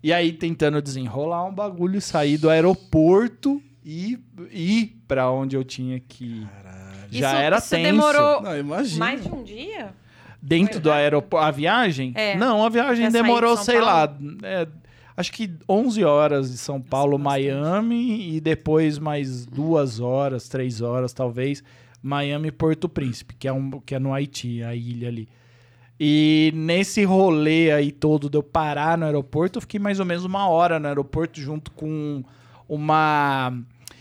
E 0.00 0.12
aí 0.12 0.32
tentando 0.32 0.80
desenrolar 0.80 1.44
um 1.44 1.52
bagulho 1.52 1.98
e 1.98 2.00
sair 2.00 2.38
do 2.38 2.48
aeroporto 2.48 3.60
e 3.84 4.16
ir 4.52 4.96
pra 5.08 5.28
onde 5.30 5.56
eu 5.56 5.64
tinha 5.64 5.98
que 5.98 6.24
ir. 6.24 6.46
Caralho. 6.46 6.78
Já 7.10 7.30
Isso- 7.32 7.40
era 7.42 7.56
isso 7.58 7.70
tenso. 7.70 7.82
demorou 7.84 8.42
Não, 8.42 8.64
mais 8.64 9.22
de 9.22 9.28
um 9.28 9.42
dia? 9.42 9.92
Dentro 10.40 10.80
do 10.80 10.88
rápido? 10.88 11.02
aeroporto. 11.02 11.46
A 11.46 11.50
viagem? 11.50 12.12
É. 12.14 12.36
Não, 12.36 12.64
a 12.64 12.68
viagem 12.68 13.10
sair 13.10 13.22
demorou, 13.22 13.56
de 13.56 13.64
sei 13.64 13.80
lá, 13.80 14.08
Paulo? 14.08 14.38
é, 14.42 14.68
acho 15.16 15.32
que 15.32 15.50
11 15.68 16.04
horas 16.04 16.50
de 16.52 16.58
São 16.58 16.80
Paulo. 16.80 17.18
Miami, 17.18 18.36
e 18.36 18.40
depois 18.40 18.98
mais 18.98 19.44
duas 19.44 20.00
horas, 20.00 20.48
três 20.48 20.80
horas, 20.80 21.12
talvez, 21.12 21.62
Miami 22.02 22.50
Porto 22.52 22.88
Príncipe, 22.88 23.34
que 23.34 23.48
é, 23.48 23.52
um, 23.52 23.80
que 23.80 23.94
é 23.94 23.98
no 23.98 24.14
Haiti, 24.14 24.62
a 24.62 24.74
ilha 24.74 25.08
ali. 25.08 25.28
E 26.00 26.52
nesse 26.54 27.02
rolê 27.02 27.72
aí 27.72 27.90
todo 27.90 28.30
de 28.30 28.38
eu 28.38 28.42
parar 28.42 28.96
no 28.96 29.04
aeroporto, 29.04 29.58
eu 29.58 29.60
fiquei 29.62 29.80
mais 29.80 29.98
ou 29.98 30.06
menos 30.06 30.24
uma 30.24 30.48
hora 30.48 30.78
no 30.78 30.86
aeroporto 30.86 31.40
junto 31.40 31.72
com 31.72 32.22
uma... 32.68 33.52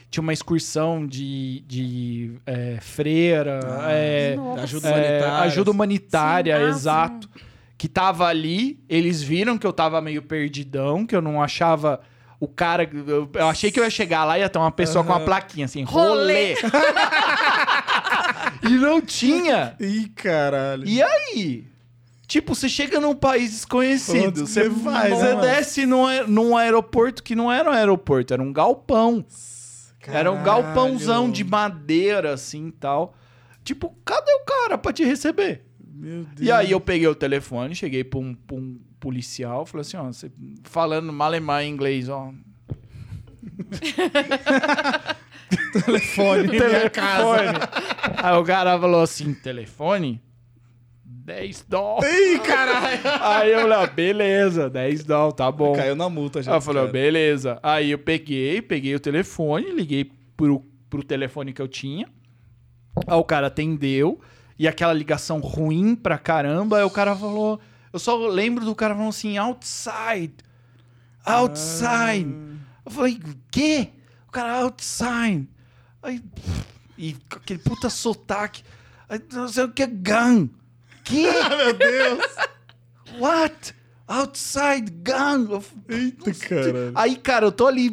Tinha 0.10 0.22
uma 0.22 0.34
excursão 0.34 1.06
de, 1.06 1.64
de 1.68 2.32
é, 2.46 2.78
freira, 2.80 3.60
Ah, 3.82 3.92
é. 3.92 4.38
Ajuda 4.62 4.88
é, 4.88 4.92
humanitária. 4.92 5.42
ajuda 5.44 5.72
humanitária, 5.72 6.58
Sim, 6.58 6.64
ah, 6.64 6.70
exato. 6.70 7.30
Que 7.78 7.88
tava 7.88 8.26
ali, 8.26 8.80
eles 8.90 9.22
viram 9.22 9.58
que 9.58 9.68
eu 9.68 9.74
tava 9.74 10.02
meio 10.02 10.22
perdidão, 10.22 11.06
que 11.06 11.16
eu 11.16 11.22
não 11.22 11.44
achava 11.44 12.00
o 12.40 12.48
cara. 12.48 12.90
Eu, 12.92 13.30
eu 13.34 13.48
achei 13.48 13.70
que 13.70 13.80
eu 13.80 13.84
ia 13.84 13.90
chegar 13.90 14.24
lá 14.24 14.38
e 14.38 14.42
ia 14.42 14.50
ter 14.50 14.58
uma 14.58 14.72
pessoa 14.72 15.04
com 15.04 15.12
uma 15.12 15.20
plaquinha 15.20 15.66
assim, 15.66 15.84
rolê. 15.84 16.54
Rolê. 16.54 16.56
e 18.64 18.70
não 18.70 19.02
tinha. 19.02 19.76
Ih, 19.80 20.10
caralho. 20.16 20.88
E 20.88 21.02
aí? 21.04 21.66
Tipo, 22.28 22.54
você 22.54 22.68
chega 22.68 23.00
num 23.00 23.16
país 23.16 23.52
desconhecido, 23.52 24.46
você, 24.46 24.64
você 24.64 24.70
vai, 24.70 25.10
você 25.12 25.34
né, 25.34 25.42
desce 25.42 25.86
num, 25.86 26.06
num 26.28 26.58
aeroporto 26.58 27.24
que 27.24 27.34
não 27.36 27.50
era 27.50 27.70
um 27.70 27.74
aeroporto, 27.74 28.34
era 28.34 28.44
um 28.44 28.52
galpão. 28.52 29.26
Era 30.08 30.32
um 30.32 30.38
Caralho. 30.38 30.64
galpãozão 30.64 31.30
de 31.30 31.44
madeira, 31.44 32.34
assim 32.34 32.68
e 32.68 32.72
tal. 32.72 33.14
Tipo, 33.64 33.94
cadê 34.06 34.32
o 34.32 34.46
cara 34.46 34.78
pra 34.78 34.94
te 34.94 35.04
receber? 35.04 35.66
Meu 35.80 36.24
Deus. 36.24 36.48
E 36.48 36.52
aí 36.52 36.72
eu 36.72 36.80
peguei 36.80 37.08
o 37.08 37.16
telefone, 37.16 37.76
cheguei 37.76 38.04
pra 38.04 38.20
um, 38.20 38.34
pra 38.34 38.56
um 38.56 38.80
policial, 39.00 39.66
falei 39.66 39.82
assim, 39.82 39.98
ó, 39.98 40.06
você 40.06 40.32
falando 40.64 41.12
malemar 41.12 41.64
em 41.64 41.72
inglês, 41.72 42.08
ó. 42.08 42.32
telefone, 45.86 46.60
casa. 46.92 47.70
Aí 48.18 48.38
o 48.38 48.44
cara 48.44 48.80
falou 48.80 49.02
assim, 49.02 49.34
telefone? 49.34 50.22
10 51.28 51.66
dólares. 51.68 52.10
Ih, 52.10 52.40
caralho. 52.40 53.02
Aí 53.20 53.52
eu 53.52 53.60
falei, 53.60 53.78
ó, 53.78 53.88
beleza, 53.88 54.70
10 54.70 55.04
dólares, 55.04 55.36
tá 55.36 55.52
bom. 55.52 55.74
Caiu 55.74 55.94
na 55.94 56.08
multa 56.10 56.42
já. 56.42 56.54
Aí 56.54 56.58
eu 56.58 56.62
falei, 56.62 56.84
ó, 56.84 56.86
cara. 56.86 56.94
beleza. 56.94 57.60
Aí 57.62 57.92
eu 57.92 58.00
peguei, 58.00 58.62
peguei 58.62 58.96
o 58.96 59.00
telefone, 59.00 59.74
liguei 59.74 60.10
pro, 60.38 60.66
pro 60.90 61.04
telefone 61.04 61.52
que 61.52 61.62
eu 61.62 61.68
tinha. 61.68 62.08
Aí 63.06 63.18
o 63.18 63.26
cara 63.26 63.48
atendeu. 63.48 64.22
E 64.58 64.70
aquela 64.70 64.94
ligação 64.94 65.40
ruim 65.40 65.96
pra 65.96 66.18
caramba. 66.18 66.78
Aí 66.78 66.84
o 66.84 66.90
cara 66.90 67.14
falou. 67.14 67.60
Eu 67.92 68.00
só 68.00 68.16
lembro 68.16 68.64
do 68.64 68.74
cara 68.74 68.94
falando 68.94 69.10
assim, 69.10 69.38
outside. 69.38 70.34
Outside. 71.26 72.34
Eu 72.86 72.92
falei, 72.92 73.20
quê? 73.52 73.90
O 74.30 74.32
cara, 74.32 74.62
outside. 74.62 75.50
Aí, 76.02 76.24
e 76.98 77.18
aquele 77.30 77.60
puta 77.60 77.90
sotaque. 77.90 78.64
Aí, 79.10 79.22
não 79.34 79.50
sei 79.50 79.66
o 79.66 79.72
que 79.74 79.84
é 79.84 79.88
gun. 79.88 80.48
Que? 81.08 81.24
Meu 81.56 81.74
Deus. 81.74 82.36
What? 83.20 83.74
Outside 84.08 84.90
gun. 84.92 85.48
Eu 85.52 85.62
f- 85.62 85.76
Eita, 85.90 86.34
caralho. 86.34 86.92
Aí, 86.96 87.16
cara, 87.16 87.46
eu 87.46 87.52
tô 87.52 87.68
ali 87.68 87.90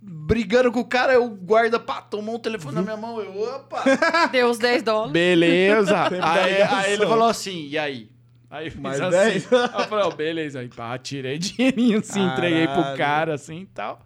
brigando 0.00 0.72
com 0.72 0.80
o 0.80 0.84
cara, 0.86 1.20
o 1.20 1.28
guarda, 1.28 1.78
pá, 1.78 2.00
tomou 2.00 2.36
um 2.36 2.38
telefone 2.38 2.76
na 2.76 2.82
minha 2.82 2.96
mão, 2.96 3.20
eu, 3.20 3.42
opa. 3.42 3.82
Deu 4.32 4.48
os 4.48 4.58
10 4.58 4.82
dólares. 4.82 5.12
Beleza. 5.12 6.04
Aí, 6.22 6.62
aí 6.62 6.92
ele 6.94 7.06
falou 7.06 7.28
assim, 7.28 7.66
e 7.68 7.76
aí? 7.76 8.10
Aí 8.50 8.66
eu 8.68 8.70
fiz 8.72 8.80
Mais 8.80 9.00
assim. 9.00 9.10
10? 9.10 9.52
Aí 9.52 9.60
eu 9.82 9.88
falei, 9.88 10.04
ó, 10.06 10.10
beleza. 10.10 10.60
Aí, 10.60 10.68
pá, 10.68 10.96
tirei 10.96 11.36
dinheirinho 11.38 11.98
assim, 11.98 12.24
entreguei 12.24 12.66
pro 12.66 12.76
Caralho. 12.76 12.96
cara, 12.98 13.34
assim, 13.34 13.60
e 13.62 13.66
tal. 13.66 14.00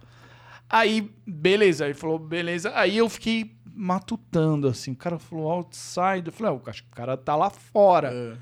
Aí, 0.69 1.09
beleza. 1.25 1.85
Aí 1.85 1.93
falou, 1.93 2.19
beleza. 2.19 2.71
Aí 2.75 2.97
eu 2.97 3.07
fiquei 3.07 3.55
matutando, 3.79 4.67
assim. 4.67 4.91
O 4.91 4.95
cara 4.95 5.17
falou, 5.17 5.49
outside. 5.49 6.23
Eu 6.27 6.31
falei, 6.33 6.53
ah, 6.65 6.69
acho 6.69 6.83
que 6.83 6.89
o 6.91 6.95
cara 6.95 7.15
tá 7.15 7.35
lá 7.35 7.49
fora. 7.49 8.11
É. 8.13 8.37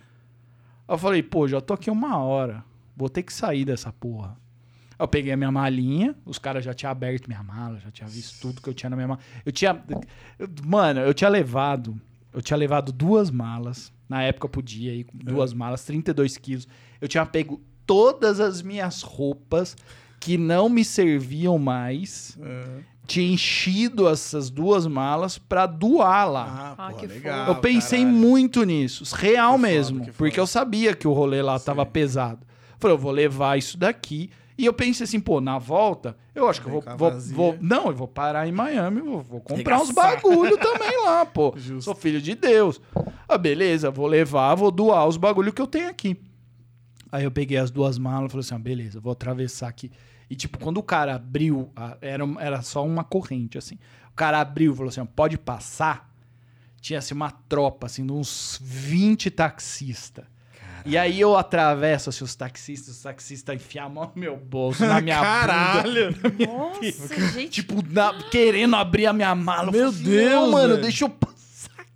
Eu 0.93 0.97
falei, 0.97 1.21
pô, 1.21 1.47
já 1.47 1.61
tô 1.61 1.73
aqui 1.73 1.89
uma 1.91 2.17
hora. 2.17 2.63
Vou 2.95 3.07
ter 3.09 3.21
que 3.23 3.31
sair 3.31 3.63
dessa 3.63 3.91
porra. 3.93 4.35
Eu 4.97 5.07
peguei 5.07 5.31
a 5.31 5.37
minha 5.37 5.51
malinha, 5.51 6.15
os 6.25 6.39
caras 6.39 6.65
já 6.65 6.73
tinham 6.73 6.91
aberto 6.91 7.27
minha 7.27 7.43
mala, 7.43 7.79
já 7.79 7.91
tinha 7.91 8.09
visto 8.09 8.41
tudo 8.41 8.59
que 8.61 8.67
eu 8.67 8.73
tinha 8.73 8.89
na 8.89 8.95
minha 8.95 9.07
mala. 9.09 9.19
Eu 9.45 9.51
tinha. 9.51 9.79
eu- 10.39 10.49
mano, 10.65 11.01
eu 11.01 11.13
tinha 11.13 11.29
levado. 11.29 12.01
Eu 12.33 12.41
tinha 12.41 12.57
levado 12.57 12.91
duas 12.91 13.29
malas. 13.29 13.91
Na 14.09 14.23
época 14.23 14.45
eu 14.45 14.49
podia 14.49 14.93
ir 14.95 15.03
com 15.03 15.17
duas 15.17 15.53
malas, 15.53 15.83
32 15.85 16.37
quilos. 16.37 16.67
Eu 16.99 17.07
tinha 17.07 17.25
pego 17.25 17.61
todas 17.85 18.39
as 18.39 18.61
minhas 18.63 19.01
roupas 19.03 19.75
que 20.19 20.35
não 20.37 20.67
me 20.67 20.83
serviam 20.83 21.59
mais. 21.59 22.37
É. 22.41 22.79
Tinha 23.07 23.33
enchido 23.33 24.07
essas 24.09 24.49
duas 24.49 24.85
malas 24.85 25.37
pra 25.37 25.65
doar 25.65 26.29
lá. 26.29 26.75
Ah, 26.77 26.87
Ah, 26.87 26.91
pô, 26.91 26.97
que 26.97 27.07
legal. 27.07 27.47
Eu 27.47 27.55
pensei 27.55 27.99
caralho. 28.01 28.17
muito 28.17 28.63
nisso, 28.65 29.03
real 29.15 29.55
Que 29.55 29.61
mesmo, 29.61 30.01
que 30.05 30.11
porque 30.11 30.39
eu 30.39 30.45
sabia 30.45 30.93
que 30.93 31.07
o 31.07 31.13
rolê 31.13 31.41
lá 31.41 31.57
tava 31.57 31.85
Sim. 31.85 31.91
pesado. 31.91 32.45
Falei, 32.77 32.93
eu 32.95 32.99
vou 32.99 33.11
levar 33.11 33.57
isso 33.57 33.77
daqui. 33.77 34.29
E 34.57 34.65
eu 34.65 34.73
pensei 34.73 35.03
assim, 35.03 35.19
pô, 35.19 35.39
na 35.39 35.57
volta, 35.59 36.17
eu 36.35 36.49
acho 36.49 36.59
que 36.61 36.67
eu 36.67 36.71
vou, 36.73 36.83
vou, 36.97 37.11
vou- 37.21 37.57
Não, 37.61 37.87
eu 37.87 37.95
vou 37.95 38.07
parar 38.07 38.47
em 38.47 38.51
Miami, 38.51 39.01
vou, 39.01 39.21
vou 39.21 39.39
comprar 39.39 39.79
uns 39.79 39.89
Regaçar. 39.89 40.15
bagulho 40.21 40.57
também 40.57 41.03
lá, 41.05 41.25
pô. 41.25 41.53
Justo. 41.57 41.83
Sou 41.83 41.95
filho 41.95 42.19
de 42.19 42.33
Deus. 42.35 42.81
Ah, 43.29 43.37
beleza, 43.37 43.89
vou 43.91 44.07
levar, 44.07 44.53
vou 44.55 44.71
doar 44.71 45.07
os 45.07 45.15
bagulho 45.15 45.53
que 45.53 45.61
eu 45.61 45.67
tenho 45.67 45.87
aqui. 45.89 46.17
Aí 47.11 47.23
eu 47.23 47.31
peguei 47.31 47.57
as 47.57 47.71
duas 47.71 47.97
malas 47.97 48.29
e 48.29 48.31
falei 48.31 48.41
assim, 48.45 48.55
ah, 48.55 48.59
beleza, 48.59 48.99
vou 48.99 49.11
atravessar 49.13 49.67
aqui. 49.69 49.91
E 50.29 50.35
tipo, 50.35 50.57
quando 50.59 50.77
o 50.77 50.83
cara 50.83 51.15
abriu, 51.15 51.71
a- 51.75 51.97
era, 52.01 52.23
era 52.39 52.61
só 52.61 52.85
uma 52.85 53.03
corrente, 53.03 53.57
assim. 53.57 53.77
O 54.11 54.15
cara 54.15 54.39
abriu 54.41 54.73
e 54.73 54.75
falou 54.75 54.89
assim, 54.89 54.99
ó, 55.01 55.05
pode 55.05 55.37
passar? 55.37 56.09
Tinha 56.81 56.99
assim 56.99 57.13
uma 57.13 57.31
tropa, 57.31 57.85
assim, 57.87 58.05
de 58.05 58.11
uns 58.11 58.59
20 58.61 59.29
taxistas. 59.31 60.25
E 60.85 60.97
aí 60.97 61.19
eu 61.19 61.35
atravesso 61.35 62.09
assim, 62.09 62.23
os 62.23 62.33
taxistas, 62.33 62.95
os 62.95 63.01
taxistas 63.03 63.55
enfiam 63.55 63.85
a 63.85 63.89
mão 63.89 64.11
no 64.15 64.21
meu 64.21 64.37
bolso, 64.37 64.85
na 64.85 65.01
minha 65.01 65.17
bunda. 65.17 65.27
Caralho. 65.27 66.15
Nossa, 66.47 67.31
gente. 67.33 67.49
Tipo, 67.49 67.83
na- 67.91 68.13
querendo 68.31 68.75
abrir 68.75 69.05
a 69.05 69.11
minha 69.13 69.35
mala. 69.35 69.67
Eu 69.69 69.71
Meu 69.73 69.87
assim, 69.89 70.03
Deus, 70.03 70.49
mano, 70.51 70.69
velho. 70.75 70.81
deixa 70.81 71.03
eu 71.05 71.09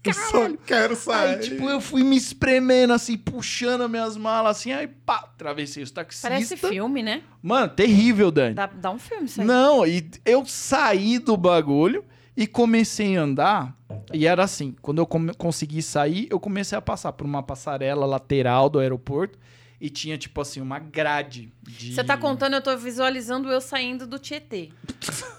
Eu 0.04 0.14
só 0.14 0.50
quero 0.66 0.96
sair. 0.96 1.36
Aí, 1.36 1.40
tipo, 1.42 1.70
eu 1.70 1.80
fui 1.80 2.04
me 2.04 2.18
espremendo, 2.18 2.94
assim, 2.94 3.16
puxando 3.18 3.82
as 3.84 3.90
minhas 3.90 4.18
malas, 4.18 4.58
assim, 4.58 4.72
aí, 4.72 4.88
pá, 4.88 5.18
atravessei 5.18 5.84
os 5.84 5.92
taxistas. 5.92 6.30
Parece 6.30 6.58
filme, 6.58 7.04
né? 7.04 7.22
Mano, 7.42 7.70
terrível, 7.70 8.32
Dani. 8.32 8.56
Dá, 8.56 8.66
dá 8.66 8.90
um 8.90 8.98
filme 8.98 9.26
isso 9.26 9.42
aí. 9.42 9.48
Não, 9.48 9.86
e 9.86 10.10
eu 10.26 10.44
saí 10.46 11.20
do 11.20 11.38
bagulho 11.38 12.04
e 12.36 12.48
comecei 12.48 13.16
a 13.16 13.22
andar. 13.22 13.78
E 14.12 14.26
era 14.26 14.44
assim, 14.44 14.76
quando 14.82 15.00
eu 15.00 15.06
consegui 15.06 15.82
sair, 15.82 16.28
eu 16.32 16.40
comecei 16.40 16.78
a 16.78 16.82
passar 16.82 17.12
por 17.14 17.26
uma 17.26 17.44
passarela 17.44 18.06
lateral 18.06 18.70
do 18.70 18.80
aeroporto 18.80 19.38
e 19.82 19.90
tinha, 19.90 20.16
tipo 20.16 20.40
assim, 20.40 20.62
uma 20.62 20.78
grade 20.78 21.52
de... 21.64 21.96
Você 21.96 22.04
tá 22.04 22.16
contando, 22.16 22.54
eu 22.54 22.62
tô 22.62 22.78
visualizando 22.78 23.50
eu 23.50 23.60
saindo 23.60 24.06
do 24.06 24.20
Tietê. 24.20 24.70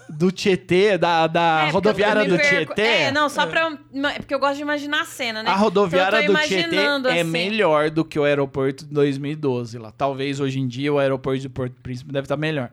Do 0.09 0.33
Tietê, 0.33 0.97
da, 0.97 1.27
da 1.27 1.67
É, 1.67 1.71
rodoviária 1.71 2.25
do 2.25 2.35
perco- 2.35 2.73
Tietê? 2.75 2.81
É, 2.81 3.11
não, 3.11 3.29
só 3.29 3.47
pra. 3.47 3.71
É 4.13 4.19
porque 4.19 4.35
eu 4.35 4.39
gosto 4.39 4.57
de 4.57 4.61
imaginar 4.61 5.01
a 5.03 5.05
cena, 5.05 5.41
né? 5.41 5.49
A 5.49 5.55
rodoviária 5.55 6.21
Então 6.21 6.33
do 6.35 6.41
Tietê 6.41 6.75
é 6.75 7.21
assim. 7.21 7.23
melhor 7.23 7.89
do 7.89 8.03
que 8.03 8.19
o 8.19 8.25
aeroporto 8.25 8.85
de 8.85 8.93
2012 8.93 9.77
lá. 9.77 9.91
Talvez 9.91 10.41
hoje 10.41 10.59
em 10.59 10.67
dia 10.67 10.91
o 10.93 10.99
aeroporto 10.99 11.39
de 11.39 11.47
Porto 11.47 11.73
Príncipe 11.81 12.11
deve 12.11 12.25
estar 12.25 12.35
melhor. 12.35 12.69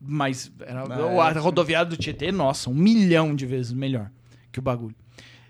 Mas 0.00 0.52
era- 0.60 0.84
a 0.84 1.30
é, 1.30 1.38
rodoviária 1.40 1.90
do 1.90 1.96
Tietê, 1.96 2.30
nossa, 2.30 2.70
um 2.70 2.74
milhão 2.74 3.34
de 3.34 3.44
vezes 3.44 3.72
melhor 3.72 4.08
que 4.52 4.60
o 4.60 4.62
bagulho. 4.62 4.94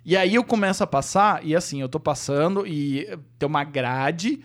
E 0.03 0.17
aí 0.17 0.37
eu 0.37 0.43
começo 0.43 0.83
a 0.83 0.87
passar, 0.87 1.45
e 1.45 1.55
assim, 1.55 1.83
eu 1.83 1.89
tô 1.91 2.01
passando 2.01 2.67
e 2.67 3.07
tem 3.39 3.47
uma 3.47 3.63
grade 3.65 4.41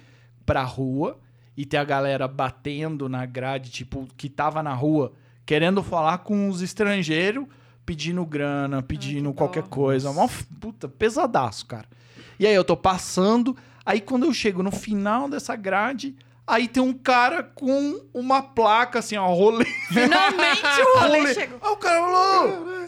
pra 0.46 0.64
rua, 0.64 1.20
e 1.56 1.66
tem 1.66 1.80
a 1.80 1.84
galera 1.84 2.28
batendo 2.28 3.08
na 3.08 3.26
grade, 3.26 3.70
tipo, 3.72 4.08
que 4.18 4.28
tava 4.30 4.64
na 4.64 4.74
rua, 4.74 5.14
querendo 5.46 5.84
falar 5.84 6.20
com 6.20 6.50
os 6.50 6.62
estrangeiros, 6.62 7.46
pedindo 7.86 8.26
grana, 8.26 8.82
pedindo 8.82 9.32
que 9.32 9.38
qualquer 9.38 9.64
dó. 9.64 9.70
coisa. 9.70 10.10
F- 10.28 10.46
puta, 10.60 10.88
pesadaço, 10.88 11.66
cara. 11.66 11.86
E 12.40 12.48
aí 12.48 12.56
eu 12.56 12.64
tô 12.64 12.76
passando, 12.76 13.56
aí 13.86 14.02
quando 14.02 14.26
eu 14.26 14.34
chego 14.34 14.64
no 14.64 14.72
final 14.72 15.30
dessa 15.30 15.56
grade, 15.56 16.16
aí 16.48 16.68
tem 16.68 16.82
um 16.82 16.94
cara 16.94 17.44
com 17.44 18.02
uma 18.14 18.42
placa 18.42 19.00
assim, 19.00 19.16
ó, 19.18 19.28
rolê. 19.34 19.66
Finalmente 19.90 20.62
o 20.96 21.00
rolê 21.02 21.34
chegou. 21.34 21.60
Aí 21.62 21.72
o 21.72 21.78
cara 21.78 22.00
falou, 22.02 22.88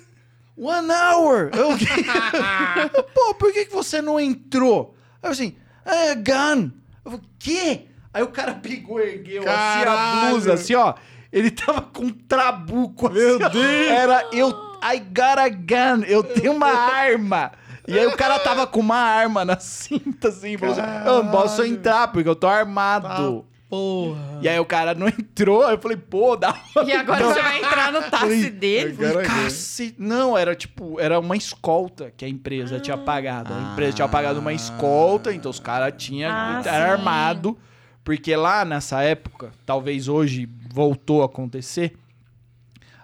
one 0.57 0.87
hour. 0.91 1.51
Eu, 1.55 3.03
Pô, 3.13 3.33
por 3.35 3.51
que, 3.53 3.65
que 3.65 3.73
você 3.73 4.01
não 4.01 4.19
entrou? 4.19 4.95
Aí 5.21 5.27
eu 5.29 5.31
assim, 5.31 5.55
é, 5.85 6.15
gun. 6.15 6.71
Eu 7.05 7.11
falei, 7.11 7.25
quê? 7.39 7.85
Aí 8.13 8.23
o 8.23 8.27
cara 8.27 8.55
pegou, 8.55 8.99
ergueu 8.99 9.43
assim 9.43 9.83
a 9.87 10.29
blusa, 10.29 10.53
assim, 10.53 10.73
ó. 10.73 10.95
Ele 11.31 11.51
tava 11.51 11.81
com 11.81 12.05
um 12.05 12.09
trabuco 12.09 13.07
assim, 13.07 13.15
Meu 13.15 13.35
ó. 13.35 13.49
Deus. 13.49 13.89
Era, 13.89 14.29
eu, 14.31 14.49
I 14.81 14.99
got 14.99 15.37
a 15.37 15.49
gun, 15.49 16.03
eu 16.07 16.23
tenho 16.23 16.53
uma 16.53 16.69
arma. 16.69 17.51
E 17.87 17.99
aí 17.99 18.07
o 18.07 18.17
cara 18.17 18.39
tava 18.39 18.65
com 18.65 18.79
uma 18.79 18.97
arma 18.97 19.45
na 19.45 19.59
cinta, 19.59 20.29
assim, 20.29 20.57
falou 20.57 20.73
assim, 20.73 21.05
eu 21.05 21.23
não 21.23 21.31
posso 21.31 21.63
entrar, 21.63 22.07
porque 22.07 22.27
eu 22.27 22.35
tô 22.35 22.47
armado. 22.47 23.45
Porra. 23.69 24.39
E 24.41 24.47
aí 24.49 24.59
o 24.59 24.65
cara 24.65 24.93
não 24.93 25.07
entrou, 25.09 25.63
eu 25.69 25.77
falei, 25.79 25.97
pô, 25.97 26.35
dá 26.35 26.55
E 26.85 26.91
agora 26.91 27.25
você 27.25 27.41
vai 27.41 27.57
entrar 27.57 27.91
no 27.91 28.01
táxi 28.11 28.49
dele. 28.49 28.95
É. 29.03 29.23
Cacete. 29.23 29.95
Não, 29.97 30.37
era 30.37 30.55
tipo, 30.55 30.99
era 30.99 31.19
uma 31.19 31.35
escolta 31.35 32.11
que 32.15 32.23
a 32.23 32.29
empresa 32.29 32.79
tinha 32.79 32.97
pagado. 32.97 33.53
A 33.53 33.71
empresa 33.73 33.93
tinha 33.93 34.07
pagado 34.07 34.39
uma 34.39 34.53
escolta, 34.53 35.33
então 35.33 35.49
os 35.49 35.59
caras 35.59 35.93
tinham 35.97 36.31
Ah, 36.31 36.61
era 36.63 36.85
sim. 36.85 36.91
armado. 36.91 37.57
Porque 38.03 38.35
lá 38.35 38.63
nessa 38.63 39.01
época, 39.01 39.51
talvez 39.65 40.07
hoje 40.07 40.47
voltou 40.71 41.23
a 41.23 41.25
acontecer, 41.25 41.97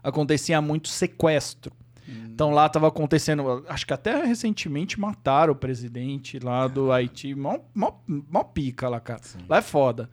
acontecia 0.04 0.62
muito 0.62 0.88
sequestro. 0.90 1.72
Então 2.08 2.52
lá 2.52 2.68
tava 2.68 2.88
acontecendo, 2.88 3.64
acho 3.70 3.86
que 3.86 3.94
até 3.94 4.24
recentemente 4.26 5.00
mataram 5.00 5.54
o 5.54 5.56
presidente 5.56 6.40
lá 6.40 6.68
do 6.68 6.92
Haiti, 6.92 7.34
mó, 7.36 7.58
mó, 7.74 7.94
mó 8.08 8.44
pica 8.44 8.90
lá, 8.90 9.00
cara. 9.00 9.22
Lá 9.48 9.58
é 9.58 9.62
foda. 9.62 10.10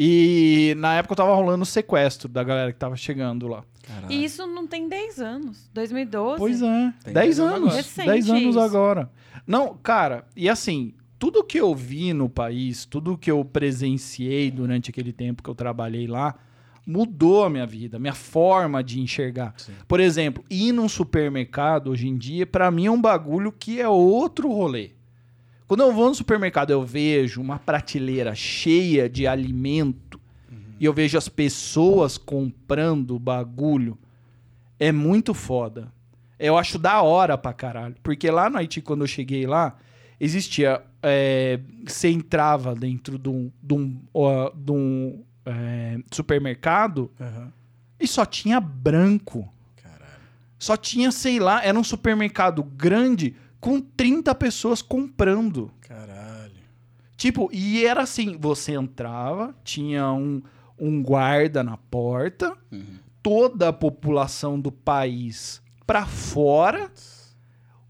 E 0.00 0.74
na 0.78 0.94
época 0.94 1.16
tava 1.16 1.34
rolando 1.34 1.64
o 1.64 1.66
sequestro 1.66 2.28
da 2.28 2.44
galera 2.44 2.72
que 2.72 2.78
tava 2.78 2.94
chegando 2.94 3.48
lá. 3.48 3.64
Caralho. 3.82 4.12
E 4.12 4.24
isso 4.24 4.46
não 4.46 4.64
tem 4.64 4.88
10 4.88 5.18
anos. 5.18 5.68
2012. 5.74 6.38
Pois 6.38 6.62
é. 6.62 6.94
Tem 7.02 7.12
10 7.12 7.14
dez 7.14 7.40
anos 7.40 7.56
agora. 7.56 7.72
10 7.72 7.96
Recente 7.96 8.30
anos 8.30 8.56
isso. 8.56 8.60
agora. 8.60 9.10
Não, 9.44 9.74
cara, 9.74 10.24
e 10.36 10.48
assim, 10.48 10.94
tudo 11.18 11.42
que 11.42 11.58
eu 11.58 11.74
vi 11.74 12.12
no 12.12 12.28
país, 12.28 12.84
tudo 12.84 13.18
que 13.18 13.28
eu 13.28 13.44
presenciei 13.44 14.52
durante 14.52 14.88
aquele 14.88 15.12
tempo 15.12 15.42
que 15.42 15.50
eu 15.50 15.54
trabalhei 15.54 16.06
lá, 16.06 16.36
mudou 16.86 17.44
a 17.44 17.50
minha 17.50 17.66
vida, 17.66 17.96
a 17.96 18.00
minha 18.00 18.14
forma 18.14 18.84
de 18.84 19.00
enxergar. 19.00 19.52
Sim. 19.56 19.72
Por 19.88 19.98
exemplo, 19.98 20.44
ir 20.48 20.70
num 20.70 20.88
supermercado 20.88 21.90
hoje 21.90 22.06
em 22.06 22.16
dia, 22.16 22.46
pra 22.46 22.70
mim 22.70 22.86
é 22.86 22.90
um 22.90 23.00
bagulho 23.00 23.50
que 23.50 23.80
é 23.80 23.88
outro 23.88 24.48
rolê. 24.52 24.92
Quando 25.68 25.82
eu 25.82 25.92
vou 25.92 26.08
no 26.08 26.14
supermercado, 26.14 26.70
eu 26.70 26.82
vejo 26.84 27.40
uma 27.40 27.58
prateleira 27.58 28.34
cheia 28.34 29.08
de 29.08 29.26
alimento 29.26 30.18
e 30.80 30.84
eu 30.86 30.94
vejo 30.94 31.18
as 31.18 31.28
pessoas 31.28 32.16
comprando 32.16 33.14
o 33.14 33.18
bagulho. 33.18 33.98
É 34.80 34.90
muito 34.90 35.34
foda. 35.34 35.92
Eu 36.38 36.56
acho 36.56 36.78
da 36.78 37.02
hora 37.02 37.36
pra 37.36 37.52
caralho. 37.52 37.96
Porque 38.02 38.30
lá 38.30 38.48
no 38.48 38.56
Haiti, 38.56 38.80
quando 38.80 39.02
eu 39.02 39.06
cheguei 39.06 39.46
lá, 39.46 39.76
existia. 40.18 40.80
é, 41.02 41.60
você 41.86 42.08
entrava 42.08 42.74
dentro 42.74 43.18
de 43.18 43.28
um, 43.28 43.50
de 43.62 43.74
um, 43.74 44.00
de 44.54 44.72
um, 44.72 45.22
é, 45.44 45.98
supermercado 46.12 47.10
Aham. 47.20 47.52
e 48.00 48.06
só 48.06 48.24
tinha 48.24 48.60
branco. 48.60 49.52
Caralho. 49.82 50.22
Só 50.58 50.76
tinha, 50.76 51.10
sei 51.10 51.38
lá, 51.38 51.62
era 51.62 51.78
um 51.78 51.84
supermercado 51.84 52.62
grande 52.62 53.34
com 53.60 53.80
30 53.80 54.34
pessoas 54.34 54.82
comprando. 54.82 55.70
Caralho. 55.80 56.52
Tipo, 57.16 57.48
e 57.52 57.84
era 57.84 58.02
assim: 58.02 58.36
você 58.38 58.72
entrava, 58.72 59.54
tinha 59.64 60.12
um, 60.12 60.40
um 60.78 61.02
guarda 61.02 61.64
na 61.64 61.76
porta, 61.76 62.56
toda 63.22 63.68
a 63.68 63.72
população 63.72 64.60
do 64.60 64.70
país 64.70 65.60
pra 65.86 66.06
fora, 66.06 66.90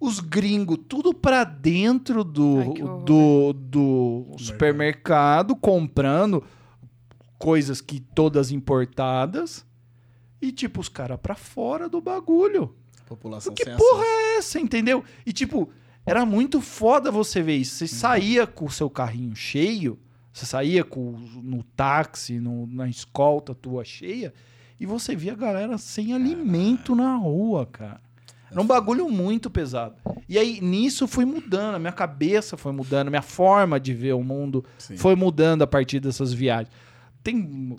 os 0.01 0.21
gringos 0.21 0.79
tudo 0.89 1.13
pra 1.13 1.45
dentro 1.45 2.25
do, 2.25 2.61
Ai, 2.61 3.05
do, 3.05 3.53
do 3.53 4.27
supermercado, 4.39 5.55
comprando 5.57 6.43
coisas 7.39 7.81
que 7.81 8.01
todas 8.01 8.51
importadas. 8.51 9.67
E, 10.41 10.53
tipo, 10.53 10.81
os 10.81 10.89
caras 10.89 11.19
pra 11.21 11.35
fora 11.35 11.89
do 11.89 12.01
bagulho. 12.01 12.75
População 13.09 13.55
Que 13.55 13.65
porra 13.65 14.03
acesso. 14.03 14.03
é 14.05 14.37
essa, 14.37 14.61
entendeu? 14.61 15.03
E 15.25 15.33
tipo, 15.33 15.71
era 16.05 16.25
muito 16.27 16.61
foda 16.61 17.11
você 17.11 17.41
ver 17.43 17.57
isso. 17.57 17.77
Você 17.77 17.85
Uhum. 17.95 18.01
saía 18.01 18.47
com 18.47 18.67
o 18.67 18.71
seu 18.71 18.91
carrinho 18.91 19.35
cheio, 19.35 19.99
você 20.33 20.45
saía 20.47 20.85
com, 20.85 21.13
no 21.43 21.63
táxi, 21.63 22.39
no- 22.39 22.67
na 22.67 22.89
escolta 22.89 23.55
tua 23.55 23.85
cheia, 23.85 24.33
e 24.79 24.87
você 24.87 25.17
via 25.17 25.33
a 25.33 25.37
galera 25.37 25.79
sem 25.79 26.13
alimento 26.13 26.95
na 26.95 27.17
rua, 27.17 27.67
cara. 27.67 28.01
Era 28.51 28.61
um 28.63 28.67
bagulho 28.67 29.11
muito 29.11 29.51
pesado. 29.51 29.97
E 30.29 30.39
aí, 30.39 30.61
nisso, 30.61 31.07
fui 31.07 31.25
mudando, 31.27 31.75
a 31.75 31.79
minha 31.79 31.93
cabeça 31.93 32.57
foi 32.57 32.73
mudando, 32.73 33.09
a 33.09 33.11
minha 33.11 33.21
forma 33.23 33.79
de 33.81 33.93
ver 33.93 34.15
o 34.15 34.23
mundo 34.23 34.65
Sim. 34.79 34.97
foi 34.97 35.15
mudando 35.15 35.63
a 35.63 35.67
partir 35.67 36.01
dessas 36.01 36.33
viagens. 36.33 36.73
Tem 37.23 37.77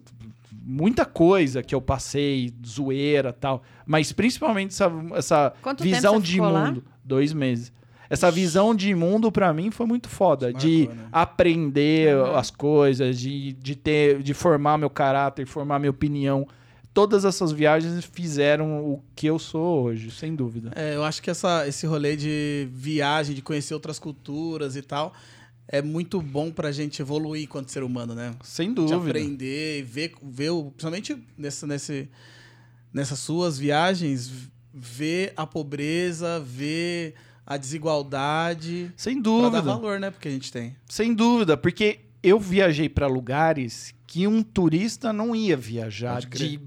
muita 0.70 1.04
coisa 1.04 1.64
que 1.64 1.74
eu 1.74 1.82
passei, 1.82 2.54
zoeira 2.66 3.34
tal, 3.34 3.64
mas 3.88 4.12
principalmente 4.12 4.70
essa, 4.70 4.92
essa 5.16 5.54
Quanto 5.64 5.84
visão 5.84 6.20
de 6.20 6.40
mundo. 6.40 6.84
Dois 7.04 7.34
meses. 7.34 7.74
Essa 8.08 8.30
visão 8.30 8.76
de 8.76 8.94
mundo 8.94 9.32
pra 9.32 9.52
mim 9.52 9.72
foi 9.72 9.88
muito 9.88 10.08
foda. 10.08 10.52
Marcou, 10.52 10.62
de 10.62 10.88
né? 10.88 11.08
aprender 11.12 12.16
Uhum. 12.16 12.36
as 12.36 12.52
coisas, 12.52 13.20
de, 13.20 13.54
de 13.54 13.76
ter, 13.76 14.22
de 14.22 14.34
formar 14.34 14.78
meu 14.78 14.90
caráter, 14.92 15.48
formar 15.48 15.80
minha 15.80 15.90
opinião. 15.92 16.48
Todas 16.94 17.26
essas 17.26 17.52
viagens 17.52 18.06
fizeram 18.06 18.80
o 18.80 19.02
que 19.16 19.28
eu 19.28 19.40
sou 19.40 19.84
hoje, 19.86 20.12
sem 20.12 20.36
dúvida. 20.36 20.72
É, 20.76 20.96
eu 20.96 21.04
acho 21.04 21.22
que 21.22 21.30
essa, 21.32 21.68
esse 21.68 21.86
rolê 21.88 22.16
de 22.16 22.68
viagem, 22.72 23.36
de 23.36 23.42
conhecer 23.42 23.74
outras 23.74 23.98
culturas 23.98 24.76
e 24.76 24.82
tal, 24.82 25.14
é 25.72 25.82
muito 25.84 26.20
bom 26.22 26.52
pra 26.52 26.72
gente 26.72 27.00
evoluir 27.02 27.44
enquanto 27.44 27.70
ser 27.70 27.84
humano, 27.84 28.16
né? 28.16 28.34
Sem 28.44 28.70
De 28.70 28.76
dúvida. 28.76 28.98
aprender, 28.98 29.84
ver, 29.84 30.14
ver 30.22 30.50
o, 30.50 30.66
principalmente 30.72 31.16
nessa, 31.38 31.68
nesse, 31.68 32.10
nessas 32.92 33.20
suas 33.20 33.58
viagens, 33.60 34.32
ver 34.74 35.32
a 35.38 35.46
pobreza, 35.46 36.40
ver 36.40 37.14
a 37.46 37.56
desigualdade, 37.56 38.92
Sem 38.98 39.22
pra 39.22 39.32
dar 39.32 39.50
dúvida. 39.50 39.62
valor, 39.62 40.00
né, 40.00 40.10
porque 40.12 40.28
a 40.28 40.32
gente 40.32 40.52
tem. 40.52 40.76
Sem 40.88 41.14
dúvida, 41.14 41.56
porque 41.56 42.00
eu 42.22 42.40
viajei 42.40 42.90
pra 42.90 43.08
lugares 43.08 43.94
que 44.08 44.26
um 44.28 44.42
turista 44.42 45.14
não 45.14 45.36
ia 45.36 45.56
viajar 45.56 46.22
de 46.22 46.60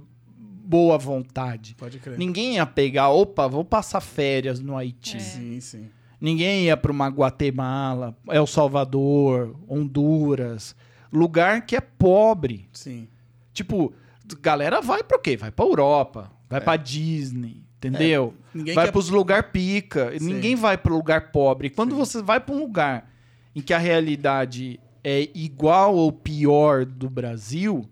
boa 0.65 0.97
vontade. 0.97 1.75
Pode 1.77 1.99
crer. 1.99 2.17
Ninguém 2.17 2.55
ia 2.55 2.65
pegar, 2.67 3.11
opa, 3.11 3.47
vou 3.49 3.65
passar 3.65 4.01
férias 4.01 4.61
no 4.61 4.77
Haiti. 4.77 5.17
É. 5.17 5.21
Sim, 5.21 5.61
sim. 5.61 5.91
Ninguém 6.23 6.67
ia 6.67 6.77
para 6.77 6.93
uma 6.93 7.09
Guatemala, 7.09 8.17
El 8.29 8.47
Salvador, 8.47 9.57
Honduras, 9.69 10.77
lugar 11.13 11.67
que 11.67 11.75
é 11.75 11.81
pobre. 11.81 12.69
Sim. 12.73 13.09
Tipo, 13.53 13.93
galera 14.41 14.81
vai 14.81 15.03
para 15.03 15.19
o 15.19 15.21
quê? 15.21 15.37
Vai 15.37 15.51
para 15.51 15.65
Europa, 15.65 16.31
vai 16.49 16.59
É. 16.59 16.61
pra 16.63 16.73
para 16.73 16.77
Disney, 16.77 17.63
Entendeu? 17.77 18.33
Ninguém 18.55 18.75
vai 18.77 18.85
quer- 18.85 18.93
pros 18.93 19.09
lugar 19.09 19.51
pica. 19.51 20.17
Sim. 20.17 20.25
Ninguém 20.35 20.55
vai 20.55 20.79
pro 20.79 20.95
lugar 20.95 21.33
pobre. 21.33 21.69
Quando 21.69 21.91
Sim. 21.91 21.97
você 21.97 22.23
vai 22.23 22.39
pra 22.39 22.55
um 22.55 22.61
lugar 22.61 23.11
em 23.57 23.61
que 23.61 23.75
a 23.75 23.79
realidade 23.79 24.79
é 25.03 25.29
igual 25.35 25.97
ou 25.97 26.13
pior 26.13 26.87
do 26.87 27.11
Brasil, 27.11 27.85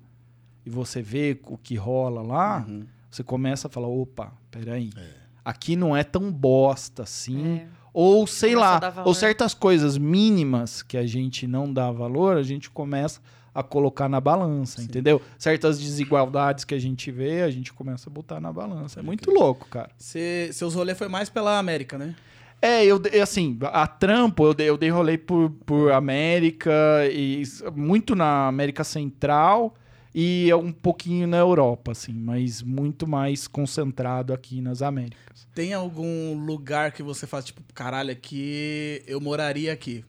e 0.64 0.70
você 0.70 1.02
vê 1.02 1.36
o 1.48 1.58
que 1.58 1.74
rola 1.74 2.22
lá, 2.22 2.64
Uhum. 2.68 2.84
você 3.10 3.24
começa 3.24 3.66
a 3.66 3.70
falar: 3.70 3.88
opa, 3.88 4.32
peraí. 4.48 4.90
É. 4.96 5.08
Aqui 5.44 5.74
não 5.74 5.96
é 5.96 6.04
tão 6.04 6.30
bosta 6.30 7.02
assim. 7.02 7.56
É. 7.56 7.66
Ou 7.92 8.26
sei 8.26 8.54
Começa 8.54 8.78
lá, 8.96 9.02
ou 9.04 9.14
certas 9.14 9.52
coisas 9.54 9.98
mínimas 9.98 10.82
que 10.82 10.96
a 10.96 11.06
gente 11.06 11.46
não 11.46 11.72
dá 11.72 11.90
valor, 11.90 12.36
a 12.36 12.42
gente 12.42 12.70
começa 12.70 13.20
a 13.52 13.62
colocar 13.64 14.08
na 14.08 14.20
balança, 14.20 14.78
Sim. 14.80 14.84
entendeu? 14.86 15.20
Certas 15.36 15.78
desigualdades 15.80 16.64
que 16.64 16.72
a 16.74 16.78
gente 16.78 17.10
vê, 17.10 17.42
a 17.42 17.50
gente 17.50 17.72
começa 17.72 18.08
a 18.08 18.12
botar 18.12 18.40
na 18.40 18.52
balança. 18.52 19.00
É 19.00 19.02
muito 19.02 19.30
louco, 19.32 19.66
cara. 19.68 19.90
Cê- 19.98 20.50
seus 20.52 20.74
rolês 20.74 20.96
foi 20.96 21.08
mais 21.08 21.28
pela 21.28 21.58
América, 21.58 21.98
né? 21.98 22.14
É, 22.62 22.84
eu 22.84 23.00
assim, 23.22 23.58
a 23.72 23.86
trampo, 23.86 24.44
eu 24.44 24.54
dei, 24.54 24.68
eu 24.68 24.76
dei 24.76 24.90
rolê 24.90 25.16
por, 25.18 25.50
por 25.64 25.90
América 25.92 26.70
e 27.10 27.42
muito 27.74 28.14
na 28.14 28.46
América 28.48 28.84
Central 28.84 29.74
e 30.14 30.52
um 30.54 30.72
pouquinho 30.72 31.26
na 31.26 31.36
Europa, 31.36 31.92
assim, 31.92 32.12
mas 32.12 32.62
muito 32.62 33.06
mais 33.06 33.46
concentrado 33.46 34.32
aqui 34.32 34.60
nas 34.60 34.82
Américas. 34.82 35.46
Tem 35.54 35.72
algum 35.72 36.34
lugar 36.34 36.92
que 36.92 37.02
você 37.02 37.26
faz, 37.26 37.44
tipo, 37.44 37.62
caralho, 37.74 38.10
aqui 38.10 39.02
eu 39.06 39.20
moraria 39.20 39.72
aqui? 39.72 40.04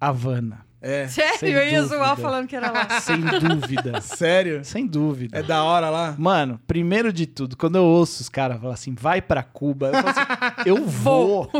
Havana. 0.00 0.66
É. 0.88 1.08
Sério, 1.08 1.38
Sem 1.38 1.50
eu 1.52 1.66
ia 1.68 1.82
zoar 1.82 2.10
dúvida. 2.10 2.16
falando 2.28 2.46
que 2.46 2.54
era 2.54 2.70
lá. 2.70 3.00
Sem 3.00 3.20
dúvida. 3.20 4.00
Sério? 4.02 4.64
Sem 4.64 4.86
dúvida. 4.86 5.36
É 5.38 5.42
da 5.42 5.64
hora 5.64 5.90
lá? 5.90 6.14
Mano, 6.16 6.60
primeiro 6.66 7.12
de 7.12 7.26
tudo, 7.26 7.56
quando 7.56 7.76
eu 7.76 7.84
ouço 7.84 8.22
os 8.22 8.28
caras 8.28 8.60
falar 8.60 8.74
assim, 8.74 8.94
vai 8.94 9.20
pra 9.20 9.42
Cuba, 9.42 9.88
eu 9.88 9.92
falo 9.94 10.08
assim, 10.08 10.20
eu 10.64 10.84
vou 10.86 11.50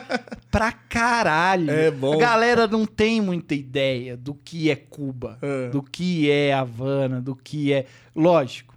pra 0.50 0.70
caralho. 0.72 1.70
É 1.70 1.90
bom. 1.90 2.14
A 2.14 2.18
galera 2.18 2.66
não 2.66 2.84
tem 2.84 3.20
muita 3.20 3.54
ideia 3.54 4.16
do 4.16 4.34
que 4.34 4.70
é 4.70 4.76
Cuba, 4.76 5.38
É. 5.40 5.70
do 5.70 5.82
que 5.82 6.30
é 6.30 6.52
Havana, 6.52 7.20
do 7.20 7.34
que 7.34 7.72
é. 7.72 7.86
Lógico. 8.14 8.74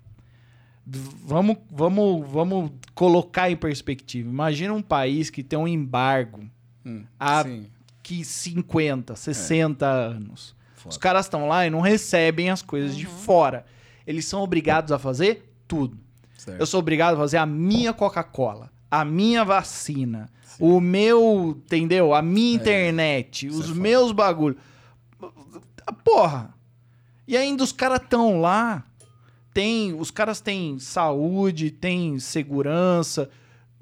Vamos, 1.25 1.57
vamos, 1.69 2.25
vamos 2.31 2.71
colocar 2.95 3.51
em 3.51 3.57
perspectiva. 3.57 4.29
Imagina 4.29 4.73
um 4.73 4.81
país 4.81 5.29
que 5.29 5.43
tem 5.43 5.59
um 5.59 5.67
embargo 5.67 6.49
Hum, 6.85 7.03
há 7.19 7.43
sim. 7.43 7.67
Que 8.07 8.23
50, 8.23 9.17
60 9.17 9.85
anos. 9.85 10.55
Foda. 10.75 10.89
Os 10.89 10.97
caras 10.97 11.25
estão 11.25 11.45
lá 11.45 11.67
e 11.67 11.69
não 11.69 11.81
recebem 11.81 12.49
as 12.49 12.61
coisas 12.61 12.95
de 12.95 13.05
fora. 13.05 13.65
Eles 14.05 14.23
são 14.25 14.41
obrigados 14.41 14.93
a 14.93 14.97
fazer 14.97 15.53
tudo. 15.67 15.97
Certo. 16.37 16.57
Eu 16.57 16.65
sou 16.65 16.79
obrigado 16.79 17.15
a 17.15 17.17
fazer 17.17 17.35
a 17.35 17.45
minha 17.45 17.91
Coca-Cola, 17.91 18.71
a 18.89 19.03
minha 19.03 19.43
vacina, 19.43 20.29
o 20.57 20.79
meu, 20.79 21.57
entendeu? 21.65 22.13
A 22.13 22.21
minha 22.21 22.55
internet, 22.55 23.47
Isso 23.47 23.57
os 23.59 23.65
é 23.65 23.67
foda. 23.69 23.79
meus 23.81 24.11
bagulho. 24.13 24.55
Ah, 25.85 25.91
Porra. 25.91 26.53
E 27.27 27.35
ainda 27.35 27.61
os 27.61 27.73
caras 27.73 27.99
estão 28.01 28.39
lá. 28.39 28.85
Tem, 29.53 29.93
os 29.93 30.11
caras 30.11 30.39
têm 30.39 30.79
saúde, 30.79 31.71
têm 31.71 32.19
segurança. 32.19 33.29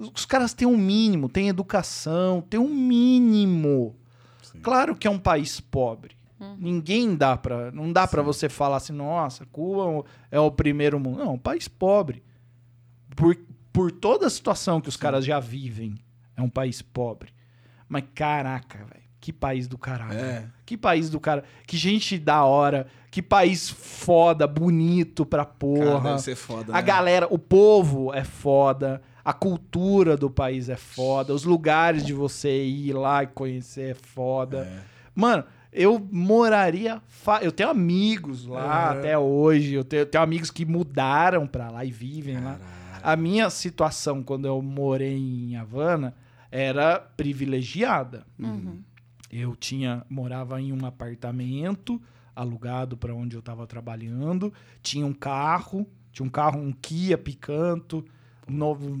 Os 0.00 0.24
caras 0.26 0.52
têm 0.52 0.66
um 0.66 0.76
mínimo, 0.76 1.28
têm 1.28 1.46
educação, 1.48 2.40
têm 2.40 2.58
um 2.58 2.74
mínimo. 2.74 3.94
Sim. 4.66 4.70
Claro 4.72 4.96
que 4.96 5.06
é 5.06 5.10
um 5.10 5.18
país 5.18 5.60
pobre. 5.60 6.16
Ninguém 6.58 7.14
dá 7.16 7.34
pra. 7.36 7.70
Não 7.72 7.90
dá 7.92 8.06
pra 8.06 8.20
você 8.20 8.48
falar 8.48 8.76
assim, 8.76 8.92
nossa, 8.92 9.46
Cuba 9.46 10.04
é 10.30 10.38
o 10.38 10.50
primeiro 10.50 11.00
mundo. 11.00 11.18
Não, 11.18 11.26
é 11.28 11.30
um 11.30 11.38
país 11.38 11.66
pobre. 11.66 12.22
Por, 13.14 13.34
por 13.72 13.90
toda 13.90 14.26
a 14.26 14.30
situação 14.30 14.80
que 14.80 14.88
os 14.88 14.96
caras 14.96 15.24
já 15.24 15.40
vivem, 15.40 15.94
é 16.36 16.42
um 16.42 16.50
país 16.50 16.82
pobre. 16.82 17.32
Mas 17.88 18.04
caraca, 18.14 18.78
velho. 18.78 19.06
Que 19.18 19.32
país 19.32 19.66
do 19.66 19.78
caralho. 19.78 20.18
É. 20.18 20.46
Que 20.66 20.76
país 20.76 21.08
do 21.08 21.18
cara. 21.18 21.42
Que 21.66 21.76
gente 21.76 22.18
da 22.18 22.44
hora. 22.44 22.86
Que 23.10 23.22
país 23.22 23.70
foda, 23.70 24.46
bonito 24.46 25.24
pra 25.24 25.44
Cara, 25.44 25.56
porra. 25.58 26.10
deve 26.10 26.18
ser 26.22 26.36
foda, 26.36 26.70
A 26.72 26.76
né? 26.76 26.82
galera, 26.82 27.26
o 27.30 27.38
povo 27.38 28.12
é 28.12 28.22
foda, 28.24 29.00
a 29.28 29.32
cultura 29.32 30.16
do 30.16 30.30
país 30.30 30.68
é 30.68 30.76
foda, 30.76 31.34
os 31.34 31.42
lugares 31.44 32.04
de 32.06 32.12
você 32.14 32.64
ir 32.64 32.92
lá 32.92 33.24
e 33.24 33.26
conhecer 33.26 33.90
é 33.90 33.94
foda. 33.94 34.58
É. 34.58 34.80
Mano, 35.14 35.42
eu 35.72 35.98
moraria. 36.12 37.02
fa- 37.08 37.42
Eu 37.42 37.50
tenho 37.50 37.68
amigos 37.70 38.46
lá 38.46 38.92
Uhum. 38.92 38.98
até 38.98 39.18
hoje, 39.18 39.74
eu 39.74 39.82
tenho, 39.84 40.02
eu 40.02 40.06
tenho 40.06 40.22
amigos 40.22 40.50
que 40.50 40.64
mudaram 40.64 41.46
pra 41.46 41.70
lá 41.70 41.84
e 41.84 41.90
vivem 41.90 42.36
lá. 42.36 42.54
Caralho. 42.58 43.00
A 43.02 43.16
minha 43.16 43.50
situação 43.50 44.22
quando 44.22 44.46
eu 44.46 44.62
morei 44.62 45.16
em 45.18 45.56
Havana 45.56 46.14
era 46.50 46.98
privilegiada. 47.00 48.24
Uhum. 48.38 48.78
Eu 49.30 49.54
tinha 49.56 50.04
morava 50.08 50.60
em 50.60 50.72
um 50.72 50.86
apartamento 50.86 52.00
alugado 52.34 52.96
para 52.96 53.14
onde 53.14 53.34
eu 53.34 53.40
estava 53.40 53.66
trabalhando, 53.66 54.52
tinha 54.82 55.04
um 55.06 55.12
carro, 55.12 55.86
tinha 56.12 56.24
um 56.26 56.30
carro, 56.30 56.60
um 56.60 56.72
Kia 56.72 57.16
Picanto, 57.18 58.04
novo 58.48 58.96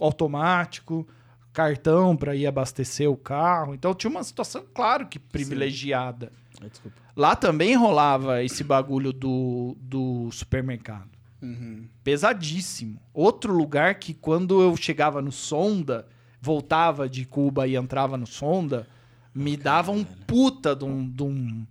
automático, 0.00 1.06
cartão 1.52 2.16
para 2.16 2.34
ir 2.36 2.46
abastecer 2.46 3.10
o 3.10 3.16
carro. 3.16 3.74
Então 3.74 3.94
tinha 3.94 4.10
uma 4.10 4.22
situação, 4.22 4.64
claro 4.74 5.06
que 5.06 5.18
privilegiada. 5.18 6.32
Desculpa. 6.60 6.96
Lá 7.16 7.34
também 7.36 7.74
rolava 7.76 8.42
esse 8.44 8.62
bagulho 8.64 9.12
do, 9.12 9.76
do 9.80 10.30
supermercado. 10.32 11.08
Uhum. 11.40 11.86
Pesadíssimo. 12.02 13.00
Outro 13.14 13.52
lugar 13.52 13.96
que 13.96 14.12
quando 14.14 14.60
eu 14.60 14.76
chegava 14.76 15.22
no 15.22 15.30
Sonda, 15.30 16.06
voltava 16.40 17.08
de 17.08 17.24
Cuba 17.24 17.66
e 17.66 17.76
entrava 17.76 18.16
no 18.16 18.26
Sonda, 18.26 18.86
me 19.34 19.56
dava 19.56 19.92
um 19.92 20.02
puta 20.04 20.74
de, 20.74 20.84
um, 20.84 21.08
de, 21.08 21.22
um- 21.22 21.66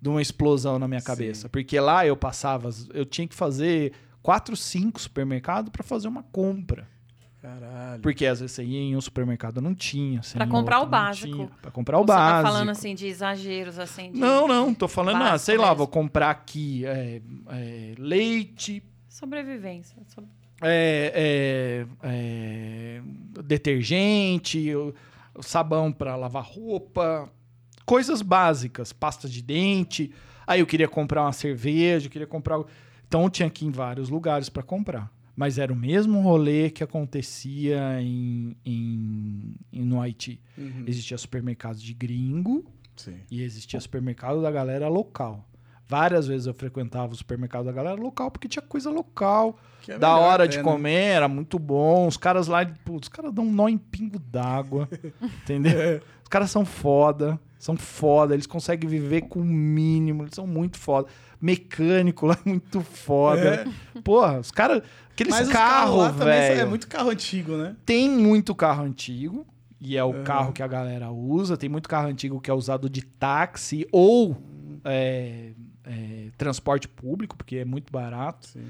de 0.00 0.08
uma 0.08 0.22
explosão 0.22 0.78
na 0.78 0.88
minha 0.88 1.00
Sim. 1.00 1.06
cabeça. 1.06 1.48
Porque 1.48 1.78
lá 1.78 2.06
eu 2.06 2.16
passava, 2.16 2.70
eu 2.94 3.04
tinha 3.04 3.26
que 3.28 3.34
fazer 3.34 3.92
quatro, 4.24 4.56
cinco 4.56 4.98
supermercados 4.98 5.70
para 5.70 5.84
fazer 5.84 6.08
uma 6.08 6.22
compra. 6.22 6.88
Caralho. 7.42 8.00
Porque 8.00 8.24
às 8.24 8.40
vezes 8.40 8.56
você 8.56 8.64
ia 8.64 8.78
em 8.80 8.96
um 8.96 9.00
supermercado 9.02 9.60
não 9.60 9.74
tinha. 9.74 10.22
você 10.22 10.38
Pra 10.38 10.46
comprar 10.46 10.78
outro, 10.78 10.88
o 10.88 10.90
básico. 10.90 11.50
Pra 11.60 11.70
comprar 11.70 11.98
o 11.98 12.00
Você 12.00 12.06
tá 12.06 12.16
básico. 12.16 12.52
falando 12.52 12.70
assim 12.70 12.94
de 12.94 13.06
exageros, 13.06 13.78
assim. 13.78 14.12
De 14.12 14.18
Não, 14.18 14.48
não, 14.48 14.72
tô 14.72 14.88
falando, 14.88 15.16
ah, 15.16 15.30
básico 15.32 15.44
sei 15.44 15.58
lá, 15.58 15.74
vou 15.74 15.86
comprar 15.86 16.30
aqui 16.30 16.86
é, 16.86 17.20
é, 17.50 17.94
leite, 17.98 18.82
Sobrevivência. 19.10 19.96
Sobre- 20.08 20.30
é, 20.62 21.84
é, 22.02 22.08
é, 22.98 23.02
detergente, 23.44 24.74
o, 24.74 24.94
o 25.34 25.42
sabão 25.42 25.92
para 25.92 26.16
lavar 26.16 26.42
roupa, 26.44 27.30
coisas 27.84 28.22
básicas, 28.22 28.90
pasta 28.90 29.28
de 29.28 29.42
dente. 29.42 30.10
Aí 30.46 30.60
eu 30.60 30.66
queria 30.66 30.88
comprar 30.88 31.22
uma 31.22 31.32
cerveja, 31.32 32.06
eu 32.06 32.10
queria 32.10 32.26
comprar. 32.26 32.58
Então 33.14 33.22
eu 33.22 33.30
tinha 33.30 33.48
que 33.48 33.64
ir 33.64 33.68
em 33.68 33.70
vários 33.70 34.08
lugares 34.08 34.48
para 34.48 34.60
comprar. 34.64 35.08
Mas 35.36 35.56
era 35.56 35.72
o 35.72 35.76
mesmo 35.76 36.20
rolê 36.20 36.68
que 36.68 36.82
acontecia 36.82 38.02
em, 38.02 38.56
em- 38.66 39.54
em- 39.72 39.84
no 39.84 40.00
Haiti. 40.00 40.40
Uhum. 40.58 40.82
Existia 40.84 41.16
supermercados 41.16 41.80
de 41.80 41.94
gringo 41.94 42.64
Sim. 42.96 43.14
e 43.30 43.40
existia 43.40 43.78
supermercado 43.78 44.42
da 44.42 44.50
galera 44.50 44.88
local. 44.88 45.48
Várias 45.86 46.26
vezes 46.26 46.48
eu 46.48 46.54
frequentava 46.54 47.12
o 47.12 47.16
supermercado 47.16 47.66
da 47.66 47.72
galera 47.72 48.00
local 48.00 48.32
porque 48.32 48.48
tinha 48.48 48.62
coisa 48.62 48.90
local 48.90 49.56
é 49.86 49.96
da 49.96 50.16
hora 50.16 50.48
de 50.48 50.56
né? 50.56 50.62
comer, 50.64 51.10
era 51.14 51.28
muito 51.28 51.56
bom. 51.56 52.08
Os 52.08 52.16
caras 52.16 52.48
lá, 52.48 52.66
putz, 52.84 53.06
os 53.06 53.08
caras 53.08 53.32
dão 53.32 53.44
um 53.46 53.52
nó 53.52 53.68
em 53.68 53.78
pingo 53.78 54.18
d'água, 54.18 54.88
entendeu? 55.22 56.00
Os 56.20 56.28
caras 56.28 56.50
são 56.50 56.64
foda, 56.64 57.38
são 57.64 57.76
foda, 57.76 58.34
eles 58.34 58.46
conseguem 58.46 58.88
viver 58.88 59.22
com 59.22 59.40
o 59.40 59.44
mínimo, 59.44 60.24
eles 60.24 60.34
são 60.34 60.46
muito 60.46 60.76
foda. 60.78 61.08
Mecânico 61.40 62.26
lá 62.26 62.36
é 62.44 62.48
muito 62.48 62.80
foda. 62.82 63.66
Porra, 64.02 64.38
os 64.40 64.50
caras, 64.50 64.82
aqueles 65.12 65.48
carros 65.48 66.14
velho. 66.16 66.60
é 66.60 66.64
muito 66.66 66.86
carro 66.86 67.08
antigo, 67.10 67.56
né? 67.56 67.74
Tem 67.86 68.08
muito 68.10 68.54
carro 68.54 68.84
antigo, 68.84 69.46
e 69.80 69.96
é 69.96 70.04
o 70.04 70.08
Uhum. 70.08 70.24
carro 70.24 70.52
que 70.52 70.62
a 70.62 70.66
galera 70.66 71.10
usa. 71.10 71.56
Tem 71.56 71.68
muito 71.68 71.88
carro 71.88 72.08
antigo 72.08 72.40
que 72.40 72.50
é 72.50 72.54
usado 72.54 72.88
de 72.90 73.02
táxi 73.02 73.86
ou 73.90 74.36
é, 74.84 75.52
é, 75.84 76.28
transporte 76.36 76.86
público, 76.86 77.34
porque 77.36 77.56
é 77.56 77.64
muito 77.64 77.90
barato. 77.90 78.46
Sim. 78.46 78.64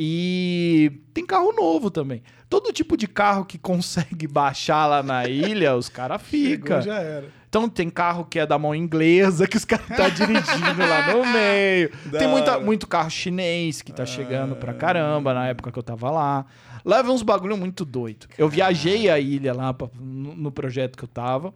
E 0.00 0.92
tem 1.12 1.26
carro 1.26 1.52
novo 1.52 1.90
também. 1.90 2.22
Todo 2.48 2.72
tipo 2.72 2.96
de 2.96 3.08
carro 3.08 3.44
que 3.44 3.58
consegue 3.58 4.28
baixar 4.28 4.86
lá 4.86 5.02
na 5.02 5.26
ilha, 5.28 5.74
os 5.74 5.88
caras 5.88 6.22
ficam. 6.22 6.80
já 6.80 7.00
era. 7.00 7.26
Então 7.48 7.68
tem 7.68 7.90
carro 7.90 8.24
que 8.26 8.38
é 8.38 8.46
da 8.46 8.56
mão 8.58 8.74
inglesa, 8.74 9.48
que 9.48 9.56
os 9.56 9.64
caras 9.64 9.88
tá 9.88 10.06
dirigindo 10.10 10.78
lá 10.88 11.12
no 11.12 11.26
meio. 11.32 11.90
Da 12.12 12.18
tem 12.20 12.28
muita, 12.28 12.60
muito 12.60 12.86
carro 12.86 13.10
chinês 13.10 13.82
que 13.82 13.90
tá 13.92 14.06
chegando 14.06 14.54
pra 14.54 14.70
Ah. 14.70 14.74
caramba 14.74 15.34
na 15.34 15.48
época 15.48 15.72
que 15.72 15.78
eu 15.78 15.82
tava 15.82 16.10
lá. 16.12 16.46
Lá 16.84 17.02
vem 17.02 17.10
uns 17.10 17.22
bagulho 17.22 17.56
muito 17.56 17.84
doido. 17.84 18.28
Eu 18.38 18.48
viajei 18.48 19.10
a 19.10 19.18
ilha 19.18 19.52
lá 19.52 19.74
pra- 19.74 19.88
no, 19.98 20.36
no 20.36 20.52
projeto 20.52 20.96
que 20.96 21.02
eu 21.02 21.08
tava. 21.08 21.52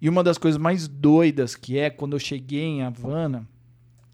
E 0.00 0.08
uma 0.08 0.22
das 0.22 0.38
coisas 0.38 0.58
mais 0.58 0.88
doidas 0.88 1.54
que 1.54 1.78
é 1.78 1.90
quando 1.90 2.14
eu 2.14 2.18
cheguei 2.20 2.62
em 2.62 2.82
Havana, 2.82 3.46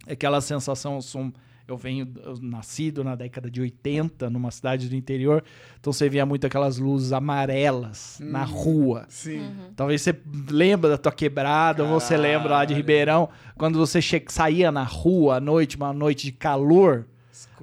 é 0.07 0.14
aquela 0.14 0.41
sensação, 0.41 0.99
um- 1.14 1.33
Eu 1.71 1.77
venho 1.77 2.09
eu 2.25 2.37
nascido 2.43 3.05
na 3.05 3.14
década 3.14 3.51
de 3.51 3.61
80, 3.61 4.29
numa 4.29 4.51
cidade 4.51 4.89
do 4.89 4.97
interior, 4.97 5.43
então 5.79 5.93
você 5.93 6.09
via 6.09 6.27
muito 6.27 6.47
aquelas 6.47 6.79
luzes 6.79 7.12
amarelas 7.12 8.18
na 8.21 8.43
rua. 8.45 9.05
Sim. 9.09 9.51
Talvez 9.77 10.03
você 10.03 10.14
lembra 10.51 10.91
da 10.91 10.99
tua 10.99 11.12
quebrada, 11.12 11.85
ou 11.85 11.89
você 12.01 12.16
lembra 12.16 12.51
lá 12.51 12.64
de. 12.64 12.75
Ribeirão, 12.75 13.29
quando 13.57 13.79
você 13.79 14.01
che- 14.03 14.25
saía 14.29 14.73
na 14.73 14.83
rua 14.83 15.37
à 15.37 15.41
noite, 15.41 15.77
uma 15.77 15.93
noite 15.93 16.25
de 16.27 16.33
calor, 16.33 17.07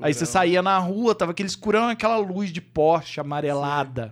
aí 0.01 0.13
você 0.13 0.23
Escurão. 0.23 0.31
saía 0.41 0.61
na 0.61 0.77
rua, 0.79 1.13
tava 1.15 1.31
aquele 1.31 1.47
escurão, 1.49 1.87
aquela 1.89 2.17
luz 2.17 2.51
de 2.51 2.61
poste 2.61 3.19
amarelada. 3.19 4.11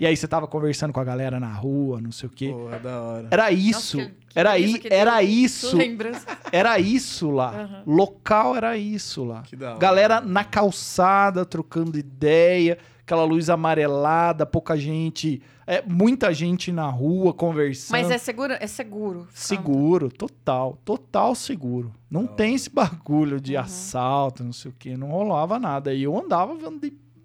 E 0.00 0.06
aí 0.06 0.16
você 0.16 0.26
tava 0.28 0.46
conversando 0.46 0.92
com 0.92 1.00
a 1.00 1.04
galera 1.04 1.38
na 1.38 1.52
rua, 1.52 2.00
não 2.00 2.10
sei 2.12 2.28
o 2.28 2.30
quê. 2.32 2.48
Porra, 2.50 2.78
da 2.78 3.00
hora. 3.02 3.28
Era 3.30 3.50
isso. 3.52 3.96
Nossa, 3.98 4.10
que- 4.10 4.16
que 4.32 4.38
era, 4.38 4.58
isso 4.58 4.76
i- 4.76 4.80
que 4.80 4.88
era 4.92 5.22
isso. 5.22 5.76
Lembrança. 5.76 6.26
Era 6.50 6.78
isso 6.78 7.30
lá. 7.30 7.50
Aham. 7.50 7.82
Local 7.86 8.56
era 8.56 8.76
isso 8.76 9.24
lá. 9.24 9.42
Que 9.42 9.54
da 9.56 9.70
hora. 9.70 9.78
Galera 9.78 10.20
na 10.20 10.44
calçada, 10.44 11.44
trocando 11.44 11.98
ideia, 11.98 12.78
aquela 13.02 13.24
luz 13.24 13.48
amarelada, 13.50 14.44
pouca 14.46 14.76
gente. 14.76 15.42
É, 15.66 15.80
muita 15.86 16.34
gente 16.34 16.72
na 16.72 16.88
rua 16.88 17.32
conversando. 17.32 17.92
Mas 17.92 18.10
é 18.10 18.18
seguro? 18.18 18.54
É 18.58 18.66
seguro. 18.66 19.28
Seguro, 19.32 20.08
total, 20.10 20.76
total 20.84 21.34
seguro. 21.36 21.92
Não 22.10 22.24
Da 22.24 22.32
tem 22.32 22.54
esse 22.54 22.68
bagulho 22.68 23.40
de 23.40 23.54
Uhum. 23.54 23.60
assalto, 23.60 24.42
não 24.42 24.52
sei 24.52 24.70
o 24.70 24.74
que, 24.76 24.96
não 24.96 25.08
rolava 25.10 25.58
nada. 25.60 25.94
E 25.94 26.02
eu 26.02 26.18
andava 26.18 26.56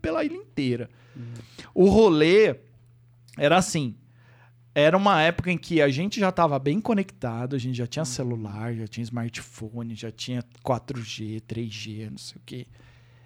pela 0.02 0.24
ilha 0.24 0.36
inteira. 0.36 0.88
O 1.74 1.90
rolê 1.90 2.56
era 3.38 3.58
assim. 3.58 3.96
Era 4.74 4.96
uma 4.96 5.22
época 5.22 5.52
em 5.52 5.58
que 5.58 5.82
a 5.82 5.90
gente 5.90 6.20
já 6.20 6.30
estava 6.30 6.60
bem 6.60 6.80
conectado, 6.80 7.56
a 7.56 7.60
gente 7.60 7.76
já 7.76 7.88
tinha 7.88 8.06
celular, 8.06 8.76
já 8.76 8.88
tinha 8.88 9.04
smartphone, 9.04 9.96
já 9.96 10.12
tinha 10.12 10.44
4G, 10.64 11.42
3G, 11.42 12.12
não 12.12 12.18
sei 12.18 12.38
o 12.38 12.42
quê. 12.46 12.68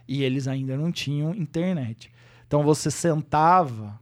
E 0.07 0.23
eles 0.23 0.47
ainda 0.47 0.77
não 0.77 0.91
tinham 0.91 1.35
internet. 1.35 2.09
Então 2.47 2.63
você 2.63 2.89
sentava 2.89 3.99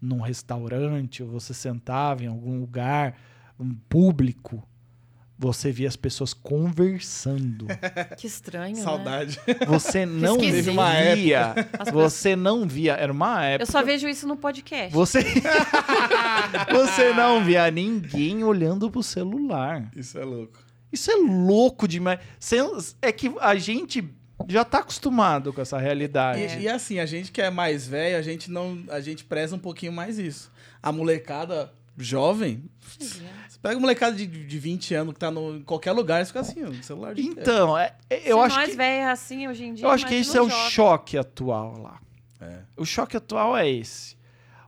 num 0.00 0.20
restaurante, 0.20 1.22
ou 1.22 1.30
você 1.30 1.54
sentava 1.54 2.24
em 2.24 2.26
algum 2.26 2.60
lugar 2.60 3.16
um 3.58 3.74
público, 3.74 4.66
você 5.42 5.72
via 5.72 5.88
as 5.88 5.96
pessoas 5.96 6.32
conversando. 6.32 7.66
Que 8.16 8.26
estranho, 8.26 8.76
né? 8.76 8.82
Saudade. 8.82 9.40
Você 9.66 10.06
não 10.06 10.36
esquisito. 10.36 10.54
Teve 10.56 10.70
uma 10.70 11.14
via. 11.14 11.54
Você 11.92 12.36
não 12.36 12.66
via. 12.68 12.92
Era 12.92 13.12
uma 13.12 13.44
Eu 13.44 13.54
época. 13.54 13.72
só 13.72 13.82
vejo 13.82 14.08
isso 14.08 14.26
no 14.28 14.36
podcast. 14.36 14.92
Você. 14.92 15.20
você 16.70 17.12
não 17.14 17.42
via 17.44 17.68
ninguém 17.70 18.44
olhando 18.44 18.88
pro 18.90 19.02
celular. 19.02 19.90
Isso 19.96 20.18
é 20.18 20.24
louco. 20.24 20.58
Isso 20.92 21.10
é 21.10 21.16
louco 21.16 21.88
demais. 21.88 22.20
É 23.00 23.10
que 23.10 23.32
a 23.40 23.56
gente 23.56 24.04
já 24.48 24.64
tá 24.64 24.78
acostumado 24.78 25.52
com 25.52 25.60
essa 25.60 25.78
realidade. 25.78 26.58
E, 26.58 26.62
e 26.62 26.68
assim, 26.68 27.00
a 27.00 27.06
gente 27.06 27.32
que 27.32 27.40
é 27.42 27.50
mais 27.50 27.86
velho, 27.86 28.16
a 28.16 28.22
gente 28.22 28.50
não. 28.50 28.84
A 28.90 29.00
gente 29.00 29.24
preza 29.24 29.56
um 29.56 29.58
pouquinho 29.58 29.92
mais 29.92 30.18
isso. 30.18 30.52
A 30.80 30.92
molecada 30.92 31.72
jovem. 31.96 32.64
Você 32.98 33.22
pega 33.62 33.74
uma 33.76 33.82
molecada 33.82 34.14
de, 34.16 34.26
de 34.26 34.58
20 34.58 34.94
anos 34.94 35.14
que 35.14 35.20
tá 35.20 35.30
no, 35.30 35.56
em 35.56 35.62
qualquer 35.62 35.92
lugar 35.92 36.20
e 36.22 36.26
fica 36.26 36.40
assim, 36.40 36.62
ó, 36.64 36.68
no 36.70 36.82
celular. 36.82 37.14
de 37.14 37.22
Então, 37.22 37.78
é- 37.78 37.94
é- 38.10 38.30
eu 38.30 38.38
Se 38.38 38.42
acho 38.44 38.56
nós 38.56 38.70
que. 38.70 38.76
velhos 38.76 39.08
assim 39.08 39.48
hoje 39.48 39.64
em 39.64 39.74
dia. 39.74 39.86
Eu 39.86 39.90
acho 39.90 40.06
que 40.06 40.14
esse 40.14 40.36
é 40.36 40.40
o 40.42 40.46
um 40.46 40.50
jovem. 40.50 40.70
choque 40.70 41.16
atual 41.16 41.78
lá. 41.80 42.00
É. 42.40 42.58
O 42.76 42.84
choque 42.84 43.16
atual 43.16 43.56
é 43.56 43.70
esse. 43.70 44.16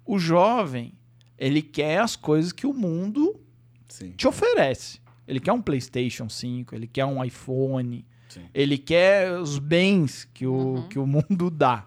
O 0.07 0.19
jovem, 0.19 0.93
ele 1.37 1.61
quer 1.61 1.99
as 2.01 2.15
coisas 2.17 2.53
que 2.53 2.67
o 2.67 2.73
mundo 2.73 3.41
Sim. 3.89 4.13
te 4.13 4.29
oferece. 4.29 5.01
Ele 5.27 5.41
quer 5.41 5.53
um 5.53 5.61
PlayStation 5.63 6.29
5, 6.29 6.75
ele 6.75 6.87
quer 6.87 7.05
um 7.07 7.25
iPhone, 7.25 8.07
Sim. 8.29 8.43
ele 8.53 8.77
quer 8.79 9.33
os 9.41 9.59
bens 9.59 10.29
que 10.35 10.47
o, 10.47 10.53
Uhum. 10.55 10.89
que 10.89 10.99
o 10.99 11.07
mundo 11.07 11.51
dá 11.51 11.87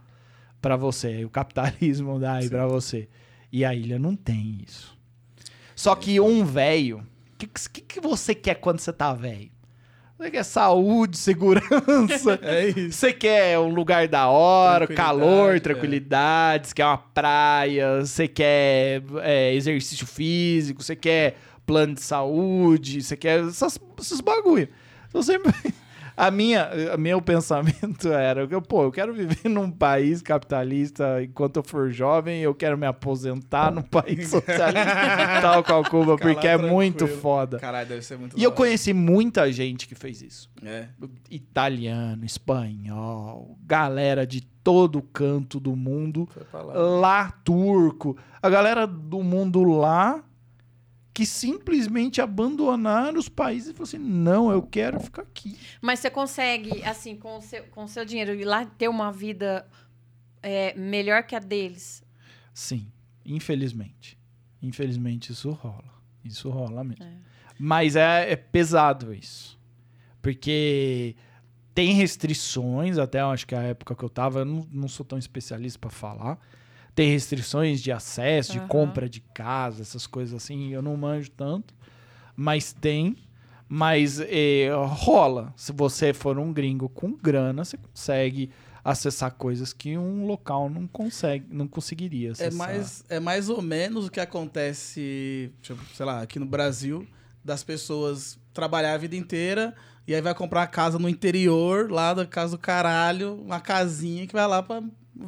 pra 0.59 0.75
você, 0.75 1.23
o 1.23 1.29
capitalismo 1.29 2.19
dá 2.19 2.33
aí 2.33 2.49
pra 2.49 2.65
você. 2.65 3.07
E 3.51 3.63
a 3.63 3.73
ilha 3.75 3.97
não 3.99 4.15
tem 4.15 4.57
isso. 4.67 4.96
Só 5.77 5.93
que 5.93 6.19
um 6.19 6.43
velho, 6.43 7.05
o 7.33 7.37
que, 7.37 7.45
que, 7.45 7.81
que 7.81 8.01
você 8.01 8.33
quer 8.33 8.55
quando 8.55 8.79
você 8.79 8.91
tá 8.91 9.13
velho? 9.13 9.51
Você 10.17 10.31
quer 10.31 10.43
saúde, 10.43 11.15
segurança, 11.19 12.39
É 12.41 12.69
isso. 12.69 12.97
você 12.97 13.13
quer 13.13 13.59
um 13.59 13.71
lugar 13.71 14.07
da 14.07 14.27
hora, 14.27 14.87
Tranquilidade, 14.87 15.19
calor, 15.19 15.55
é. 15.55 15.59
tranquilidade, 15.59 16.67
você 16.69 16.73
quer 16.73 16.85
uma 16.87 16.97
praia, 16.97 18.03
você 18.03 18.27
quer 18.27 19.03
é, 19.21 19.53
exercício 19.53 20.07
físico, 20.07 20.81
você 20.81 20.95
quer 20.95 21.37
plano 21.63 21.93
de 21.93 22.01
saúde, 22.01 23.03
você 23.03 23.15
quer 23.15 23.41
essas, 23.45 23.79
esses 23.99 24.19
bagulho. 24.19 24.67
Então, 25.07 25.21
sempre... 25.21 25.53
A 26.17 26.31
minha, 26.31 26.67
a 26.93 26.97
meu 26.97 27.21
pensamento 27.21 28.07
era, 28.11 28.47
eu, 28.49 28.59
pô, 28.59 28.83
eu 28.85 28.91
quero 28.91 29.13
viver 29.13 29.47
num 29.47 29.69
país 29.69 30.19
capitalista 30.19 31.21
enquanto 31.23 31.57
eu 31.57 31.63
for 31.63 31.91
jovem, 31.91 32.41
eu 32.41 32.55
quero 32.55 32.75
me 32.75 32.87
aposentar 32.87 33.71
num 33.71 33.83
país 33.83 34.27
socialista, 34.31 35.41
tal 35.41 35.63
qual 35.63 35.83
Cuba, 35.83 36.17
Ficar 36.17 36.33
porque 36.33 36.47
é 36.47 36.57
muito 36.57 36.97
tranquilo. 37.05 37.21
foda. 37.21 37.59
Caralho, 37.59 37.87
deve 37.87 38.01
ser 38.01 38.17
muito 38.17 38.35
E 38.37 38.43
eu 38.43 38.51
conheci 38.51 38.93
muita 38.93 39.51
gente 39.51 39.87
que 39.87 39.93
fez 39.93 40.21
isso 40.23 40.49
É. 40.65 40.87
italiano, 41.29 42.25
espanhol, 42.25 43.55
galera 43.65 44.25
de 44.25 44.41
todo 44.41 45.01
canto 45.01 45.59
do 45.59 45.75
mundo, 45.75 46.27
lá 46.73 47.31
turco, 47.43 48.17
a 48.41 48.49
galera 48.49 48.85
do 48.85 49.21
mundo 49.23 49.63
lá 49.63 50.23
que 51.17 51.25
simplesmente 51.25 52.21
abandonaram 52.21 53.17
os 53.17 53.27
países 53.27 53.69
e 53.69 53.73
falaram 53.73 53.83
assim: 53.85 53.97
não, 53.97 54.51
eu 54.51 54.61
quero 54.61 54.99
ficar 54.99 55.23
aqui. 55.23 55.57
Mas 55.81 55.97
você 55.97 56.11
consegue, 56.11 56.83
assim, 56.83 57.15
com 57.15 57.37
o 57.37 57.41
seu, 57.41 57.63
com 57.71 57.85
o 57.85 57.87
seu 57.87 58.05
dinheiro, 58.05 58.35
ir 58.35 58.45
lá 58.45 58.67
ter 58.67 58.87
uma 58.87 59.11
vida 59.11 59.67
é, 60.43 60.75
melhor 60.75 61.23
que 61.23 61.35
a 61.35 61.39
deles. 61.39 62.03
Sim, 62.53 62.85
infelizmente. 63.25 64.15
Infelizmente 64.61 65.31
isso 65.31 65.49
rola. 65.49 65.91
Isso 66.23 66.51
rola 66.51 66.83
mesmo. 66.83 67.03
É. 67.03 67.17
Mas 67.57 67.95
é, 67.95 68.33
é 68.33 68.35
pesado 68.35 69.11
isso. 69.11 69.59
Porque 70.21 71.15
tem 71.73 71.93
restrições, 71.93 72.99
até 72.99 73.21
acho 73.21 73.47
que 73.47 73.55
a 73.55 73.63
época 73.63 73.95
que 73.95 74.05
eu 74.05 74.09
tava, 74.09 74.41
eu 74.41 74.45
não, 74.45 74.67
não 74.71 74.87
sou 74.87 75.03
tão 75.03 75.17
especialista 75.17 75.79
pra 75.79 75.89
falar. 75.89 76.39
Tem 76.97 77.11
restrições 77.11 77.79
de 77.79 77.91
acesso, 77.91 78.53
de 78.53 78.59
compra 78.61 79.07
de 79.07 79.21
casa, 79.21 79.83
essas 79.83 80.07
coisas 80.07 80.33
assim, 80.33 80.73
eu 80.73 80.81
não 80.81 80.97
manjo 80.97 81.29
tanto. 81.29 81.75
Mas 82.35 82.73
tem. 82.73 83.15
Mas 83.69 84.19
eh, 84.19 84.71
rola. 84.87 85.53
Se 85.55 85.71
você 85.71 86.11
for 86.11 86.39
um 86.39 86.51
gringo 86.51 86.89
com 86.89 87.11
grana, 87.11 87.63
você 87.63 87.77
consegue 87.77 88.49
acessar 88.83 89.29
coisas 89.35 89.73
que 89.73 89.95
um 89.95 90.25
local 90.25 90.71
não 90.71 90.87
consegue, 90.87 91.45
não 91.51 91.67
conseguiria 91.67 92.29
É 92.29 92.31
acessar. 92.31 92.53
mais, 92.53 93.03
é 93.09 93.19
mais 93.19 93.47
ou 93.47 93.61
menos 93.61 94.07
o 94.07 94.09
que 94.09 94.19
acontece, 94.19 95.51
sei 95.93 96.03
lá, 96.05 96.23
aqui 96.23 96.39
no 96.39 96.47
Brasil, 96.47 97.05
das 97.45 97.63
pessoas 97.63 98.39
trabalhar 98.51 98.93
a 98.95 98.97
vida 98.97 99.15
inteira 99.15 99.75
e 100.07 100.15
aí 100.15 100.21
vai 100.21 100.33
comprar 100.33 100.61
uma 100.61 100.67
casa 100.67 100.97
no 100.97 101.07
interior, 101.07 101.91
lá 101.91 102.11
da 102.15 102.25
casa 102.25 102.57
do 102.57 102.59
caralho, 102.59 103.35
uma 103.35 103.59
casinha 103.59 104.25
que 104.25 104.33
vai 104.33 104.47
lá 104.47 104.63
pra 104.63 104.81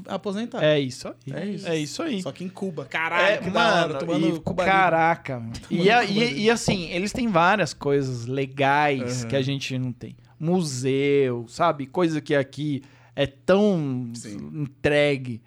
aposentar. 0.07 0.63
É 0.63 0.79
isso 0.79 1.07
aí. 1.07 1.33
É 1.33 1.45
isso. 1.45 1.67
É 1.67 1.77
isso 1.77 2.03
aí. 2.03 2.21
Só 2.21 2.31
que 2.31 2.43
em 2.43 2.49
Cuba. 2.49 2.85
Caralho, 2.85 3.25
É, 3.35 3.37
que 3.37 3.49
da 3.49 3.83
hora, 3.85 4.05
mano, 4.05 4.35
e, 4.35 4.39
Cuba 4.39 4.65
caraca, 4.65 5.39
mano. 5.39 5.53
E, 5.69 5.89
a- 5.89 6.03
e- 6.03 6.41
e 6.43 6.49
assim, 6.49 6.89
eles 6.89 7.11
têm 7.11 7.27
várias 7.27 7.73
coisas 7.73 8.25
legais 8.25 9.23
Uhum. 9.23 9.29
que 9.29 9.35
a 9.35 9.41
gente 9.41 9.77
não 9.77 9.91
tem. 9.91 10.15
Museu, 10.39 11.45
sabe? 11.47 11.85
Coisa 11.85 12.19
que 12.21 12.33
aqui 12.35 12.81
é 13.15 13.25
tão 13.27 14.11
Sim. 14.13 14.37
entregue. 14.61 15.41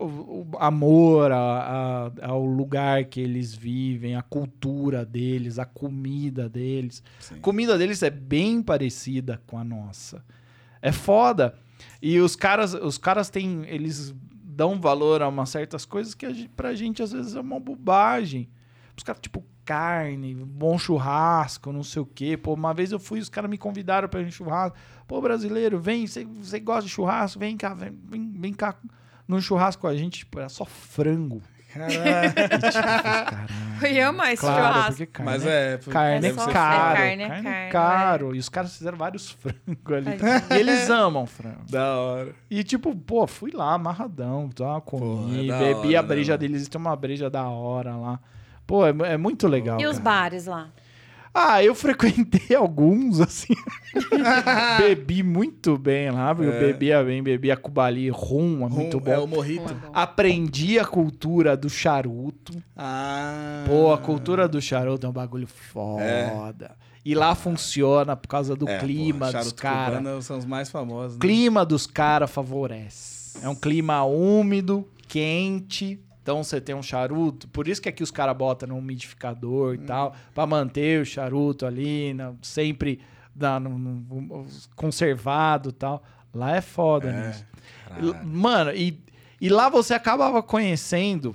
O- 0.00 0.04
o 0.04 0.48
amor 0.58 1.30
a- 1.30 2.10
a- 2.18 2.26
ao 2.26 2.44
lugar 2.44 3.04
que 3.04 3.20
eles 3.20 3.54
vivem, 3.54 4.16
a 4.16 4.22
cultura 4.22 5.04
deles, 5.06 5.60
a 5.60 5.64
comida 5.64 6.48
deles. 6.48 7.02
Sim. 7.20 7.36
A 7.36 7.38
comida 7.38 7.78
deles 7.78 8.02
é 8.02 8.10
bem 8.10 8.60
parecida 8.60 9.40
com 9.46 9.56
a 9.56 9.62
nossa. 9.62 10.24
É 10.80 10.90
foda. 10.90 11.54
E 12.00 12.18
os 12.20 12.36
caras, 12.36 12.74
os 12.74 12.98
caras 12.98 13.30
têm. 13.30 13.64
Eles 13.66 14.14
dão 14.44 14.80
valor 14.80 15.22
a 15.22 15.28
umas 15.28 15.48
certas 15.48 15.84
coisas 15.84 16.14
que 16.14 16.26
a 16.26 16.32
gente, 16.32 16.48
pra 16.50 16.74
gente 16.74 17.02
às 17.02 17.12
vezes 17.12 17.34
é 17.34 17.40
uma 17.40 17.58
bobagem. 17.58 18.48
Os 18.96 19.02
caras, 19.02 19.20
tipo, 19.20 19.42
carne, 19.64 20.34
bom 20.34 20.78
churrasco, 20.78 21.72
não 21.72 21.82
sei 21.82 22.02
o 22.02 22.06
quê. 22.06 22.36
Pô, 22.36 22.54
uma 22.54 22.74
vez 22.74 22.92
eu 22.92 22.98
fui, 22.98 23.20
os 23.20 23.28
caras 23.28 23.50
me 23.50 23.56
convidaram 23.56 24.08
pra 24.08 24.20
ir 24.20 24.30
churrasco. 24.30 24.76
Pô, 25.06 25.20
brasileiro, 25.20 25.80
vem, 25.80 26.06
você 26.06 26.60
gosta 26.60 26.82
de 26.82 26.90
churrasco? 26.90 27.38
Vem 27.38 27.56
cá, 27.56 27.72
vem, 27.74 27.98
vem, 28.04 28.32
vem 28.32 28.52
cá 28.52 28.76
no 29.26 29.40
churrasco 29.40 29.82
com 29.82 29.88
a 29.88 29.96
gente. 29.96 30.20
Tipo, 30.20 30.38
era 30.38 30.48
só 30.48 30.64
frango. 30.64 31.42
Caralho. 31.72 33.42
Eu 33.82 34.12
esse 34.24 34.36
Claro, 34.40 34.62
churrasco. 34.62 34.90
porque 34.92 35.06
carne 35.06 35.32
Mas 35.32 35.46
é 35.46 35.74
é. 35.74 35.78
Carne 35.90 36.26
é, 36.26 36.30
ser 36.32 36.36
caro. 36.36 36.50
é 36.50 36.52
carne, 36.52 36.94
carne, 36.94 37.22
é 37.22 37.26
é 37.26 37.42
carne, 37.42 37.72
caro. 37.72 38.34
E 38.34 38.38
os 38.38 38.48
caras 38.48 38.76
fizeram 38.76 38.96
vários 38.96 39.30
frangos 39.32 39.92
ali. 39.92 40.18
E 40.50 40.60
eles 40.60 40.88
amam 40.88 41.26
frango. 41.26 41.64
Da 41.68 41.96
hora. 41.96 42.34
E 42.50 42.62
tipo, 42.62 42.94
pô, 42.94 43.26
fui 43.26 43.50
lá 43.52 43.74
amarradão, 43.74 44.48
tá, 44.50 44.80
comi, 44.80 45.48
da 45.48 45.58
bebi 45.58 45.88
hora, 45.88 45.98
a 45.98 46.02
breja 46.02 46.32
né, 46.32 46.38
deles, 46.38 46.68
tem 46.68 46.80
uma 46.80 46.94
breja 46.94 47.28
da 47.28 47.48
hora 47.48 47.96
lá. 47.96 48.20
Pô, 48.66 48.86
é, 48.86 48.94
é 49.12 49.16
muito 49.16 49.48
legal. 49.48 49.80
E 49.80 49.86
os 49.86 49.98
cara. 49.98 50.04
bares 50.04 50.46
lá? 50.46 50.68
Ah, 51.34 51.64
eu 51.64 51.74
frequentei 51.74 52.54
alguns, 52.56 53.20
assim. 53.20 53.54
bebi 54.78 55.22
muito 55.22 55.78
bem 55.78 56.10
lá, 56.10 56.34
porque 56.34 56.50
eu 56.50 56.58
bebia 56.60 57.02
bem, 57.02 57.22
bebia 57.22 57.56
Cubali 57.56 58.10
rum, 58.10 58.66
é 58.66 58.68
muito 58.68 58.98
É 58.98 59.00
bom. 59.00 59.24
o 59.24 59.26
morrito. 59.28 59.72
É. 59.72 59.76
Aprendi 59.94 60.78
a 60.78 60.84
cultura 60.84 61.56
do 61.56 61.70
charuto. 61.70 62.52
Ah. 62.76 63.64
Pô, 63.66 63.92
a 63.92 63.98
cultura 63.98 64.46
do 64.46 64.60
charuto 64.60 65.06
é 65.06 65.08
um 65.08 65.12
bagulho 65.12 65.46
foda. 65.46 66.76
E 67.04 67.14
lá 67.14 67.34
funciona 67.34 68.14
por 68.14 68.28
causa 68.28 68.54
do 68.54 68.68
É, 68.68 68.78
clima 68.78 69.26
porra, 69.26 69.42
dos 69.42 69.52
caras. 69.52 70.24
são 70.24 70.38
os 70.38 70.44
mais 70.44 70.70
famosos. 70.70 71.14
Né? 71.14 71.20
clima 71.20 71.64
dos 71.64 71.86
caras 71.86 72.30
favorece. 72.30 73.38
É 73.42 73.48
um 73.48 73.54
clima 73.56 74.04
úmido, 74.04 74.86
quente. 75.08 75.98
Então 76.22 76.42
você 76.42 76.60
tem 76.60 76.74
um 76.74 76.82
charuto. 76.82 77.48
Por 77.48 77.66
isso 77.66 77.82
que 77.82 77.88
aqui 77.88 78.02
os 78.02 78.10
caras 78.12 78.36
botam 78.36 78.68
no 78.68 78.78
umidificador 78.78 79.74
e 79.74 79.78
Hum. 79.78 79.86
tal. 79.86 80.14
Pra 80.34 80.46
manter 80.46 81.02
o 81.02 81.04
charuto 81.04 81.66
ali, 81.66 82.14
na- 82.14 82.32
sempre 82.40 83.00
na- 83.34 83.58
no- 83.58 83.78
no- 83.78 84.46
conservado 84.76 85.70
e 85.70 85.72
tal. 85.72 86.02
Lá 86.32 86.56
é 86.56 86.60
foda 86.60 87.08
É. 87.10 87.26
nisso. 87.28 87.44
Caralho. 87.88 88.24
Mano, 88.26 88.70
e, 88.72 89.02
e 89.40 89.48
lá 89.48 89.68
você 89.68 89.94
acabava 89.94 90.42
conhecendo. 90.42 91.34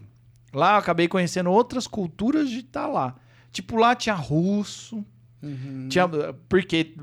Lá 0.53 0.73
eu 0.73 0.77
acabei 0.77 1.07
conhecendo 1.07 1.51
outras 1.51 1.85
culturas 1.85 2.49
de 2.49 2.59
estar 2.59 2.87
lá. 2.87 3.15
Tipo, 3.51 3.75
lá 3.75 3.93
tinha 3.93 4.15
russo. 4.15 5.03
Uhum. 5.43 5.87
Tinha, 5.89 6.07
porque 6.47 6.95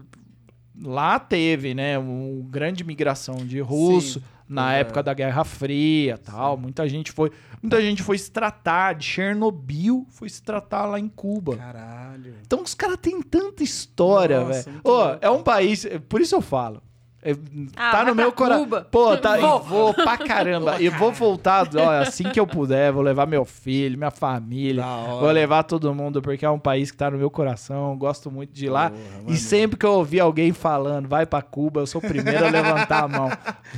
lá 0.83 1.19
teve, 1.21 1.75
né, 1.75 1.99
uma 1.99 2.49
grande 2.49 2.83
migração 2.83 3.37
de 3.47 3.61
russo 3.61 4.19
Sim. 4.21 4.27
Na 4.49 4.75
É. 4.75 4.81
época 4.81 5.03
da 5.03 5.15
Guerra 5.15 5.45
Fria, 5.45 6.19
tal. 6.19 6.57
Muita 6.57 6.89
gente 6.89 7.11
foi, 7.13 7.31
muita 7.63 7.81
gente 7.81 8.03
foi 8.03 8.19
se 8.19 8.31
tratar 8.31 8.95
de 8.95 9.05
Chernobyl, 9.05 10.07
foi 10.11 10.29
se 10.29 10.43
tratar 10.43 10.87
lá 10.87 10.99
em 11.01 11.09
Cuba. 11.09 11.57
Caralho. 11.57 12.35
Então 12.47 12.63
os 12.63 12.75
caras 12.75 12.99
têm 13.01 13.21
tanta 13.23 13.63
história, 13.63 14.45
velho. 14.45 14.81
louco. 14.85 15.19
é 15.21 15.31
um 15.31 15.43
país, 15.43 15.87
por 16.09 16.21
isso 16.21 16.35
eu 16.35 16.41
falo. 16.43 16.83
É, 17.25 17.35
Ah, 17.77 17.91
tá 17.91 18.05
no 18.05 18.15
meu 18.15 18.31
coração. 18.31 18.69
Pô, 18.91 19.17
tá, 19.17 19.37
Vou. 19.39 19.61
vou. 19.61 19.85
vou 19.93 19.95
pra 19.95 20.19
caramba. 20.25 20.81
E 20.81 20.89
vou 20.91 21.11
voltar, 21.11 21.67
ó, 21.77 21.91
assim 22.03 22.25
que 22.25 22.39
eu 22.39 22.47
puder, 22.47 22.93
vou 22.93 23.03
levar 23.03 23.27
meu 23.27 23.45
filho, 23.45 23.97
minha 23.97 24.11
família. 24.11 24.83
Da 24.83 24.89
hora. 24.89 25.21
Vou 25.21 25.31
levar 25.31 25.63
todo 25.63 25.95
mundo, 25.95 26.21
porque 26.21 26.45
é 26.45 26.51
um 26.51 26.59
país 26.59 26.91
que 26.91 26.97
tá 26.97 27.11
no 27.11 27.17
meu 27.19 27.31
coração. 27.31 27.97
Gosto 27.97 28.31
muito 28.31 28.53
de 28.53 28.67
ir 28.67 28.71
lá. 28.71 28.91
Porra, 28.91 29.03
e 29.21 29.25
mano. 29.25 29.37
sempre 29.37 29.79
que 29.79 29.87
eu 29.87 29.93
ouvir 29.93 30.21
alguém 30.21 30.53
falando, 30.53 31.09
vai 31.09 31.25
pra 31.25 31.41
Cuba, 31.41 31.81
eu 31.81 31.87
sou 31.87 32.01
o 32.01 32.07
primeiro 32.07 32.45
a 32.47 32.51
levantar 32.51 33.05
a 33.05 33.09
mão. 33.09 33.31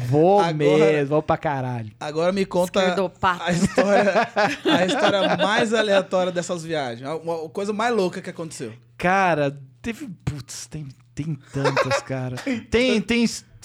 Vou 0.09 0.40
Agora- 0.40 0.53
mesmo, 0.55 1.09
vou 1.11 1.22
pra 1.22 1.36
caralho. 1.36 1.92
Agora 2.01 2.32
me 2.32 2.44
conta 2.44 2.80
a 2.80 3.53
história, 3.53 4.28
a 4.64 4.84
história 4.84 5.36
mais 5.36 5.72
aleatória 5.72 6.32
dessas 6.32 6.64
viagens. 6.64 7.09
A 7.09 7.14
a 7.14 7.49
coisa 7.49 7.72
mais 7.72 7.94
louca 7.94 8.20
que 8.20 8.30
aconteceu. 8.30 8.72
Cara, 8.99 9.57
teve. 9.80 10.09
Putz, 10.24 10.66
tem, 10.66 10.86
tem 11.17 11.35
tantas, 11.53 12.03
cara. 12.03 12.37
tem, 12.71 13.01
tem. 13.01 13.25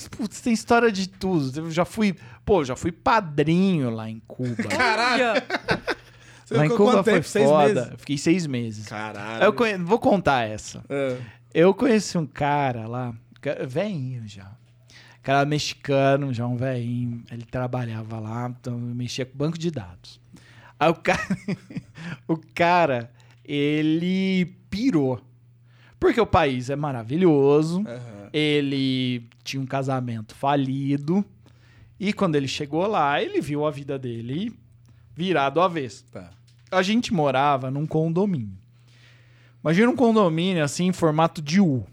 Putz, 0.10 0.42
tem 0.42 0.54
história 0.54 0.92
de 0.92 1.08
tudo. 1.08 1.60
Eu 1.60 1.70
já 1.70 1.86
fui. 1.86 2.16
Pô, 2.44 2.64
já 2.64 2.76
fui 2.76 2.92
padrinho 2.92 3.90
lá 3.92 4.10
em 4.10 4.20
Cuba. 4.26 4.56
Caralho! 4.66 5.44
Lá 6.50 6.66
em 6.66 6.70
Cuba 6.70 7.04
foi 7.04 7.14
tempo? 7.14 7.28
Seis 7.28 7.48
foda. 7.48 7.96
Fiquei 7.98 8.18
seis 8.18 8.48
meses. 8.48 8.88
Caralho. 8.88 9.44
Eu 9.44 9.54
conhe- 9.54 9.78
Vou 9.78 10.00
contar 10.00 10.50
essa. 10.50 10.84
É. 10.90 11.18
Eu 11.54 11.74
conheci 11.74 12.18
um 12.18 12.26
cara 12.26 12.88
lá, 12.88 13.14
velhinho 13.68 14.28
já. 14.28 14.52
Cara 15.22 15.46
mexicano, 15.46 16.34
já 16.34 16.48
um 16.48 16.56
velhinho. 16.58 17.24
Ele 17.32 17.46
trabalhava 17.46 18.20
lá, 18.20 18.50
então 18.60 18.74
eu 18.74 18.96
mexia 18.96 19.26
com 19.26 19.38
banco 19.38 19.58
de 19.58 19.70
dados. 19.70 20.20
Aí 20.80 20.90
o 20.90 20.96
cara, 20.96 21.22
o 22.28 22.38
cara, 22.56 23.12
ele 23.46 24.46
pirou. 24.70 25.22
Porque 26.02 26.20
o 26.20 26.26
país 26.26 26.72
é 26.72 26.76
maravilhoso, 26.76 27.84
Aham. 27.88 28.30
ele 28.34 29.24
tinha 29.44 29.62
um 29.62 29.68
casamento 29.68 30.34
falido, 30.34 31.24
e 32.00 32.12
quando 32.12 32.36
ele 32.36 32.48
chegou 32.48 32.88
lá, 32.88 33.22
ele 33.22 33.40
viu 33.40 33.68
a 33.68 33.70
vida 33.72 34.00
dele 34.00 34.52
virar 35.16 35.52
do 35.52 35.62
avesso 35.62 36.04
Tá. 36.12 36.32
a 36.72 36.82
gente 36.82 37.14
morava 37.14 37.70
num 37.70 37.86
condomínio. 37.86 38.58
Imagina 39.64 39.92
um 39.92 39.96
condomínio 39.96 40.64
assim 40.64 40.88
em 40.88 40.92
formato 40.92 41.40
de 41.40 41.62
U. 41.62 41.86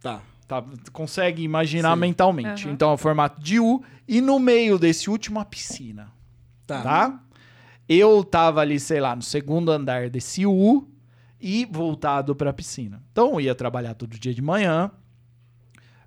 Tá. 0.00 0.20
Tá? 0.48 0.64
Consegue 0.92 1.42
imaginar 1.44 1.94
Sim. 1.94 2.00
mentalmente. 2.00 2.64
Aham. 2.64 2.74
Então, 2.74 2.90
é 2.90 2.94
o 2.94 2.98
formato 2.98 3.40
de 3.40 3.60
U. 3.60 3.80
E 4.08 4.20
no 4.20 4.40
meio 4.40 4.76
desse 4.76 5.08
último, 5.08 5.38
a 5.38 5.44
piscina. 5.44 6.10
Tá. 6.66 6.82
Tá? 6.82 7.20
Eu 7.88 8.24
tava 8.24 8.60
ali, 8.60 8.80
sei 8.80 9.00
lá, 9.00 9.14
no 9.14 9.22
segundo 9.22 9.70
andar 9.70 10.10
desse 10.10 10.44
U 10.44 10.88
e 11.42 11.66
voltado 11.70 12.34
pra 12.36 12.52
piscina. 12.52 13.02
Então, 13.12 13.32
eu 13.34 13.40
ia 13.40 13.54
trabalhar 13.54 13.94
todo 13.94 14.18
dia 14.18 14.32
de 14.32 14.40
manhã. 14.40 14.90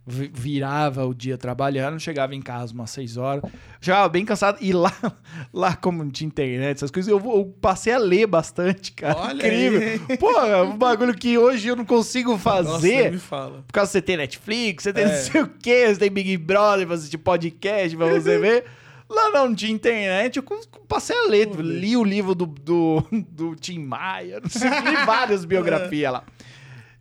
vi- 0.08 0.32
Virava 0.34 1.04
o 1.06 1.14
dia 1.16 1.36
trabalhando, 1.38 2.00
chegava 2.00 2.36
em 2.36 2.42
casa 2.42 2.72
umas 2.74 2.92
seis 2.92 3.18
horas, 3.18 3.44
chegava 3.82 4.08
bem 4.08 4.24
cansado. 4.24 4.58
E 4.62 4.72
lá, 4.72 4.94
lá 5.52 5.76
como 5.76 6.04
não 6.04 6.12
tinha 6.12 6.28
internet, 6.28 6.78
essas 6.78 6.92
coisas, 6.92 7.10
eu, 7.12 7.18
eu 7.20 7.46
passei 7.60 7.92
a 7.92 7.98
ler 7.98 8.28
bastante, 8.28 8.92
cara. 8.92 9.18
Olha 9.18 9.46
Incrível. 9.48 9.82
aí. 10.10 10.18
Pô, 10.18 10.32
é 10.42 10.62
um 10.62 10.78
bagulho 10.78 11.16
que 11.16 11.38
hoje 11.38 11.68
eu 11.70 11.76
não 11.76 11.86
consigo 11.86 12.32
Nossa, 12.34 12.44
fazer. 12.44 13.12
me 13.12 13.18
fala. 13.18 13.64
Por 13.66 13.74
causa 13.74 13.90
que 13.90 13.94
você 13.94 14.02
tem 14.02 14.18
Netflix, 14.18 14.84
você 14.84 14.94
tem 14.94 15.04
É. 15.06 15.08
não 15.08 15.16
sei 15.16 15.42
o 15.42 15.48
quê, 15.48 15.88
você 15.88 16.00
tem 16.00 16.12
Big 16.12 16.38
Brother 16.38 16.86
pra 16.86 16.96
assistir 16.96 17.18
podcast 17.18 17.98
pra 17.98 18.08
você 18.08 18.38
ver. 18.40 18.66
Lá 19.10 19.30
não 19.30 19.54
tinha 19.54 19.72
internet, 19.72 20.38
eu 20.38 20.44
passei 20.88 21.16
a 21.16 21.28
ler. 21.28 21.48
Li 21.56 21.96
o 21.96 22.04
livro 22.04 22.34
do, 22.34 22.46
do, 22.46 23.04
do 23.30 23.56
Tim 23.56 23.80
Maia, 23.80 24.40
não 24.40 24.50
sei, 24.50 24.70
li 24.70 25.06
várias 25.06 25.46
biografias 25.46 26.12
lá. 26.12 26.24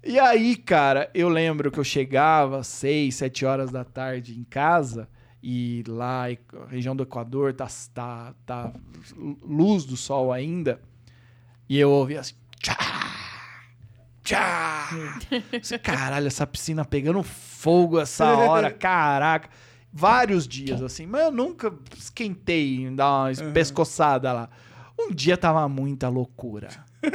E 0.02 0.18
aí, 0.18 0.54
cara, 0.54 1.10
eu 1.14 1.30
lembro 1.30 1.70
que 1.70 1.80
eu 1.80 1.84
chegava 1.84 2.58
às 2.58 2.66
6, 2.66 3.14
7 3.14 3.46
horas 3.46 3.70
da 3.70 3.84
tarde 3.84 4.38
em 4.38 4.44
casa, 4.44 5.08
e 5.42 5.82
lá, 5.88 6.24
região 6.68 6.94
do 6.94 7.02
Equador, 7.02 7.54
tá, 7.54 7.66
tá, 7.94 8.34
tá 8.44 8.72
luz 9.42 9.86
do 9.86 9.96
sol 9.96 10.30
ainda, 10.30 10.78
e 11.66 11.80
eu 11.80 11.90
ouvia 11.90 12.20
assim, 12.20 12.34
tchá, 12.60 12.76
tchá. 14.22 14.88
Assim, 15.58 15.78
Caralho, 15.78 16.26
essa 16.26 16.46
piscina 16.46 16.84
pegando 16.84 17.22
fogo 17.22 17.98
essa 17.98 18.26
hora, 18.26 18.70
caraca. 18.72 19.48
Vários 19.96 20.48
dias, 20.48 20.82
assim, 20.82 21.06
mas 21.06 21.22
eu 21.22 21.30
nunca 21.30 21.72
esquentei 21.96 22.90
dar 22.90 23.30
uma 23.30 23.50
pescoçada 23.52 24.32
lá. 24.32 24.48
Um 24.98 25.12
dia 25.12 25.36
tava 25.36 25.68
muita 25.68 26.08
loucura. 26.08 26.68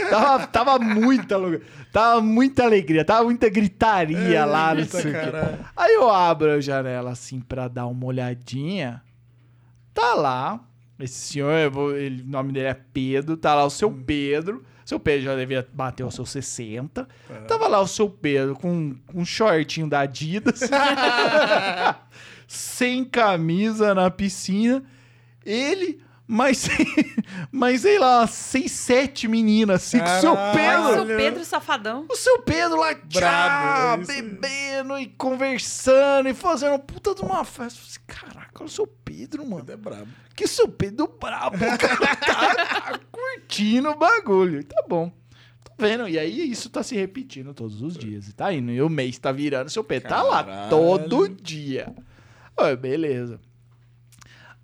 Tava, 0.10 0.48
tava 0.48 0.80
muita 0.80 1.36
loucura. 1.36 1.62
Tava 1.92 2.22
muita 2.22 2.64
alegria, 2.64 3.04
tava 3.04 3.24
muita 3.26 3.50
gritaria 3.50 4.46
lá, 4.46 4.74
não 4.76 4.86
sei 4.86 5.12
o 5.12 5.14
caralho. 5.14 5.58
Aí 5.76 5.94
eu 5.94 6.10
abro 6.10 6.52
a 6.52 6.62
janela 6.62 7.12
assim 7.12 7.40
pra 7.42 7.68
dar 7.68 7.86
uma 7.88 8.06
olhadinha. 8.06 9.02
Tá 9.94 10.14
lá. 10.14 10.60
Esse 11.00 11.34
senhor, 11.34 11.70
vou- 11.72 11.96
ele- 11.96 12.22
o 12.24 12.28
nome 12.28 12.52
dele 12.54 12.68
é 12.68 12.74
Pedro. 12.74 13.36
Tá 13.36 13.56
lá 13.56 13.66
o 13.66 13.70
seu 13.70 13.90
Pedro. 13.92 14.64
Seu 14.86 15.00
Pedro 15.00 15.26
já 15.26 15.36
devia 15.36 15.68
bater 15.74 16.04
os 16.06 16.16
seus 16.16 16.30
60. 16.30 17.08
Tava 17.48 17.68
lá 17.68 17.80
o 17.80 17.88
seu 17.88 18.10
Pedro 18.10 18.56
com 18.56 18.96
um 19.14 19.24
shortinho 19.26 19.88
da 19.90 20.00
Adidas. 20.02 20.62
sem 22.50 23.06
camisa 23.06 23.94
na 23.94 24.10
piscina. 24.10 24.84
Ele, 25.46 26.02
mas, 26.28 26.68
mas 27.52 27.82
sei 27.82 28.00
lá, 28.00 28.26
seis, 28.26 28.72
sete 28.72 29.28
meninas 29.28 29.84
assim, 29.84 30.00
com 30.00 30.06
o 30.06 30.20
seu 30.20 30.36
Caralho. 30.36 30.96
Pedro. 30.98 31.14
O 31.14 31.18
Pedro 31.18 31.46
Safadão. 31.46 32.06
O 32.10 32.16
seu 32.16 32.42
Pedro 32.42 32.80
lá, 32.80 32.96
tchá, 32.96 33.20
Brabo, 33.20 34.12
é 34.12 34.22
bebendo 34.22 34.98
e 34.98 35.06
conversando 35.10 36.28
e 36.28 36.34
fazendo 36.34 36.72
uma 36.72 36.80
puta 36.80 37.14
de 37.14 37.22
uma 37.22 37.44
festa. 37.44 37.80
Eu 37.80 37.84
falei 37.84 37.88
assim, 37.88 38.00
Caraca, 38.08 38.52
olha 38.56 38.66
o 38.66 38.70
seu 38.70 38.88
Pedro, 38.88 39.48
mano. 39.48 39.66
É 39.70 39.78
brabo. 39.78 40.08
Que 40.36 40.48
seu 40.48 40.68
Pedro 40.68 41.08
brabo. 41.08 41.56
O 41.56 41.78
cara 41.78 42.16
tá, 42.16 42.56
tá 42.56 43.00
curtindo 43.12 43.92
o 43.92 43.96
bagulho. 43.96 44.64
Tá 44.64 44.84
bom. 44.90 45.12
Tô 45.64 45.72
vendo. 45.78 46.10
E 46.10 46.18
aí 46.18 46.50
isso 46.50 46.68
tá 46.68 46.82
se 46.82 46.96
repetindo 46.96 47.54
todos 47.54 47.80
os 47.84 47.96
dias. 47.96 48.28
E 48.28 48.34
tá 48.34 48.52
indo. 48.52 48.72
E 48.72 48.82
o 48.82 48.90
mês 48.90 49.20
tá 49.20 49.32
virando. 49.32 49.70
Seu 49.70 49.84
Pedro 49.84 50.10
tá 50.10 50.24
lá 50.24 50.44
Caralho. 50.44 50.70
todo 50.72 51.30
dia. 51.30 51.94
Beleza. 52.80 53.40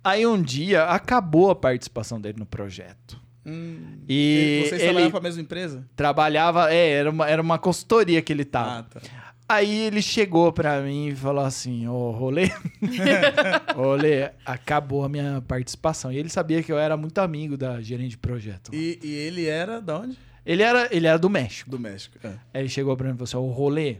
Aí 0.02 0.26
um 0.26 0.40
dia 0.40 0.84
acabou 0.84 1.50
a 1.50 1.54
participação 1.56 2.20
dele 2.20 2.38
no 2.38 2.46
projeto. 2.46 3.20
Hum. 3.44 4.00
E 4.08 4.64
Vocês 4.66 4.80
ele 4.80 4.90
trabalham 4.90 5.10
pra 5.10 5.20
mesma 5.20 5.42
empresa? 5.42 5.84
trabalhava, 5.94 6.72
é, 6.72 6.90
era 6.90 7.10
uma, 7.10 7.28
era 7.28 7.40
uma 7.42 7.58
consultoria 7.58 8.20
que 8.20 8.32
ele 8.32 8.44
tava. 8.44 8.78
Ah, 8.78 8.82
tá. 8.82 9.00
Aí 9.48 9.82
ele 9.82 10.02
chegou 10.02 10.52
pra 10.52 10.80
mim 10.80 11.08
e 11.08 11.14
falou 11.14 11.44
assim: 11.44 11.86
Ô, 11.86 12.10
Rolê, 12.10 12.50
Rolê, 13.74 14.30
acabou 14.44 15.04
a 15.04 15.08
minha 15.08 15.40
participação. 15.46 16.12
E 16.12 16.18
ele 16.18 16.28
sabia 16.28 16.62
que 16.62 16.72
eu 16.72 16.78
era 16.78 16.96
muito 16.96 17.18
amigo 17.18 17.56
da 17.56 17.80
gerente 17.80 18.10
de 18.10 18.18
projeto. 18.18 18.74
E, 18.74 18.98
e 19.02 19.14
ele 19.14 19.46
era 19.46 19.80
de 19.80 19.92
onde? 19.92 20.18
Ele, 20.44 20.62
era, 20.62 20.88
ele 20.90 21.06
era 21.06 21.18
do 21.18 21.30
México. 21.30 21.70
Do 21.70 21.78
México. 21.78 22.18
É. 22.24 22.28
Aí 22.54 22.62
ele 22.62 22.68
chegou 22.68 22.96
pra 22.96 23.06
mim 23.06 23.14
e 23.14 23.24
falou 23.24 23.24
assim: 23.24 23.36
Ô, 23.36 23.52
Rolê, 23.52 23.98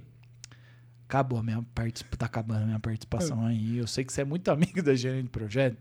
acabou 1.08 1.38
a 1.38 1.42
minha 1.42 1.62
participação, 1.74 2.18
tá 2.18 2.26
acabando 2.26 2.62
a 2.62 2.66
minha 2.66 2.80
participação 2.80 3.46
aí. 3.46 3.78
Eu 3.78 3.86
sei 3.86 4.04
que 4.04 4.12
você 4.12 4.22
é 4.22 4.24
muito 4.24 4.50
amigo 4.52 4.82
da 4.82 4.94
gerente 4.94 5.24
de 5.24 5.30
projeto. 5.30 5.76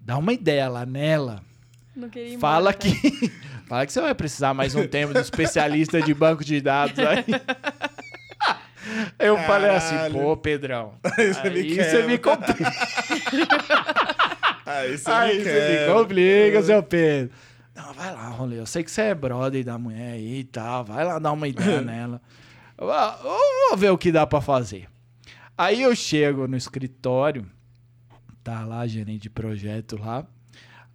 Dá 0.00 0.16
uma 0.16 0.32
ideia 0.32 0.68
lá 0.68 0.86
nela 0.86 1.42
Não 1.94 2.08
queria 2.08 2.28
ir 2.28 2.34
embora, 2.34 2.54
Fala 2.54 2.72
tá? 2.72 2.78
que, 2.78 3.30
fala 3.68 3.86
que 3.86 3.92
você 3.92 4.00
vai 4.00 4.14
precisar 4.14 4.54
mais 4.54 4.74
um 4.74 4.86
tempo 4.86 5.12
de 5.12 5.20
especialista 5.20 6.00
de 6.00 6.14
banco 6.14 6.44
de 6.44 6.60
dados 6.60 6.98
aí. 6.98 7.24
Eu 9.18 9.36
falei 9.38 9.70
assim, 9.70 9.94
Caralho. 9.96 10.14
pô, 10.14 10.36
Pedrão, 10.36 10.94
Aí 11.18 11.34
você 11.34 11.50
me 11.50 11.58
aí 11.58 11.74
quebra. 11.76 11.90
você 11.90 12.02
me 12.06 12.18
complica. 12.18 12.72
Aí 14.64 14.96
você 14.96 15.10
Aí 15.10 15.38
me 15.38 15.44
você 15.44 15.86
me 15.86 15.92
complica, 15.94 16.62
seu 16.62 16.82
Pedro. 16.82 17.30
Não, 17.74 17.92
vai 17.92 18.12
lá, 18.12 18.28
rolê. 18.28 18.58
Eu 18.58 18.66
sei 18.66 18.82
que 18.82 18.90
você 18.90 19.02
é 19.02 19.14
brother 19.14 19.62
da 19.64 19.78
mulher 19.78 20.12
aí 20.12 20.40
e 20.40 20.44
tal. 20.44 20.84
Vai 20.84 21.04
lá 21.04 21.18
dar 21.18 21.32
uma 21.32 21.46
ideia 21.46 21.80
nela. 21.82 22.20
Eu 22.78 22.86
vou- 22.86 23.76
ver 23.76 23.90
o 23.90 23.98
que 23.98 24.12
dá 24.12 24.26
pra 24.26 24.40
fazer. 24.40 24.88
Aí 25.56 25.82
eu 25.82 25.94
chego 25.96 26.46
no 26.46 26.56
escritório, 26.56 27.44
tá 28.44 28.64
lá, 28.64 28.86
gerente 28.86 29.22
de 29.22 29.30
projeto 29.30 29.98
lá. 29.98 30.24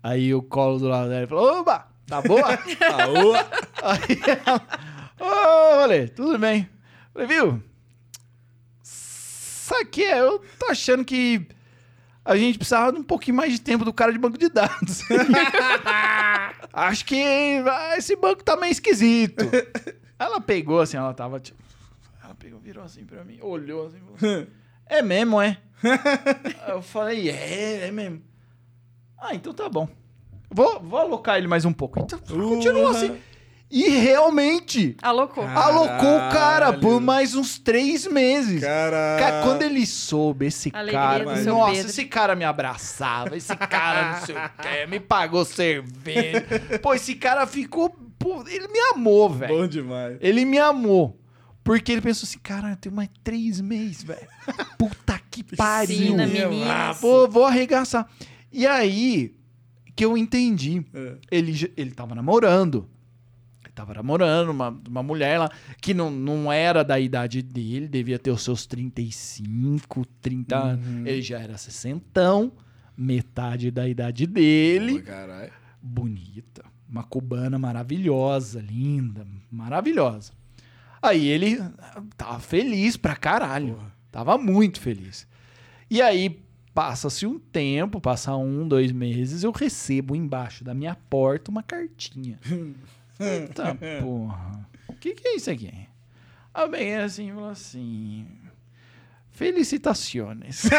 Aí 0.02 0.30
eu 0.30 0.42
colo 0.42 0.80
do 0.80 0.88
lado 0.88 1.10
dela 1.10 1.24
e 1.24 1.28
falo, 1.28 1.60
oba, 1.60 1.88
tá 2.08 2.22
boa? 2.22 2.42
Aô. 2.94 3.34
Aí 3.84 4.20
ela, 4.46 4.68
ô, 5.20 5.82
rolê, 5.82 6.08
tudo 6.08 6.38
bem? 6.40 6.70
Falei, 7.14 7.28
viu? 7.28 7.62
Sabe 8.82 9.86
que 9.86 10.04
é? 10.04 10.20
Eu 10.20 10.40
tô 10.60 10.68
achando 10.68 11.06
que 11.06 11.46
a 12.26 12.36
gente 12.38 12.58
precisava 12.58 12.92
de 12.94 13.00
um 13.00 13.04
pouquinho 13.04 13.36
mais 13.38 13.52
de 13.52 13.60
tempo 13.60 13.84
do 13.86 13.94
cara 13.94 14.12
de 14.12 14.18
banco 14.20 14.38
de 14.38 14.50
dados. 14.50 15.02
Acho 16.72 17.06
que 17.06 17.22
ah, 17.68 17.98
esse 17.98 18.16
banco 18.16 18.44
tá 18.44 18.56
meio 18.56 18.72
esquisito. 18.72 19.44
Ela 20.18 20.40
pegou 20.42 20.80
assim, 20.82 20.98
ela 20.98 21.14
tava 21.14 21.40
tipo. 21.40 21.62
Ela 22.34 22.36
pegou, 22.40 22.60
virou 22.60 22.84
assim 22.84 23.06
pra 23.06 23.24
mim, 23.24 23.38
olhou 23.42 23.86
assim. 23.86 23.98
Falou, 24.18 24.48
é 24.88 25.02
mesmo, 25.04 25.40
é? 25.40 25.58
Eu 26.68 26.82
falei, 26.82 27.30
é, 27.30 27.88
é 27.88 27.92
mesmo. 27.92 28.24
Ah, 29.20 29.36
então 29.36 29.54
tá 29.54 29.70
bom. 29.70 29.88
Vou, 30.50 30.80
vou 30.82 31.00
alocar 31.00 31.38
ele 31.38 31.48
mais 31.48 31.64
um 31.64 31.74
pouco. 31.74 32.00
Então, 32.00 32.20
continuou 32.20 32.88
assim. 32.88 33.18
E 33.70 33.90
realmente, 33.90 34.96
Alocou. 35.02 35.44
Ah. 35.44 35.66
alocou 35.66 36.16
o 36.16 36.32
cara 36.32 36.74
por 36.74 36.82
Caralho. 36.82 37.02
mais 37.02 37.34
uns 37.36 37.58
três 37.58 38.06
meses. 38.06 38.62
Cara. 38.62 39.18
Cara, 39.20 39.44
quando 39.44 39.64
ele 39.64 39.86
soube, 39.86 40.46
esse 40.48 40.70
Alegria 40.74 41.00
cara. 41.00 41.26
do 41.26 41.36
seu 41.44 41.54
Nossa, 41.56 41.72
Pedro. 41.74 41.90
esse 41.90 42.06
cara 42.06 42.36
me 42.36 42.46
abraçava, 42.46 43.36
esse 43.36 43.56
cara 43.56 44.12
não 44.12 44.26
sei 44.26 44.36
o 44.36 44.50
quê, 44.62 44.86
me 44.88 45.00
pagou 45.00 45.44
cerveja. 45.44 46.46
Pô, 46.82 46.94
esse 46.94 47.16
cara 47.16 47.48
ficou. 47.48 47.90
Pô, 48.20 48.44
ele 48.48 48.68
me 48.68 48.80
amou, 48.94 49.30
velho. 49.30 49.56
Bom 49.56 49.68
demais. 49.68 50.18
Ele 50.22 50.46
me 50.46 50.60
amou. 50.60 51.20
Porque 51.64 51.92
ele 51.92 52.02
pensou 52.02 52.28
assim, 52.28 52.40
cara, 52.40 52.72
eu 52.72 52.78
tenho 52.78 52.94
mais 52.94 53.10
três 53.24 53.62
meses, 53.62 54.04
velho. 54.04 54.28
Puta 54.78 55.20
que 55.32 55.44
pariu. 55.44 55.98
Piscina, 55.98 56.28
meninas. 56.28 56.68
massa. 56.68 57.02
Pô, 57.02 57.28
vou 57.28 57.46
arregaçar. 57.46 58.08
E 58.52 58.68
aí 58.68 59.34
que 59.96 60.04
eu 60.04 60.18
entendi. 60.18 60.84
É. 60.94 61.18
Ele, 61.32 61.74
ele 61.78 61.92
tava 61.92 62.14
namorando. 62.16 62.88
Ele 63.64 63.74
tava 63.74 63.94
namorando 63.94 64.50
uma, 64.50 64.70
uma 64.88 65.04
mulher 65.04 65.40
lá 65.40 65.50
que 65.82 65.94
não, 65.94 66.12
não 66.12 66.52
era 66.52 66.84
da 66.84 67.00
idade 67.00 67.42
dele, 67.42 67.88
devia 67.88 68.20
ter 68.20 68.32
os 68.32 68.42
seus 68.42 68.66
35, 68.66 70.06
30 70.22 70.58
anos. 70.58 71.08
Ele 71.08 71.22
já 71.22 71.40
era 71.40 71.58
sessentão, 71.58 72.52
metade 72.98 73.72
da 73.72 73.88
idade 73.88 74.28
dele. 74.28 75.02
Caralho. 75.02 75.52
Bonita. 75.82 76.64
Uma 76.90 77.04
cubana 77.04 77.58
maravilhosa, 77.58 78.62
linda, 78.62 79.26
maravilhosa. 79.50 80.34
Aí 81.04 81.28
ele 81.28 81.60
tava 82.16 82.40
feliz 82.40 82.96
pra 82.96 83.14
caralho. 83.14 83.78
Tava 84.10 84.38
muito 84.38 84.80
feliz. 84.80 85.28
E 85.90 86.02
aí, 86.02 86.42
passa-se 86.74 87.28
um 87.28 87.38
tempo, 87.38 88.00
passa 88.00 88.34
um, 88.38 88.66
dois 88.66 88.92
meses, 88.94 89.44
eu 89.44 89.52
recebo 89.52 90.16
embaixo 90.16 90.64
da 90.64 90.74
minha 90.74 90.96
porta 91.10 91.52
uma 91.52 91.62
cartinha. 91.62 92.40
Eita 93.20 93.76
porra. 94.02 94.66
O 94.88 94.94
que, 94.94 95.14
que 95.14 95.28
é 95.28 95.36
isso 95.36 95.52
aqui? 95.52 95.72
Aí 96.54 96.70
bem 96.70 96.96
assim, 96.96 97.34
falou 97.34 97.50
assim. 97.50 98.26
Felicitações. 99.32 100.64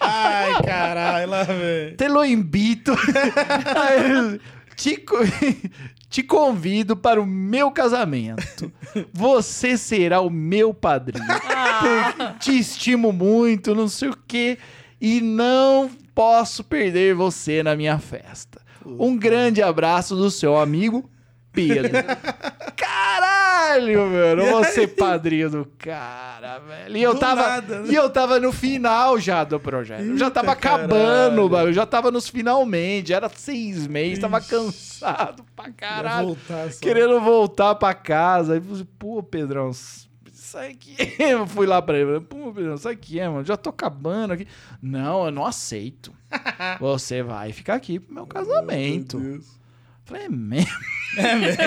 Ai, 0.00 0.62
caralho, 0.64 1.28
lá 1.28 1.42
vem. 1.42 1.96
Te 1.96 2.08
lo 2.08 2.24
invito. 2.24 2.96
te, 4.76 5.04
te 6.08 6.22
convido 6.22 6.96
para 6.96 7.20
o 7.20 7.26
meu 7.26 7.70
casamento. 7.70 8.72
Você 9.12 9.76
será 9.76 10.20
o 10.20 10.30
meu 10.30 10.72
padrinho. 10.72 11.26
Por- 11.26 12.38
Te 12.38 12.58
estimo 12.58 13.12
muito, 13.12 13.74
não 13.74 13.88
sei 13.88 14.08
o 14.08 14.16
quê. 14.26 14.58
E 15.00 15.20
não 15.20 15.90
posso 16.14 16.64
perder 16.64 17.14
você 17.14 17.62
na 17.62 17.76
minha 17.76 17.98
festa. 17.98 18.60
Um 18.84 19.16
grande 19.16 19.62
abraço 19.62 20.16
do 20.16 20.28
seu 20.30 20.58
amigo 20.58 21.08
Pedro. 21.66 21.90
Caralho, 22.76 24.06
mano. 24.06 24.42
Eu 24.42 24.50
vou 24.52 24.64
ser 24.64 24.88
padrinho 24.88 25.50
do 25.50 25.64
cara, 25.78 26.58
velho. 26.60 26.96
E 26.96 27.02
eu, 27.02 27.14
Do 27.14 27.20
tava, 27.20 27.42
nada, 27.42 27.80
né? 27.80 27.88
e 27.90 27.94
eu 27.94 28.08
tava 28.10 28.38
no 28.40 28.52
final 28.52 29.18
já 29.18 29.44
do 29.44 29.58
projeto. 29.58 30.02
Eu 30.04 30.16
já 30.18 30.26
Eita, 30.26 30.40
tava 30.40 30.52
acabando, 30.52 31.48
mano. 31.50 31.68
Eu 31.68 31.72
já 31.72 31.84
tava 31.86 32.10
nos 32.10 32.28
finalmente. 32.28 33.12
Era 33.12 33.28
seis 33.28 33.86
meses, 33.86 34.18
tava 34.18 34.38
Ixi. 34.38 34.50
cansado 34.50 35.44
pra 35.56 35.70
caralho. 35.72 36.28
voltar. 36.28 36.70
Querendo 36.80 37.20
voltar 37.20 37.74
pra 37.74 37.94
casa. 37.94 38.54
Aí 38.54 38.60
falei, 38.60 38.86
pô, 38.98 39.22
Pedrão, 39.22 39.70
sai 40.32 40.70
aqui. 40.70 40.96
Eu 41.18 41.46
fui 41.46 41.66
lá 41.66 41.82
pra 41.82 41.98
ele. 41.98 42.20
Pô, 42.20 42.52
Pedrão, 42.52 42.76
sai 42.76 42.92
aqui, 42.94 43.20
mano. 43.20 43.44
Já 43.44 43.56
tô 43.56 43.70
acabando 43.70 44.32
aqui. 44.32 44.46
Não, 44.80 45.26
eu 45.26 45.32
não 45.32 45.44
aceito. 45.44 46.12
Você 46.80 47.22
vai 47.22 47.52
ficar 47.52 47.74
aqui 47.74 47.98
pro 47.98 48.14
meu 48.14 48.26
casamento. 48.26 49.18
Meu 49.18 49.32
Deus. 49.32 49.57
Falei, 50.08 50.24
é 50.24 50.28
mesmo? 50.28 50.70
É 51.16 51.34
mesmo, 51.36 51.62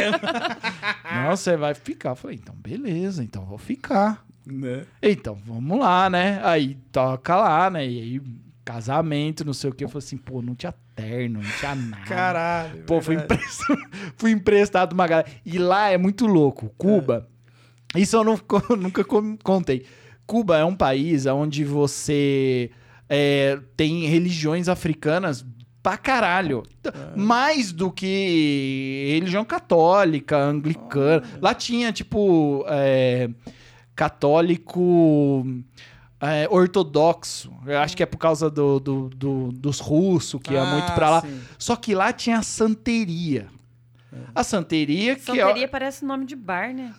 Não, 1.14 1.36
você 1.36 1.58
vai 1.58 1.74
ficar. 1.74 2.16
Falei, 2.16 2.38
então 2.42 2.56
beleza, 2.56 3.24
então 3.24 3.44
vou 3.46 3.58
ficar. 3.58 4.24
né? 4.46 4.86
Então, 5.02 5.36
vamos 5.46 5.80
lá, 5.80 6.10
né? 6.10 6.40
Aí 6.44 6.78
toca 6.92 7.36
lá, 7.36 7.70
né? 7.70 7.86
E 7.88 8.00
aí, 8.02 8.22
casamento, 8.64 9.44
não 9.44 9.54
sei 9.54 9.70
o 9.70 9.74
que. 9.74 9.84
Eu 9.84 9.90
falei 9.90 10.06
assim, 10.06 10.18
pô, 10.18 10.42
não 10.42 10.54
tinha 10.56 10.74
terno, 10.96 11.42
não 11.42 11.50
tinha 11.60 11.76
nada. 11.76 12.04
Caralho. 12.06 12.84
Pô, 12.84 13.02
fui 13.02 13.16
emprestado, 13.16 13.80
fui 14.18 14.32
emprestado 14.32 14.94
uma 14.94 15.08
galera. 15.08 15.28
E 15.46 15.58
lá 15.58 15.90
é 15.90 15.98
muito 15.98 16.26
louco. 16.28 16.72
Cuba, 16.78 17.28
isso 17.96 18.16
eu 18.16 18.24
não, 18.24 18.38
co- 18.38 18.64
nunca 18.78 19.04
contei. 19.44 19.86
Cuba 20.28 20.58
é 20.58 20.64
um 20.64 20.76
país 20.76 21.26
onde 21.26 21.66
você 21.66 22.70
é, 23.10 23.60
tem 23.76 24.06
religiões 24.06 24.70
africanas 24.70 25.44
pra 25.84 25.98
caralho. 25.98 26.64
Mais 27.16 27.72
do 27.72 27.92
que 27.92 29.10
religião 29.16 29.44
católica, 29.46 30.38
anglicana. 30.38 31.24
Lá 31.42 31.54
tinha, 31.54 31.92
tipo, 31.92 32.64
é, 32.68 33.30
católico 33.96 35.46
é, 36.20 36.48
ortodoxo. 36.50 37.52
Eu 37.66 37.80
acho 37.80 37.98
que 37.98 38.04
é 38.04 38.06
por 38.06 38.18
causa 38.18 38.50
do, 38.50 38.80
do- 38.80 39.10
do- 39.10 39.52
dos 39.52 39.80
russos, 39.80 40.40
que 40.44 40.54
ia 40.54 40.62
Ah, 40.62 40.66
muito 40.66 40.92
pra 40.94 41.10
lá. 41.10 41.22
sim. 41.22 41.40
Só 41.58 41.76
que 41.76 41.96
lá 41.96 42.14
tinha 42.14 42.38
a 42.40 42.44
santeria. 42.44 43.48
A 44.36 44.44
santeria 44.44 45.16
que 45.16 45.22
Santeria 45.22 45.64
é... 45.64 45.68
parece 45.68 46.04
nome 46.04 46.26
de 46.26 46.36
bar, 46.36 46.74
né? 46.74 46.94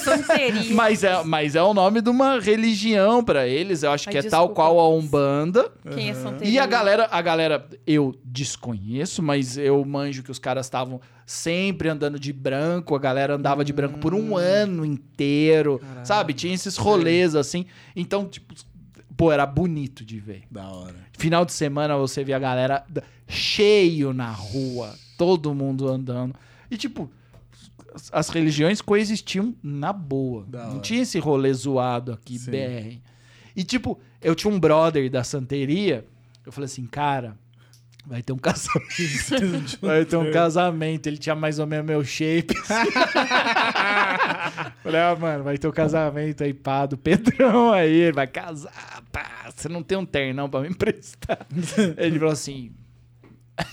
Santeria. 0.00 0.72
Mas 0.74 1.04
é, 1.04 1.22
mas 1.24 1.54
é 1.54 1.62
o 1.62 1.74
nome 1.74 2.00
de 2.00 2.08
uma 2.08 2.40
religião 2.40 3.22
pra 3.22 3.46
eles. 3.46 3.82
Eu 3.82 3.90
acho 3.90 4.08
Ai, 4.08 4.12
que 4.12 4.18
é 4.18 4.22
tal 4.22 4.48
desculpa. 4.48 4.54
qual 4.54 4.78
a 4.80 4.88
Umbanda. 4.88 5.70
Quem 5.94 6.10
é 6.10 6.14
santeria? 6.14 6.52
E 6.52 6.58
a 6.58 6.66
galera, 6.66 7.08
a 7.10 7.20
galera, 7.20 7.66
eu 7.86 8.14
desconheço, 8.24 9.22
mas 9.22 9.56
eu 9.58 9.84
manjo 9.84 10.22
que 10.22 10.30
os 10.30 10.38
caras 10.38 10.66
estavam 10.66 11.00
sempre 11.26 11.88
andando 11.88 12.18
de 12.18 12.32
branco, 12.32 12.94
a 12.94 12.98
galera 12.98 13.34
andava 13.34 13.64
de 13.64 13.72
branco 13.72 13.98
por 13.98 14.14
um 14.14 14.36
ano 14.36 14.84
inteiro, 14.84 15.78
Caralho. 15.78 16.06
sabe? 16.06 16.34
Tinha 16.34 16.54
esses 16.54 16.76
rolês 16.76 17.34
assim. 17.34 17.66
Então, 17.94 18.26
tipo, 18.26 18.54
pô, 19.22 19.30
era 19.30 19.46
bonito 19.46 20.04
de 20.04 20.18
ver. 20.18 20.42
Da 20.50 20.68
hora. 20.68 20.96
Final 21.12 21.44
de 21.44 21.52
semana 21.52 21.96
você 21.96 22.24
via 22.24 22.36
a 22.36 22.40
galera 22.40 22.84
cheio 23.28 24.12
na 24.12 24.30
rua, 24.32 24.94
todo 25.16 25.54
mundo 25.54 25.88
andando. 25.88 26.34
E 26.68 26.76
tipo, 26.76 27.08
as- 27.94 28.10
as 28.12 28.28
religiões 28.30 28.80
coexistiam 28.80 29.54
na 29.62 29.92
boa. 29.92 30.44
Da 30.48 30.64
Não 30.64 30.70
hora. 30.72 30.80
tinha 30.80 31.02
esse 31.02 31.18
rolê 31.20 31.52
zoado 31.54 32.12
aqui, 32.12 32.36
Sim. 32.38 32.50
BR. 32.50 33.00
E 33.54 33.62
tipo, 33.62 34.00
eu 34.20 34.34
tinha 34.34 34.52
um 34.52 34.58
brother 34.58 35.08
da 35.10 35.22
santeria, 35.22 36.04
eu 36.44 36.50
falei 36.50 36.64
assim, 36.66 36.84
cara, 36.86 37.36
vai 38.04 38.22
ter 38.22 38.32
um 38.32 38.38
casamento. 38.38 39.78
Vai 39.80 40.04
ter 40.04 40.16
um 40.16 40.30
casamento. 40.32 41.06
Ele 41.06 41.16
tinha 41.16 41.34
mais 41.34 41.58
ou 41.58 41.66
menos 41.66 41.86
meu 41.86 42.04
shape. 42.04 42.54
Falei, 44.82 45.00
ah, 45.00 45.16
mano, 45.18 45.44
vai 45.44 45.56
ter 45.56 45.68
um 45.68 45.72
casamento 45.72 46.42
aí, 46.42 46.52
pá, 46.52 46.84
do 46.86 46.98
Pedrão 46.98 47.72
aí. 47.72 47.94
Ele 47.94 48.12
vai 48.12 48.26
casar, 48.26 49.02
pá. 49.12 49.48
Você 49.54 49.68
não 49.68 49.82
tem 49.82 49.96
um 49.96 50.04
ternão 50.04 50.50
pra 50.50 50.60
me 50.60 50.68
emprestar. 50.68 51.46
Ele 51.96 52.18
falou 52.18 52.32
assim... 52.32 52.72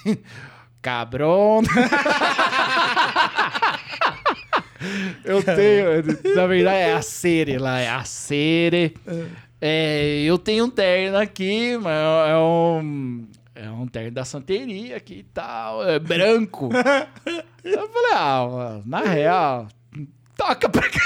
Cabrão. 0.81 1.61
eu 5.25 5.43
tenho... 5.43 6.35
Na 6.35 6.47
verdade, 6.47 6.77
é 6.77 6.93
a 6.93 7.01
Sere 7.01 7.57
lá. 7.57 7.79
É 7.79 7.89
a 7.89 8.05
Sere. 8.05 8.95
É, 9.59 10.21
eu 10.21 10.37
tenho 10.37 10.65
um 10.65 10.69
terno 10.69 11.17
aqui, 11.17 11.77
mas 11.77 12.29
é 12.29 12.37
um... 12.37 13.27
é 13.61 13.69
um 13.69 13.85
terno 13.87 14.11
da 14.11 14.23
santeria 14.23 14.95
aqui 14.95 15.15
e 15.15 15.23
tal, 15.23 15.85
é 15.85 15.99
branco. 15.99 16.69
eu 17.61 17.89
falei, 17.89 18.11
ah, 18.13 18.47
mano, 18.49 18.83
na 18.85 19.01
real, 19.01 19.67
toca 20.37 20.69
pra 20.69 20.89
cá. 20.89 21.01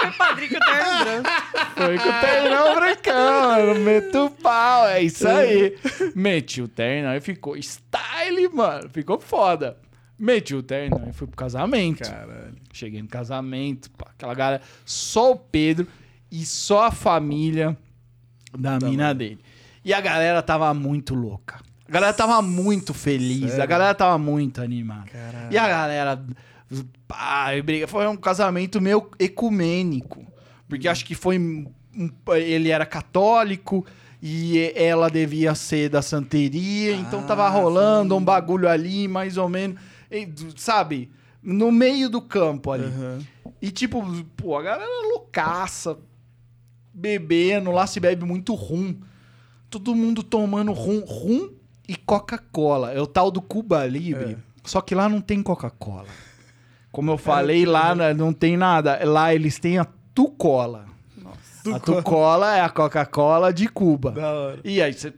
Foi 0.00 0.10
padrinho 0.12 0.50
com 0.50 0.56
o 0.56 0.60
terno 0.60 1.04
branco. 1.04 1.30
Foi 1.76 1.98
com 1.98 2.08
o 2.08 2.20
ternão 2.20 2.74
brancão, 2.74 3.42
mano. 3.42 3.80
Meto 3.80 4.26
o 4.26 4.30
pau, 4.30 4.86
é 4.86 5.02
isso 5.02 5.28
aí. 5.28 5.76
Meti 6.14 6.62
o 6.62 6.68
terno 6.68 7.10
aí 7.10 7.20
ficou 7.20 7.54
style, 7.56 8.48
mano. 8.48 8.88
Ficou 8.88 9.20
foda. 9.20 9.76
Meti 10.18 10.54
o 10.54 10.62
terno 10.62 11.06
e 11.06 11.12
fui 11.12 11.26
pro 11.26 11.36
casamento. 11.36 12.02
Caralho. 12.02 12.54
Cheguei 12.72 13.02
no 13.02 13.08
casamento, 13.08 13.90
pá, 13.90 14.06
aquela 14.10 14.32
galera, 14.32 14.62
só 14.86 15.32
o 15.32 15.36
Pedro 15.36 15.86
e 16.30 16.46
só 16.46 16.84
a 16.84 16.90
família 16.90 17.76
da 18.56 18.78
mina 18.78 19.14
dele. 19.14 19.40
E 19.84 19.92
a 19.94 20.00
galera 20.00 20.42
tava 20.42 20.72
muito 20.74 21.14
louca. 21.14 21.60
A 21.88 21.92
galera 21.92 22.12
tava 22.12 22.40
muito 22.42 22.94
feliz, 22.94 23.44
a 23.44 23.48
Sério? 23.48 23.68
galera 23.68 23.94
tava 23.94 24.16
muito 24.18 24.60
animada. 24.62 25.06
Caralho. 25.10 25.52
E 25.52 25.58
a 25.58 25.68
galera, 25.68 26.24
e 27.56 27.62
briga. 27.62 27.88
Foi 27.88 28.06
um 28.06 28.16
casamento 28.16 28.80
meio 28.80 29.10
ecumênico. 29.18 30.24
Porque 30.68 30.86
acho 30.88 31.04
que 31.04 31.14
foi. 31.14 31.38
um- 31.38 31.66
ele 32.36 32.70
era 32.70 32.86
católico 32.86 33.84
e 34.22 34.72
ela 34.76 35.10
devia 35.10 35.54
ser 35.56 35.88
da 35.88 36.00
santeria, 36.00 36.92
então 36.94 37.24
tava 37.24 37.46
Ah, 37.46 37.48
rolando 37.48 38.14
sim. 38.14 38.20
um 38.20 38.24
bagulho 38.24 38.68
ali, 38.68 39.08
mais 39.08 39.36
ou 39.36 39.48
menos. 39.48 39.80
e, 40.10 40.28
sabe? 40.56 41.10
No 41.42 41.72
meio 41.72 42.08
do 42.08 42.20
campo 42.20 42.70
ali. 42.70 42.84
Aham. 42.84 43.18
E 43.60 43.70
tipo, 43.72 44.04
pô, 44.36 44.56
a 44.56 44.62
galera 44.62 45.08
loucaça, 45.08 45.98
bebendo, 46.92 47.70
lá 47.72 47.86
se 47.86 47.98
bebe 48.00 48.24
muito 48.24 48.54
rum. 48.54 48.96
Todo 49.70 49.94
mundo 49.94 50.22
tomando 50.22 50.72
rum, 50.72 51.00
rum 51.06 51.50
e 51.88 51.96
Coca-Cola. 51.96 52.92
É 52.92 53.00
o 53.00 53.06
tal 53.06 53.30
do 53.30 53.40
Cuba 53.40 53.86
Libre. 53.86 54.32
É. 54.32 54.36
Só 54.64 54.80
que 54.80 54.94
lá 54.94 55.08
não 55.08 55.20
tem 55.20 55.42
Coca-Cola. 55.42 56.08
Como 56.92 57.10
eu 57.10 57.16
falei, 57.16 57.64
lá 57.64 57.94
né, 57.94 58.12
não 58.12 58.32
tem 58.32 58.56
nada. 58.56 58.98
Lá 59.04 59.32
eles 59.32 59.58
têm 59.58 59.78
a 59.78 59.86
Tucola. 60.12 60.89
Nossa. 61.70 61.92
A 61.92 61.94
Tucola 61.96 62.56
é 62.56 62.60
a 62.60 62.68
Coca-Cola 62.68 63.52
de 63.52 63.68
Cuba. 63.68 64.10
Da 64.12 64.32
hora. 64.32 64.58
E 64.64 64.82
aí 64.82 64.92
você 64.92 65.10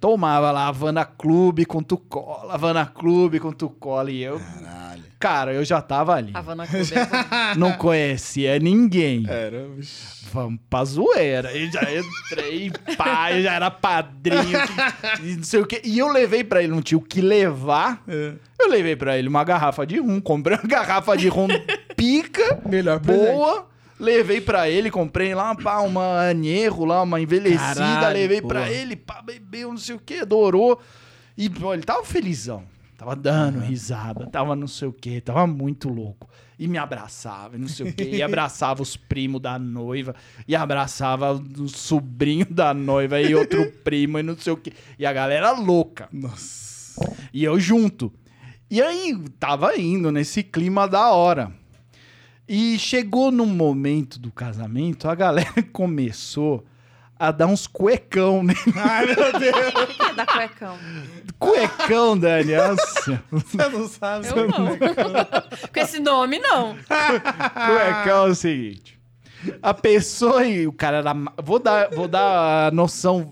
tomava 0.00 0.50
lá 0.50 0.66
Havana 0.68 1.04
Clube 1.04 1.64
com 1.64 1.82
Tucola, 1.82 2.52
Havana 2.54 2.86
Clube 2.86 3.38
com 3.40 3.52
Tucola. 3.52 4.10
E 4.10 4.22
eu, 4.22 4.40
Caralho. 4.40 5.02
cara, 5.18 5.52
eu 5.54 5.64
já 5.64 5.80
tava 5.80 6.14
ali. 6.14 6.32
Havana 6.34 6.66
Clube 6.66 6.90
é. 6.94 7.54
Não 7.56 7.72
conhecia 7.72 8.58
ninguém. 8.58 9.24
Era, 9.28 9.66
bicho. 9.68 10.18
Vamos 10.30 10.60
pra 10.68 10.84
zoeira. 10.84 11.50
E 11.56 11.70
já 11.72 11.80
entrei, 11.82 12.70
pá, 12.98 13.32
eu 13.32 13.42
já 13.42 13.54
era 13.54 13.70
padrinho. 13.70 14.58
que- 14.66 15.22
e 15.26 15.36
não 15.36 15.42
sei 15.42 15.60
o 15.60 15.66
quê. 15.66 15.80
E 15.82 15.98
eu 15.98 16.08
levei 16.12 16.44
pra 16.44 16.62
ele, 16.62 16.70
não 16.72 16.82
tinha 16.82 16.98
o 16.98 17.02
que 17.02 17.22
levar. 17.22 18.02
É. 18.06 18.32
Eu 18.60 18.68
levei 18.68 18.94
pra 18.94 19.16
ele 19.16 19.26
uma 19.28 19.42
garrafa 19.42 19.86
de 19.86 19.98
rum. 19.98 20.20
Comprei 20.20 20.58
uma 20.58 20.64
garrafa 20.68 21.16
de 21.16 21.28
rum 21.28 21.48
pica, 21.96 22.60
Melhor 22.68 23.00
presente. 23.00 23.62
Levei 23.98 24.40
pra 24.40 24.68
ele, 24.68 24.90
comprei 24.90 25.34
lá, 25.34 25.54
pá, 25.54 25.80
uma 25.80 26.28
anerro 26.30 26.84
lá, 26.84 27.02
uma 27.02 27.20
envelhecida. 27.20 27.74
Caralho, 27.74 28.16
levei 28.16 28.40
porra. 28.40 28.54
pra 28.54 28.70
ele, 28.70 28.94
pá, 28.96 29.20
bebeu, 29.20 29.70
não 29.70 29.78
sei 29.78 29.96
o 29.96 29.98
quê, 29.98 30.18
adorou. 30.22 30.80
E, 31.36 31.50
pô, 31.50 31.74
ele 31.74 31.82
tava 31.82 32.04
felizão. 32.04 32.64
Tava 32.98 33.14
dando 33.14 33.60
risada, 33.60 34.26
tava 34.26 34.56
não 34.56 34.66
sei 34.66 34.88
o 34.88 34.92
quê, 34.92 35.20
tava 35.20 35.46
muito 35.46 35.88
louco. 35.88 36.28
E 36.58 36.66
me 36.66 36.76
abraçava, 36.76 37.54
e 37.54 37.58
não 37.58 37.68
sei 37.68 37.90
o 37.90 37.94
quê. 37.94 38.10
E 38.14 38.22
abraçava 38.22 38.82
os 38.82 38.96
primos 38.96 39.40
da 39.40 39.56
noiva, 39.56 40.16
e 40.48 40.56
abraçava 40.56 41.32
o 41.32 41.68
sobrinho 41.68 42.46
da 42.50 42.74
noiva, 42.74 43.20
e 43.20 43.36
outro 43.36 43.70
primo, 43.84 44.18
e 44.18 44.22
não 44.24 44.36
sei 44.36 44.52
o 44.52 44.56
quê. 44.56 44.72
E 44.98 45.06
a 45.06 45.12
galera 45.12 45.52
louca. 45.52 46.08
Nossa. 46.12 47.08
E 47.32 47.44
eu 47.44 47.60
junto. 47.60 48.12
E 48.68 48.82
aí, 48.82 49.16
tava 49.38 49.78
indo 49.78 50.10
nesse 50.10 50.42
clima 50.42 50.88
da 50.88 51.12
hora. 51.12 51.52
E 52.48 52.78
chegou 52.78 53.30
num 53.30 53.46
momento 53.46 54.18
do 54.18 54.32
casamento, 54.32 55.08
a 55.08 55.14
galera 55.14 55.62
começou 55.72 56.64
a 57.18 57.30
dar 57.30 57.46
uns 57.46 57.66
cuecão, 57.66 58.42
né? 58.44 58.54
Ai, 58.74 59.06
meu 59.06 59.38
Deus. 59.38 59.68
O 59.74 59.86
que 59.88 60.02
é 60.02 60.14
da 60.14 60.24
cuecão? 60.24 60.78
Cuecão, 61.38 62.18
Dani. 62.18 62.54
Nossa. 62.56 63.22
Você 63.30 63.56
não 63.56 63.88
sabe. 63.88 64.28
Eu 64.28 64.48
não. 64.48 64.78
Com 64.78 65.80
esse 65.80 65.98
nome, 66.00 66.38
não. 66.38 66.76
Cuecão 66.76 68.26
é 68.26 68.30
o 68.30 68.34
seguinte. 68.34 68.98
A 69.62 69.72
pessoa 69.72 70.44
e 70.44 70.66
o 70.66 70.72
cara 70.72 70.98
era. 70.98 71.14
Vou 71.42 71.58
dar, 71.58 71.90
vou 71.90 72.08
dar 72.08 72.68
a 72.68 72.70
noção 72.70 73.30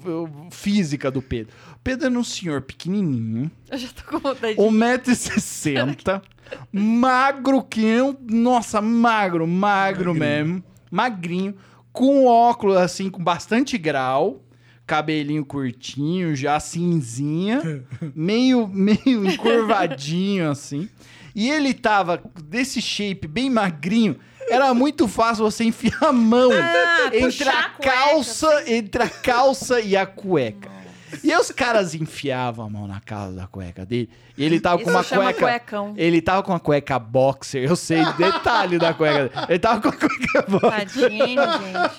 física 0.50 1.10
do 1.10 1.20
Pedro. 1.22 1.54
O 1.74 1.78
Pedro 1.82 2.06
era 2.06 2.18
um 2.18 2.24
senhor 2.24 2.62
pequenininho, 2.62 3.50
Eu 3.70 3.78
já 3.78 3.88
tô 3.88 4.02
com 4.10 4.18
vontade 4.18 4.54
de... 4.54 4.60
1,60m, 4.60 6.22
magro 6.72 7.62
que 7.62 7.84
eu. 7.84 8.16
Nossa, 8.28 8.80
magro, 8.80 9.46
magro 9.46 10.14
mesmo. 10.14 10.62
Magrinho, 10.90 11.54
com 11.92 12.26
óculos 12.26 12.76
assim, 12.76 13.10
com 13.10 13.22
bastante 13.22 13.76
grau. 13.78 14.42
Cabelinho 14.86 15.44
curtinho, 15.44 16.36
já 16.36 16.60
cinzinha, 16.60 17.84
meio, 18.14 18.68
meio 18.68 19.26
encurvadinho 19.26 20.48
assim. 20.48 20.88
E 21.34 21.50
ele 21.50 21.74
tava 21.74 22.22
desse 22.44 22.80
shape 22.80 23.26
bem 23.26 23.50
magrinho. 23.50 24.16
Era 24.48 24.72
muito 24.72 25.08
fácil 25.08 25.44
você 25.44 25.64
enfiar 25.64 26.04
a 26.04 26.12
mão 26.12 26.50
Ah, 26.52 27.10
entre 27.12 27.48
a 27.48 27.58
a 27.58 27.62
cueca, 27.70 27.90
calça, 27.92 28.64
entre 28.70 29.02
a 29.02 29.08
calça 29.10 29.80
e 29.80 29.96
a 29.96 30.06
cueca. 30.06 30.70
E 31.22 31.32
aí 31.32 31.38
os 31.38 31.50
caras 31.50 31.94
enfiavam 31.94 32.66
a 32.66 32.70
mão 32.70 32.86
na 32.86 33.00
calça 33.00 33.32
da 33.32 33.46
cueca 33.46 33.84
dele. 33.86 34.10
E 34.36 34.44
ele 34.44 34.58
tava 34.60 34.76
com 34.78 34.82
Isso 34.82 34.90
uma 34.90 35.02
chama 35.02 35.24
cueca. 35.32 35.40
cuecão. 35.40 35.94
Ele 35.96 36.20
tava 36.20 36.42
com 36.42 36.52
uma 36.52 36.60
cueca 36.60 36.98
boxer. 36.98 37.62
Eu 37.68 37.76
sei 37.76 38.04
detalhe 38.18 38.78
da 38.78 38.92
cueca. 38.92 39.28
dele. 39.28 39.46
Ele 39.48 39.58
tava 39.58 39.80
com 39.80 39.88
a 39.88 39.92
cueca 39.92 40.42
boxer 40.48 40.70
Tadinho, 41.10 41.42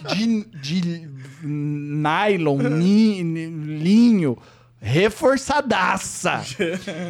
gente. 0.09 0.15
de, 0.15 0.45
de 0.59 1.09
nylon, 1.43 2.57
ni- 2.57 3.23
linho, 3.23 4.37
reforçadaça. 4.81 6.41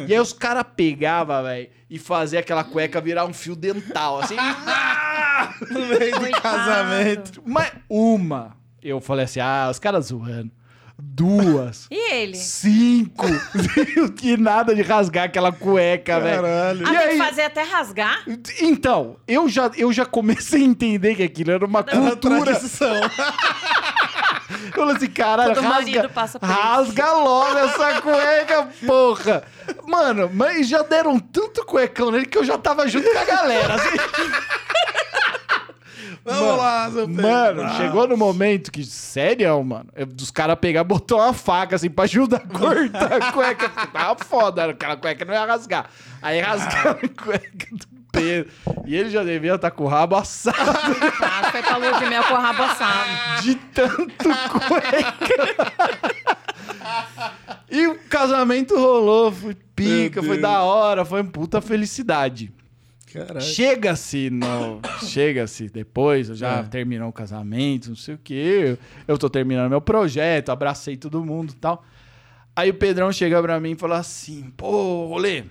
e 0.06 0.12
aí 0.14 0.20
os 0.20 0.32
caras 0.32 0.64
pegavam, 0.76 1.42
velho, 1.42 1.68
e 1.90 1.98
faziam 1.98 2.40
aquela 2.40 2.64
cueca 2.64 3.00
virar 3.00 3.24
um 3.26 3.32
fio 3.32 3.54
dental, 3.56 4.20
assim. 4.20 4.36
No 5.70 5.86
meio 5.86 6.18
do 6.18 6.30
casamento. 6.42 7.42
Mas 7.46 7.70
uma, 7.88 8.56
eu 8.82 9.00
falei 9.00 9.24
assim, 9.24 9.38
ah, 9.40 9.68
os 9.70 9.78
caras 9.78 10.06
zoando. 10.06 10.50
Duas. 11.00 11.86
E 11.90 12.12
ele? 12.14 12.36
Cinco. 12.36 13.24
que 14.16 14.36
nada 14.36 14.74
de 14.74 14.82
rasgar 14.82 15.24
aquela 15.24 15.52
cueca, 15.52 16.18
velho. 16.20 16.42
Caralho. 16.42 16.86
Ah, 16.86 16.92
E 16.92 16.96
tem 16.98 17.06
aí- 17.08 17.18
que 17.18 17.24
fazer 17.24 17.42
até 17.42 17.62
rasgar? 17.62 18.24
Então, 18.60 19.16
eu 19.26 19.48
já, 19.48 19.70
eu 19.76 19.92
já 19.92 20.04
comecei 20.04 20.62
a 20.62 20.66
entender 20.66 21.14
que 21.14 21.22
aquilo 21.22 21.52
era 21.52 21.64
uma 21.64 21.80
Era 21.80 21.90
cultura. 22.00 22.50
Eu 24.50 24.72
falei 24.72 24.96
assim, 24.96 25.06
caralho, 25.08 25.54
Todo 25.54 25.62
rasga, 25.64 25.78
marido 25.84 26.08
passa 26.10 26.38
por 26.40 26.48
isso. 26.48 26.58
rasga 26.58 27.12
logo 27.12 27.58
essa 27.58 28.00
cueca, 28.00 28.68
porra. 28.86 29.42
Mano, 29.86 30.30
mas 30.32 30.68
já 30.68 30.82
deram 30.82 31.18
tanto 31.18 31.64
cuecão 31.66 32.10
nele 32.10 32.24
que 32.26 32.38
eu 32.38 32.44
já 32.44 32.56
tava 32.56 32.88
junto 32.88 33.10
com 33.10 33.18
a 33.18 33.24
galera. 33.24 33.74
assim. 33.74 33.96
Vamos 36.28 36.40
Mano, 36.42 36.56
lá, 36.58 36.90
seu 36.90 37.06
Pedro. 37.06 37.22
Mano, 37.22 37.62
Ah. 37.62 37.74
chegou 37.76 38.06
no 38.08 38.16
momento 38.16 38.70
que, 38.70 38.84
sério, 38.84 39.62
mano, 39.64 39.86
eu- 39.96 40.06
dos 40.06 40.30
caras 40.30 40.56
pegar, 40.60 40.84
botou 40.84 41.18
uma 41.18 41.32
faca 41.32 41.76
assim 41.76 41.88
pra 41.90 42.04
ajudar 42.04 42.38
a 42.38 42.40
cortar 42.58 43.12
a 43.12 43.32
cueca. 43.32 43.68
porque 43.68 43.86
Tava 43.88 44.24
foda, 44.24 44.64
aquela 44.70 44.96
cueca 44.96 45.24
não 45.24 45.32
ia 45.34 45.44
rasgar. 45.44 45.86
Aí 46.20 46.40
rasgaram 46.40 46.90
a 47.02 47.22
cueca 47.22 47.66
do 47.72 47.86
Pedro. 48.12 48.50
E 48.86 48.94
ele 48.96 49.10
já 49.10 49.22
devia 49.22 49.54
estar 49.54 49.70
com 49.70 49.84
o 49.84 49.86
rabo 49.88 50.16
assado 50.16 50.56
Ah, 51.22 51.50
foi 51.50 51.62
pra 51.62 51.76
lua 51.76 51.92
de 51.92 52.06
mel 52.06 52.24
com 52.24 52.34
o 52.34 52.38
rabo 52.40 52.62
assado. 52.62 53.42
de 53.42 53.54
tanto 53.54 54.28
cueca. 54.68 55.72
e 57.70 57.86
o 57.86 57.94
casamento 58.08 58.74
rolou, 58.76 59.30
foi 59.32 59.54
pica, 59.76 60.22
foi 60.22 60.38
da 60.38 60.62
hora, 60.62 61.04
foi 61.04 61.20
uma 61.22 61.30
puta 61.30 61.60
felicidade. 61.60 62.52
Chega-se 63.40 64.30
no. 64.30 64.80
Chega-se 65.06 65.68
depois, 65.68 66.28
eu 66.28 66.34
já 66.34 66.58
É. 66.58 66.62
terminou 66.64 67.08
o 67.08 67.12
casamento, 67.12 67.88
não 67.88 67.96
sei 67.96 68.14
o 68.14 68.18
quê. 68.22 68.78
Eu 69.06 69.16
tô 69.18 69.28
terminando 69.30 69.70
meu 69.70 69.80
projeto, 69.80 70.50
abracei 70.50 70.96
todo 70.96 71.24
mundo 71.24 71.52
e 71.52 71.56
tal. 71.56 71.84
Aí 72.54 72.70
o 72.70 72.74
Pedrão 72.74 73.10
chega 73.12 73.40
pra 73.42 73.58
mim 73.60 73.72
e 73.72 73.76
fala 73.76 73.98
assim: 73.98 74.52
pô, 74.56 75.06
Rolê, 75.06 75.44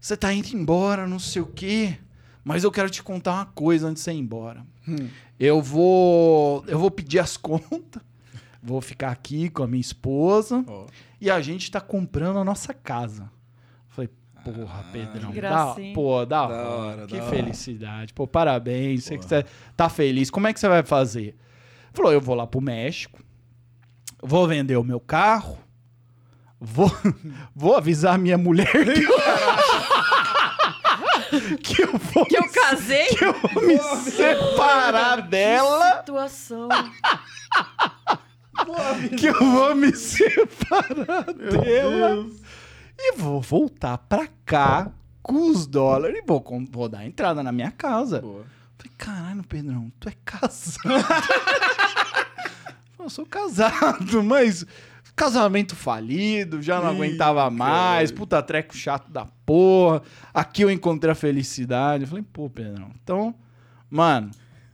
você 0.00 0.16
tá 0.16 0.32
indo 0.32 0.48
embora, 0.54 1.06
não 1.06 1.18
sei 1.18 1.42
o 1.42 1.46
quê. 1.46 1.96
Mas 2.44 2.64
eu 2.64 2.70
quero 2.70 2.88
te 2.88 3.02
contar 3.02 3.34
uma 3.34 3.46
coisa 3.46 3.88
antes 3.88 4.02
de 4.02 4.04
você 4.04 4.12
ir 4.12 4.18
embora. 4.20 4.64
Hum. 4.88 5.08
Eu 5.38 5.60
vou. 5.60 6.64
Eu 6.66 6.78
vou 6.78 6.90
pedir 6.90 7.18
as 7.18 7.36
contas. 7.36 8.02
Vou 8.62 8.80
ficar 8.80 9.10
aqui 9.10 9.50
com 9.50 9.62
a 9.62 9.66
minha 9.66 9.80
esposa. 9.80 10.64
Ó. 10.66 10.86
E 11.20 11.30
a 11.30 11.40
gente 11.40 11.70
tá 11.70 11.80
comprando 11.80 12.38
a 12.38 12.44
nossa 12.44 12.72
casa. 12.72 13.30
Porra, 14.52 14.84
Pedrão. 14.92 15.32
Que 15.32 15.40
Da, 15.40 15.48
gracinha. 15.48 15.94
pô, 15.94 16.24
da, 16.26 16.46
Da 16.46 16.54
hora. 16.54 16.68
hora, 16.68 17.06
Que 17.06 17.16
da 17.16 17.22
hora. 17.24 17.30
felicidade. 17.36 18.12
Pô, 18.14 18.26
parabéns. 18.26 19.08
Que 19.08 19.16
você 19.18 19.44
tá 19.76 19.88
feliz. 19.88 20.30
Como 20.30 20.46
é 20.46 20.52
que 20.52 20.60
você 20.60 20.68
vai 20.68 20.82
fazer? 20.82 21.36
Falou, 21.92 22.12
eu 22.12 22.20
vou 22.20 22.34
lá 22.34 22.46
pro 22.46 22.60
México. 22.60 23.18
Vou 24.22 24.46
vender 24.48 24.76
o 24.76 24.84
meu 24.84 25.00
carro. 25.00 25.58
Vou, 26.60 26.90
vou 27.54 27.76
avisar 27.76 28.18
minha 28.18 28.36
mulher 28.36 28.66
que 28.72 29.04
eu, 29.04 29.18
que 31.62 31.82
eu 31.82 31.92
vou 31.98 32.26
Que 32.26 32.36
eu 32.36 32.42
me, 32.42 32.48
casei? 32.48 33.06
que 33.06 33.24
eu 33.24 33.32
vou 33.32 33.62
me 33.66 33.78
separar 33.78 35.22
dela. 35.22 35.98
Situação. 35.98 36.68
Que 39.16 39.26
eu 39.26 39.34
vou 39.38 39.74
me 39.74 39.94
separar 39.94 41.24
dela. 41.32 42.26
E 42.98 43.16
vou 43.16 43.40
voltar 43.40 43.98
pra 43.98 44.26
cá 44.44 44.90
com 45.22 45.50
os 45.50 45.66
dólares 45.66 46.18
e 46.18 46.26
vou, 46.26 46.44
vou 46.70 46.88
dar 46.88 47.06
entrada 47.06 47.42
na 47.42 47.52
minha 47.52 47.70
casa. 47.70 48.20
Boa. 48.20 48.44
Falei, 48.76 48.92
caralho, 48.96 49.44
Pedrão, 49.44 49.92
tu 50.00 50.08
é 50.08 50.12
casado. 50.24 50.88
eu 52.98 53.08
sou 53.08 53.26
casado, 53.26 54.22
mas 54.22 54.64
casamento 55.14 55.74
falido, 55.74 56.62
já 56.62 56.80
não 56.80 56.92
Ih, 56.92 56.94
aguentava 56.94 57.50
mais, 57.50 58.12
puta 58.12 58.40
treco 58.42 58.76
chato 58.76 59.10
da 59.10 59.26
porra. 59.44 60.02
Aqui 60.32 60.62
eu 60.62 60.70
encontrei 60.70 61.10
a 61.10 61.14
felicidade. 61.14 62.04
Eu 62.04 62.08
falei, 62.08 62.24
pô, 62.32 62.48
Pedrão, 62.48 62.90
então, 63.02 63.34
mano, 63.90 64.30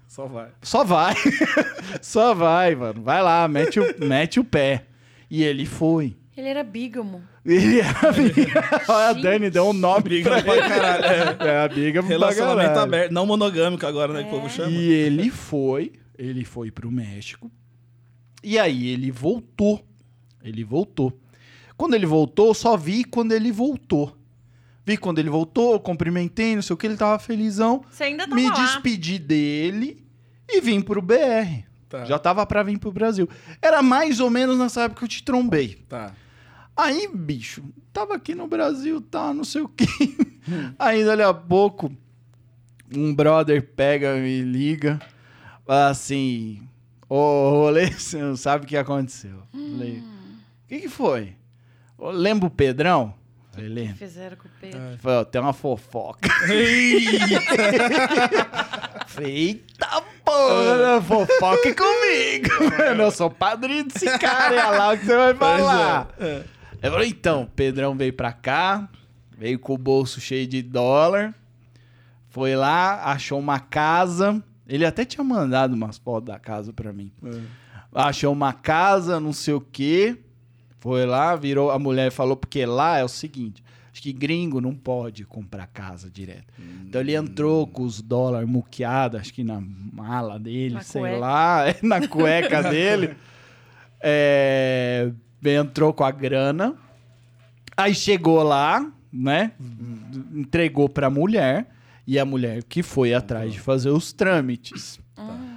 Só 0.06 0.26
vai. 0.26 0.50
só 0.62 0.84
vai. 0.84 1.14
só 2.02 2.34
vai, 2.34 2.74
mano. 2.74 3.02
Vai 3.02 3.22
lá, 3.22 3.48
mete 3.48 3.80
o, 3.80 4.06
mete 4.06 4.38
o 4.38 4.44
pé. 4.44 4.84
E 5.30 5.42
ele 5.42 5.64
foi. 5.64 6.14
Ele 6.36 6.48
era 6.48 6.64
bígamo. 6.64 7.22
Ele 7.44 7.80
era 7.80 8.82
Olha, 8.88 9.08
a. 9.08 9.12
Dani 9.12 9.50
deu 9.50 9.66
um 9.68 9.72
nome 9.72 10.02
Briga 10.02 10.42
pra 10.42 10.68
caralho. 10.68 11.04
É. 11.04 11.48
É, 11.48 11.58
a 11.64 11.68
biga 11.68 12.00
pra 12.02 12.08
Relacionamento 12.08 12.68
caralho. 12.68 12.82
aberto. 12.82 13.12
Não 13.12 13.24
monogâmico 13.26 13.86
agora, 13.86 14.12
né? 14.12 14.22
Que 14.24 14.28
o 14.28 14.30
povo 14.32 14.48
chama. 14.50 14.70
E 14.70 14.90
ele 14.92 15.30
foi, 15.30 15.92
ele 16.18 16.44
foi 16.44 16.70
pro 16.70 16.90
México. 16.90 17.50
E 18.42 18.58
aí 18.58 18.88
ele 18.88 19.10
voltou. 19.10 19.84
Ele 20.42 20.64
voltou. 20.64 21.16
Quando 21.76 21.94
ele 21.94 22.06
voltou, 22.06 22.48
eu 22.48 22.54
só 22.54 22.76
vi 22.76 23.04
quando 23.04 23.32
ele 23.32 23.50
voltou. 23.52 24.16
Vi 24.86 24.96
quando 24.98 25.18
ele 25.18 25.30
voltou, 25.30 25.80
cumprimentei, 25.80 26.54
não 26.54 26.62
sei 26.62 26.74
o 26.74 26.76
que, 26.76 26.86
ele 26.86 26.96
tava 26.96 27.18
felizão. 27.18 27.82
Você 27.90 28.04
ainda 28.04 28.24
tava 28.24 28.34
Me 28.34 28.48
lá. 28.48 28.54
despedi 28.54 29.18
dele 29.18 30.04
e 30.48 30.60
vim 30.60 30.80
pro 30.82 31.00
BR. 31.00 31.64
Tá. 31.88 32.04
Já 32.04 32.18
tava 32.18 32.44
pra 32.44 32.62
vir 32.62 32.78
pro 32.78 32.92
Brasil. 32.92 33.26
Era 33.62 33.80
mais 33.82 34.20
ou 34.20 34.28
menos 34.28 34.58
nessa 34.58 34.82
época 34.82 34.98
que 35.00 35.04
eu 35.04 35.08
te 35.08 35.22
trombei. 35.22 35.76
Tá. 35.88 36.12
Aí, 36.76 37.08
bicho, 37.12 37.62
tava 37.92 38.14
aqui 38.14 38.34
no 38.34 38.46
Brasil, 38.48 39.00
tá, 39.00 39.32
não 39.32 39.44
sei 39.44 39.62
o 39.62 39.68
quê. 39.68 39.86
Aí, 40.78 41.04
dali 41.04 41.22
a 41.22 41.32
pouco, 41.32 41.92
um 42.94 43.14
brother 43.14 43.62
pega, 43.62 44.16
me 44.16 44.40
liga, 44.42 45.00
fala 45.64 45.88
assim, 45.88 46.66
ô, 47.08 47.50
rolê, 47.50 47.90
você 47.94 48.18
não 48.18 48.36
sabe 48.36 48.64
o 48.64 48.68
que 48.68 48.76
aconteceu. 48.76 49.42
Falei, 49.52 49.98
o 50.64 50.68
que 50.68 50.80
que 50.80 50.88
foi? 50.88 51.36
"Ô, 51.96 52.10
Lembra 52.10 52.46
o 52.48 52.50
Pedrão? 52.50 53.14
Falei, 53.52 53.68
lembro. 53.68 53.96
Fizeram 53.96 54.36
com 54.36 54.48
o 54.48 54.50
Pedro. 54.60 54.80
É. 54.80 54.96
Falei, 54.96 55.18
ó, 55.18 55.24
tem 55.24 55.40
uma 55.40 55.52
fofoca. 55.52 56.28
Falei, 59.06 59.32
eita 59.32 60.02
porra, 60.24 61.00
fofoca 61.02 61.68
é 61.68 61.74
comigo, 61.74 62.76
mano. 62.78 63.02
Eu 63.04 63.10
sou 63.12 63.30
padrinho 63.30 63.84
desse 63.84 64.06
cara, 64.18 64.54
é 64.56 64.64
lá 64.76 64.92
o 64.92 64.98
que 64.98 65.06
você 65.06 65.14
vai 65.16 65.34
falar. 65.34 66.08
Pois 66.16 66.28
é. 66.28 66.44
Eu 66.86 66.92
falei, 66.92 67.08
então, 67.08 67.48
Pedrão 67.56 67.96
veio 67.96 68.12
pra 68.12 68.32
cá, 68.32 68.88
veio 69.36 69.58
com 69.58 69.74
o 69.74 69.78
bolso 69.78 70.20
cheio 70.20 70.46
de 70.46 70.62
dólar, 70.62 71.34
foi 72.28 72.54
lá, 72.54 73.04
achou 73.04 73.38
uma 73.38 73.58
casa. 73.58 74.42
Ele 74.66 74.84
até 74.84 75.04
tinha 75.04 75.24
mandado 75.24 75.74
umas 75.74 75.98
fotos 75.98 76.26
da 76.32 76.38
casa 76.38 76.72
pra 76.72 76.92
mim. 76.92 77.10
É. 77.24 77.40
Achou 77.94 78.32
uma 78.32 78.52
casa, 78.52 79.20
não 79.20 79.32
sei 79.32 79.54
o 79.54 79.60
quê. 79.60 80.18
Foi 80.80 81.06
lá, 81.06 81.34
virou. 81.36 81.70
A 81.70 81.78
mulher 81.78 82.10
falou, 82.10 82.36
porque 82.36 82.66
lá 82.66 82.98
é 82.98 83.04
o 83.04 83.08
seguinte: 83.08 83.62
acho 83.92 84.02
que 84.02 84.12
gringo 84.12 84.60
não 84.60 84.74
pode 84.74 85.24
comprar 85.24 85.66
casa 85.68 86.10
direto. 86.10 86.52
Então 86.86 87.00
ele 87.00 87.14
entrou 87.14 87.66
com 87.66 87.82
os 87.84 88.02
dólares 88.02 88.48
muqueados, 88.48 89.20
acho 89.20 89.32
que 89.32 89.44
na 89.44 89.62
mala 89.62 90.38
dele, 90.38 90.74
Na 90.74 90.80
sei 90.82 91.00
cueca. 91.02 91.16
lá, 91.18 91.68
é, 91.68 91.76
na 91.86 92.08
cueca 92.08 92.62
dele. 92.68 93.16
É, 94.00 95.10
entrou 95.52 95.92
com 95.92 96.04
a 96.04 96.10
grana. 96.10 96.74
Aí 97.76 97.94
chegou 97.94 98.42
lá, 98.42 98.90
né? 99.12 99.52
Entregou 100.34 100.88
pra 100.88 101.10
mulher. 101.10 101.68
E 102.06 102.18
a 102.18 102.24
mulher 102.24 102.62
que 102.64 102.82
foi 102.82 103.14
atrás 103.14 103.52
de 103.52 103.60
fazer 103.60 103.88
os 103.88 104.12
trâmites. 104.12 105.00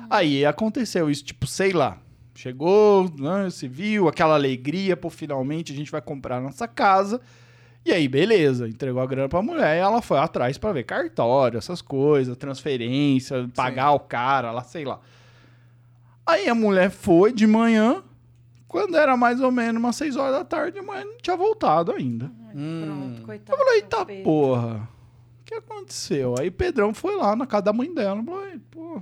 Aí 0.10 0.46
aconteceu 0.46 1.10
isso, 1.10 1.26
tipo, 1.26 1.46
sei 1.46 1.74
lá. 1.74 1.98
Chegou, 2.34 3.12
né, 3.18 3.50
se 3.50 3.68
viu, 3.68 4.08
aquela 4.08 4.36
alegria, 4.36 4.96
pô, 4.96 5.10
finalmente 5.10 5.74
a 5.74 5.76
gente 5.76 5.92
vai 5.92 6.02
comprar 6.02 6.40
nossa 6.40 6.68
casa. 6.68 7.20
E 7.84 7.92
aí, 7.92 8.08
beleza, 8.08 8.68
entregou 8.68 9.02
a 9.02 9.06
grana 9.08 9.28
pra 9.28 9.42
mulher 9.42 9.78
e 9.78 9.80
ela 9.80 10.02
foi 10.02 10.20
atrás 10.20 10.58
pra 10.58 10.72
ver 10.72 10.84
cartório, 10.84 11.58
essas 11.58 11.82
coisas, 11.82 12.38
transferência, 12.38 13.50
pagar 13.56 13.92
o 13.92 14.00
cara 14.00 14.52
lá, 14.52 14.64
sei 14.64 14.86
lá. 14.86 15.00
Aí 16.26 16.48
a 16.48 16.54
mulher 16.54 16.92
foi 16.92 17.34
de 17.34 17.48
manhã, 17.48 18.04
quando 18.82 18.96
era 18.96 19.16
mais 19.18 19.42
ou 19.42 19.52
menos 19.52 19.82
umas 19.82 19.96
6 19.96 20.16
horas 20.16 20.34
da 20.40 20.44
tarde, 20.46 20.80
a 20.80 20.84
mulher 20.84 21.06
não 21.06 21.18
tinha 21.18 21.36
voltado 21.38 21.92
ainda. 21.92 22.32
Pronto, 22.52 23.22
coitado. 23.24 23.54
Eu 23.60 23.66
falei, 23.66 23.80
eita 23.82 24.06
Pedro. 24.06 24.24
porra, 24.24 24.90
o 25.42 25.44
que 25.46 25.54
aconteceu? 25.56 26.36
Aí 26.40 26.52
Pedrão 26.52 26.94
foi 26.94 27.16
lá 27.16 27.36
na 27.36 27.46
casa 27.48 27.64
da 27.64 27.74
mãe 27.74 27.94
dela, 27.94 28.24
falou, 28.24 28.46
"Ei, 28.46 28.60
pô, 28.72 29.02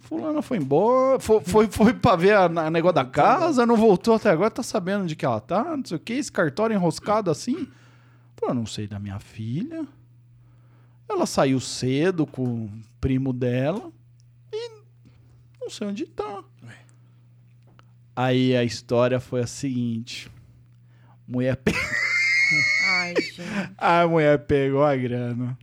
fulana 0.00 0.42
foi 0.42 0.58
embora, 0.58 1.20
foi, 1.20 1.40
foi, 1.40 1.66
foi 1.68 1.94
pra 1.94 2.16
ver 2.16 2.34
a, 2.34 2.44
a 2.44 2.70
negócio 2.70 2.94
da 2.96 3.04
casa, 3.04 3.64
não 3.66 3.76
voltou 3.76 4.14
até 4.14 4.30
agora, 4.30 4.50
tá 4.50 4.62
sabendo 4.62 5.06
de 5.06 5.14
que 5.14 5.24
ela 5.24 5.40
tá, 5.40 5.76
não 5.76 5.84
sei 5.84 5.96
o 5.96 6.00
que, 6.00 6.14
esse 6.14 6.32
cartório 6.32 6.74
enroscado 6.74 7.30
assim. 7.30 7.68
Falei, 8.36 8.54
não 8.56 8.66
sei 8.66 8.86
da 8.88 8.98
minha 8.98 9.18
filha. 9.18 9.86
Ela 11.08 11.26
saiu 11.26 11.60
cedo 11.60 12.26
com 12.26 12.64
o 12.66 12.70
primo 13.00 13.32
dela 13.32 13.90
e 14.52 14.70
não 15.60 15.68
sei 15.68 15.88
onde 15.88 16.06
tá. 16.06 16.42
Aí 18.14 18.56
a 18.56 18.64
história 18.64 19.18
foi 19.20 19.40
a 19.40 19.46
seguinte. 19.46 20.30
Mulher 21.26 21.56
pe- 21.56 21.72
Ai, 22.88 23.14
gente. 23.16 23.42
a 23.78 24.06
mulher 24.06 24.38
pegou 24.40 24.84
a 24.84 24.94
grana. 24.96 25.56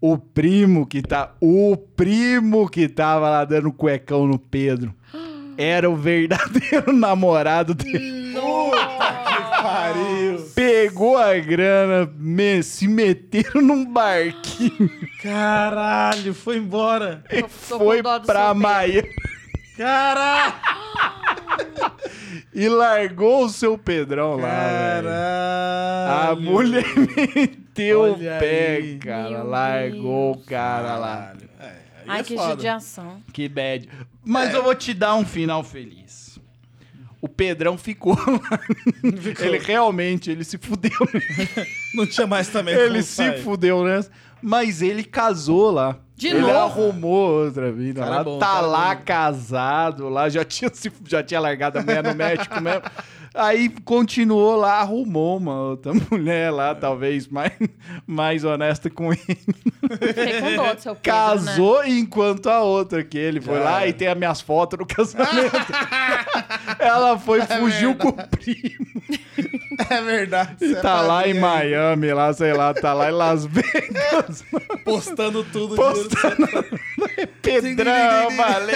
O 0.00 0.16
primo 0.16 0.86
que 0.86 1.02
tá. 1.02 1.34
O 1.40 1.76
primo 1.76 2.68
que 2.68 2.88
tava 2.88 3.28
lá 3.30 3.44
dando 3.44 3.72
cuecão 3.72 4.26
no 4.26 4.38
Pedro 4.38 4.94
era 5.56 5.90
o 5.90 5.96
verdadeiro 5.96 6.92
namorado 6.94 7.74
dele. 7.74 8.28
Pariu. 9.60 10.38
Pegou 10.54 11.16
a 11.16 11.36
grana, 11.38 12.08
me- 12.16 12.62
se 12.62 12.86
meteram 12.86 13.60
num 13.60 13.84
barquinho 13.84 14.88
Caralho, 15.20 16.32
foi 16.32 16.58
embora. 16.58 17.24
e 17.30 17.42
Tô- 17.42 17.48
tô 17.48 17.78
foi 17.78 18.02
pra. 18.24 18.54
Miami 18.54 19.10
Caralho. 19.76 20.54
e 22.54 22.68
largou 22.68 23.44
o 23.44 23.48
seu 23.48 23.76
Pedrão 23.78 24.36
lá. 24.36 24.48
velho. 24.48 25.08
Caralho. 25.08 26.30
A 26.30 26.36
mulher 26.36 26.84
meteu 26.96 28.12
o 28.12 28.18
pé, 28.18 28.76
aí. 28.76 28.98
cara. 28.98 29.30
Meu 29.30 29.46
largou 29.48 30.34
Deus. 30.34 30.44
o 30.44 30.48
cara 30.48 30.96
lá. 30.96 31.16
Caralho. 31.16 31.48
É, 31.60 31.64
aí 31.64 31.74
Ai, 32.06 32.20
é 32.20 32.22
que 32.24 32.36
foda. 32.36 32.50
judiação. 32.50 33.22
Que 33.32 33.48
bad. 33.48 33.88
Mas 34.24 34.52
eu 34.54 34.62
vou 34.62 34.74
te 34.74 34.92
dar 34.94 35.14
um 35.14 35.24
final 35.24 35.62
feliz. 35.64 36.38
O 37.20 37.28
Pedrão 37.28 37.76
ficou 37.76 38.14
lá. 38.14 38.60
Ele 39.40 39.58
realmente, 39.58 40.30
ele 40.30 40.44
se 40.44 40.56
fudeu. 40.56 40.92
Não 41.94 42.06
tinha 42.06 42.28
mais 42.28 42.46
também 42.48 42.74
ele 42.76 43.02
se 43.02 43.14
sair. 43.16 43.42
fudeu 43.42 43.82
nessa. 43.84 44.08
Mas 44.40 44.82
ele 44.82 45.02
casou 45.02 45.72
lá. 45.72 45.98
De 46.18 46.26
ele 46.26 46.40
novo? 46.40 46.52
arrumou 46.58 47.44
outra 47.44 47.70
vida 47.70 48.00
Cara 48.00 48.16
lá. 48.16 48.24
bom, 48.24 48.38
tá 48.40 48.60
lá 48.60 48.92
bom. 48.96 49.02
casado 49.04 50.08
lá. 50.08 50.28
Já 50.28 50.44
tinha, 50.44 50.68
já 51.06 51.22
tinha 51.22 51.38
largado 51.38 51.78
a 51.78 51.82
mulher 51.82 52.02
no 52.02 52.12
México 52.12 52.60
mesmo. 52.60 52.82
Aí 53.32 53.68
continuou 53.84 54.56
lá, 54.56 54.80
arrumou 54.80 55.36
uma 55.36 55.60
outra 55.60 55.92
mulher 56.10 56.50
lá, 56.50 56.74
talvez 56.74 57.28
mais, 57.28 57.52
mais 58.04 58.42
honesta 58.42 58.90
com 58.90 59.12
ele. 59.12 59.38
Fiquei 60.00 60.40
com 60.40 60.56
dó 60.56 60.74
do 60.74 60.80
seu 60.80 60.96
Pedro, 60.96 60.96
né? 60.96 61.02
Casou 61.02 61.84
enquanto 61.84 62.48
a 62.48 62.62
outra 62.62 63.04
que 63.04 63.16
ele 63.16 63.40
foi 63.40 63.58
Cara. 63.58 63.64
lá 63.70 63.86
e 63.86 63.92
tem 63.92 64.08
as 64.08 64.18
minhas 64.18 64.40
fotos 64.40 64.76
no 64.76 64.86
casamento. 64.86 65.54
Ela 66.80 67.16
foi, 67.16 67.42
fugiu 67.42 67.94
com 67.94 68.08
o 68.08 68.12
primo. 68.12 69.02
É 69.90 70.02
verdade. 70.02 70.56
E 70.60 70.68
você 70.74 70.80
tá 70.80 70.98
é 70.98 71.06
lá 71.06 71.28
em 71.28 71.34
Miami, 71.34 72.12
lá, 72.12 72.32
sei 72.32 72.52
lá, 72.52 72.74
tá 72.74 72.92
lá 72.92 73.08
em 73.10 73.12
Las 73.12 73.46
Vegas. 73.50 74.44
Postando 74.84 75.44
tudo. 75.44 75.76
Postando. 75.76 76.48
Pedrão, 77.42 78.36
valeu. 78.36 78.74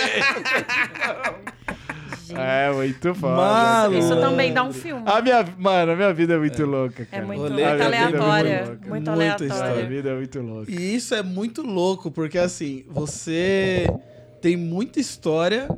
É, 2.35 2.73
muito 2.73 3.15
foda. 3.15 3.37
Maluco. 3.37 3.99
Isso 3.99 4.17
também 4.21 4.53
dá 4.55 4.63
um 4.63 4.73
filme. 4.73 5.03
A 5.05 5.21
minha, 5.21 5.45
mano, 5.59 5.93
a 5.93 5.97
minha 5.97 6.15
vida 6.15 6.35
é 6.35 6.39
muito 6.39 6.65
louca, 6.65 7.03
É 7.03 7.05
cara. 7.07 7.27
muito, 7.27 7.43
Rolê, 7.43 7.51
muito 7.51 7.67
minha 7.67 7.69
é 7.69 7.73
muito 7.75 7.87
aleatória. 8.23 8.59
louca. 8.59 8.73
Muito, 8.73 8.89
Muita 8.89 9.13
aleatória. 9.13 9.53
A 9.53 9.57
história. 9.57 9.87
vida 9.87 10.09
é 10.11 10.15
muito 10.15 10.41
louca. 10.41 10.71
E 10.73 10.95
isso 10.95 11.15
é 11.15 11.23
muito 11.23 11.63
louco, 11.63 12.11
porque 12.11 12.39
assim, 12.39 12.85
você 12.89 13.87
tem 14.41 14.57
muita 14.57 14.99
história 14.99 15.69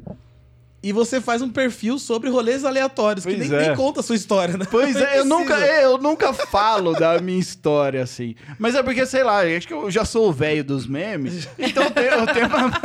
E 0.84 0.92
você 0.92 1.18
faz 1.18 1.40
um 1.40 1.48
perfil 1.48 1.98
sobre 1.98 2.28
rolês 2.28 2.62
aleatórios, 2.62 3.24
que 3.24 3.34
Pois 3.34 3.48
nem, 3.48 3.58
é. 3.58 3.68
nem 3.68 3.74
conta 3.74 4.00
a 4.00 4.02
sua 4.02 4.16
história, 4.16 4.54
né? 4.58 4.66
Pois 4.70 4.94
é, 4.94 5.18
eu 5.18 5.24
nunca, 5.24 5.58
é, 5.58 5.86
eu 5.86 5.96
nunca 5.96 6.34
falo 6.34 6.92
da 6.92 7.18
minha 7.20 7.40
história, 7.40 8.02
assim. 8.02 8.34
Mas 8.58 8.74
é 8.74 8.82
porque, 8.82 9.06
sei 9.06 9.24
lá, 9.24 9.40
acho 9.40 9.66
que 9.66 9.72
eu 9.72 9.90
já 9.90 10.04
sou 10.04 10.28
o 10.28 10.32
velho 10.32 10.62
dos 10.62 10.86
memes. 10.86 11.48
Então 11.58 11.84
eu 11.84 11.90
tenho, 11.90 12.10
eu 12.10 12.26
tenho 12.26 12.46
uma... 12.48 12.70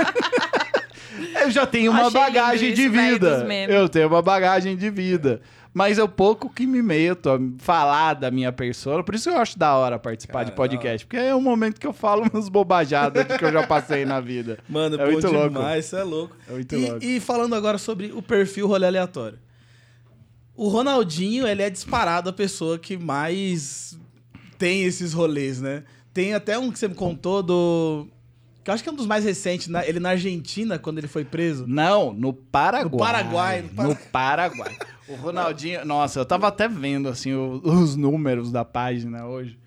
Eu 1.41 1.51
já 1.51 1.65
tenho 1.65 1.91
uma 1.91 2.07
Achei 2.07 2.13
bagagem 2.13 2.73
de 2.73 2.88
vida. 2.88 3.38
dos 3.39 3.47
memes. 3.47 3.76
Eu 3.76 3.89
tenho 3.89 4.07
uma 4.07 4.21
bagagem 4.21 4.77
de 4.77 4.89
vida. 4.89 5.41
Mas 5.71 5.99
é 5.99 6.03
o 6.03 6.09
pouco 6.09 6.49
que 6.49 6.65
me 6.65 6.81
meto 6.81 7.29
a 7.29 7.39
falar 7.59 8.15
da 8.15 8.31
minha 8.31 8.51
persona. 8.51 9.03
Por 9.03 9.13
isso 9.13 9.29
eu 9.29 9.37
acho 9.37 9.57
da 9.57 9.75
hora 9.75 9.99
participar 9.99 10.43
de 10.43 10.51
podcast. 10.51 11.05
Porque 11.05 11.17
é 11.17 11.33
o 11.35 11.39
momento 11.39 11.79
que 11.79 11.85
eu 11.85 11.93
falo 11.93 12.23
umas 12.33 12.49
bobajadas 12.49 13.25
que 13.37 13.45
eu 13.45 13.51
já 13.51 13.65
passei 13.67 14.03
na 14.03 14.19
vida. 14.19 14.57
Mano, 14.67 14.95
É 14.99 15.05
pô, 15.05 15.11
muito 15.11 15.27
louco. 15.31 15.49
demais, 15.49 15.85
isso 15.85 15.95
é 15.95 16.03
louco. 16.03 16.35
É 16.49 16.51
muito 16.53 16.75
e, 16.75 16.85
louco. 16.89 17.05
e 17.05 17.19
falando 17.19 17.53
agora 17.53 17.77
sobre 17.77 18.11
o 18.11 18.21
perfil 18.21 18.67
rolê 18.67 18.87
aleatório. 18.87 19.37
O 20.55 20.67
Ronaldinho, 20.67 21.47
ele 21.47 21.61
é 21.61 21.69
disparado 21.69 22.29
a 22.29 22.33
pessoa 22.33 22.77
que 22.79 22.97
mais 22.97 23.97
tem 24.57 24.83
esses 24.83 25.13
rolês, 25.13 25.61
né? 25.61 25.83
Tem 26.13 26.33
até 26.33 26.57
um 26.57 26.71
que 26.71 26.79
você 26.79 26.87
me 26.87 26.95
contou 26.95 27.41
do... 27.43 28.07
Que 28.63 28.69
eu 28.69 28.73
acho 28.73 28.83
que 28.83 28.89
é 28.89 28.91
um 28.91 28.95
dos 28.95 29.05
mais 29.05 29.23
recentes, 29.23 29.67
na- 29.69 29.87
ele 29.87 29.99
na 30.01 30.09
Argentina, 30.09 30.77
quando 30.77 30.97
ele 30.97 31.07
foi 31.07 31.23
preso. 31.23 31.65
Não, 31.65 32.11
no 32.11 32.33
Paraguai. 32.33 32.91
No 32.91 32.97
Paraguai, 32.97 33.61
no 33.61 33.83
No 33.83 33.95
Para- 33.95 34.05
Paraguai. 34.11 34.77
O 35.10 35.15
Ronaldinho. 35.15 35.84
Nossa, 35.86 36.19
eu 36.19 36.26
tava 36.26 36.48
até 36.48 36.68
vendo 36.68 37.10
assim 37.10 37.34
o- 37.34 37.61
os 37.64 37.95
números 37.95 38.52
da 38.52 38.64
página 38.64 39.26
hoje. 39.26 39.57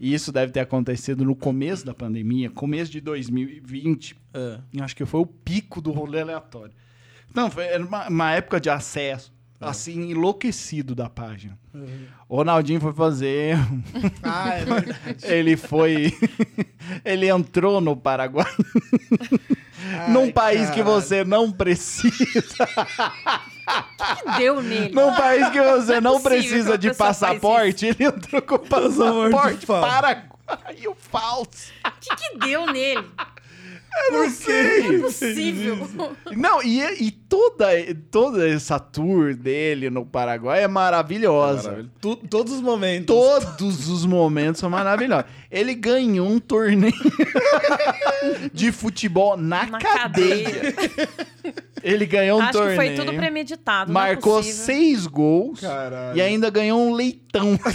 E 0.00 0.12
isso 0.14 0.32
deve 0.32 0.50
ter 0.52 0.60
acontecido 0.60 1.24
no 1.24 1.34
começo 1.36 1.84
da 1.86 1.94
pandemia, 1.94 2.50
começo 2.50 2.90
de 2.90 3.00
2020. 3.00 4.16
Ah, 4.34 4.58
Eu 4.74 4.84
acho 4.84 4.96
que 4.96 5.04
foi 5.04 5.20
o 5.20 5.26
pico 5.26 5.80
do 5.80 5.92
rolê 5.92 6.20
aleatório. 6.20 6.72
Não, 7.34 7.50
foi 7.50 7.64
uma, 7.78 8.08
uma 8.08 8.32
época 8.32 8.60
de 8.60 8.68
acesso, 8.68 9.32
É. 9.60 9.66
assim, 9.68 10.10
enlouquecido 10.10 10.94
da 10.94 11.08
página. 11.08 11.56
O 12.28 12.36
Ronaldinho 12.36 12.80
foi 12.80 12.92
fazer. 12.92 13.56
Ah, 14.22 14.54
é 14.54 14.64
verdade. 14.64 15.24
Ele 15.24 15.56
foi. 15.56 16.12
ele 17.04 17.28
entrou 17.28 17.80
no 17.80 17.96
Paraguai. 17.96 18.46
num 20.10 20.24
Ai, 20.24 20.32
país 20.32 20.70
que 20.70 20.76
caralho. 20.82 20.84
você 21.00 21.24
não 21.24 21.50
precisa. 21.52 22.68
que 24.16 24.38
deu 24.38 24.62
nele? 24.62 24.94
Num 24.94 25.14
país 25.14 25.48
que 25.50 25.60
você 25.60 26.00
não 26.00 26.12
Não 26.12 26.18
é 26.18 26.22
precisa 26.22 26.78
de 26.78 26.94
passaporte, 26.94 27.86
ele 27.86 28.04
entrou 28.04 28.42
com 28.42 28.58
passaporte 28.58 29.66
paraguaio 29.66 30.96
falso. 31.10 31.72
O 31.86 31.92
que, 32.00 32.16
que 32.16 32.38
deu 32.38 32.66
nele? 32.66 33.08
Eu 33.94 34.12
não 34.12 34.30
sei. 34.30 34.88
Não 34.88 34.94
é 34.94 34.98
possível. 35.00 35.88
Não, 36.36 36.62
e, 36.62 36.80
e 37.04 37.10
toda, 37.10 37.66
toda 38.10 38.48
essa 38.48 38.78
tour 38.78 39.34
dele 39.34 39.90
no 39.90 40.04
Paraguai 40.06 40.62
é 40.62 40.68
maravilhosa. 40.68 41.70
Maravilha. 41.70 41.90
Tu- 42.00 42.16
todos 42.16 42.52
os 42.54 42.60
momentos. 42.62 43.06
Todos 43.06 43.88
os 43.88 44.06
momentos 44.06 44.60
são 44.60 44.70
maravilhosos. 44.70 45.26
Ele 45.50 45.74
ganhou 45.74 46.26
um 46.26 46.38
torneio 46.38 46.92
de 48.52 48.72
futebol 48.72 49.36
na, 49.36 49.66
Na 49.66 49.78
cadeia. 49.78 50.74
Ele 51.82 52.06
ganhou 52.06 52.38
um 52.38 52.42
Acho 52.42 52.52
torneio. 52.52 52.80
que 52.80 52.86
foi 52.86 52.94
tudo 53.04 53.14
premeditado. 53.16 53.92
Marcou 53.92 54.34
não 54.34 54.40
é 54.40 54.52
seis 54.52 55.06
gols 55.06 55.60
Caralho. 55.60 56.16
e 56.16 56.22
ainda 56.22 56.48
ganhou 56.48 56.80
um 56.80 56.94
leitão. 56.94 57.58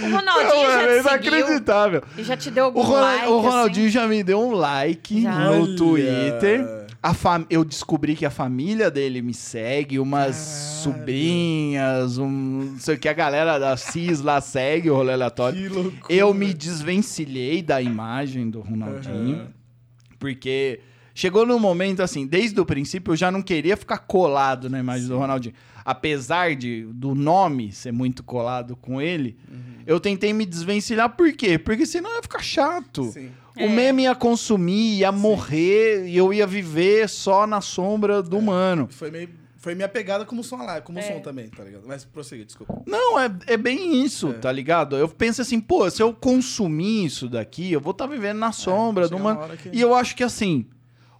O 0.00 0.10
Ronaldinho 0.10 0.62
Não, 0.62 0.72
já 0.72 0.82
é 0.82 0.96
te 0.98 1.02
seguiu 1.08 1.32
inacreditável. 1.36 2.02
e 2.16 2.22
já 2.24 2.36
te 2.36 2.50
deu 2.50 2.64
algum 2.66 2.80
O, 2.80 2.82
Ronald- 2.82 3.04
like, 3.18 3.26
o 3.28 3.38
Ronaldinho 3.40 3.86
assim? 3.86 3.92
já 3.94 4.06
me 4.08 4.22
deu 4.22 4.40
um 4.40 4.52
like 4.52 5.22
Já. 5.22 5.38
no 5.50 5.62
Olha. 5.64 5.76
Twitter. 5.76 6.78
A 7.00 7.14
fam... 7.14 7.46
Eu 7.48 7.64
descobri 7.64 8.16
que 8.16 8.26
a 8.26 8.30
família 8.30 8.90
dele 8.90 9.22
me 9.22 9.32
segue, 9.32 10.00
umas 10.00 10.34
sobrinhas, 10.36 12.18
um. 12.18 12.28
Não 12.72 12.78
sei 12.78 12.96
o 12.96 12.98
que, 12.98 13.08
a 13.08 13.12
galera 13.12 13.58
da 13.58 13.76
CIS 13.76 14.20
lá 14.20 14.40
segue 14.40 14.90
o 14.90 14.94
rolê 14.94 15.12
aleatório. 15.12 15.60
Que 15.60 15.68
loucura. 15.68 16.02
Eu 16.08 16.34
me 16.34 16.52
desvencilhei 16.52 17.62
da 17.62 17.80
imagem 17.80 18.50
do 18.50 18.60
Ronaldinho, 18.60 19.48
porque 20.18 20.80
chegou 21.14 21.46
num 21.46 21.58
momento 21.58 22.02
assim, 22.02 22.26
desde 22.26 22.60
o 22.60 22.66
princípio 22.66 23.12
eu 23.12 23.16
já 23.16 23.30
não 23.30 23.42
queria 23.42 23.76
ficar 23.76 23.98
colado 23.98 24.68
na 24.68 24.78
imagem 24.78 25.06
do 25.08 25.16
Ronaldinho. 25.18 25.54
Apesar 25.84 26.54
de 26.54 26.82
do 26.92 27.14
nome 27.14 27.72
ser 27.72 27.92
muito 27.92 28.22
colado 28.22 28.76
com 28.76 29.00
ele, 29.00 29.38
eu 29.88 29.98
tentei 29.98 30.32
me 30.32 30.44
desvencilhar 30.44 31.08
por 31.16 31.32
quê? 31.32 31.58
Porque 31.58 31.86
senão 31.86 32.14
ia 32.14 32.22
ficar 32.22 32.42
chato. 32.42 33.04
Sim. 33.10 33.30
O 33.56 33.62
É. 33.62 33.68
meme 33.68 34.02
ia 34.04 34.14
consumir, 34.14 34.98
ia 34.98 35.10
morrer 35.10 36.06
e 36.06 36.16
eu 36.16 36.32
ia 36.32 36.46
viver 36.46 37.08
só 37.08 37.46
na 37.46 37.60
sombra 37.60 38.22
do 38.22 38.40
mano. 38.40 38.86
Foi 38.90 39.10
meio. 39.10 39.30
Foi 39.60 39.74
minha 39.74 39.88
pegada 39.88 40.24
como 40.24 40.44
som 40.44 40.58
lá, 40.58 40.80
como 40.80 41.00
É. 41.00 41.02
som 41.02 41.18
também, 41.20 41.48
tá 41.48 41.64
ligado? 41.64 41.82
Mas 41.84 42.04
prosseguir, 42.04 42.44
desculpa. 42.46 42.80
Não, 42.86 43.18
é, 43.18 43.28
é 43.48 43.56
bem 43.56 44.04
isso, 44.04 44.28
É. 44.30 44.34
tá 44.34 44.52
ligado? 44.52 44.96
Eu 44.96 45.08
penso 45.08 45.42
assim, 45.42 45.60
pô, 45.60 45.90
se 45.90 46.00
eu 46.00 46.14
consumir 46.14 47.04
isso 47.06 47.28
daqui, 47.28 47.72
eu 47.72 47.80
vou 47.80 47.90
estar 47.90 48.06
vivendo 48.06 48.38
na 48.38 48.52
sombra 48.52 49.08
do 49.08 49.16
chega 49.16 49.22
mano. 49.24 49.40
uma 49.40 49.56
que- 49.56 49.70
E 49.72 49.80
eu 49.80 49.94
acho 49.96 50.14
que 50.14 50.22
assim, 50.22 50.64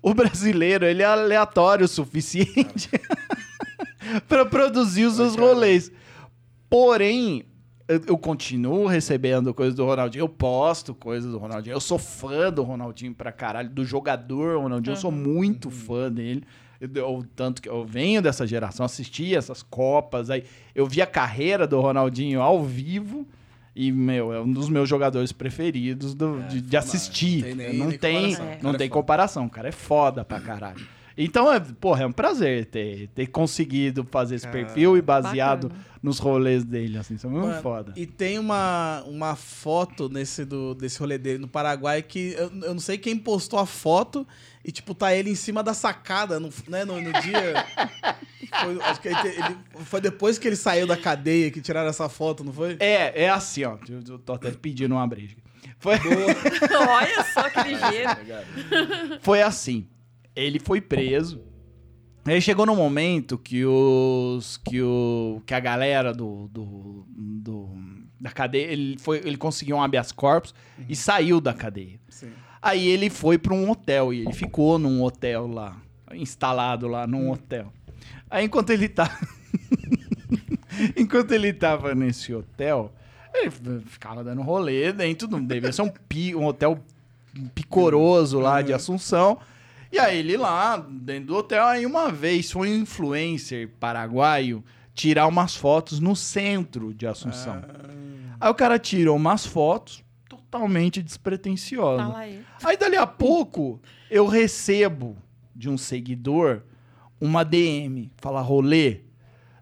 o 0.01 0.15
brasileiro, 0.15 0.87
ele 0.87 1.03
é 1.03 1.07
aleatório 1.07 1.85
o 1.85 1.89
suficiente 1.89 2.89
pra 4.29 4.47
produzir 4.47 5.07
os 5.07 5.17
seus 5.17 5.35
rolês. 5.35 5.91
Porém, 6.71 7.45
eu, 7.89 8.01
eu 8.07 8.19
continuo 8.19 8.87
recebendo 8.87 9.53
coisas 9.55 9.75
do 9.75 9.85
Ronaldinho, 9.85 10.23
eu 10.23 10.29
posto 10.29 10.95
coisas 10.95 11.31
do 11.33 11.39
Ronaldinho. 11.39 11.75
Eu 11.75 11.81
sou 11.81 11.99
fã 11.99 12.53
do 12.53 12.63
Ronaldinho 12.63 13.15
pra 13.15 13.33
caralho, 13.33 13.71
do 13.71 13.85
jogador 13.85 14.61
Ronaldinho, 14.61 14.93
eu 14.93 14.97
sou 14.97 15.11
muito 15.11 15.71
fã 15.71 16.11
dele. 16.13 16.45
Eu, 16.81 16.89
eu- 16.95 17.27
tanto 17.35 17.61
que 17.61 17.69
eu 17.69 17.85
venho 17.85 18.23
dessa 18.23 18.47
geração, 18.47 18.87
assisti 18.87 19.35
essas 19.35 19.63
Copas, 19.63 20.31
aí 20.31 20.45
eu 20.75 20.87
vi 20.87 21.03
a 21.03 21.07
carreira 21.07 21.67
do 21.67 21.81
Ronaldinho 21.81 22.41
ao 22.41 22.63
vivo. 22.63 23.27
E, 23.75 23.93
meu, 23.93 24.33
é 24.33 24.41
um 24.41 24.53
dos 24.53 24.69
meus 24.69 24.89
jogadores 24.89 25.31
preferidos 25.31 26.13
do- 26.15 26.41
de, 26.49 26.61
de 26.61 26.67
foda, 26.67 26.79
assistir. 26.79 27.43
não 27.43 27.47
tem 27.47 27.55
nem- 27.55 27.79
não 27.79 27.91
tem, 27.93 28.33
comparação. 28.35 28.59
não 28.63 28.71
é 28.71 28.77
tem 28.77 28.89
comparação. 28.89 29.47
O 29.47 29.51
cara 29.51 29.69
é 29.69 29.73
foda 29.73 30.25
pra 30.25 30.41
caralho. 30.41 30.85
Então, 31.17 31.53
é, 31.53 31.59
porra, 31.59 32.03
é 32.05 32.07
um 32.07 32.13
prazer 32.13 32.67
ter, 32.67 33.09
ter 33.09 33.27
conseguido 33.29 34.05
fazer 34.11 34.37
esse 34.37 34.47
perfil 34.49 34.97
e 34.97 35.03
baseado 35.03 35.69
bacana. 35.69 35.85
Nos 36.03 36.19
rolês 36.19 36.65
dele, 36.65 36.97
assim. 36.99 37.15
Isso 37.15 37.27
é 37.27 37.31
muito 37.31 37.47
Mano, 37.47 37.63
foda. 37.63 37.93
E 37.97 38.07
tem 38.07 38.39
uma, 38.39 39.03
uma 39.07 39.35
foto 39.37 40.09
nesse 40.09 40.45
do, 40.45 40.75
desse 40.75 40.99
rolê 41.01 41.19
dele 41.19 41.39
no 41.39 41.49
Paraguai 41.49 42.03
que 42.03 42.35
eu, 42.37 42.51
eu 42.63 42.73
não 42.75 42.81
sei 42.81 42.97
quem 42.99 43.17
postou 43.17 43.59
a 43.59 43.67
foto 43.67 44.27
e, 44.65 44.71
tipo, 44.73 44.95
tá 44.95 45.15
ele 45.15 45.31
em 45.31 45.35
cima 45.35 45.63
da 45.63 45.75
sacada, 45.75 46.39
no, 46.39 46.51
né, 46.69 46.85
no, 46.85 47.01
no 47.01 47.13
dia. 47.21 47.65
Foi, 48.63 48.81
acho 48.83 49.01
que 49.01 49.09
ele, 49.09 49.19
ele- 49.29 49.57
foi 49.85 50.01
depois 50.01 50.39
que 50.39 50.49
ele 50.49 50.57
saiu 50.57 50.87
da 50.87 50.97
cadeia 50.97 51.51
que 51.51 51.61
tiraram 51.61 51.91
essa 51.91 52.09
foto, 52.09 52.43
não 52.43 52.53
foi? 52.53 52.77
É, 52.81 53.25
é 53.25 53.29
assim, 53.29 53.63
ó. 53.65 53.77
Eu, 53.89 54.01
eu 54.09 54.19
tô 54.19 54.33
até 54.33 54.51
pedindo 54.53 54.95
uma 54.95 55.07
breja. 55.07 55.37
Foi, 55.79 55.97
Olha 56.89 57.25
só 57.35 57.51
que 57.51 57.61
ligeiro. 57.69 58.11
foi 59.21 59.43
assim. 59.43 59.87
Ele 60.35 60.59
foi 60.59 60.81
preso. 60.81 61.43
Aí 62.29 62.41
chegou 62.43 62.67
no 62.67 62.75
momento 62.77 63.39
que 63.39 63.65
os. 63.65 64.57
que 64.59 64.81
o. 64.83 65.41
que 65.47 65.55
a 65.55 65.61
galera 65.61 66.13
do. 66.13 66.49
do, 66.49 67.05
do- 67.09 67.99
da 68.21 68.31
cadeia. 68.31 68.67
Ele, 68.73 68.97
foi, 68.99 69.19
ele 69.25 69.37
conseguiu 69.37 69.77
um 69.77 69.83
habeas 69.83 70.11
corpus 70.13 70.53
e 70.89 70.97
saiu 70.97 71.41
da 71.41 71.55
cadeia. 71.55 72.01
Sim. 72.09 72.31
Aí 72.61 72.87
ele 72.89 73.09
foi 73.09 73.39
pra 73.39 73.55
um 73.55 73.71
hotel 73.71 74.13
e 74.13 74.21
ele 74.23 74.33
ficou 74.33 74.77
num 74.79 75.03
hotel 75.05 75.47
lá, 75.47 75.77
instalado 76.13 76.89
lá 76.89 77.07
num 77.07 77.31
hotel. 77.31 77.73
Aí 78.29 78.45
enquanto 78.45 78.71
ele 78.71 78.89
tá 78.89 79.17
enquanto 80.97 81.31
ele 81.33 81.53
tava 81.53 81.95
nesse 81.95 82.35
hotel, 82.35 82.93
ele 83.33 83.51
ficava 83.87 84.25
dando 84.25 84.43
rolê 84.43 84.93
dentro, 84.93 85.29
não 85.29 85.43
devia 85.45 85.73
ser 85.73 85.83
um, 85.83 85.89
pi, 86.09 86.35
um 86.35 86.45
hotel 86.47 86.79
picoroso 87.55 88.41
lá 88.41 88.61
de 88.63 88.73
Assunção. 88.73 89.39
E 89.91 89.99
aí 89.99 90.19
ele 90.19 90.37
lá 90.37 90.77
dentro 90.77 91.29
do 91.29 91.37
hotel, 91.37 91.65
aí 91.65 91.87
uma 91.87 92.11
vez 92.11 92.51
foi 92.51 92.71
um 92.71 92.83
influencer 92.83 93.71
paraguaio 93.81 94.63
tirar 94.95 95.27
umas 95.27 95.55
fotos 95.55 96.01
no 96.01 96.15
centro 96.17 96.93
de 96.93 97.07
Assunção. 97.07 97.63
Aí 98.41 98.51
o 98.51 98.55
cara 98.55 98.79
tirou 98.79 99.17
umas 99.17 99.47
fotos 99.47 100.05
totalmente 100.29 101.03
despretensiosas. 101.03 102.15
Aí. 102.15 102.45
Aí 102.63 102.77
dali 102.77 102.97
a 102.97 103.07
pouco 103.07 103.81
eu 104.11 104.27
recebo 104.27 105.17
de 105.55 105.69
um 105.69 105.79
seguidor 105.79 106.63
uma 107.21 107.45
DM, 107.45 108.11
fala 108.19 108.41
rolê, 108.41 109.01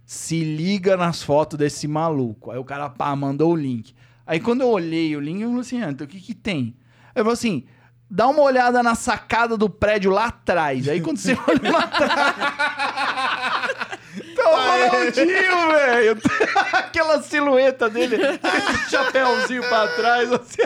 se 0.05 0.45
liga 0.45 0.97
nas 0.97 1.23
fotos 1.23 1.59
desse 1.59 1.89
maluco. 1.89 2.51
Aí 2.51 2.59
o 2.59 2.65
cara 2.65 2.89
pá, 2.89 3.15
mandou 3.17 3.53
o 3.53 3.57
link. 3.57 3.95
Aí 4.27 4.41
quando 4.41 4.61
eu 4.61 4.69
olhei 4.69 5.17
o 5.17 5.21
link, 5.21 5.41
eu 5.41 5.49
falei 5.49 5.61
assim, 5.61 5.83
ah, 5.83 5.91
então 5.91 6.07
o 6.07 6.11
que 6.11 6.21
que 6.21 6.35
tem? 6.35 6.77
Aí 7.15 7.21
eu 7.21 7.25
falei 7.25 7.33
assim, 7.33 7.65
dá 8.11 8.29
uma 8.29 8.43
olhada 8.43 8.83
na 8.83 8.95
sacada 8.95 9.57
do 9.57 9.69
prédio 9.69 10.11
lá 10.11 10.27
atrás. 10.27 10.89
Aí 10.89 11.01
quando 11.01 11.19
você 11.19 11.37
olha 11.47 11.73
lá 11.73 11.79
atrás... 11.81 12.35
Tá 14.35 14.51
o 14.51 14.55
Ronaldinho, 14.55 15.73
velho! 15.73 16.19
Aquela 16.73 17.23
silhueta 17.23 17.91
dele, 17.91 18.17
chapéuzinho 18.89 19.63
pra 19.63 19.89
trás, 19.89 20.33
assim... 20.33 20.63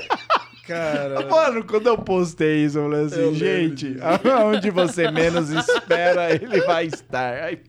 Cara. 0.66 1.26
Mano, 1.26 1.64
quando 1.64 1.88
eu 1.88 1.98
postei 1.98 2.64
isso, 2.64 2.78
eu 2.78 2.84
falei 2.84 3.04
assim, 3.06 3.20
Eu 3.20 3.34
gente, 3.34 3.96
aonde 4.32 4.70
você 4.70 5.10
menos 5.10 5.50
espera, 5.50 6.32
ele 6.32 6.60
vai 6.60 6.86
estar. 6.86 7.42
Aí, 7.42 7.60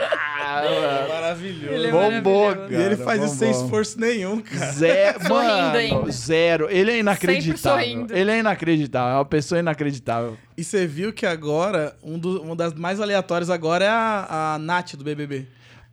ah. 0.00 1.06
Maravilhoso. 1.08 1.74
Ele 1.74 1.86
é 1.88 1.90
bombou, 1.90 2.48
maravilhoso. 2.48 2.72
E 2.72 2.86
ele 2.86 2.96
cara, 2.96 3.04
faz 3.04 3.22
isso 3.24 3.36
sem 3.36 3.50
esforço 3.50 4.00
nenhum, 4.00 4.40
cara. 4.40 4.72
Zero, 4.72 5.28
mano, 5.28 5.76
ainda. 5.76 6.10
zero. 6.12 6.68
Ele 6.70 6.90
é 6.92 6.98
inacreditável. 6.98 8.06
Ele 8.10 8.30
é 8.30 8.38
inacreditável, 8.38 9.12
é 9.14 9.18
uma 9.18 9.24
pessoa 9.24 9.58
inacreditável. 9.58 10.36
E 10.56 10.64
você 10.64 10.86
viu 10.86 11.12
que 11.12 11.26
agora, 11.26 11.96
um 12.02 12.18
do- 12.18 12.42
uma 12.42 12.56
das 12.56 12.72
mais 12.74 13.00
aleatórias 13.00 13.50
agora 13.50 13.84
é 13.84 13.88
a, 13.88 14.54
a 14.54 14.58
Nath 14.58 14.94
do 14.96 15.04
BBB. 15.04 15.46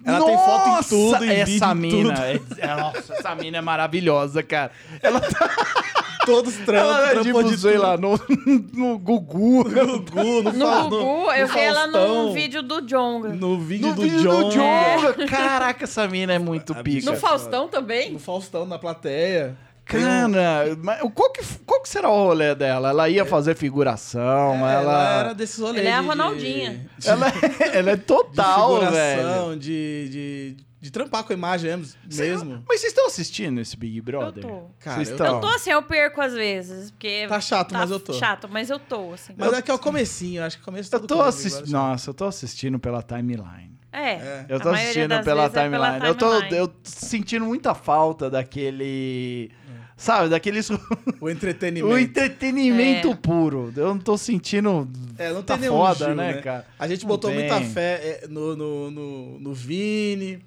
Ela 0.05 0.23
tem 0.23 0.37
foto 0.37 0.69
em 0.69 0.83
tudo, 0.87 1.25
em 1.25 1.29
essa 1.31 1.45
vídeo, 1.45 1.71
em 1.71 1.75
mina, 2.03 2.13
tudo. 2.13 2.21
é- 2.21 2.39
é- 2.67 2.75
nossa, 2.75 3.13
essa 3.13 3.33
mina 3.35 3.57
é 3.57 3.61
maravilhosa, 3.61 4.43
cara. 4.43 4.71
Ela 5.01 5.19
tá, 5.19 5.49
Todos 6.25 6.55
trampos, 6.57 6.89
ela 6.95 7.07
é 7.09 7.13
trampou 7.13 7.43
tipo, 7.43 7.55
de 7.55 7.57
sei 7.61 7.77
lá, 7.77 7.97
no, 7.97 8.19
no 8.73 8.97
Gugu. 8.99 9.63
No 9.69 9.99
Gugu, 9.99 10.43
no, 10.43 10.51
No 10.53 10.89
Gugu, 10.89 11.31
eu 11.33 11.47
no 11.47 11.53
vi 11.53 11.59
ela 11.59 11.79
Faustão, 11.81 12.25
num 12.25 12.33
vídeo 12.33 12.63
do 12.63 12.81
Jonga. 12.81 13.29
No 13.29 13.59
vídeo 13.59 13.87
No 13.89 13.93
do 13.95 14.01
vídeo 14.01 14.21
John. 14.21 14.43
do 14.43 14.51
Jonga. 14.51 15.27
Caraca, 15.27 15.83
essa 15.83 16.07
mina 16.07 16.33
é 16.33 16.39
muito 16.39 16.73
A 16.73 16.83
pica. 16.83 17.09
No 17.11 17.17
Faustão 17.17 17.67
também? 17.67 18.11
No 18.13 18.19
Faustão, 18.19 18.65
na 18.65 18.77
plateia. 18.79 19.57
Cara, 19.85 20.75
mas 20.81 20.99
qual 21.13 21.31
que, 21.31 21.43
qual 21.63 21.79
que 21.79 21.87
será 21.89 22.09
o 22.09 22.23
rolê 22.25 22.55
dela? 22.55 22.89
Ela 22.89 23.07
ia 23.07 23.23
fazer 23.23 23.55
figuração, 23.55 24.55
É, 24.67 24.73
ela... 24.73 24.81
ela 24.81 25.19
era 25.19 25.33
desses 25.35 25.59
rolês. 25.59 25.85
Ela 25.85 25.95
é 25.95 25.99
a 25.99 26.01
de- 26.01 26.07
Ronaldinha. 26.07 26.89
De, 26.97 27.07
Ela, 27.07 27.27
é- 27.27 27.77
ela 27.77 27.91
é 27.91 27.95
de 27.95 28.01
total, 28.01 28.79
velho. 28.79 29.17
figuração, 29.19 29.57
de, 29.57 30.09
de, 30.09 30.57
de 30.85 30.91
trampar 30.91 31.23
com 31.23 31.33
a 31.33 31.35
imagem 31.35 31.71
mesmo. 32.05 32.63
Mas 32.67 32.79
vocês 32.79 32.91
estão 32.93 33.07
assistindo 33.07 33.59
esse 33.59 33.75
Big 33.75 33.97
Eu 33.97 34.03
Brother? 34.03 34.43
tô. 34.43 34.61
Cara, 34.79 34.97
Vocês 34.97 35.09
eu- 35.09 35.15
estão? 35.15 35.35
Eu 35.35 35.41
tô 35.41 35.47
assim, 35.47 35.69
eu 35.71 35.81
perco 35.81 36.21
às 36.21 36.33
vezes, 36.33 36.91
porque... 36.91 37.25
Tá 37.27 37.41
chato, 37.41 37.73
mas 37.73 37.89
eu 37.89 37.99
tô. 37.99 38.13
chato, 38.13 38.47
mas 38.47 38.69
eu 38.69 38.77
tô, 38.77 39.13
assim. 39.13 39.33
Mas 39.35 39.51
é 39.53 39.61
que 39.63 39.71
é 39.71 39.73
o 39.73 39.79
comecinho, 39.79 40.43
acho 40.43 40.57
que 40.57 40.61
o 40.61 40.65
começo 40.65 40.95
Eu 40.95 40.99
tô 40.99 41.21
assistindo. 41.23 41.75
agora 41.75 41.89
Nossa, 41.89 42.09
eu 42.11 42.13
tô 42.13 42.25
assistindo 42.25 42.77
pela 42.79 43.01
timeline. 43.01 43.73
É, 43.91 44.11
É. 44.11 44.45
Eu 44.49 44.59
tô 44.59 44.69
assistindo 44.69 45.07
das 45.07 45.25
pela 45.25 45.45
é 45.45 45.49
timeline. 45.49 45.99
pela 45.99 46.07
Eu, 46.07 46.15
tô, 46.15 46.33
eu 46.55 46.67
tô 46.67 46.75
sentindo 46.83 47.45
muita 47.45 47.73
falta 47.73 48.29
daquele. 48.29 49.49
Sabe, 49.97 50.27
daquele. 50.27 50.61
já. 50.61 50.77
O 51.21 51.29
entretenimento. 51.29 51.93
o 51.95 51.97
entretenimento 51.97 53.11
É. 53.11 53.15
puro. 53.15 53.73
Eu 53.75 53.87
não 53.87 53.97
tô 53.97 54.17
sentindo. 54.17 54.87
É, 55.17 55.31
não 55.31 55.41
tá 55.41 55.53
tem 55.53 55.61
nenhum 55.61 55.77
foda, 55.77 56.05
Gil, 56.07 56.15
né, 56.15 56.33
cara? 56.41 56.67
A 56.77 56.85
gente 56.89 57.03
Não 57.03 57.07
botou 57.07 57.31
tem. 57.31 57.39
muita 57.39 57.61
fé 57.61 58.19
é, 58.23 58.27
no, 58.27 58.55
no, 58.57 58.91
no, 58.91 59.39
no 59.39 59.53
Vini. 59.53 60.43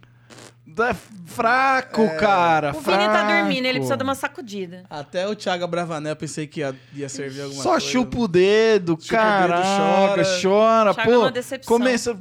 É 0.81 0.95
fraco, 1.27 2.03
É. 2.03 2.17
cara. 2.17 2.71
O 2.77 2.81
Vini 2.81 2.97
tá 3.07 3.23
dormindo, 3.41 3.67
ele 3.67 3.79
precisa 3.79 3.97
de 3.97 4.03
uma 4.03 4.15
sacudida. 4.15 4.85
Até 4.89 5.27
o 5.29 5.35
Thiago 5.35 5.67
Bravanel 5.67 6.13
eu 6.13 6.17
pensei 6.17 6.47
que 6.47 6.61
ia, 6.61 6.75
ia 6.95 7.09
servir 7.09 7.43
alguma 7.43 7.63
Só 7.63 7.71
coisa. 7.73 7.87
chupa 7.87 8.19
o 8.19 8.29
dedo, 8.29 8.93
Chupa 8.93 9.03
o 9.03 9.07
dedo, 9.07 9.09
caraca, 9.11 9.63
chora. 9.63 10.25
chora. 10.43 10.95
Thiago 10.95 11.11
é 11.11 11.15
Pô, 11.15 11.21
uma 11.21 11.31
decepção. 11.31 11.79
começa. 11.79 12.17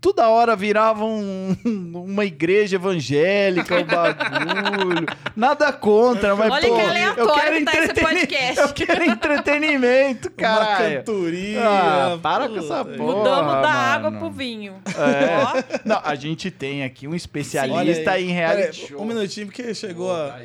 Toda 0.00 0.28
hora 0.28 0.54
virava 0.54 1.04
um- 1.04 1.56
uma 2.06 2.24
igreja 2.24 2.76
evangélica, 2.76 3.80
o 3.80 3.84
bagulho. 3.84 5.06
Nada 5.34 5.72
contra, 5.72 6.36
mas 6.36 6.52
Olha 6.52 6.68
pô, 6.68 6.74
que 6.76 6.80
eu 6.80 6.88
aleatório 6.88 7.34
quero 7.34 7.56
que 7.58 7.64
tá 7.64 7.78
esse 7.84 7.94
podcast. 7.94 8.60
Eu 8.60 8.68
quero 8.68 9.04
entretenimento, 9.04 10.28
Uma 10.38 10.48
caralho. 10.48 10.96
cantoria. 10.98 11.60
Ah, 11.64 12.18
para 12.22 12.48
com 12.48 12.58
essa 12.58 12.84
porra. 12.84 12.96
Mudamos 12.96 13.52
da 13.52 13.60
mano. 13.62 13.66
água 13.66 14.12
pro 14.12 14.30
vinho. 14.30 14.74
É. 14.86 15.80
Não, 15.84 16.00
a 16.04 16.14
gente 16.14 16.48
tem 16.50 16.84
aqui 16.84 17.08
um 17.08 17.14
especialista 17.14 18.12
aí. 18.12 18.24
em 18.30 18.34
Pera 18.34 18.54
reality 18.54 18.86
show. 18.88 19.00
Um 19.02 19.04
minutinho, 19.04 19.46
porque 19.46 19.74
chegou 19.74 20.12
a. 20.12 20.38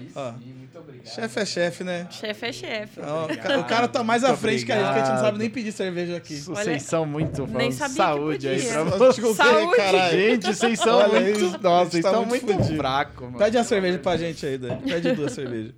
Muito 1.04 1.12
obrigado. 1.12 1.30
chefe 1.30 1.40
é 1.40 1.46
chefe, 1.46 1.84
né? 1.84 2.08
Chefe 2.10 2.46
é 2.46 2.52
chefe. 2.54 3.00
O 3.02 3.24
Obrigado, 3.24 3.48
ca- 3.48 3.60
o 3.60 3.64
cara 3.66 3.88
tá 3.90 4.04
mais 4.04 4.24
à 4.24 4.30
muito 4.30 4.40
frente 4.40 4.66
que 4.66 4.72
a 4.72 4.76
gente, 4.76 4.86
que 4.86 4.90
a 4.90 4.94
gente 4.94 5.00
não 5.00 5.10
obrigado. 5.12 5.26
sabe 5.26 5.38
nem 5.40 5.50
pedir 5.50 5.72
cerveja 5.74 6.16
aqui. 6.18 6.36
Vocês 6.38 6.84
são 6.84 7.06
muito 7.06 7.46
nem 7.48 7.72
falando 7.72 7.74
sabia 7.74 7.90
que 7.90 7.96
saúde 7.98 8.48
aí 8.48 8.56
podia. 8.56 8.72
pra 8.72 8.84
vocês. 8.84 9.36
Saúde. 9.36 9.76
caralho? 9.76 10.18
Gente, 10.18 10.48
vocês 10.48 10.80
são 10.80 10.98
Olha 10.98 11.20
muito. 11.22 11.62
Nossa, 11.62 11.92
vocês 11.92 12.04
tá 12.04 12.10
estão 12.10 12.26
muito 12.26 12.46
muito, 12.46 12.58
fudido. 12.62 12.78
fracos, 12.78 13.22
mano. 13.26 13.38
Pede 13.38 13.58
uma 13.58 13.64
cerveja 13.64 14.00
pra 14.00 14.18
gente 14.18 14.46
aí, 14.46 14.58
Dani. 14.58 14.82
Pede 14.82 15.12
duas 15.12 15.32
cervejas. 15.34 15.74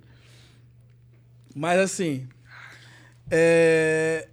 Mas 1.54 1.80
assim. 1.80 2.28
É... 3.30 4.28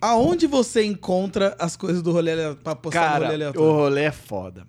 Aonde 0.00 0.46
você 0.46 0.84
encontra 0.84 1.56
as 1.58 1.76
coisas 1.76 2.02
do 2.02 2.12
rolê 2.12 2.32
ale- 2.32 2.56
pra 2.56 2.74
postar 2.76 3.00
no 3.00 3.06
rolê 3.06 3.20
Cara, 3.20 3.30
o 3.30 3.34
aleatório? 3.34 3.72
rolê 3.72 4.02
é 4.02 4.12
foda. 4.12 4.66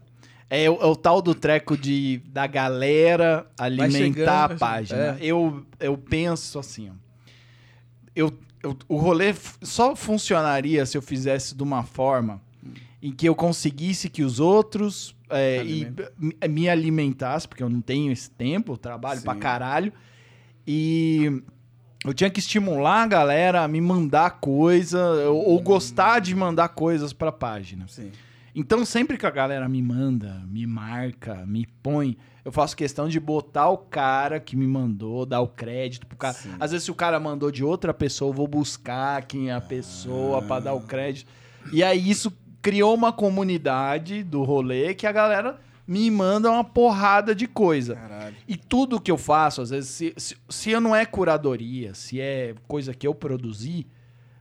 É, 0.50 0.70
o- 0.70 0.82
é 0.82 0.86
o 0.86 0.96
tal 0.96 1.22
do 1.22 1.36
treco 1.36 1.78
de 1.78 2.22
da 2.28 2.48
galera 2.48 3.46
alimentar 3.60 4.46
a 4.46 4.56
página. 4.56 5.00
É. 5.00 5.18
Eu, 5.20 5.66
eu 5.80 5.98
penso 5.98 6.58
assim, 6.60 6.90
ó. 6.90 6.94
Eu, 8.16 8.34
eu- 8.64 8.78
o 8.88 8.96
rolê 8.98 9.34
só 9.62 9.96
funcionaria 9.96 10.86
se 10.86 10.98
eu 10.98 11.02
fizesse 11.02 11.54
de 11.56 11.62
uma 11.64 11.84
forma 11.84 12.42
em 13.04 13.12
que 13.12 13.28
eu 13.28 13.36
conseguisse 13.36 14.10
que 14.10 14.24
os 14.24 14.40
outros 14.40 15.16
é, 15.30 15.64
e 15.66 15.86
me- 16.18 16.36
me 16.50 16.70
alimentassem, 16.70 17.50
porque 17.50 17.62
eu 17.62 17.70
não 17.70 17.82
tenho 17.82 18.12
esse 18.14 18.30
tempo, 18.30 18.72
eu 18.74 18.78
trabalho 18.78 19.22
pra 19.22 19.34
Sim. 19.34 19.40
caralho. 19.40 19.92
E 20.66 21.42
eu 22.06 22.14
tinha 22.14 22.30
que 22.30 22.40
estimular 22.40 23.04
a 23.04 23.08
galera 23.08 23.62
a 23.64 23.68
me 23.68 23.82
mandar 23.82 24.40
coisa, 24.40 25.30
ou, 25.30 25.50
ou 25.50 25.62
gostar 25.62 26.20
de 26.20 26.34
mandar 26.34 26.70
coisas 26.70 27.12
pra 27.14 27.32
página. 27.32 27.86
Sim. 27.90 28.12
Então, 28.60 28.84
sempre 28.84 29.20
que 29.20 29.26
a 29.28 29.30
galera 29.30 29.70
me 29.70 29.84
manda, 29.84 30.42
me 30.48 30.66
marca, 30.66 31.46
me 31.46 31.68
põe, 31.84 32.18
eu 32.44 32.52
faço 32.52 32.76
questão 32.76 33.08
de 33.08 33.20
botar 33.20 33.70
o 33.70 33.78
cara 33.78 34.40
que 34.40 34.56
me 34.56 34.66
mandou, 34.66 35.28
dar 35.28 35.42
o 35.42 35.48
crédito 35.48 36.08
pro 36.08 36.18
cara. 36.18 36.34
Sim. 36.34 36.56
Às 36.60 36.72
vezes, 36.72 36.86
se 36.86 36.90
o 36.90 36.96
cara 36.96 37.20
mandou 37.20 37.52
de 37.52 37.64
outra 37.64 37.94
pessoa, 37.94 38.30
eu 38.30 38.34
vou 38.34 38.48
buscar 38.48 39.24
quem 39.28 39.52
é 39.52 39.54
a 39.54 39.62
pessoa 39.62 40.42
pra 40.42 40.60
dar 40.60 40.74
o 40.74 40.82
crédito. 40.82 41.30
E 41.72 41.84
aí, 41.84 42.10
isso 42.10 42.36
criou 42.60 42.96
uma 42.96 43.14
comunidade 43.14 44.24
do 44.24 44.42
rolê 44.42 44.96
que 44.96 45.06
a 45.06 45.12
galera 45.12 45.60
me 45.88 46.10
manda 46.10 46.50
uma 46.50 46.64
porrada 46.64 47.36
de 47.36 47.46
coisa. 47.46 47.94
Caralho. 47.94 48.36
E 48.48 48.58
tudo 48.58 49.00
que 49.00 49.12
eu 49.12 49.20
faço, 49.20 49.62
às 49.62 49.70
vezes, 49.70 49.92
se, 49.92 50.14
se, 50.18 50.36
se 50.50 50.72
eu 50.72 50.82
não 50.82 50.96
é 50.96 51.06
curadoria, 51.06 51.94
se 51.94 52.20
é 52.20 52.56
coisa 52.68 52.92
que 52.92 53.06
eu 53.06 53.14
produzi, 53.14 53.86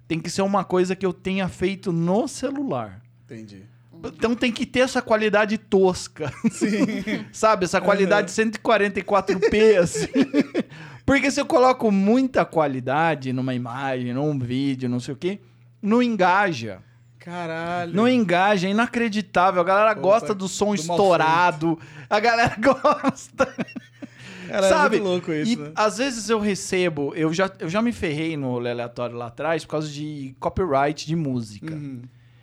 tem 0.09 0.19
que 0.19 0.31
ser 0.31 0.41
uma 0.41 0.65
coisa 0.65 0.97
que 0.97 1.05
eu 1.05 1.13
tenha 1.13 1.47
feito 1.51 1.93
no 1.93 2.27
celular. 2.27 3.03
Entendi. 3.27 3.76
Então 4.15 4.35
tem 4.35 4.53
que 4.53 4.67
ter 4.67 4.81
essa 4.81 5.01
qualidade 5.03 5.59
tosca. 5.59 6.33
Sabe? 7.33 7.65
Essa 7.65 7.81
qualidade 7.81 8.31
144p, 8.31 9.79
assim. 9.79 10.07
Porque 11.05 11.31
se 11.31 11.41
eu 11.41 11.47
coloco 11.47 11.91
muita 11.91 12.45
qualidade 12.45 13.33
numa 13.33 13.55
imagem, 13.55 14.13
num 14.13 14.39
vídeo, 14.39 14.89
não 14.89 14.99
sei 15.01 15.15
o 15.15 15.17
quê, 15.17 15.41
não 15.81 16.03
engaja. 16.03 16.81
Caralho. 17.19 17.93
Não 17.93 18.09
engaja, 18.09 18.69
é 18.69 18.71
inacreditável. 18.71 19.61
A 19.61 19.65
galera 19.65 19.95
Pô, 19.95 20.03
gosta 20.03 20.29
tá- 20.29 20.35
do 20.35 20.49
som 20.49 20.67
do 20.67 20.75
estourado. 20.77 21.79
A 22.09 22.21
galera 22.21 22.55
gosta. 22.59 23.47
Caralho, 24.49 24.69
sabe? 24.69 24.97
É 24.97 25.01
muito 25.01 25.11
louco 25.11 25.33
isso, 25.33 25.53
e 25.53 25.57
né? 25.57 25.73
às 25.75 25.99
vezes 25.99 26.31
eu 26.31 26.39
recebo, 26.39 27.13
eu 27.17 27.33
já, 27.33 27.51
eu 27.59 27.69
já 27.69 27.83
me 27.83 27.91
ferrei 27.93 28.37
no 28.37 28.57
aleatório 28.57 29.17
lá 29.17 29.27
atrás 29.27 29.65
por 29.65 29.73
causa 29.73 29.89
de 29.89 30.37
copyright 30.39 31.05
de 31.05 31.17
música. 31.17 31.75
Uhum. 31.75 32.03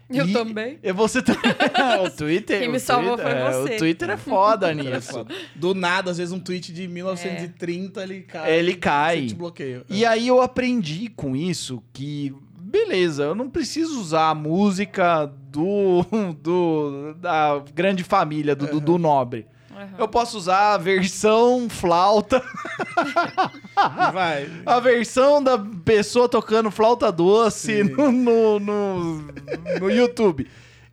Eu 0.09 0.27
E- 0.27 0.33
também. 0.33 0.79
E 0.83 0.91
você 0.91 1.21
também. 1.21 1.41
o 2.05 2.09
Twitter. 2.09 2.59
Quem 2.59 2.69
me 2.69 2.77
o 2.77 2.79
salvou 2.79 3.15
Twitter, 3.17 3.31
foi 3.31 3.41
é, 3.41 3.51
você. 3.51 3.75
O 3.75 3.77
Twitter 3.77 4.09
é 4.09 4.17
foda 4.17 4.71
nisso. 4.75 5.25
Do 5.55 5.73
nada, 5.73 6.11
às 6.11 6.17
vezes 6.17 6.33
um 6.33 6.39
tweet 6.39 6.71
de 6.73 6.87
1930 6.87 8.03
ele 8.03 8.21
cai. 8.21 8.51
Ele 8.51 8.75
cai. 8.75 9.21
Você 9.21 9.27
te 9.27 9.35
bloqueia. 9.35 9.83
E 9.89 10.05
aí 10.05 10.27
eu 10.27 10.41
aprendi 10.41 11.09
com 11.09 11.35
isso 11.35 11.81
que, 11.93 12.33
beleza, 12.59 13.23
eu 13.23 13.35
não 13.35 13.49
preciso 13.49 13.99
usar 13.99 14.29
a 14.29 14.35
música 14.35 15.25
do, 15.49 16.05
do 16.41 17.13
da 17.19 17.63
grande 17.73 18.03
família, 18.03 18.55
do 18.55 18.67
Dudu 18.67 18.97
Nobre. 18.97 19.47
Aham. 19.83 19.95
Eu 19.97 20.07
posso 20.07 20.37
usar 20.37 20.73
a 20.73 20.77
versão 20.77 21.67
flauta, 21.69 22.41
Vai. 24.13 24.49
a 24.65 24.79
versão 24.79 25.43
da 25.43 25.57
pessoa 25.57 26.27
tocando 26.29 26.71
flauta 26.71 27.11
doce 27.11 27.83
no, 27.83 28.11
no, 28.11 28.59
no, 28.59 29.15
no 29.79 29.89
YouTube. 29.91 30.47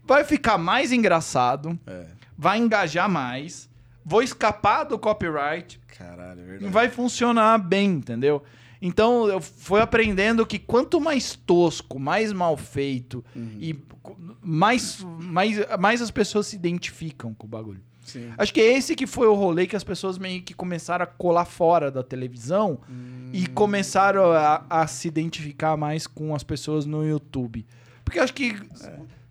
Vai 0.04 0.24
ficar 0.24 0.58
mais 0.58 0.92
engraçado, 0.92 1.78
É. 1.86 2.06
vai 2.36 2.58
engajar 2.58 3.08
mais, 3.08 3.68
vou 4.04 4.22
escapar 4.22 4.84
do 4.84 4.98
copyright, 4.98 5.80
Caralho, 5.96 6.40
é 6.40 6.44
verdade. 6.44 6.72
vai 6.72 6.88
funcionar 6.88 7.58
bem, 7.58 7.90
entendeu? 7.92 8.42
Então 8.82 9.28
eu 9.28 9.40
fui 9.42 9.80
aprendendo 9.80 10.44
que 10.46 10.58
quanto 10.58 10.98
mais 11.00 11.36
tosco, 11.36 11.98
mais 12.00 12.32
mal 12.32 12.56
feito 12.56 13.22
Uhum. 13.36 13.56
e 13.60 13.78
mais, 14.42 15.04
mais, 15.20 15.58
mais 15.78 16.00
as 16.02 16.10
pessoas 16.10 16.46
se 16.46 16.56
identificam 16.56 17.34
com 17.34 17.46
o 17.46 17.50
bagulho. 17.50 17.82
Sim. 18.12 18.30
Acho 18.38 18.52
que 18.52 18.60
esse 18.60 18.94
que 18.94 19.06
foi 19.06 19.26
o 19.26 19.34
rolê 19.34 19.66
que 19.66 19.76
as 19.76 19.84
pessoas 19.84 20.18
meio 20.18 20.42
que 20.42 20.54
começaram 20.54 21.02
a 21.04 21.06
colar 21.06 21.44
fora 21.44 21.90
da 21.90 22.02
televisão 22.02 22.78
e 23.32 23.46
começaram 23.46 24.32
a, 24.32 24.64
a 24.68 24.86
se 24.86 25.08
identificar 25.08 25.76
mais 25.76 26.06
com 26.06 26.34
as 26.34 26.42
pessoas 26.42 26.86
no 26.86 27.06
YouTube. 27.06 27.64
Porque 28.04 28.18
acho 28.18 28.34
que 28.34 28.56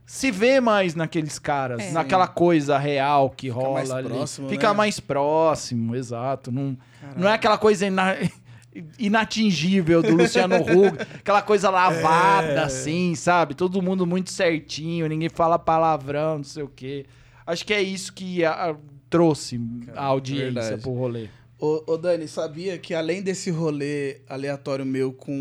se 0.06 0.31
vê 0.31 0.60
mais 0.60 0.95
naqueles 0.95 1.38
caras, 1.38 1.81
É. 1.81 1.91
naquela 1.91 2.27
coisa 2.27 2.77
real 2.77 3.30
que 3.30 3.47
rola 3.49 3.73
mais 3.76 3.91
ali. 3.91 4.07
próximo, 4.07 4.49
Fica 4.49 4.69
né? 4.69 4.73
mais 4.73 4.99
próximo, 4.99 5.95
exato. 5.95 6.51
Não, 6.51 6.77
não 7.15 7.30
é 7.30 7.34
aquela 7.34 7.57
coisa 7.57 7.85
ina- 7.85 8.15
inatingível 8.97 10.01
do 10.01 10.15
Luciano 10.15 10.56
Huck, 10.61 11.01
aquela 11.19 11.41
coisa 11.41 11.69
lavada, 11.69 12.64
assim, 12.64 13.15
sabe? 13.15 13.53
Todo 13.53 13.81
mundo 13.81 14.06
muito 14.06 14.30
certinho, 14.31 15.07
ninguém 15.07 15.30
fala 15.30 15.57
palavrão, 15.60 16.38
não 16.38 16.43
sei 16.43 16.64
o 16.64 16.68
quê. 16.69 17.06
Acho 17.51 17.65
que 17.65 17.73
é 17.73 17.81
isso 17.81 18.13
que 18.13 18.45
a- 18.45 18.69
a- 18.71 18.76
trouxe 19.09 19.59
a 19.95 20.03
audiência 20.03 20.51
verdade. 20.61 20.81
pro 20.84 20.93
rolê. 20.93 21.27
Ô, 21.59 21.84
ô, 21.88 21.97
Dani, 21.97 22.27
sabia 22.27 22.77
que 22.77 22.93
além 22.93 23.23
desse 23.23 23.49
rolê 23.49 24.21
aleatório 24.30 24.85
meu 24.85 25.11
com 25.11 25.34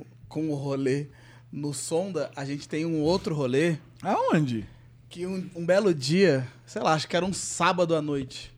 o, 0.00 0.06
com 0.28 0.48
o 0.48 0.54
rolê 0.54 1.08
no 1.50 1.74
Sonda, 1.74 2.30
a 2.36 2.44
gente 2.44 2.68
tem 2.68 2.86
um 2.86 3.00
outro 3.02 3.34
rolê 3.34 3.76
Aonde? 4.00 4.64
que 5.08 5.26
um, 5.26 5.50
um 5.56 5.66
belo 5.66 5.92
dia, 5.92 6.46
sei 6.64 6.80
lá, 6.82 6.92
acho 6.94 7.08
que 7.08 7.16
era 7.16 7.26
um 7.26 7.32
sábado 7.32 7.94
à 7.96 8.00
noite. 8.00 8.54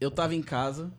Eu 0.00 0.10
tava 0.10 0.34
em 0.34 0.42
casa 0.42 0.90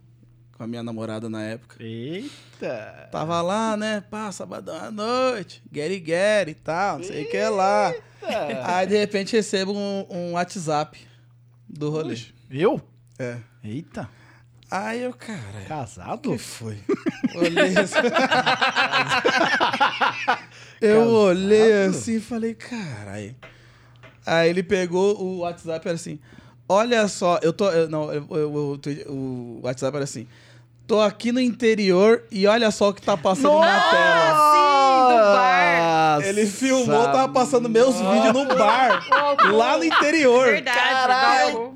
com 0.58 0.64
a 0.64 0.68
minha 0.68 0.82
namorada 0.82 1.30
na 1.30 1.44
época. 1.44 1.76
Eita! 1.80 3.10
Tava 3.12 3.42
lá, 3.42 3.78
né? 3.78 4.04
Pá, 4.10 4.32
sabadão 4.32 4.76
à 4.76 4.90
noite, 4.92 5.62
get 5.72 6.04
get 6.06 6.50
e 6.50 6.54
tal, 6.56 6.98
não 6.98 7.06
sei 7.06 7.26
o 7.26 7.30
que 7.30 7.50
lá. 7.50 7.94
Aí, 8.64 8.88
de 8.88 8.98
repente, 8.98 9.36
recebo 9.36 9.74
um, 9.74 10.06
um 10.10 10.32
WhatsApp 10.34 10.98
do 11.70 11.90
rolê. 11.90 12.18
Eu? 12.50 12.82
É. 13.20 13.38
Eita! 13.64 14.10
Aí 14.70 15.02
eu, 15.04 15.14
cara, 15.14 15.62
Casado? 15.68 16.32
que 16.32 16.38
foi? 16.38 16.78
Olhei 17.36 17.78
assim. 17.78 17.96
eu 20.82 21.08
olhei 21.08 21.86
assim 21.86 22.18
e 22.18 22.20
falei, 22.20 22.54
caralho. 22.54 23.36
Aí 24.26 24.50
ele 24.50 24.62
pegou 24.64 25.22
o 25.22 25.38
WhatsApp 25.40 25.86
e 25.86 25.90
era 25.90 25.96
assim: 25.96 26.20
Olha 26.68 27.08
só, 27.08 27.40
eu 27.42 27.54
tô. 27.54 27.70
eu- 27.72 27.90
não, 27.90 28.12
eu- 28.14 28.28
eu- 28.30 28.80
eu- 28.86 29.12
o 29.14 29.60
WhatsApp 29.64 29.96
era 29.96 30.04
assim. 30.04 30.28
Tô 30.88 31.02
aqui 31.02 31.32
no 31.34 31.40
interior 31.42 32.24
e 32.32 32.48
olha 32.48 32.72
só 32.72 32.90
o 32.90 32.94
que 32.94 33.02
tá 33.02 33.18
passando 33.18 33.60
na 33.60 33.80
tela. 33.90 34.52
sim, 34.54 35.08
do 35.10 35.18
bar. 35.34 36.20
Ele 36.24 36.46
filmou, 36.46 37.04
tava 37.12 37.28
passando 37.30 37.68
meus 37.70 37.96
vídeos 37.96 38.34
no 38.34 38.46
bar, 38.56 39.06
lá 39.52 39.78
no 39.78 39.84
interior. 39.84 40.46
Verdade. 40.46 41.54
mano! 41.54 41.76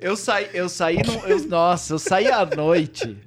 Eu 0.00 0.16
saí, 0.16 0.48
eu 0.54 0.68
saí 0.68 0.98
no, 1.04 1.14
eu- 1.28 1.46
nossa, 1.48 1.92
eu 1.94 1.98
saí 1.98 2.30
à 2.30 2.46
noite 2.46 3.18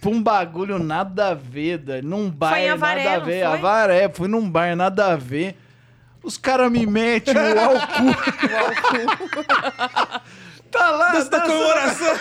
pra 0.00 0.10
um 0.10 0.22
bagulho 0.22 0.78
nada 0.78 1.28
a 1.28 1.34
ver, 1.34 1.82
num 2.02 2.30
bar 2.30 2.50
Foi 2.52 2.60
em 2.60 2.70
Avaré, 2.70 3.04
nada 3.04 3.16
a 3.16 3.18
não 3.18 3.26
ver, 3.26 3.44
foi? 3.46 3.58
Avaré, 3.58 4.08
fui 4.12 4.28
num 4.28 4.48
bar 4.50 4.74
nada 4.74 5.12
a 5.12 5.16
ver. 5.16 5.54
Os 6.22 6.36
caras 6.38 6.70
me 6.70 6.84
metem 6.86 7.32
o 7.34 7.60
álcool. 7.60 8.16
tá 10.70 10.90
lá, 10.90 11.12
Dança 11.12 11.30
da 11.30 11.40
comemoração. 11.40 12.16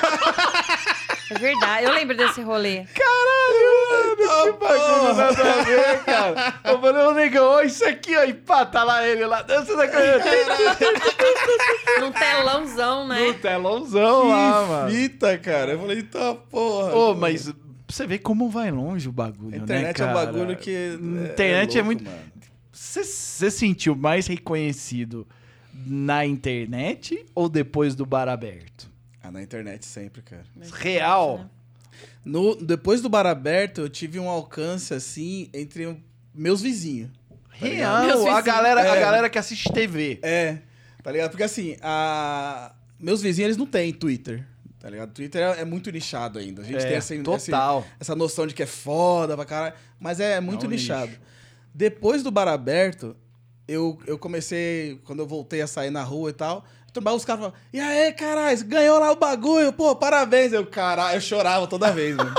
É 1.32 1.34
verdade. 1.38 1.86
Eu 1.86 1.94
lembro 1.94 2.18
desse 2.18 2.42
rolê. 2.42 2.86
Caralho, 2.86 3.90
mano, 3.92 4.54
que 4.54 4.60
bagulho 4.60 5.14
nada 5.14 5.54
a 5.54 5.62
ver, 5.64 6.04
cara. 6.04 6.54
Eu 6.64 6.82
falei, 6.82 7.04
ô 7.06 7.12
negão, 7.14 7.46
ó, 7.46 7.62
isso 7.62 7.86
aqui, 7.86 8.18
ó, 8.18 8.24
e 8.24 8.34
pá, 8.34 8.66
tá 8.66 8.84
lá 8.84 9.08
ele 9.08 9.26
lá, 9.26 9.42
dança 9.44 9.76
da 9.76 9.88
comemoração. 9.88 10.94
Num 12.02 12.12
telãozão, 12.12 13.08
né? 13.08 13.34
telãozão 13.34 14.28
lá, 14.30 14.66
mano. 14.66 14.90
Que 14.90 14.96
fita, 14.96 15.38
cara. 15.38 15.74
Eu 15.74 15.80
falei, 15.80 16.02
tá 16.04 16.34
porra. 16.50 16.96
Ô, 16.96 17.14
mas 17.14 17.54
você 17.88 18.08
ver 18.08 18.20
como 18.20 18.50
vai 18.50 18.72
longe 18.72 19.08
o 19.08 19.12
bagulho, 19.12 19.56
A 19.56 19.58
né, 19.58 19.64
internet 19.64 20.02
é 20.02 20.06
um 20.06 20.14
bagulho 20.14 20.58
que. 20.58 20.72
é- 20.72 20.94
Internet 21.32 21.78
é, 21.78 21.82
louco, 21.82 21.86
muito. 21.86 22.04
mano. 22.04 22.18
Você 22.72 23.04
você 23.04 23.52
sentiu 23.52 23.96
mais 23.96 24.26
reconhecido 24.28 25.28
na 25.86 26.26
internet 26.26 27.26
ou 27.36 27.48
depois 27.50 27.96
do 27.96 28.06
bar 28.06 28.28
aberto? 28.28 28.90
Ah, 29.22 29.32
na 29.32 29.42
internet 29.42 29.86
sempre, 29.86 30.22
cara. 30.22 30.44
Real. 30.74 31.50
No, 32.24 32.56
depois 32.56 33.02
do 33.02 33.10
bar 33.10 33.26
aberto, 33.26 33.82
eu 33.82 33.90
tive 33.90 34.20
um 34.20 34.30
alcance 34.30 34.94
assim 34.94 35.50
entre 35.54 35.98
meus 36.34 36.62
vizinhos. 36.62 37.10
Real. 37.50 38.04
Meus 38.06 38.14
A 38.22 38.24
vizinhos. 38.24 38.44
galera, 38.46 38.82
a 38.82 38.96
É. 38.96 39.00
galera 39.02 39.30
que 39.30 39.38
assiste 39.38 39.72
TV. 39.74 40.20
É, 40.22 40.60
tá 41.04 41.12
ligado? 41.12 41.32
Porque 41.32 41.44
assim, 41.44 41.76
a... 41.82 42.74
meus 43.00 43.22
vizinhos 43.22 43.48
eles 43.48 43.58
não 43.58 43.66
têm 43.66 43.92
Twitter. 43.94 44.46
Tá 44.80 44.90
ligado? 44.90 45.12
Twitter 45.12 45.42
é, 45.42 45.62
é 45.62 45.66
muito 45.66 45.92
nichado 45.92 46.40
ainda. 46.40 46.62
A 46.62 46.66
gente 46.66 46.78
É, 46.78 46.86
tem 46.88 46.94
essa, 46.96 47.14
total. 47.22 47.86
essa 48.00 48.16
noção 48.16 48.48
de 48.48 48.54
que 48.54 48.64
é 48.64 48.66
foda 48.66 49.36
pra 49.36 49.44
caralho, 49.44 49.74
mas 50.00 50.22
é 50.22 50.40
muito 50.40 50.66
É 50.66 50.68
um 50.70 50.72
nichado. 50.72 51.08
nicho. 51.08 51.22
Depois 51.76 52.24
do 52.24 52.32
bar 52.32 52.48
aberto, 52.48 53.16
eu, 53.72 53.98
eu 54.08 54.18
comecei, 54.18 55.00
quando 55.06 55.20
eu 55.20 55.28
voltei 55.28 55.62
a 55.62 55.68
sair 55.68 55.90
na 55.90 56.04
rua 56.04 56.30
e 56.30 56.34
tal, 56.34 56.66
tomar 56.94 57.14
os 57.14 57.24
caras 57.24 57.42
falavam, 57.42 57.60
e 57.72 57.80
aí, 57.80 58.12
caralho, 58.14 58.66
ganhou 58.66 59.00
lá 59.00 59.12
o 59.12 59.16
bagulho, 59.16 59.72
pô, 59.74 59.96
parabéns. 59.96 60.52
Eu, 60.54 60.66
caralho, 60.66 61.18
eu 61.18 61.22
chorava 61.22 61.68
toda 61.68 61.92
vez, 61.92 62.16
mano. 62.16 62.34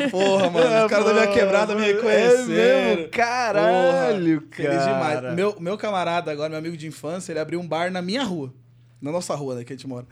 Eu, 0.00 0.08
porra, 0.10 0.50
mano, 0.50 0.84
os 0.84 0.90
caras 0.90 1.06
da 1.06 1.12
minha 1.14 1.26
quebrada 1.28 1.74
me 1.74 1.82
É 1.82 1.86
reconheceram. 1.94 2.46
mesmo? 2.46 3.08
Caralho, 3.10 4.40
Porra, 4.42 4.50
cara. 4.50 4.70
Feliz 4.70 4.84
demais. 4.84 5.34
Meu, 5.34 5.56
meu 5.60 5.76
camarada, 5.78 6.30
agora, 6.30 6.48
meu 6.50 6.58
amigo 6.58 6.76
de 6.76 6.86
infância, 6.86 7.32
ele 7.32 7.40
abriu 7.40 7.60
um 7.60 7.66
bar 7.66 7.90
na 7.90 8.00
minha 8.02 8.22
rua. 8.22 8.52
Na 9.00 9.10
nossa 9.10 9.34
rua, 9.34 9.56
né, 9.56 9.64
que 9.64 9.72
a 9.72 9.76
gente 9.76 9.86
mora. 9.88 10.06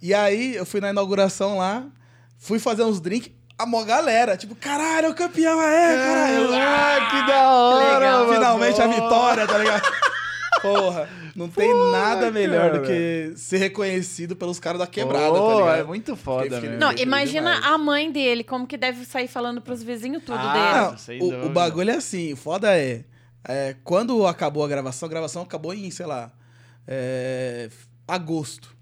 E 0.00 0.14
aí, 0.14 0.54
eu 0.54 0.64
fui 0.66 0.80
na 0.80 0.90
inauguração 0.90 1.58
lá, 1.58 1.86
fui 2.38 2.58
fazer 2.58 2.84
uns 2.84 3.00
drinks, 3.00 3.32
a 3.58 3.64
mó 3.66 3.82
galera, 3.84 4.36
tipo, 4.36 4.54
caralho, 4.54 5.10
o 5.10 5.14
campeão 5.14 5.60
é, 5.62 5.96
caralho. 5.96 6.48
Ah, 6.54 7.08
que 7.10 7.26
da 7.26 7.50
hora, 7.52 7.98
Legal. 7.98 8.18
mano. 8.26 8.34
Finalmente 8.34 8.82
a 8.82 8.86
vitória, 8.86 9.46
tá 9.46 9.58
ligado? 9.58 9.82
Porra, 10.62 11.08
não 11.34 11.48
tem 11.48 11.72
nada 11.92 12.30
melhor 12.30 12.70
cara. 12.72 12.78
do 12.80 12.86
que 12.86 13.32
ser 13.36 13.58
reconhecido 13.58 14.34
pelos 14.34 14.58
caras 14.58 14.78
da 14.80 14.86
quebrada, 14.86 15.30
Pô, 15.38 15.48
tá 15.48 15.54
ligado? 15.60 15.80
É 15.80 15.84
muito 15.84 16.16
foda, 16.16 16.60
mesmo. 16.60 16.78
Não, 16.78 16.92
imagina 16.92 17.54
demais. 17.54 17.72
a 17.72 17.78
mãe 17.78 18.10
dele, 18.10 18.42
como 18.42 18.66
que 18.66 18.76
deve 18.76 19.04
sair 19.04 19.28
falando 19.28 19.60
pros 19.60 19.82
vizinhos 19.82 20.22
tudo 20.24 20.38
Ah, 20.40 20.94
dele. 21.06 21.20
Não, 21.20 21.28
o- 21.28 21.46
o, 21.46 21.50
bagulho 21.50 21.90
é 21.90 21.96
assim, 21.96 22.32
o 22.32 22.36
foda 22.36 22.76
é, 22.76 23.04
é, 23.46 23.76
Quando 23.84 24.26
acabou 24.26 24.64
a 24.64 24.68
gravação, 24.68 25.06
a 25.06 25.10
gravação 25.10 25.42
acabou 25.42 25.72
em, 25.74 25.90
sei 25.90 26.06
lá, 26.06 26.32
é, 26.86 27.68
agosto. 28.08 28.74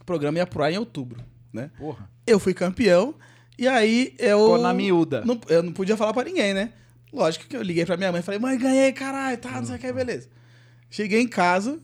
O 0.00 0.04
programa 0.04 0.38
ia 0.38 0.46
pro 0.46 0.64
ar 0.64 0.72
em 0.72 0.78
outubro, 0.78 1.22
né? 1.52 1.70
Porra. 1.78 2.08
Eu 2.26 2.38
fui 2.40 2.54
campeão, 2.54 3.14
e 3.58 3.66
aí 3.68 4.14
eu. 4.18 4.38
Ficou 4.38 4.58
na 4.58 4.72
miúda. 4.72 5.22
Não, 5.24 5.40
eu 5.48 5.62
não 5.62 5.72
podia 5.72 5.96
falar 5.96 6.12
pra 6.12 6.24
ninguém, 6.24 6.54
né? 6.54 6.70
Lógico 7.12 7.46
que 7.46 7.56
eu 7.56 7.62
liguei 7.62 7.84
pra 7.86 7.96
minha 7.96 8.12
mãe 8.12 8.20
e 8.20 8.24
falei, 8.24 8.38
mãe, 8.38 8.56
ganhei, 8.58 8.92
caralho, 8.92 9.38
tá, 9.38 9.50
não 9.52 9.64
sei 9.66 9.76
o 9.76 9.78
que, 9.78 9.92
beleza. 9.92 10.28
Cheguei 10.90 11.20
em 11.22 11.28
casa, 11.28 11.78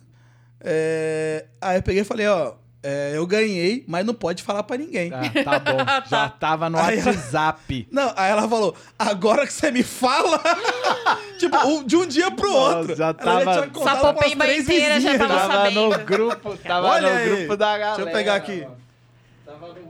é, 0.60 1.46
aí 1.60 1.78
eu 1.78 1.82
peguei 1.82 2.02
e 2.02 2.04
falei, 2.04 2.26
ó, 2.26 2.52
é, 2.82 3.12
eu 3.14 3.26
ganhei, 3.26 3.82
mas 3.88 4.04
não 4.04 4.12
pode 4.12 4.42
falar 4.42 4.62
pra 4.64 4.76
ninguém. 4.76 5.10
Ah, 5.14 5.42
tá 5.42 5.58
bom. 5.58 5.78
Já 6.08 6.28
tava 6.28 6.68
no 6.68 6.78
Aí 6.78 6.98
ela- 6.98 7.06
WhatsApp. 7.12 7.88
Não, 7.92 8.12
aí 8.14 8.30
ela 8.30 8.46
falou, 8.46 8.76
agora 8.98 9.46
que 9.46 9.52
você 9.54 9.70
me 9.70 9.82
fala, 9.82 10.38
tipo, 11.40 11.56
um- 11.66 11.82
de 11.84 11.96
um 11.96 12.06
dia 12.06 12.30
pro 12.30 12.50
Nossa, 12.52 12.76
outro. 12.78 12.94
já 12.96 13.04
Ela 13.06 13.14
tava- 13.14 13.52
tinha 13.54 13.66
contado 13.68 13.96
Sapopemba 14.00 14.44
pras 14.44 14.48
três 14.48 14.68
inteira 14.68 15.00
já 15.00 15.18
tava 15.18 15.34
Tava 15.34 15.52
sabendo. 15.54 15.88
no 15.88 15.98
grupo, 16.04 16.56
tava 16.58 16.86
Olha 16.88 17.10
no 17.10 17.16
aí. 17.18 17.36
grupo 17.36 17.56
da 17.56 17.78
galera. 17.78 17.96
Deixa 17.96 18.10
eu 18.10 18.12
pegar 18.14 18.34
aqui. 18.34 18.66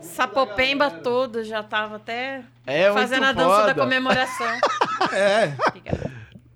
Sapopemba 0.02 0.90
todo 0.90 1.44
já 1.44 1.62
tava 1.62 1.96
até 1.96 2.42
É 2.66 2.92
fazendo 2.92 3.24
a 3.24 3.32
dança 3.32 3.48
foda. 3.48 3.74
da 3.74 3.74
comemoração. 3.74 4.46
É. 5.12 5.54
Obrigada. 5.68 6.12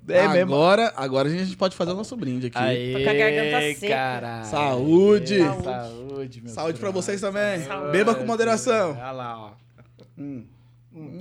É 0.09 0.27
mesmo. 0.29 0.55
agora, 0.55 0.93
agora 0.97 1.29
a 1.29 1.31
gente 1.31 1.55
pode 1.57 1.77
fazer 1.77 1.91
o 1.91 1.95
nosso 1.95 2.17
brinde 2.17 2.47
aqui. 2.47 2.57
Aê, 2.57 2.93
Tô 2.95 3.05
com 3.05 3.11
a 3.11 3.13
garganta 3.13 3.61
seca. 3.75 3.89
caralho. 3.89 4.45
Saúde. 4.47 5.39
Saúde. 5.39 5.65
Saúde, 5.65 6.41
meu 6.41 6.51
Saúde 6.55 6.81
pra 6.81 6.91
vocês 6.91 7.21
também. 7.21 7.61
Saúde. 7.61 7.93
Beba 7.93 8.15
com 8.15 8.25
moderação. 8.25 8.93
Olha 8.93 9.11
lá, 9.11 9.39
ó. 9.39 9.51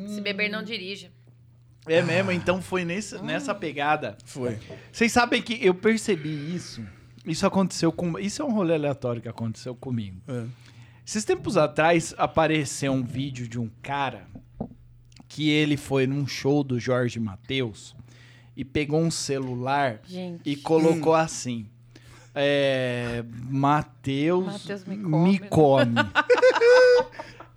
Se 0.08 0.22
beber, 0.22 0.49
não 0.49 0.64
dirija. 0.64 1.12
É 1.86 2.02
mesmo, 2.02 2.32
então 2.32 2.62
foi 2.62 2.84
nesse, 2.86 3.18
nessa 3.22 3.54
pegada. 3.54 4.18
Foi. 4.26 4.58
Vocês 4.91 5.12
sabem 5.12 5.41
que 5.41 5.66
eu 5.66 5.74
percebi 5.74 6.56
isso. 6.56 6.82
Isso 7.26 7.45
aconteceu 7.45 7.91
com. 7.91 8.18
Isso 8.18 8.41
é 8.41 8.45
um 8.45 8.54
rolê 8.54 8.74
aleatório 8.76 9.22
que 9.22 9.28
aconteceu 9.30 9.76
comigo. 9.76 10.22
É. 10.28 10.44
Esses 11.08 11.24
tempos 11.24 11.56
atrás 11.56 12.14
apareceu 12.18 12.92
um 12.92 13.02
vídeo 13.02 13.48
de 13.48 13.58
um 13.58 13.70
cara 13.82 14.28
que 15.30 15.50
ele 15.50 15.78
foi 15.78 16.06
num 16.06 16.28
show 16.28 16.66
do 16.66 16.78
Jorge 16.78 17.18
Matheus 17.18 17.96
e 18.58 18.66
pegou 18.66 19.00
um 19.00 19.10
celular 19.10 20.02
Gente. 20.06 20.42
e 20.44 20.58
colocou 20.58 21.16
assim. 21.16 21.66
É, 22.36 23.24
Matheus 23.50 24.46
Mateus 24.48 24.84
me 24.84 24.98
me 24.98 25.40
come. 25.40 25.96
come. 25.96 25.96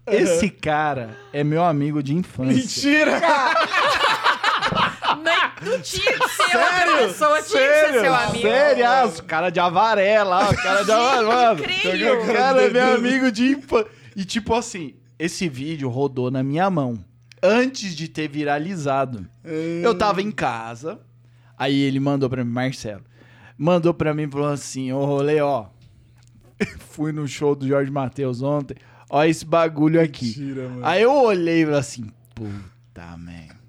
Esse 0.07 0.49
cara 0.49 1.19
é 1.33 1.43
meu 1.43 1.65
amigo 1.65 2.05
de 2.05 2.15
infância. 2.15 2.55
Mentira! 2.55 3.21
Não, 5.61 5.81
tinha 5.81 6.19
que 6.19 6.29
ser 6.29 6.57
outra 6.57 6.99
pessoa, 6.99 7.43
tinha 7.43 7.61
que 7.61 7.93
ser 7.93 8.01
seu 8.01 8.15
amigo. 8.15 8.43
Sério, 8.49 8.87
ah, 8.87 9.05
os 9.07 9.21
cara 9.21 9.51
de 9.51 9.61
avaré 9.61 10.23
lá, 10.23 10.51
o 10.51 10.57
cara 10.57 10.85
de 10.85 10.91
avaré, 10.91 11.23
mano. 11.23 11.61
incrível. 11.65 12.23
O 12.23 12.27
cara 12.27 12.63
é 12.63 12.71
meu 12.71 12.95
amigo 12.95 13.31
de 13.31 13.51
infância. 13.53 13.91
E 14.17 14.25
tipo 14.25 14.55
assim, 14.55 14.95
esse 15.19 15.49
vídeo 15.49 15.89
rodou 15.89 16.31
na 16.31 16.43
minha 16.43 16.69
mão. 16.71 16.99
Antes 17.43 17.95
de 17.95 18.09
ter 18.09 18.29
viralizado. 18.29 19.27
Eu 19.83 19.97
tava 19.97 20.21
em 20.23 20.31
casa, 20.31 21.01
aí 21.57 21.79
ele 21.81 22.01
mandou 22.01 22.29
pra 22.29 22.45
mim, 22.45 22.51
Marcelo, 22.53 23.03
mandou 23.57 23.93
pra 23.95 24.13
mim 24.15 24.23
e 24.25 24.31
falou 24.31 24.49
assim, 24.49 24.93
ô 24.93 25.05
rolê, 25.05 25.41
ó, 25.41 25.67
fui 26.91 27.13
no 27.13 27.27
show 27.29 27.55
do 27.55 27.67
Jorge 27.67 27.91
Matheus 27.91 28.43
ontem, 28.43 28.77
ó 29.09 29.25
esse 29.25 29.45
bagulho 29.45 30.01
aqui. 30.01 30.27
Mentira, 30.27 30.69
mano. 30.69 30.85
Aí 30.87 31.03
eu 31.03 31.13
olhei 31.13 31.63
e 31.63 31.65
falei 31.65 31.81
assim, 31.81 32.11
puta, 32.35 33.17
man. 33.17 33.60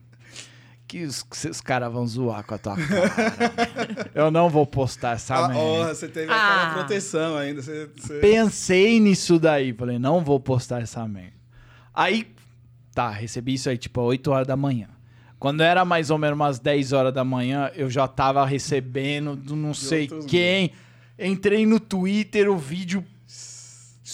Que 0.91 1.03
os, 1.03 1.23
que 1.23 1.47
os 1.47 1.61
caras 1.61 1.89
vão 1.89 2.05
zoar 2.05 2.43
com 2.43 2.53
a 2.53 2.57
tua 2.57 2.75
cara. 2.75 4.11
eu 4.13 4.29
não 4.29 4.49
vou 4.49 4.67
postar 4.67 5.13
essa 5.15 5.35
Ah, 5.35 5.47
merda. 5.47 5.63
ó, 5.63 5.87
você 5.87 6.05
teve 6.09 6.29
aquela 6.29 6.69
Ah. 6.69 6.73
proteção 6.73 7.37
ainda. 7.37 7.61
Você, 7.61 7.89
você- 7.95 8.19
Pensei 8.19 8.99
nisso 8.99 9.39
daí. 9.39 9.71
Falei, 9.71 9.97
não 9.97 10.19
vou 10.21 10.37
postar 10.37 10.81
essa 10.81 11.07
merda. 11.07 11.31
Aí, 11.93 12.27
tá, 12.93 13.09
recebi 13.09 13.53
isso 13.53 13.69
aí 13.69 13.77
tipo 13.77 14.01
8 14.01 14.31
horas 14.31 14.45
da 14.45 14.57
manhã. 14.57 14.89
Quando 15.39 15.61
era 15.61 15.85
mais 15.85 16.09
ou 16.09 16.17
menos 16.17 16.35
umas 16.37 16.59
10 16.59 16.91
horas 16.91 17.13
da 17.13 17.23
manhã, 17.23 17.71
eu 17.73 17.89
já 17.89 18.05
tava 18.05 18.45
recebendo 18.45 19.33
do 19.33 19.55
não 19.55 19.73
sei 19.73 20.01
outros 20.03 20.25
quem. 20.25 20.73
Entrei 21.17 21.65
no 21.65 21.79
Twitter, 21.79 22.51
o 22.51 22.57
vídeo 22.57 23.01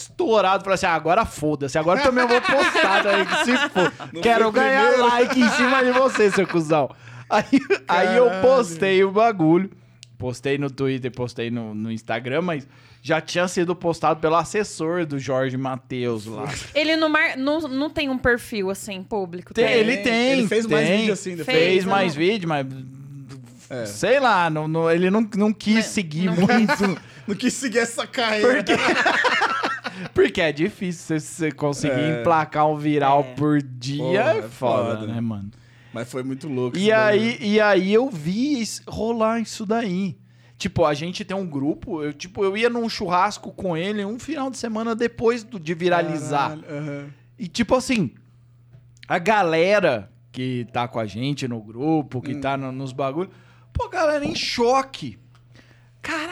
estourado. 0.01 0.63
Falei 0.63 0.75
assim, 0.75 0.85
ah, 0.85 0.93
agora 0.95 1.25
foda-se. 1.25 1.77
Agora 1.77 2.01
também 2.01 2.23
eu 2.23 2.27
vou 2.27 2.41
postar. 2.41 3.03
Que 3.03 3.45
se 3.45 3.57
for. 3.69 3.93
Não 4.13 4.21
Quero 4.21 4.51
ganhar 4.51 4.87
primeiro. 4.87 5.07
like 5.09 5.39
em 5.39 5.49
cima 5.49 5.83
de 5.83 5.91
você, 5.91 6.31
seu 6.31 6.47
cuzão. 6.47 6.89
Aí, 7.29 7.43
aí 7.87 8.17
eu 8.17 8.29
postei 8.41 9.03
o 9.03 9.11
bagulho. 9.11 9.69
Postei 10.17 10.57
no 10.57 10.69
Twitter, 10.71 11.11
postei 11.11 11.51
no, 11.51 11.75
no 11.75 11.91
Instagram, 11.91 12.41
mas 12.41 12.67
já 13.03 13.21
tinha 13.21 13.47
sido 13.47 13.75
postado 13.75 14.19
pelo 14.19 14.35
assessor 14.35 15.05
do 15.05 15.19
Jorge 15.19 15.55
Matheus 15.55 16.25
lá. 16.25 16.45
Ele 16.73 16.95
não, 16.95 17.07
mar... 17.07 17.37
não, 17.37 17.59
não 17.61 17.89
tem 17.89 18.09
um 18.09 18.17
perfil 18.17 18.71
assim 18.71 19.03
público. 19.03 19.53
Tem, 19.53 19.65
tem? 19.65 19.75
ele 19.75 19.97
tem. 19.97 20.31
Ele 20.39 20.47
fez 20.47 20.65
mais 20.65 20.87
tem. 20.87 20.97
vídeo 20.99 21.13
assim 21.13 21.35
depois. 21.35 21.45
Fez 21.57 21.69
Fez, 21.73 21.85
mais 21.85 22.13
não. 22.15 22.19
vídeo, 22.19 22.49
mas. 22.49 22.65
É. 23.69 23.85
Sei 23.85 24.19
lá, 24.19 24.49
não, 24.49 24.67
não- 24.67 24.89
ele 24.89 25.11
não, 25.11 25.29
não 25.35 25.53
quis 25.53 25.75
Mas 25.75 25.85
seguir 25.87 26.25
não 26.25 26.35
muito. 26.35 27.01
Não 27.27 27.35
quis 27.35 27.53
seguir 27.55 27.79
essa 27.79 28.07
carreira. 28.07 28.63
Porque, 28.63 28.71
porque 30.13 30.41
é 30.41 30.51
difícil 30.51 31.19
você, 31.19 31.51
conseguir 31.51 31.99
É. 31.99 32.19
emplacar 32.21 32.67
um 32.67 32.77
viral 32.77 33.21
É. 33.21 33.33
por 33.35 33.61
dia. 33.61 34.03
Porra, 34.23 34.33
é 34.33 34.37
é 34.37 34.41
foda, 34.43 34.95
foda. 34.99 35.07
né, 35.07 35.21
mano? 35.21 35.51
Mas 35.93 36.09
foi 36.11 36.23
muito 36.23 36.47
louco. 36.47 36.77
E 36.77 36.91
aí, 36.91 37.37
e 37.41 37.59
aí 37.59 37.93
eu 37.93 38.09
vi 38.09 38.61
isso- 38.61 38.83
rolar 38.87 39.39
isso 39.39 39.65
daí. 39.65 40.17
Tipo, 40.57 40.85
a 40.85 40.93
gente 40.93 41.23
tem 41.23 41.35
um 41.37 41.45
grupo, 41.47 42.01
eu, 42.03 42.11
tipo, 42.13 42.43
eu 42.43 42.57
ia 42.57 42.69
num 42.69 42.89
churrasco 42.89 43.51
com 43.51 43.77
ele 43.77 44.03
um 44.03 44.17
final 44.19 44.49
de 44.49 44.57
semana 44.57 44.95
depois 44.95 45.43
do- 45.43 45.59
de 45.59 45.73
viralizar. 45.73 46.57
Caralho, 46.59 46.65
aham. 46.69 47.07
E 47.37 47.47
tipo 47.47 47.75
assim, 47.75 48.11
a 49.07 49.19
galera 49.19 50.11
que 50.31 50.67
tá 50.73 50.87
com 50.87 50.99
a 50.99 51.05
gente 51.05 51.47
no 51.47 51.61
grupo, 51.61 52.21
que 52.21 52.35
tá 52.35 52.57
no- 52.57 52.71
nos 52.71 52.91
bagulhos, 52.91 53.31
pô, 53.71 53.87
galera 53.89 54.25
em 54.25 54.35
choque. 54.35 55.17
Caralho, 56.01 56.31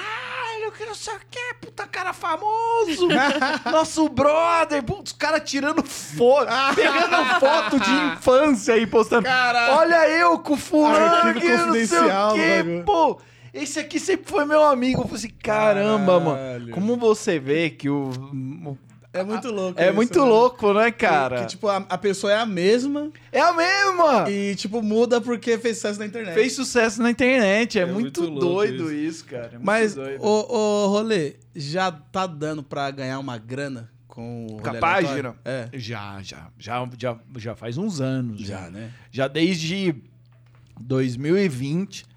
que 0.76 0.86
não 0.86 0.96
sei 0.96 1.14
o 1.16 1.20
que, 1.30 1.54
puta 1.62 1.86
cara 1.88 2.14
famoso. 2.14 3.08
Nosso 3.72 4.08
brother, 4.10 4.84
putz, 4.84 5.12
os 5.12 5.18
caras 5.18 5.42
tirando 5.50 5.84
foto, 5.84 6.48
pegando 6.76 7.26
foto 7.40 7.80
de 7.80 7.92
infância 7.92 8.78
e 8.78 8.86
postando. 8.88 9.24
Caralho. 9.24 9.74
Olha 9.76 10.10
eu 10.10 10.38
com 10.40 10.56
fulano 10.58 11.30
Arquivo 11.30 11.40
que 11.40 11.48
não 11.58 11.74
sei 11.86 12.00
o 12.00 12.08
bagulho. 12.08 12.84
pô. 12.86 13.20
Esse 13.54 13.80
aqui 13.80 14.02
sempre 14.02 14.30
foi 14.30 14.44
meu 14.44 14.62
amigo. 14.62 15.00
Eu 15.02 15.06
falei 15.06 15.16
assim, 15.18 15.30
caramba, 15.42 16.20
mano. 16.20 16.36
Caralho. 16.38 16.72
Como 16.74 16.98
você 16.98 17.40
vê 17.40 17.70
que 17.70 17.90
o... 17.90 18.10
o- 18.10 18.78
É 19.16 19.24
muito 19.24 19.50
louco. 19.52 19.80
É 19.80 19.86
isso, 19.88 19.96
muito 19.96 20.20
né? 20.20 20.26
louco, 20.26 20.74
né, 20.74 20.92
Que- 20.92 20.98
cara? 21.06 21.42
Que, 21.42 21.46
tipo, 21.48 21.68
a, 21.68 21.78
a 21.78 21.98
pessoa 21.98 22.32
é 22.34 22.38
a 22.38 22.46
mesma 22.46 23.12
É 23.32 23.40
a 23.40 23.54
mesma! 23.54 24.30
e, 24.30 24.56
tipo, 24.56 24.82
muda 24.82 25.20
porque 25.22 25.58
fez 25.58 25.78
sucesso 25.78 26.00
na 26.00 26.06
internet. 26.06 26.34
Fez 26.34 26.54
sucesso 26.54 27.02
na 27.02 27.10
internet. 27.12 27.80
É, 27.80 27.84
É 27.84 27.86
muito, 27.86 28.22
muito 28.24 28.40
doido 28.40 28.94
isso, 28.94 29.26
cara. 29.26 29.48
É 29.48 29.52
muito 29.52 29.66
Mas, 29.66 29.96
doido. 29.96 30.22
ô, 30.24 30.54
ô, 30.54 30.88
Rolê, 30.88 31.36
já 31.56 31.92
tá 31.92 32.28
dando 32.28 32.62
pra 32.64 32.92
ganhar 32.92 33.18
uma 33.20 33.38
grana 33.38 33.90
com 34.08 34.46
o 34.48 34.58
Com 34.62 34.70
a 34.70 34.74
página? 34.76 35.36
É. 35.44 35.70
Já, 35.74 36.22
já, 36.22 36.48
já, 36.58 36.88
já, 36.98 37.18
já 37.38 37.56
faz 37.56 37.78
uns 37.78 38.00
anos. 38.02 38.42
Já, 38.42 38.70
né? 38.70 38.92
Já 39.12 39.28
desde 39.28 39.96
2020, 40.80 42.04
Boa. 42.04 42.15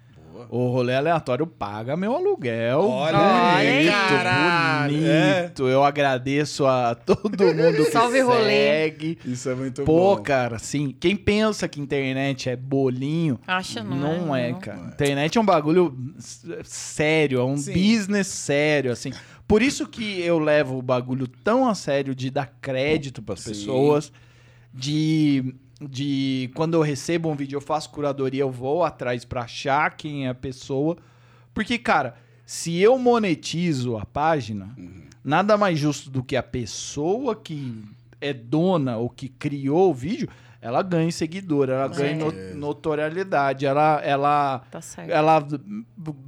O 0.49 0.67
rolê 0.69 0.95
aleatório 0.95 1.45
paga 1.45 1.97
meu 1.97 2.15
aluguel. 2.15 2.81
Olha 2.81 3.17
bonito, 3.17 3.91
caralho, 3.91 4.97
bonito. 4.97 5.67
Eu 5.67 5.83
agradeço 5.83 6.65
a 6.65 6.95
todo 6.95 7.43
mundo 7.45 7.85
que 7.85 7.91
Salve, 7.91 8.21
rolê. 8.21 8.67
segue. 8.67 9.17
Isso 9.25 9.49
é 9.49 9.55
muito 9.55 9.83
Pô, 9.83 10.15
bom. 10.15 10.23
cara, 10.23 10.55
assim, 10.57 10.95
quem 10.99 11.15
pensa 11.15 11.67
que 11.67 11.79
internet 11.81 12.49
é 12.49 12.55
bolinho, 12.55 13.39
Acha 13.45 13.83
não, 13.83 14.25
não 14.25 14.35
é, 14.35 14.51
não. 14.51 14.59
cara. 14.59 14.77
Não 14.77 14.85
é. 14.85 14.89
Internet 14.91 15.37
é 15.37 15.41
um 15.41 15.45
bagulho 15.45 15.97
sério, 16.63 17.39
é 17.39 17.43
um 17.43 17.57
Sim. 17.57 17.73
business 17.73 18.27
sério, 18.27 18.91
assim. 18.91 19.11
Por 19.47 19.61
isso 19.61 19.87
que 19.87 20.21
eu 20.21 20.37
levo 20.37 20.77
o 20.77 20.81
bagulho 20.81 21.27
tão 21.27 21.67
a 21.67 21.73
sério 21.73 22.13
de 22.13 22.29
dar 22.29 22.45
crédito 22.61 23.21
pras 23.21 23.39
Sim. 23.41 23.49
pessoas, 23.49 24.11
de, 24.71 25.55
de 25.79 26.49
quando 26.55 26.73
eu 26.73 26.81
recebo 26.81 27.29
um 27.29 27.35
vídeo, 27.35 27.57
eu 27.57 27.61
faço 27.61 27.89
curadoria, 27.89 28.41
eu 28.41 28.51
vou 28.51 28.83
atrás 28.83 29.23
pra 29.25 29.43
achar 29.43 29.95
quem 29.95 30.25
é 30.27 30.29
a 30.29 30.35
pessoa. 30.35 30.97
Porque, 31.53 31.77
cara, 31.77 32.15
se 32.45 32.77
eu 32.79 32.97
monetizo 32.97 33.97
a 33.97 34.05
página, 34.05 34.73
Uhum. 34.77 35.03
nada 35.23 35.57
mais 35.57 35.79
justo 35.79 36.09
do 36.09 36.23
que 36.23 36.35
a 36.35 36.43
pessoa 36.43 37.35
que 37.35 37.83
é 38.19 38.33
dona 38.33 38.97
ou 38.97 39.09
que 39.09 39.29
criou 39.29 39.91
o 39.91 39.93
vídeo, 39.93 40.27
ela 40.61 40.81
ganhe 40.83 41.09
seguidor, 41.09 41.69
ela 41.69 41.87
ganhe 41.87 42.13
no- 42.15 42.31
certeza. 42.31 42.55
notoriedade, 42.57 43.65
ela, 43.65 44.01
ela, 44.03 44.59
Tá 44.69 44.81
ela 45.07 45.41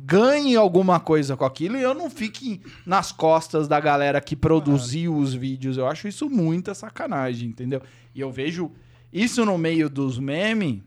ganhe 0.05 0.55
alguma 0.55 0.99
coisa 1.01 1.35
com 1.35 1.43
aquilo 1.43 1.77
e 1.77 1.81
eu 1.81 1.93
não 1.93 2.09
fique 2.09 2.61
nas 2.85 3.11
costas 3.11 3.67
da 3.67 3.79
galera 3.79 4.21
que 4.21 4.35
produziu 4.35 5.15
os 5.17 5.33
vídeos. 5.33 5.77
Eu 5.77 5.85
acho 5.87 6.07
isso 6.07 6.29
muita 6.29 6.73
sacanagem, 6.73 7.49
entendeu? 7.49 7.81
E 8.15 8.21
eu 8.21 8.31
vejo 8.31 8.71
isso 9.11 9.45
no 9.45 9.57
meio 9.57 9.89
dos 9.89 10.17
memes, 10.17 10.81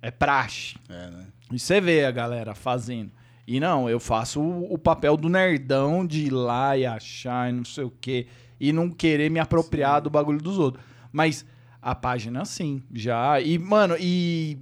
é 0.00 0.10
praxe. 0.10 0.76
É, 0.88 1.10
né? 1.10 1.26
E 1.52 1.58
você 1.58 1.80
vê 1.80 2.04
a 2.04 2.10
galera 2.10 2.54
fazendo. 2.54 3.10
E 3.46 3.60
não, 3.60 3.88
eu 3.88 4.00
faço 4.00 4.40
o, 4.40 4.72
o 4.72 4.78
papel 4.78 5.16
do 5.16 5.28
nerdão 5.28 6.06
de 6.06 6.26
ir 6.26 6.30
lá 6.30 6.76
e 6.76 6.86
achar 6.86 7.50
e 7.50 7.52
não 7.52 7.64
sei 7.64 7.84
o 7.84 7.92
quê. 8.00 8.26
E 8.58 8.72
não 8.72 8.90
querer 8.90 9.30
me 9.30 9.38
apropriar 9.38 10.00
do 10.00 10.08
bagulho 10.08 10.40
dos 10.40 10.58
outros. 10.58 10.82
Mas 11.12 11.44
a 11.82 11.94
página, 11.94 12.44
sim, 12.44 12.82
já. 12.92 13.40
E, 13.40 13.58
mano, 13.58 13.96
e 14.00 14.58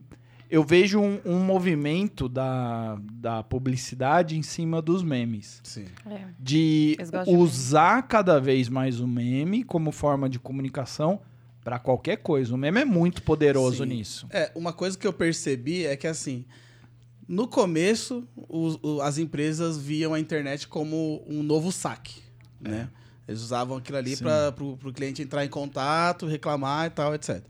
eu 0.50 0.64
vejo 0.64 1.00
um, 1.00 1.20
um 1.24 1.38
movimento 1.38 2.28
da, 2.28 2.98
da 3.12 3.42
publicidade 3.42 4.36
em 4.36 4.42
cima 4.42 4.82
dos 4.82 5.02
memes. 5.02 5.60
Sim. 5.62 5.86
É. 6.04 6.26
De 6.38 6.96
gostam 6.98 7.24
de 7.24 7.30
usar 7.30 8.02
cada 8.02 8.40
vez 8.40 8.68
mais 8.68 9.00
o 9.00 9.06
meme 9.06 9.62
como 9.62 9.92
forma 9.92 10.28
de 10.28 10.38
comunicação 10.38 11.20
pra 11.64 11.78
qualquer 11.78 12.16
coisa. 12.18 12.54
O 12.54 12.58
meme 12.58 12.80
é 12.80 12.84
muito 12.84 13.22
poderoso 13.22 13.82
Sim. 13.84 13.88
nisso. 13.90 14.26
É, 14.30 14.50
uma 14.54 14.72
coisa 14.72 14.96
que 14.98 15.06
eu 15.06 15.12
percebi 15.12 15.86
é 15.86 15.96
que, 15.96 16.06
assim, 16.06 16.44
no 17.28 17.46
começo, 17.46 18.26
os- 18.48 18.78
o- 18.82 19.00
as 19.00 19.18
empresas 19.18 19.78
viam 19.78 20.12
a 20.14 20.20
internet 20.20 20.66
como 20.68 21.22
um 21.26 21.42
novo 21.42 21.70
saque, 21.70 22.20
né? 22.60 22.88
Eles 23.28 23.40
usavam 23.40 23.76
aquilo 23.76 23.96
ali 23.98 24.16
para 24.16 24.52
o 24.60 24.92
cliente 24.92 25.22
entrar 25.22 25.44
em 25.44 25.48
contato, 25.48 26.26
reclamar 26.26 26.86
e 26.88 26.90
tal, 26.90 27.14
etc. 27.14 27.42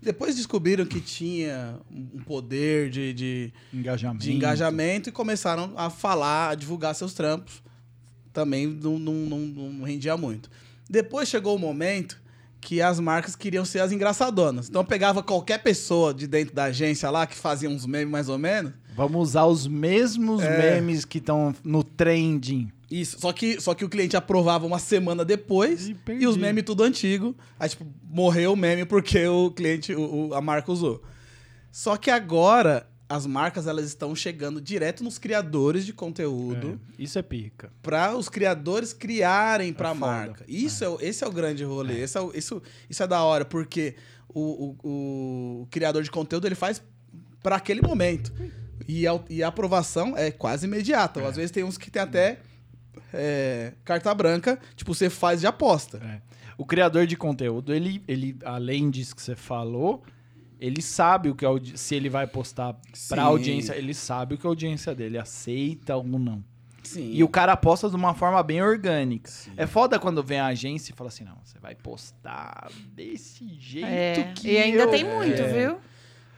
Depois 0.00 0.36
descobriram 0.36 0.86
que 0.86 1.00
tinha 1.00 1.78
um 1.90 2.22
poder 2.24 2.88
de, 2.88 3.12
de, 3.12 3.52
Engajamento. 3.74 4.24
de 4.24 4.32
engajamento 4.32 5.08
e 5.08 5.12
começaram 5.12 5.72
a 5.76 5.90
falar, 5.90 6.50
a 6.50 6.54
divulgar 6.54 6.94
seus 6.94 7.12
trampos. 7.12 7.62
Também 8.32 8.66
não, 8.66 8.98
não, 8.98 9.12
não, 9.14 9.38
não 9.40 9.84
rendia 9.84 10.16
muito. 10.16 10.48
Depois 10.88 11.28
chegou 11.28 11.54
o 11.56 11.58
momento 11.58 12.18
que 12.60 12.82
as 12.82 12.98
marcas 13.00 13.36
queriam 13.36 13.64
ser 13.64 13.80
as 13.80 13.92
engraçadonas. 13.92 14.68
Então 14.68 14.84
pegava 14.84 15.22
qualquer 15.22 15.58
pessoa 15.62 16.12
de 16.12 16.26
dentro 16.26 16.54
da 16.54 16.64
agência 16.64 17.08
lá 17.10 17.26
que 17.26 17.36
fazia 17.36 17.68
uns 17.70 17.86
memes 17.86 18.10
mais 18.10 18.28
ou 18.28 18.38
menos. 18.38 18.72
Vamos 18.96 19.28
usar 19.30 19.44
os 19.46 19.66
mesmos 19.66 20.42
É. 20.42 20.74
memes 20.74 21.04
que 21.04 21.18
estão 21.18 21.54
no 21.62 21.84
trending. 21.84 22.70
Isso. 22.90 23.18
Só 23.20 23.32
que, 23.32 23.60
só 23.60 23.74
que 23.74 23.84
o 23.84 23.88
cliente 23.88 24.16
aprovava 24.16 24.66
uma 24.66 24.78
semana 24.78 25.24
depois 25.24 25.88
E 25.88 25.96
e, 26.20 26.26
os 26.26 26.36
memes 26.36 26.64
tudo 26.64 26.82
antigo. 26.82 27.36
Aí, 27.60 27.68
tipo, 27.68 27.86
morreu 28.10 28.54
o 28.54 28.56
meme 28.56 28.84
porque 28.86 29.24
o 29.26 29.50
cliente, 29.50 29.94
o, 29.94 30.28
o- 30.30 30.34
a 30.34 30.40
marca 30.40 30.72
usou. 30.72 31.02
Só 31.70 31.96
que 31.96 32.10
agora 32.10 32.86
as 33.08 33.24
marcas 33.26 33.66
elas 33.66 33.86
estão 33.86 34.14
chegando 34.14 34.60
direto 34.60 35.02
nos 35.02 35.16
criadores 35.18 35.86
de 35.86 35.92
conteúdo. 35.92 36.78
É, 36.98 37.02
isso 37.02 37.18
é 37.18 37.22
pica. 37.22 37.72
para 37.82 38.14
os 38.14 38.28
criadores 38.28 38.92
criarem 38.92 39.72
para 39.72 39.90
a 39.90 39.94
foda. 39.94 40.06
marca. 40.06 40.44
Isso 40.46 40.84
é. 40.84 40.88
o- 40.88 40.98
esse 41.00 41.24
é 41.24 41.26
o 41.26 41.32
grande 41.32 41.64
rolê. 41.64 42.00
Esse 42.00 42.18
é 42.18 42.20
o- 42.20 42.32
isso, 42.34 42.62
isso 42.90 43.02
é 43.02 43.06
da 43.06 43.22
hora, 43.22 43.44
porque 43.44 43.94
o, 44.28 44.76
o, 44.82 45.62
o 45.62 45.66
criador 45.70 46.02
de 46.02 46.10
conteúdo 46.10 46.46
ele 46.46 46.54
faz 46.54 46.82
para 47.42 47.56
aquele 47.56 47.80
momento. 47.80 48.32
E 48.86 49.06
a, 49.06 49.18
e 49.30 49.42
a 49.42 49.48
aprovação 49.48 50.16
é 50.16 50.30
quase 50.30 50.66
imediata. 50.66 51.26
Às 51.26 51.36
vezes 51.36 51.50
tem 51.50 51.64
uns 51.64 51.78
que 51.78 51.90
tem 51.90 52.02
até 52.02 52.38
é, 53.12 53.72
carta 53.84 54.14
branca, 54.14 54.58
tipo, 54.76 54.94
você 54.94 55.08
faz 55.10 55.40
de 55.40 55.46
aposta. 55.46 55.98
É. 55.98 56.20
O 56.56 56.64
criador 56.66 57.06
de 57.06 57.16
conteúdo, 57.16 57.72
ele, 57.72 58.02
ele, 58.08 58.36
além 58.44 58.90
disso 58.90 59.14
que 59.14 59.22
você 59.22 59.36
falou, 59.36 60.02
ele 60.60 60.82
sabe 60.82 61.28
o 61.30 61.34
que 61.34 61.44
a 61.46 61.50
se 61.74 61.94
ele 61.94 62.08
vai 62.08 62.26
postar 62.26 62.76
Sim. 62.92 63.08
pra 63.14 63.22
audiência, 63.24 63.74
ele 63.74 63.94
sabe 63.94 64.34
o 64.34 64.38
que 64.38 64.46
a 64.46 64.50
audiência 64.50 64.94
dele 64.94 65.18
aceita 65.18 65.96
ou 65.96 66.04
não. 66.04 66.42
Sim. 66.82 67.12
E 67.12 67.22
o 67.22 67.28
cara 67.28 67.54
posta 67.56 67.90
de 67.90 67.96
uma 67.96 68.14
forma 68.14 68.42
bem 68.42 68.62
orgânica. 68.62 69.30
Sim. 69.30 69.52
É 69.56 69.66
foda 69.66 69.98
quando 69.98 70.22
vem 70.22 70.40
a 70.40 70.46
agência 70.46 70.92
e 70.92 70.96
fala 70.96 71.08
assim: 71.08 71.24
não, 71.24 71.36
você 71.44 71.58
vai 71.58 71.74
postar 71.74 72.70
desse 72.94 73.46
jeito 73.58 73.86
É. 73.86 74.32
que. 74.34 74.48
E 74.52 74.56
ainda 74.58 74.82
eu- 74.84 74.90
tem 74.90 75.04
muito, 75.04 75.40
É. 75.42 75.52
viu? 75.52 75.78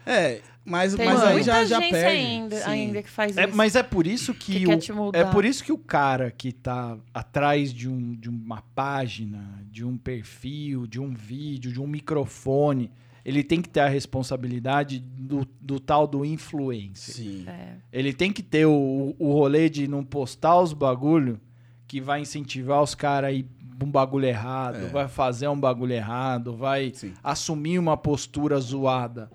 É, 0.06 0.40
mas, 0.64 0.94
Tem 0.94 1.06
mas 1.06 1.22
aí 1.22 1.32
muita 1.34 1.44
já, 1.44 1.64
já 1.64 1.78
perde. 1.78 1.96
ainda, 2.06 2.66
ainda 2.68 3.02
que 3.02 3.10
faz 3.10 3.36
É, 3.36 3.44
isso. 3.46 3.56
mas 3.56 3.76
é 3.76 3.82
por 3.82 4.06
isso 4.06 4.32
que, 4.34 4.58
que 4.60 4.66
o, 4.66 4.70
quer 4.70 4.76
te 4.78 4.92
mudar. 4.92 5.18
é 5.18 5.24
por 5.26 5.44
isso 5.44 5.62
que 5.62 5.70
o 5.70 5.78
cara 5.78 6.30
que 6.30 6.52
tá 6.52 6.96
atrás 7.12 7.72
de, 7.72 7.86
um, 7.88 8.14
de 8.16 8.28
uma 8.28 8.62
página, 8.74 9.62
de 9.70 9.84
um 9.84 9.96
perfil, 9.98 10.86
de 10.86 10.98
um 10.98 11.12
vídeo, 11.14 11.70
de 11.70 11.80
um 11.80 11.86
microfone, 11.86 12.90
ele 13.24 13.42
tem 13.44 13.60
que 13.60 13.68
ter 13.68 13.80
a 13.80 13.88
responsabilidade 13.88 14.98
do, 15.00 15.46
do 15.60 15.78
tal 15.78 16.06
do 16.06 16.24
influencer. 16.24 17.14
Sim. 17.14 17.44
É. 17.46 17.76
Ele 17.92 18.12
tem 18.12 18.32
que 18.32 18.42
ter 18.42 18.66
o, 18.66 19.14
o 19.18 19.32
rolê 19.32 19.68
de 19.68 19.86
não 19.88 20.04
postar 20.04 20.58
os 20.60 20.72
bagulho 20.72 21.40
que 21.86 22.00
vai 22.00 22.20
incentivar 22.20 22.82
os 22.82 22.94
caras 22.94 23.30
a 23.30 23.32
ir 23.32 23.46
pra 23.78 23.86
um 23.88 23.90
bagulho 23.90 24.26
errado, 24.26 24.76
É. 24.76 24.88
vai 24.88 25.08
fazer 25.08 25.48
um 25.48 25.58
bagulho 25.58 25.92
errado, 25.94 26.54
vai 26.54 26.92
Sim. 26.94 27.12
assumir 27.24 27.78
uma 27.78 27.96
postura 27.96 28.58
zoada. 28.60 29.30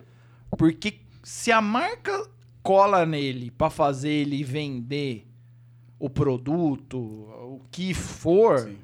Porque 0.57 0.99
se 1.23 1.51
a 1.51 1.59
marca 1.61 2.27
cola 2.63 3.05
nele 3.05 3.51
pra 3.51 3.69
fazer 3.69 4.09
ele 4.09 4.43
vender 4.43 5.27
o 5.99 6.09
produto, 6.09 6.97
o 6.97 7.61
que 7.71 7.93
for, 7.93 8.59
Sim. 8.59 8.77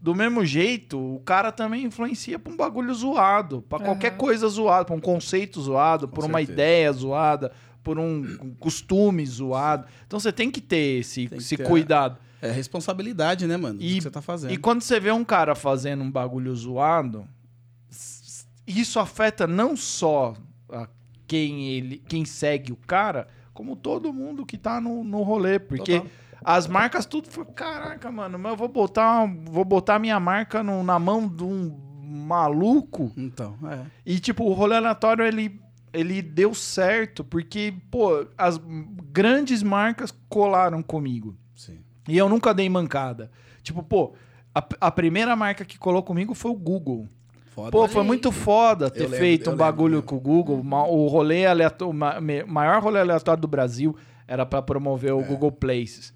Do 0.00 0.14
mesmo 0.14 0.44
jeito, 0.44 0.98
o 0.98 1.20
cara 1.20 1.50
também 1.50 1.84
influencia 1.84 2.38
pra 2.38 2.52
um 2.52 2.56
bagulho 2.56 2.94
zoado, 2.94 3.62
pra 3.62 3.78
qualquer 3.80 4.10
Aham. 4.10 4.16
coisa 4.18 4.48
zoada, 4.48 4.84
pra 4.84 4.94
um 4.94 5.00
conceito 5.00 5.60
zoado, 5.60 6.06
Com 6.06 6.14
por 6.14 6.24
uma 6.24 6.38
certeza. 6.38 6.52
ideia 6.52 6.92
zoada, 6.92 7.52
por 7.82 7.98
um 7.98 8.54
costume 8.60 9.24
zoado. 9.26 9.86
Então 10.06 10.20
você 10.20 10.30
tem 10.32 10.50
que 10.50 10.60
ter 10.60 11.00
esse, 11.00 11.26
que 11.26 11.34
esse 11.36 11.56
ter 11.56 11.66
cuidado. 11.66 12.18
É 12.40 12.50
responsabilidade, 12.52 13.46
né, 13.48 13.56
mano? 13.56 13.80
E- 13.82 13.94
que 13.96 14.02
você 14.02 14.10
tá 14.10 14.22
fazendo. 14.22 14.52
E 14.52 14.56
quando 14.56 14.82
você 14.82 15.00
vê 15.00 15.10
um 15.10 15.24
cara 15.24 15.56
fazendo 15.56 16.04
um 16.04 16.10
bagulho 16.10 16.54
zoado, 16.54 17.26
isso 18.66 19.00
afeta 19.00 19.46
não 19.46 19.76
só 19.76 20.34
a 20.70 20.86
quem 21.26 21.68
ele, 21.70 22.02
quem 22.08 22.24
segue 22.24 22.72
o 22.72 22.76
cara, 22.76 23.26
como 23.52 23.74
todo 23.74 24.12
mundo 24.12 24.46
que 24.46 24.56
tá 24.56 24.80
no, 24.80 25.02
no 25.02 25.22
rolê, 25.22 25.58
porque 25.58 25.94
Total. 26.00 26.10
As 26.44 26.66
marcas 26.66 27.04
tudo 27.06 27.28
foi, 27.30 27.44
caraca, 27.46 28.10
mano, 28.10 28.38
mas 28.38 28.52
eu 28.52 28.56
vou 28.56 28.68
botar, 28.68 29.26
vou 29.44 29.64
botar 29.64 29.98
minha 29.98 30.18
marca 30.20 30.62
no- 30.62 30.82
na 30.82 30.98
mão 30.98 31.26
de 31.28 31.42
um 31.44 31.76
maluco 32.28 33.12
Então, 33.16 33.56
é. 33.70 33.80
e 34.04 34.18
tipo, 34.18 34.44
o 34.44 34.52
rolê 34.52 34.76
aleatório 34.76 35.24
ele 35.24 35.60
ele 35.90 36.20
deu 36.20 36.52
certo 36.54 37.24
porque, 37.24 37.72
pô, 37.90 38.26
as 38.36 38.60
grandes 39.10 39.62
marcas 39.62 40.12
colaram 40.28 40.82
comigo. 40.82 41.34
Sim. 41.56 41.78
E 42.06 42.16
eu 42.18 42.28
nunca 42.28 42.52
dei 42.52 42.68
mancada. 42.68 43.30
Tipo, 43.62 43.82
pô, 43.82 44.12
a, 44.54 44.62
a 44.82 44.90
primeira 44.90 45.34
marca 45.34 45.64
que 45.64 45.78
colou 45.78 46.02
comigo 46.02 46.34
foi 46.34 46.50
o 46.50 46.54
Google. 46.54 47.08
Foda. 47.54 47.70
Pô, 47.70 47.88
foi 47.88 48.04
muito 48.04 48.30
foda 48.30 48.90
ter 48.90 49.04
lembro, 49.04 49.16
feito 49.18 49.50
um 49.50 49.56
bagulho 49.56 49.94
lembro. 49.96 50.06
com 50.08 50.16
o 50.16 50.20
Google. 50.20 50.58
O 50.90 51.06
rolê 51.08 51.46
aleatório, 51.46 51.90
o 51.90 52.46
maior 52.52 52.82
rolê 52.82 53.00
aleatório 53.00 53.40
do 53.40 53.48
Brasil 53.48 53.96
era 54.28 54.44
pra 54.44 54.60
promover 54.60 55.10
É. 55.10 55.14
o 55.14 55.24
Google 55.24 55.50
Places. 55.50 56.12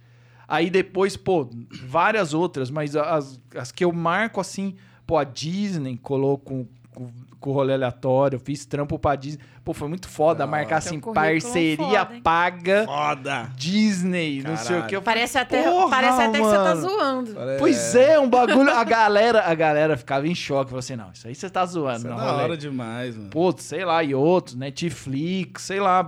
Aí 0.49 0.69
depois, 0.71 1.17
pô, 1.17 1.49
várias 1.85 2.35
outras, 2.35 2.71
mas 2.71 2.95
as, 2.97 3.41
as 3.57 3.73
que 3.73 3.85
eu 3.85 3.93
marco 3.93 4.41
assim, 4.41 4.75
pô, 5.07 5.17
a 5.17 5.25
Disney 5.25 5.97
colou 5.97 6.37
com, 6.39 6.67
com, 6.95 7.11
com 7.41 7.51
o 7.51 7.53
rolê 7.53 7.73
aleatório, 7.75 8.37
eu 8.37 8.41
fiz 8.41 8.67
trampo 8.67 8.99
pra 8.99 9.15
Disney. 9.17 9.43
Pô, 9.65 9.73
foi 9.73 9.87
muito 9.89 10.09
foda 10.09 10.41
Da 10.41 10.47
marcar 10.49 10.79
assim, 10.79 10.99
parceria 10.99 12.05
foda, 12.05 12.21
paga 12.21 12.85
Foda. 12.85 13.49
Disney, 13.55 14.43
não 14.43 14.57
sei 14.57 14.65
o 14.65 14.69
Caralho. 14.71 14.89
que. 14.89 14.97
Eu 14.97 15.03
falei, 15.03 15.15
Parece 15.23 15.39
até, 15.39 15.63
Porra, 15.63 15.89
parece 15.89 16.21
até 16.23 16.39
que 16.39 16.45
você 16.45 16.57
tá 16.57 16.75
zoando. 16.75 17.35
Pois 17.61 17.95
é, 17.95 18.19
um 18.19 18.29
bagulho. 18.29 18.71
A 18.73 18.83
galera, 18.83 19.45
a 19.47 19.55
galera 19.55 19.97
ficava 19.97 20.27
em 20.27 20.35
choque. 20.35 20.71
Falou 20.71 20.81
assim: 20.81 20.97
não, 20.97 21.13
isso 21.13 21.29
aí 21.29 21.35
você 21.37 21.49
tá 21.49 21.65
zoando. 21.65 21.99
Isso 21.99 22.07
é 22.09 22.11
não, 22.11 22.17
da 22.17 22.31
rolê. 22.33 22.43
hora 22.43 22.57
demais, 22.57 23.17
mano. 23.17 23.31
Pô, 23.31 23.55
sei 23.57 23.85
lá, 23.85 24.03
e 24.03 24.13
outros, 24.17 24.57
Netflix, 24.57 25.63
sei 25.63 25.79
lá, 25.79 26.05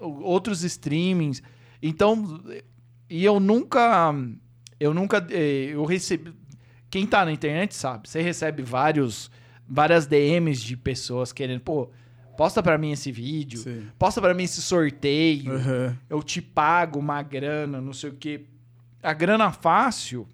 outros 0.00 0.64
streamings. 0.64 1.40
Então, 1.80 2.40
e 3.10 3.24
eu 3.24 3.38
nunca. 3.40 4.14
Eu 4.78 4.94
nunca. 4.94 5.26
eh, 5.30 5.70
Eu 5.72 5.84
recebi. 5.84 6.32
Quem 6.88 7.06
tá 7.06 7.24
na 7.24 7.32
internet 7.32 7.74
sabe, 7.74 8.08
você 8.08 8.20
recebe 8.22 8.62
vários, 8.62 9.30
várias 9.68 10.06
DMs 10.06 10.60
de 10.64 10.76
pessoas 10.76 11.32
querendo, 11.32 11.60
pô, 11.60 11.88
posta 12.36 12.60
pra 12.62 12.76
mim 12.78 12.90
esse 12.90 13.12
vídeo, 13.12 13.60
Sim. 13.60 13.86
posta 13.96 14.20
pra 14.20 14.34
mim 14.34 14.42
esse 14.44 14.60
sorteio 14.60 15.52
Aham. 15.54 15.96
eu 16.08 16.20
te 16.22 16.42
pago 16.42 16.98
uma 16.98 17.22
grana, 17.22 17.80
não 17.80 17.92
sei 17.92 18.10
o 18.10 18.14
quê. 18.14 18.44
A 19.02 19.12
grana 19.12 19.52
fácil, 19.52 20.26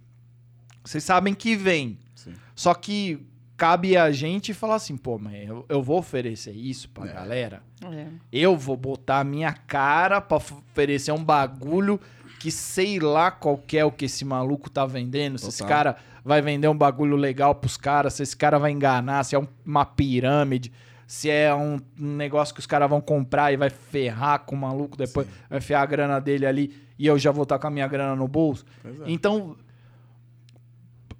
vocês 0.83 1.05
sabem 1.05 1.35
que 1.35 1.55
vem. 1.57 1.99
Sim. 2.15 2.33
Só 2.55 2.73
que 2.73 3.19
cabe 3.57 3.95
a 3.97 4.11
gente 4.11 4.55
falar 4.55 4.77
assim, 4.77 4.97
pô, 4.97 5.19
mas 5.19 5.47
eu, 5.47 5.67
eu 5.69 5.83
vou 5.83 5.99
oferecer 5.99 6.53
isso 6.53 6.89
pra 6.89 7.07
É. 7.07 7.13
galera. 7.13 7.63
É. 7.93 8.07
Eu 8.33 8.57
vou 8.57 8.77
botar 8.79 9.21
a 9.21 9.25
minha 9.25 9.53
cara 9.53 10.21
pra 10.23 10.39
oferecer 10.39 11.13
um 11.13 11.23
bagulho 11.23 12.01
que 12.47 12.51
sei 12.53 13.01
lá 13.01 13.29
qual 13.29 13.59
que 13.59 13.77
é 13.77 13.85
o 13.85 13.91
que 13.91 14.05
esse 14.05 14.25
maluco 14.25 14.71
tá 14.71 14.87
vendendo. 14.87 15.37
Se 15.37 15.49
esse 15.49 15.65
cara 15.65 15.97
vai 16.25 16.41
vender 16.41 16.69
um 16.69 16.79
bagulho 16.79 17.17
legal 17.17 17.57
pros 17.57 17.77
caras, 17.77 18.15
se 18.15 18.23
esse 18.23 18.37
cara 18.37 18.57
vai 18.57 18.71
enganar, 18.71 19.25
se 19.25 19.35
é 19.35 19.39
um- 19.41 19.49
uma 19.65 19.85
pirâmide, 19.85 20.71
se 21.09 21.29
é 21.29 21.53
um, 21.53 21.81
negócio 21.99 22.55
que 22.55 22.61
os 22.61 22.67
caras 22.67 22.89
vão 22.89 23.01
comprar 23.01 23.53
e 23.53 23.57
vai 23.57 23.69
ferrar 23.69 24.39
com 24.47 24.55
o 24.55 24.59
maluco, 24.61 24.97
depois 24.97 25.27
Sim. 25.27 25.33
vai 25.51 25.61
ferrar 25.61 25.83
a 25.83 25.87
grana 25.87 26.21
dele 26.21 26.47
ali 26.47 26.73
e 26.97 27.05
eu 27.09 27.19
já 27.19 27.33
vou 27.33 27.43
estar 27.43 27.59
com 27.59 27.67
a 27.67 27.71
minha 27.71 27.89
grana 27.89 28.15
no 28.15 28.29
bolso. 28.29 28.65
É. 28.85 28.91
Então, 29.07 29.57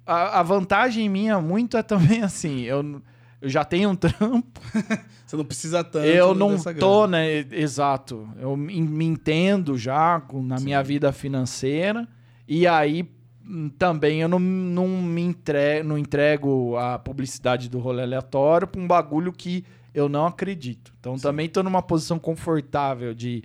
a, 0.05 0.39
a 0.39 0.43
vantagem 0.43 1.09
minha 1.09 1.41
muito 1.41 1.75
é 1.75 1.83
também 1.83 2.21
assim, 2.23 2.61
eu, 2.61 3.01
eu 3.41 3.49
já 3.49 3.63
tenho 3.63 3.89
um 3.89 3.95
trampo, 3.95 4.59
Você 5.27 5.35
não 5.35 5.43
precisa 5.43 5.83
tanto 5.83 6.05
eu 6.05 6.33
não 6.33 6.57
tô, 6.57 7.01
grana. 7.01 7.07
né? 7.07 7.45
Exato. 7.51 8.29
Eu 8.39 8.55
me 8.55 9.05
entendo 9.05 9.77
já 9.77 10.21
na 10.33 10.57
minha 10.57 10.81
vida 10.81 11.11
financeira. 11.11 12.07
E 12.47 12.65
aí 12.65 13.11
hum, 13.45 13.69
também 13.77 14.21
eu 14.21 14.29
não, 14.29 14.39
não 14.39 14.87
me 14.87 15.21
entrego, 15.21 15.85
não 15.85 15.97
entrego 15.97 16.77
a 16.77 16.97
publicidade 16.97 17.69
do 17.69 17.77
rolê 17.77 18.03
aleatório 18.03 18.65
pra 18.65 18.79
um 18.79 18.87
bagulho 18.87 19.33
que 19.33 19.65
eu 19.93 20.07
não 20.07 20.27
acredito. 20.27 20.93
Então 20.97 21.17
também 21.17 21.49
tô 21.49 21.61
numa 21.61 21.81
posição 21.81 22.17
confortável 22.17 23.13
de 23.13 23.43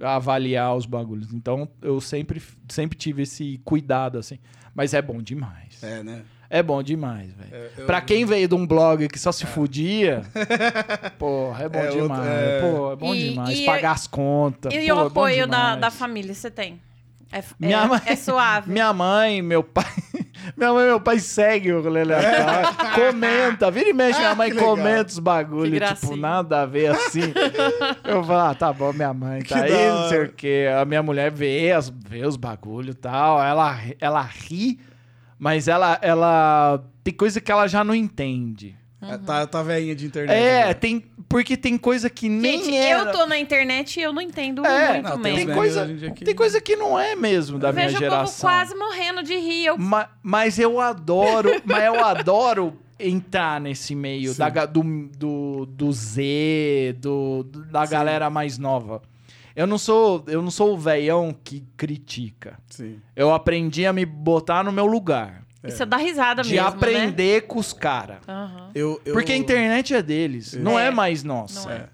avaliar 0.00 0.74
os 0.74 0.86
bagulhos. 0.86 1.34
Então 1.34 1.68
eu 1.82 2.00
sempre, 2.00 2.42
sempre 2.70 2.96
tive 2.96 3.24
esse 3.24 3.60
cuidado, 3.64 4.16
assim. 4.16 4.38
Mas 4.74 4.94
é 4.94 5.02
bom 5.02 5.20
demais. 5.20 5.82
É, 5.82 6.02
né? 6.02 6.22
É 6.50 6.62
bom 6.62 6.82
demais, 6.82 7.30
velho. 7.32 7.48
É, 7.52 7.70
eu- 7.82 7.86
Pra 7.86 8.00
quem 8.00 8.24
veio 8.24 8.48
de 8.48 8.54
um 8.54 8.66
blog 8.66 9.06
que 9.08 9.18
só 9.18 9.30
se 9.30 9.44
fudia, 9.44 10.22
porra, 11.18 11.64
é 11.64 11.68
bom 11.68 11.78
É 11.78 11.84
outro- 11.90 12.02
demais. 12.02 12.26
é. 12.26 12.60
Pô, 12.60 12.92
é 12.92 12.96
bom 12.96 13.14
E- 13.14 13.28
demais. 13.30 13.58
e- 13.58 13.64
Pagar 13.66 13.92
as 13.92 14.06
contas. 14.06 14.72
E 14.72 14.76
pô, 14.76 14.82
o 14.82 14.84
é 14.84 14.94
bom 14.94 15.06
apoio 15.06 15.46
da, 15.46 15.76
da 15.76 15.90
família, 15.90 16.34
você 16.34 16.50
tem? 16.50 16.80
É, 17.30 17.42
Minha 17.60 17.82
é, 17.82 17.86
mãe- 17.86 18.00
é 18.06 18.16
suave. 18.16 18.70
Minha 18.72 18.92
mãe, 18.94 19.42
meu 19.42 19.62
pai. 19.62 19.84
Minha 20.56 20.72
mãe 20.72 20.84
e 20.84 20.86
meu 20.86 21.00
pai 21.00 21.18
seguem 21.18 21.72
o 21.72 21.82
rolê 21.82 22.00
aleatório. 22.00 22.68
Comenta. 22.94 23.70
Vira 23.70 23.90
e 23.90 23.92
mexe, 23.92 24.18
minha 24.18 24.30
Ah, 24.30 24.34
mãe 24.34 24.48
que 24.48 24.54
legal. 24.56 24.70
comenta 24.76 25.10
os 25.10 25.18
bagulhos, 25.18 25.88
tipo, 25.90 26.16
nada 26.16 26.62
a 26.62 26.66
ver 26.66 26.86
assim. 26.92 27.20
Eu 28.04 28.24
falo, 28.24 28.50
ah, 28.50 28.54
tá 28.54 28.72
bom, 28.72 28.92
minha 28.92 29.12
mãe 29.12 29.42
tá 29.42 29.62
Que 29.62 29.72
aí, 29.72 29.88
não 29.90 30.08
sei 30.08 30.22
o 30.24 30.32
quê. 30.32 30.66
A 30.80 30.84
minha 30.86 31.02
mulher 31.02 31.30
vê, 31.30 31.72
as, 31.72 31.90
vê 31.90 32.24
os 32.24 32.36
bagulhos 32.36 32.94
e 32.94 32.98
tal. 32.98 33.42
Ela, 33.42 33.76
ela 34.00 34.22
ri, 34.22 34.78
mas 35.38 35.68
ela, 35.68 35.98
ela. 36.02 36.82
Tem 37.04 37.14
coisa 37.14 37.40
que 37.40 37.50
ela 37.52 37.66
já 37.66 37.82
não 37.84 37.94
entende. 37.94 38.76
É, 39.00 39.16
Tá, 39.18 39.46
tá 39.46 39.62
velhinha 39.62 39.94
de 39.94 40.06
internet. 40.06 40.36
É, 40.36 40.66
né? 40.66 40.74
tem. 40.74 41.04
Porque 41.28 41.56
tem 41.58 41.76
coisa 41.76 42.08
que 42.08 42.26
nem 42.28 42.64
Gente, 42.64 42.74
era. 42.76 43.00
eu 43.10 43.12
tô 43.12 43.26
na 43.26 43.38
internet 43.38 44.00
e 44.00 44.02
eu 44.02 44.12
não 44.14 44.22
entendo 44.22 44.64
É, 44.64 44.94
muito 44.94 45.08
não, 45.10 45.20
tem 45.20 45.34
mesmo. 45.34 45.46
Tem 45.46 45.54
coisa, 45.54 45.86
que- 46.14 46.24
tem 46.24 46.34
coisa 46.34 46.60
que 46.60 46.74
não 46.74 46.98
é 46.98 47.14
mesmo 47.14 47.58
da 47.58 47.68
Eu 47.68 47.74
minha 47.74 47.90
geração. 47.90 48.48
quase 48.48 48.74
morrendo 48.74 49.22
de 49.22 49.36
rir. 49.36 49.66
Eu... 49.66 49.76
Ma- 49.78 50.08
mas 50.22 50.58
eu 50.58 50.80
adoro, 50.80 51.50
mas 51.66 51.84
eu 51.84 52.02
adoro 52.02 52.78
entrar 52.98 53.60
nesse 53.60 53.94
meio 53.94 54.32
Sim. 54.32 54.38
da, 54.38 54.64
do, 54.66 54.82
do, 55.18 55.66
do 55.66 55.92
Z, 55.92 56.96
do, 56.98 57.42
do- 57.44 57.64
da 57.66 57.84
galera 57.86 58.30
mais 58.30 58.56
nova. 58.58 59.02
Eu 59.58 59.66
não 59.66 59.76
sou, 59.76 60.24
eu 60.28 60.40
não 60.40 60.52
sou 60.52 60.74
o 60.74 60.78
velhão 60.78 61.34
que 61.42 61.64
critica. 61.76 62.58
Sim. 62.70 63.00
Eu 63.16 63.34
aprendi 63.34 63.84
a 63.86 63.92
me 63.92 64.06
botar 64.06 64.62
no 64.62 64.70
meu 64.70 64.86
lugar, 64.86 65.44
E 65.64 65.70
você 65.72 65.84
dá 65.84 65.96
risada 65.96 66.42
de 66.42 66.50
mesmo, 66.54 66.64
né? 66.70 66.76
aprender 66.76 67.42
com 67.48 67.58
os 67.58 67.72
caras. 67.72 68.18
Aham. 68.28 68.70
Eu, 68.72 69.00
eu, 69.04 69.12
Porque 69.12 69.32
a 69.32 69.36
internet 69.36 69.92
é 69.94 70.00
deles, 70.00 70.52
não 70.54 70.78
é, 70.78 70.86
É. 70.86 70.90
mais 70.92 71.24
nossa. 71.24 71.68
Não 71.68 71.74
é. 71.74 71.88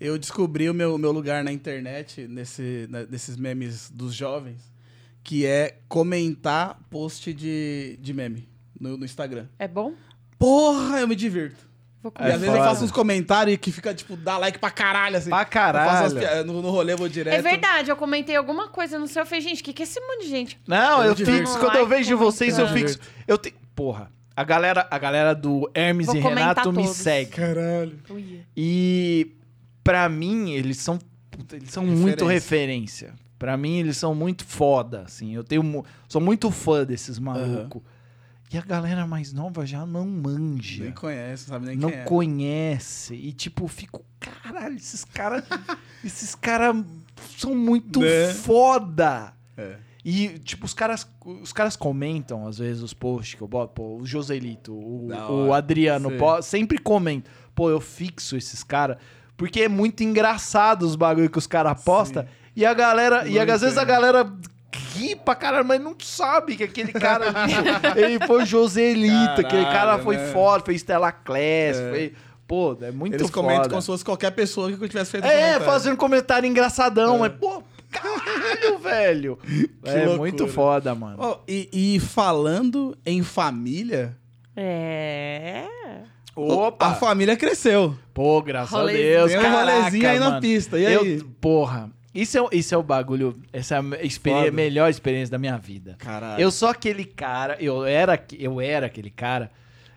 eu 0.00 0.18
descobri 0.18 0.68
o 0.68 0.74
meu, 0.74 0.98
meu 0.98 1.12
lugar 1.12 1.44
na 1.44 1.52
internet, 1.52 2.26
nesse, 2.26 2.88
né, 2.90 3.06
nesses 3.08 3.36
memes 3.36 3.88
dos 3.90 4.12
jovens, 4.12 4.60
que 5.22 5.46
é 5.46 5.78
comentar 5.88 6.80
post 6.90 7.32
de, 7.32 7.96
de 8.00 8.12
meme 8.12 8.48
no, 8.80 8.96
no 8.96 9.04
Instagram. 9.04 9.46
É 9.56 9.68
bom? 9.68 9.92
Porra, 10.36 10.98
eu 10.98 11.06
me 11.06 11.14
divirto. 11.14 11.67
Vou 12.02 12.12
E 12.18 12.22
às 12.22 12.32
vezes 12.32 12.46
eu 12.46 12.52
foda. 12.52 12.64
faço 12.64 12.84
uns 12.84 12.92
comentários 12.92 13.56
que 13.58 13.72
fica, 13.72 13.92
tipo, 13.92 14.16
dá 14.16 14.38
like 14.38 14.58
pra 14.58 14.70
caralho, 14.70 15.16
assim. 15.16 15.30
Pra 15.30 15.42
Eu 15.42 15.46
faço 15.46 16.02
umas 16.04 16.12
caralho. 16.14 16.44
pi- 16.44 16.52
no, 16.52 16.62
no 16.62 16.70
rolê 16.70 16.92
eu 16.92 16.98
vou 16.98 17.08
direto. 17.08 17.34
É 17.34 17.42
verdade, 17.42 17.90
eu 17.90 17.96
comentei 17.96 18.36
alguma 18.36 18.68
coisa 18.68 18.98
no 18.98 19.08
seu, 19.08 19.22
eu 19.22 19.26
falei, 19.26 19.40
gente, 19.40 19.60
o 19.62 19.64
que, 19.64 19.72
que 19.72 19.82
é 19.82 19.84
esse 19.84 20.00
monte 20.00 20.22
de 20.22 20.28
gente? 20.28 20.60
Não, 20.66 21.02
Eu 21.02 21.10
eu 21.10 21.16
fixo. 21.16 21.58
Quando 21.58 21.74
eu 21.74 21.82
Like, 21.82 21.96
vejo 21.96 22.16
vocês, 22.16 22.56
eu 22.58 22.68
fixo. 22.68 22.98
Eu 23.26 23.36
tenho. 23.36 23.56
Porra. 23.74 24.10
A 24.36 24.44
galera, 24.44 24.86
a 24.88 24.98
galera 24.98 25.34
do 25.34 25.68
Hermes 25.74 26.06
Vou 26.06 26.14
e 26.16 26.20
Renato 26.20 26.70
me 26.72 26.84
todos. 26.84 26.96
segue. 26.96 27.30
Caralho. 27.32 27.98
E 28.56 29.32
pra 29.82 30.08
mim, 30.08 30.52
eles 30.52 30.78
são. 30.78 30.98
puta, 31.30 31.56
Eles 31.56 31.70
são 31.70 31.84
muito 31.84 32.24
Referência. 32.26 33.08
referência. 33.08 33.28
Pra 33.38 33.56
mim, 33.56 33.78
eles 33.78 33.96
são 33.96 34.14
muito 34.14 34.44
foda, 34.44 35.02
assim. 35.06 35.34
Eu 35.34 35.42
tenho. 35.44 35.84
Sou 36.08 36.20
muito 36.20 36.50
fã 36.50 36.84
desses 36.84 37.18
malucos. 37.18 37.82
E 38.52 38.56
a 38.56 38.62
galera 38.62 39.06
mais 39.06 39.32
nova 39.32 39.66
já 39.66 39.84
não 39.84 40.06
manja. 40.06 40.84
Nem 40.84 40.92
conhece, 40.92 41.48
não 41.48 41.54
sabe 41.54 41.66
nem 41.66 41.76
não 41.76 41.90
quem 41.90 41.98
é. 41.98 42.04
conhece. 42.04 43.14
E 43.14 43.32
tipo, 43.32 43.64
eu 43.64 43.68
fico, 43.68 44.02
caralho, 44.18 44.74
esses 44.76 45.04
caras. 45.04 45.44
esses 46.02 46.34
caras 46.34 46.76
são 47.36 47.54
muito 47.54 48.00
Né? 48.00 48.32
foda. 48.32 49.34
É. 49.56 49.76
E, 50.04 50.38
tipo, 50.38 50.64
os 50.64 50.72
caras, 50.72 51.06
os 51.42 51.52
caras 51.52 51.76
comentam, 51.76 52.46
às 52.46 52.56
vezes, 52.56 52.82
os 52.82 52.94
posts 52.94 53.34
que 53.34 53.42
eu 53.42 53.48
boto. 53.48 53.74
Pô, 53.74 53.98
o 53.98 54.06
Joselito, 54.06 54.72
o, 54.72 55.08
o. 55.46 55.52
Adriano, 55.52 56.10
pô, 56.12 56.40
sempre 56.40 56.78
comentam. 56.78 57.30
Pô, 57.54 57.68
eu 57.68 57.80
fixo 57.80 58.34
esses 58.36 58.62
caras. 58.64 58.96
Porque 59.36 59.62
é 59.62 59.68
muito 59.68 60.02
engraçado 60.02 60.84
os 60.84 60.96
bagulho 60.96 61.28
que 61.28 61.36
os 61.36 61.46
caras 61.46 61.82
postam. 61.84 62.24
E 62.56 62.64
a 62.64 62.72
galera. 62.72 63.28
e 63.28 63.36
Muito, 63.36 63.52
às 63.52 63.60
vezes 63.60 63.76
a 63.76 63.84
galera 63.84 64.32
ri 64.94 65.16
pra 65.16 65.34
caralho, 65.34 65.64
mas 65.64 65.80
não 65.80 65.94
sabe 66.00 66.56
que 66.56 66.64
aquele 66.64 66.92
cara. 66.92 67.26
ele 67.96 68.24
foi 68.26 68.44
Joselito, 68.44 69.40
aquele 69.40 69.64
cara 69.64 69.72
Caralho, 69.72 70.02
foi 70.02 70.16
né? 70.16 70.26
foda, 70.32 70.64
fez 70.64 70.80
Stella 70.82 71.10
Class, 71.12 71.76
É. 71.78 71.90
foi. 71.90 72.14
Pô, 72.46 72.76
é 72.80 72.90
muito 72.90 73.14
Eles 73.14 73.28
foda. 73.28 73.32
comentam 73.34 73.68
como 73.68 73.80
se 73.82 73.86
fosse 73.86 74.04
qualquer 74.04 74.30
pessoa 74.30 74.72
que 74.72 74.82
eu 74.82 74.88
tivesse 74.88 75.10
feito 75.10 75.24
um 75.24 75.28
É, 75.28 75.32
comentário. 75.36 75.66
fazendo 75.66 75.96
comentário 75.98 76.48
engraçadão, 76.48 77.16
É. 77.16 77.18
mas, 77.18 77.32
pô, 77.38 77.62
caralho, 77.90 78.78
velho. 78.80 79.38
é 79.84 79.92
loucura. 79.96 80.16
muito 80.16 80.46
foda, 80.48 80.94
mano. 80.94 81.16
Ó, 81.18 81.38
e, 81.46 81.68
e 81.96 82.00
falando 82.00 82.96
em 83.04 83.22
família, 83.22 84.16
É. 84.56 85.64
a 86.80 86.94
família 86.94 87.36
cresceu. 87.36 87.94
Pô, 88.14 88.40
graças 88.42 88.70
Rolezinho. 88.70 89.04
a 89.04 89.10
Deus, 89.18 89.30
Tem 89.30 89.38
um 89.38 89.42
caraca, 89.42 89.72
rolezinho 89.78 90.08
aí 90.08 90.18
na 90.18 90.28
mano. 90.30 90.40
pista. 90.40 90.78
E 90.78 90.86
aí? 90.86 90.94
Eu, 91.18 91.24
porra, 91.40 91.90
isso 92.14 92.38
é, 92.38 92.56
isso 92.56 92.74
é 92.74 92.78
o 92.78 92.82
bagulho, 92.82 93.38
essa 93.52 93.76
é 93.76 93.78
a 93.78 94.04
experi- 94.04 94.34
Foda. 94.36 94.50
melhor 94.50 94.88
experiência 94.90 95.30
da 95.32 95.38
minha 95.38 95.56
vida. 95.58 95.94
Caralho. 95.98 96.40
Eu 96.40 96.50
sou 96.50 96.68
aquele 96.68 97.04
cara, 97.04 97.56
eu 97.60 97.84
era, 97.84 98.18
eu 98.38 98.60
era 98.60 98.86
aquele 98.86 99.10
cara 99.10 99.50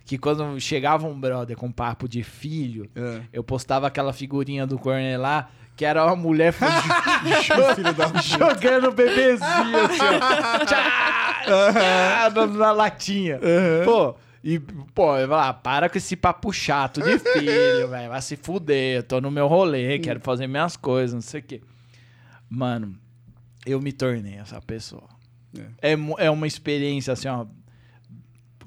que 0.05 0.17
quando 0.17 0.59
chegava 0.59 1.07
um 1.07 1.17
brother 1.19 1.55
com 1.55 1.71
papo 1.71 2.07
de 2.09 2.21
filho, 2.23 2.89
É. 2.95 3.21
eu 3.31 3.43
postava 3.43 3.87
aquela 3.87 4.11
figurinha 4.11 4.67
do 4.67 4.77
Corner 4.77 5.19
lá, 5.19 5.49
que 5.77 5.85
era 5.85 6.05
uma 6.05 6.15
mulher 6.15 6.51
puta. 6.53 8.21
jogando 8.21 8.91
bebezinho 8.91 9.85
assim, 9.85 9.99
ó. 10.01 10.65
Tchá! 10.65 12.29
na, 12.35 12.47
na 12.47 12.71
latinha. 12.71 13.39
Pô, 13.85 14.15
e, 14.43 14.59
pô, 14.93 15.17
eu 15.17 15.33
ah, 15.33 15.53
para 15.53 15.89
com 15.89 15.97
esse 15.97 16.15
papo 16.15 16.51
chato 16.51 17.01
de 17.01 17.17
filho, 17.19 17.87
velho. 17.89 18.09
Vai 18.09 18.21
se 18.21 18.35
fuder, 18.35 18.97
eu 18.97 19.03
tô 19.03 19.21
no 19.21 19.31
meu 19.31 19.47
rolê, 19.47 19.97
quero 19.99 20.19
fazer 20.19 20.47
minhas 20.47 20.75
coisas, 20.75 21.13
não 21.13 21.21
sei 21.21 21.39
o 21.39 21.43
quê. 21.43 21.61
Mano, 22.53 22.97
eu 23.65 23.79
me 23.81 23.93
tornei 23.93 24.33
essa 24.35 24.59
pessoa. 24.61 25.07
É, 25.81 25.95
mu- 25.95 26.17
é 26.19 26.29
uma 26.29 26.45
experiência 26.45 27.13
assim, 27.13 27.29
ó. 27.29 27.45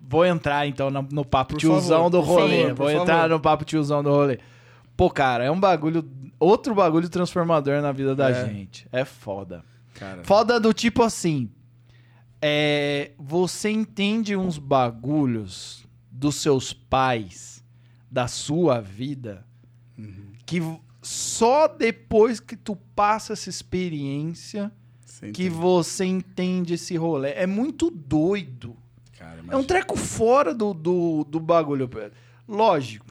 Vou 0.01 0.25
entrar 0.25 0.67
então 0.67 0.91
no, 0.91 1.03
no 1.03 1.25
papo 1.25 1.53
Por 1.55 1.61
tiozão 1.61 2.05
favor, 2.05 2.11
do 2.11 2.21
rolê. 2.21 2.63
favor, 2.63 2.75
Vou 2.77 2.91
entrar 2.91 3.15
favor. 3.23 3.29
no 3.31 3.41
papo 3.41 3.65
tiozão 3.65 4.03
do 4.03 4.11
rolê. 4.11 4.39
Pô, 4.97 5.11
cara, 5.11 5.45
é 5.45 5.51
um 5.51 5.59
bagulho. 5.61 6.09
Outro 6.41 6.75
bagulho 6.75 7.09
transformador 7.11 7.83
na 7.83 7.93
vida 7.93 8.15
da 8.15 8.31
É. 8.31 8.47
gente. 8.47 8.87
É 8.91 9.05
foda. 9.05 9.63
Cara. 9.95 10.25
Foda 10.25 10.59
do 10.59 10.73
tipo 10.73 11.03
assim. 11.03 11.51
É, 12.41 13.13
você 13.19 13.71
entende 13.71 14.37
uns 14.37 14.59
bagulhos 14.59 15.87
dos 16.11 16.37
seus 16.37 16.73
pais, 16.73 17.65
da 18.11 18.29
sua 18.29 18.81
vida, 18.81 19.45
que 20.45 20.61
v- 20.61 20.79
só 21.05 21.69
depois 21.69 22.41
que 22.41 22.57
tu 22.57 22.75
passa 22.97 23.35
essa 23.35 23.49
experiência 23.51 24.73
Você 25.05 25.31
que 25.31 25.49
você 25.49 26.05
entende 26.05 26.75
esse 26.75 26.97
rolê. 26.97 27.31
É 27.33 27.47
muito 27.47 27.91
doido. 27.91 28.77
Cara, 29.19 29.41
É 29.51 29.57
um 29.57 29.63
treco 29.65 29.97
fora 29.97 30.55
do, 30.55 30.73
do, 30.75 31.25
do 31.25 31.39
bagulho. 31.39 31.89
Lógico. 32.49 33.07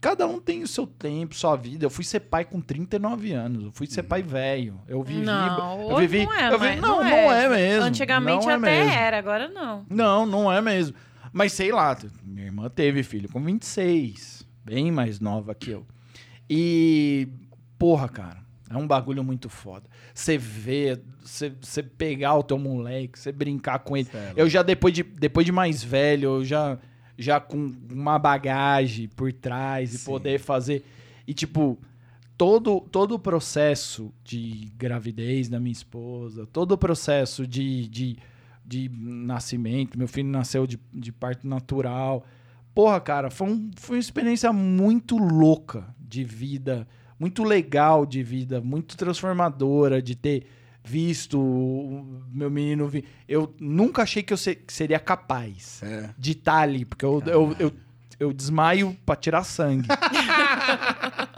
Cada 0.00 0.26
um 0.26 0.38
tem 0.40 0.62
o 0.62 0.68
seu 0.68 0.86
tempo, 0.86 1.34
sua 1.34 1.56
vida. 1.56 1.84
Eu 1.84 1.90
fui 1.90 2.04
ser 2.04 2.20
pai 2.20 2.44
com 2.44 2.60
39 2.60 3.32
anos. 3.32 3.64
Eu 3.64 3.72
fui 3.72 3.86
ser 3.86 4.02
pai 4.04 4.22
velho. 4.22 4.80
Eu 4.86 5.02
vivi. 5.02 5.24
Não, 5.24 5.90
eu 5.90 5.96
vivi, 5.96 6.24
não 6.24 6.32
é, 6.34 6.52
eu 6.52 6.58
vi- 6.58 6.66
mas 6.66 6.80
não, 6.80 6.96
não 6.98 7.32
é, 7.32 7.48
mesmo. 7.48 7.84
Antigamente 7.84 8.44
não 8.44 8.52
é 8.52 8.54
até 8.56 8.84
mesmo. 8.84 8.92
era, 8.92 9.18
agora 9.18 9.48
não. 9.48 9.84
Não, 9.90 10.26
não 10.26 10.52
é 10.52 10.60
mesmo. 10.60 10.94
Mas 11.32 11.52
sei 11.52 11.72
lá, 11.72 11.96
minha 12.24 12.46
irmã 12.46 12.68
teve 12.68 13.02
filho 13.02 13.28
com 13.28 13.42
26. 13.42 14.46
Bem 14.64 14.90
mais 14.92 15.18
nova 15.18 15.54
que 15.54 15.70
eu. 15.70 15.86
E. 16.48 17.28
Porra, 17.78 18.08
cara. 18.08 18.46
É 18.68 18.76
um 18.76 18.86
bagulho 18.86 19.22
muito 19.22 19.48
foda. 19.48 19.88
Você 20.12 20.36
vê, 20.36 21.00
você 21.22 21.82
pegar 21.82 22.34
o 22.34 22.42
teu 22.42 22.58
moleque, 22.58 23.18
você 23.18 23.30
brincar 23.30 23.78
com 23.78 23.96
ele. 23.96 24.08
É. 24.12 24.32
Eu 24.36 24.48
já, 24.48 24.62
depois 24.62 24.92
de, 24.92 25.04
depois 25.04 25.46
de 25.46 25.52
mais 25.52 25.84
velho, 25.84 26.38
eu 26.38 26.44
já, 26.44 26.76
já 27.16 27.38
com 27.38 27.72
uma 27.92 28.18
bagagem 28.18 29.08
por 29.08 29.32
trás 29.32 29.94
e 29.94 29.98
Sim. 29.98 30.04
poder 30.04 30.40
fazer. 30.40 30.84
E, 31.28 31.32
tipo, 31.32 31.78
todo, 32.36 32.80
todo 32.80 33.14
o 33.14 33.18
processo 33.20 34.12
de 34.24 34.72
gravidez 34.76 35.48
da 35.48 35.60
minha 35.60 35.72
esposa, 35.72 36.44
todo 36.46 36.72
o 36.72 36.78
processo 36.78 37.46
de, 37.46 37.86
de, 37.86 38.18
de 38.64 38.88
nascimento, 38.88 39.96
meu 39.96 40.08
filho 40.08 40.28
nasceu 40.28 40.66
de, 40.66 40.78
de 40.92 41.12
parto 41.12 41.46
natural. 41.46 42.26
Porra, 42.74 43.00
cara, 43.00 43.30
foi, 43.30 43.48
um, 43.48 43.70
foi 43.76 43.96
uma 43.96 44.00
experiência 44.00 44.52
muito 44.52 45.16
louca 45.16 45.94
de 46.06 46.22
vida, 46.24 46.86
muito 47.18 47.42
legal 47.44 48.04
de 48.06 48.22
vida, 48.22 48.60
muito 48.60 48.96
transformadora 48.96 50.00
de 50.02 50.14
ter 50.14 50.46
visto 50.84 51.40
o 51.40 52.22
meu 52.32 52.48
menino 52.50 52.86
vir. 52.88 53.04
Eu 53.28 53.52
nunca 53.60 54.02
achei 54.02 54.22
que 54.22 54.32
eu 54.32 54.36
se- 54.36 54.54
que 54.54 54.72
seria 54.72 54.98
capaz 55.00 55.82
É. 55.82 56.10
de 56.16 56.32
estar 56.32 56.58
ali, 56.60 56.84
porque 56.84 57.04
eu, 57.04 57.20
eu, 57.26 57.56
eu, 57.58 57.72
eu 58.20 58.32
desmaio 58.32 58.96
pra 59.04 59.16
tirar 59.16 59.42
sangue. 59.42 59.88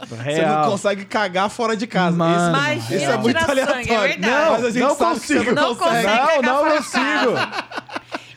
Você 0.07 0.45
não 0.45 0.71
consegue 0.71 1.05
cagar 1.05 1.49
fora 1.49 1.75
de 1.77 1.85
casa. 1.85 2.17
Mano, 2.17 2.35
isso, 2.35 2.49
Imagina 2.49 2.95
isso 3.01 3.11
é 3.11 3.17
muito 3.17 3.37
tirar 3.37 3.45
sangue, 3.47 3.59
é 3.59 3.63
aleatório. 3.95 4.09
verdade. 4.21 4.51
Mas 4.51 4.65
a 4.65 4.69
gente 4.71 4.81
Não 4.83 4.95
sabe 4.95 5.19
que 5.19 5.27
você 5.27 5.33
consigo. 5.37 5.55
não, 5.55 5.69
Não 5.69 5.75
consegue. 5.75 6.41
Não, 6.41 6.65
não 6.65 6.77
consigo. 6.77 7.68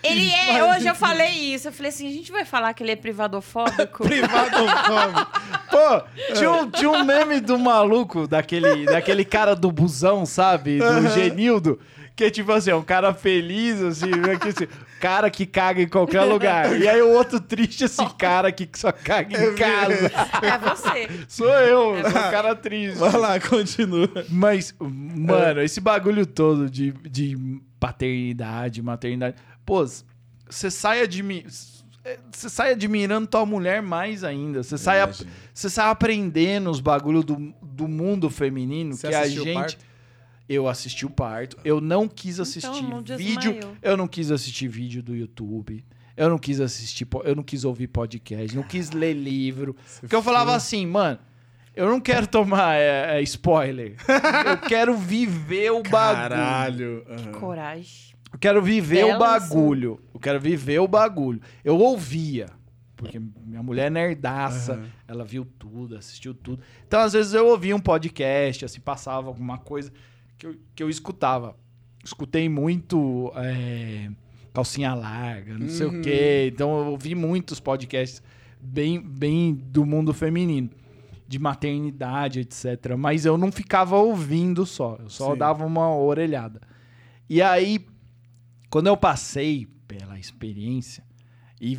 Ele 0.03 0.31
é, 0.35 0.65
hoje 0.65 0.87
eu 0.87 0.95
falei 0.95 1.31
isso. 1.31 1.69
Eu 1.69 1.73
falei 1.73 1.91
assim, 1.91 2.09
a 2.09 2.13
gente 2.13 2.33
vai 2.33 2.45
falar 2.45 2.75
que 2.75 2.83
ele 2.83 2.93
é 2.93 2.97
privadofóbico? 2.97 4.03
Privado 4.05 4.57
fome. 4.57 5.27
Pô, 5.71 6.35
tinha 6.35 6.51
um, 6.51 6.71
tinha 6.71 6.91
um 6.91 7.05
meme 7.05 7.41
do 7.41 7.59
maluco, 7.59 8.27
daquele, 8.27 8.85
daquele 8.87 9.25
cara 9.25 9.55
do 9.55 9.71
busão, 9.71 10.27
sabe? 10.27 10.79
Do 10.79 11.09
Genildo. 11.11 11.79
Que 12.15 12.25
é 12.25 12.31
tipo 12.31 12.53
assim, 12.53 12.71
é 12.71 12.75
um 12.75 12.83
cara 12.83 13.15
feliz, 13.15 13.81
assim, 13.81 14.11
que, 14.11 14.49
assim, 14.49 14.69
cara 15.01 15.31
que 15.31 15.47
caga 15.47 15.81
em 15.81 15.89
qualquer 15.89 16.23
lugar. 16.25 16.79
E 16.79 16.87
aí 16.87 17.01
o 17.01 17.09
outro 17.09 17.41
triste, 17.41 17.85
esse 17.85 18.05
cara 18.17 18.53
que 18.53 18.69
só 18.75 18.93
caga 18.93 19.43
em 19.43 19.55
casa. 19.55 20.13
é 20.43 20.59
você. 20.59 21.09
Sou 21.27 21.49
eu, 21.49 22.03
sou 22.03 22.11
um 22.11 22.31
cara 22.31 22.55
triste. 22.55 22.99
Vai 22.99 23.17
lá, 23.17 23.41
continua. 23.41 24.11
Mas, 24.29 24.75
mano, 24.79 25.63
esse 25.63 25.81
bagulho 25.81 26.27
todo 26.27 26.69
de, 26.69 26.93
de 26.93 27.35
paternidade, 27.81 28.83
maternidade. 28.83 29.35
Pô, 29.65 29.85
você 30.49 30.71
sai 30.71 31.03
admi- 31.03 31.47
Você 32.33 32.49
sai 32.49 32.73
admirando 32.73 33.27
tua 33.27 33.47
mulher 33.47 33.81
mais 33.81 34.25
ainda. 34.25 34.63
Você 34.63 34.77
sai, 34.77 35.01
ap- 35.01 35.15
você 35.55 35.71
sai 35.71 35.89
aprendendo 35.91 36.71
os 36.71 36.81
bagulhos 36.81 37.25
do, 37.25 37.55
do 37.63 37.87
mundo 37.87 38.29
feminino 38.29 38.95
Você 38.95 39.09
que 39.09 39.15
a 39.15 39.29
gente. 39.29 39.55
parto? 39.55 39.79
Eu 40.49 40.69
assisti 40.69 41.07
o 41.07 41.11
parto. 41.11 41.57
Eu 41.65 41.81
não 41.81 42.09
quis 42.09 42.41
assistir 42.41 42.83
não 42.83 43.03
vídeo. 43.03 43.59
Eu 43.81 43.97
não 43.97 44.09
quis 44.09 44.31
assistir 44.31 44.69
vídeo 44.69 45.03
do 45.03 45.15
YouTube. 45.15 45.85
Eu 46.17 46.29
não 46.29 46.39
quis 46.39 46.61
assistir. 46.61 47.07
Eu 47.25 47.37
não 47.37 47.43
quis 47.43 47.65
ouvir 47.65 47.87
podcast. 47.87 48.55
Não 48.55 48.63
quis 48.65 48.91
ler 48.91 49.15
livro. 49.15 49.75
Porque 50.01 50.15
eu 50.15 50.23
falava 50.23 50.55
assim, 50.55 50.85
mano. 50.85 51.19
Eu 51.75 51.89
não 51.89 52.01
quero 52.01 52.27
tomar 52.27 52.75
é, 52.75 53.19
é, 53.19 53.23
spoiler. 53.23 53.97
eu 54.47 54.59
quero 54.69 54.95
viver 54.95 55.71
o 55.71 55.83
bagulho. 55.83 56.29
Caralho. 56.29 57.05
Aham. 57.09 57.33
Coragem. 57.33 58.12
Eu 58.43 58.51
quero 58.51 58.63
viver 58.63 59.05
o 59.05 59.07
Bela 59.07 59.19
bagulho. 59.39 60.01
Eu 60.13 60.19
quero 60.19 60.41
viver 60.41 60.81
o 60.81 60.89
bagulho. 60.89 61.41
Eu 61.65 61.79
ouvia. 61.79 62.47
Porque 62.97 63.21
minha 63.21 63.63
mulher 63.63 63.87
é 63.87 63.91
nerdaça. 63.91 64.73
Aham. 64.75 64.87
Ela 65.07 65.25
viu 65.25 65.45
tudo, 65.45 65.97
assistiu 65.97 66.35
tudo. 66.35 66.61
Então, 66.87 66.99
às 67.01 67.13
vezes, 67.13 67.35
eu 67.35 67.47
ouvia 67.47 67.75
um 67.77 67.79
podcast, 67.81 68.65
assim, 68.65 68.81
passava 68.81 69.29
alguma 69.29 69.59
coisa 69.59 69.93
que 70.37 70.45
eu, 70.47 70.57
que 70.75 70.83
eu 70.83 70.91
escutava. 70.91 71.57
Escutei 72.05 72.49
muito 72.49 73.33
é, 73.37 74.11
calcinha 74.53 74.93
larga, 74.93 75.57
não 75.57 75.69
sei 75.69 75.87
Uhum. 75.87 76.01
o 76.01 76.03
quê. 76.03 76.51
Então, 76.53 76.81
eu 76.81 76.87
ouvi 76.91 77.15
muitos 77.15 77.61
podcasts 77.61 78.21
bem, 78.61 79.01
bem 79.01 79.55
do 79.55 79.87
mundo 79.87 80.13
feminino, 80.13 80.69
de 81.29 81.39
maternidade, 81.39 82.41
etc. 82.41 82.97
Mas 82.99 83.25
eu 83.25 83.39
não 83.39 83.53
ficava 83.53 83.97
ouvindo 83.97 84.67
só, 84.67 84.97
eu 85.01 85.09
só 85.09 85.33
Sim. 85.33 85.39
dava 85.39 85.65
uma 85.65 85.95
orelhada. 85.97 86.61
E 87.31 87.41
aí, 87.41 87.87
quando 88.73 88.87
eu 88.87 88.97
passei 88.97 89.67
pela 89.87 90.19
experiência 90.19 91.05
e 91.61 91.79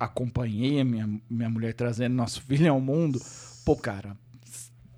acompanhei 0.00 0.80
a 0.80 0.84
minha, 0.84 1.20
minha 1.28 1.50
mulher 1.50 1.74
trazendo 1.74 2.14
nosso 2.14 2.40
filho 2.48 2.72
ao 2.72 2.80
mundo, 2.80 3.20
pô, 3.62 3.76
cara, 3.76 4.16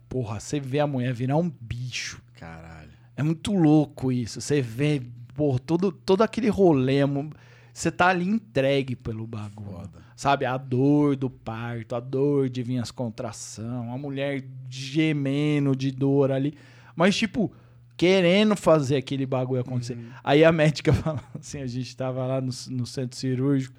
porra, 0.08 0.38
você 0.38 0.60
vê 0.60 0.78
a 0.78 0.86
mulher 0.86 1.12
virar 1.12 1.36
um 1.36 1.50
bicho. 1.60 2.22
Caralho. 2.38 2.92
É 3.16 3.24
muito 3.24 3.52
louco 3.52 4.12
isso. 4.12 4.40
Você 4.40 4.62
vê, 4.62 5.02
pô, 5.34 5.58
todo, 5.58 5.90
todo 5.90 6.22
aquele 6.22 6.48
rolê. 6.48 6.98
é 6.98 7.06
Você 7.74 7.90
tá 7.90 8.06
ali 8.06 8.28
entregue 8.28 8.94
pelo 8.94 9.26
bagulho. 9.26 9.78
Foda. 9.78 10.06
Sabe? 10.14 10.44
A 10.44 10.56
dor 10.56 11.16
do 11.16 11.28
parto, 11.28 11.96
a 11.96 12.00
dor 12.00 12.48
de 12.48 12.62
vir 12.62 12.78
as 12.78 12.92
contração, 12.92 13.92
a 13.92 13.98
mulher 13.98 14.44
gemendo 14.70 15.74
de 15.74 15.90
dor 15.90 16.30
ali. 16.30 16.54
Mas, 16.94 17.16
tipo, 17.16 17.52
querendo 17.96 18.54
fazer 18.54 18.96
aquele 18.96 19.26
bagulho 19.26 19.60
acontecer. 19.60 19.98
Aí 20.22 20.44
a 20.44 20.52
médica 20.52 20.92
falou 20.92 21.20
assim: 21.38 21.60
a 21.60 21.66
gente 21.66 21.96
tava 21.96 22.24
lá 22.26 22.40
no, 22.40 22.50
no 22.70 22.86
centro 22.86 23.16
cirúrgico. 23.16 23.74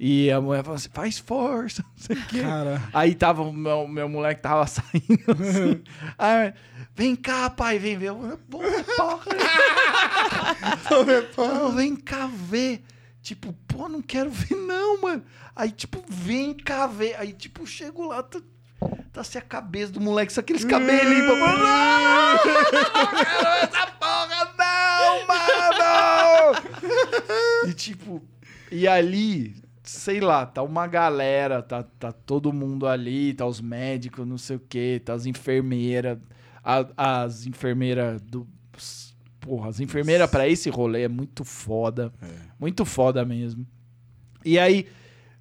E 0.00 0.30
a 0.30 0.40
mulher 0.40 0.62
falou 0.62 0.76
assim: 0.76 0.90
faz 0.92 1.18
força, 1.18 1.82
não 1.96 1.96
sei 1.96 2.16
o 2.16 2.26
quê. 2.26 2.40
Cara. 2.40 2.82
Aí 2.92 3.14
tava 3.14 3.42
o 3.42 3.52
meu, 3.52 3.88
meu 3.88 4.08
moleque 4.08 4.40
tava 4.40 4.64
saindo 4.66 5.32
assim. 5.32 5.82
Aí, 6.16 6.54
vem 6.94 7.16
cá, 7.16 7.50
pai, 7.50 7.78
vem 7.78 7.98
ver. 7.98 8.10
Eu, 8.10 8.38
Porra, 8.48 8.84
porra. 8.96 9.24
Não, 11.54 11.72
vem 11.72 11.96
cá 11.96 12.26
ver. 12.26 12.82
Tipo, 13.20 13.52
pô, 13.66 13.88
não 13.88 14.00
quero 14.00 14.30
ver 14.30 14.54
não, 14.54 15.02
mano. 15.02 15.24
Aí, 15.54 15.72
tipo, 15.72 16.02
vem 16.08 16.54
cá 16.54 16.86
ver. 16.86 17.16
Aí, 17.18 17.32
tipo, 17.32 17.66
chego 17.66 18.06
lá, 18.06 18.22
tá, 18.22 18.40
tá 19.12 19.20
assim 19.20 19.38
a 19.38 19.42
cabeça 19.42 19.92
do 19.92 20.00
moleque, 20.00 20.32
só 20.32 20.40
aqueles 20.40 20.64
cabelinhos. 20.64 21.26
Não, 21.26 21.36
não 21.36 22.38
quero 22.42 23.48
essa 23.62 23.86
porra 23.98 24.54
não, 24.56 25.26
mano. 25.26 25.48
E, 27.68 27.72
tipo, 27.74 28.22
e 28.70 28.86
ali, 28.86 29.56
sei 29.82 30.20
lá, 30.20 30.46
tá 30.46 30.62
uma 30.62 30.86
galera, 30.86 31.62
tá, 31.62 31.82
tá 31.82 32.12
todo 32.12 32.52
mundo 32.52 32.86
ali, 32.86 33.34
tá 33.34 33.46
os 33.46 33.60
médicos, 33.60 34.26
não 34.26 34.38
sei 34.38 34.56
o 34.56 34.60
quê, 34.60 35.00
tá 35.04 35.14
as 35.14 35.26
enfermeiras, 35.26 36.18
as 36.96 37.46
enfermeiras 37.46 38.20
do. 38.20 38.46
Porra, 39.40 39.70
as 39.70 39.80
enfermeiras 39.80 40.30
pra 40.30 40.46
esse 40.46 40.68
rolê 40.68 41.02
é 41.04 41.08
muito 41.08 41.44
foda. 41.44 42.12
Muito 42.58 42.84
foda 42.84 43.24
mesmo. 43.24 43.66
E 44.44 44.58
aí, 44.58 44.86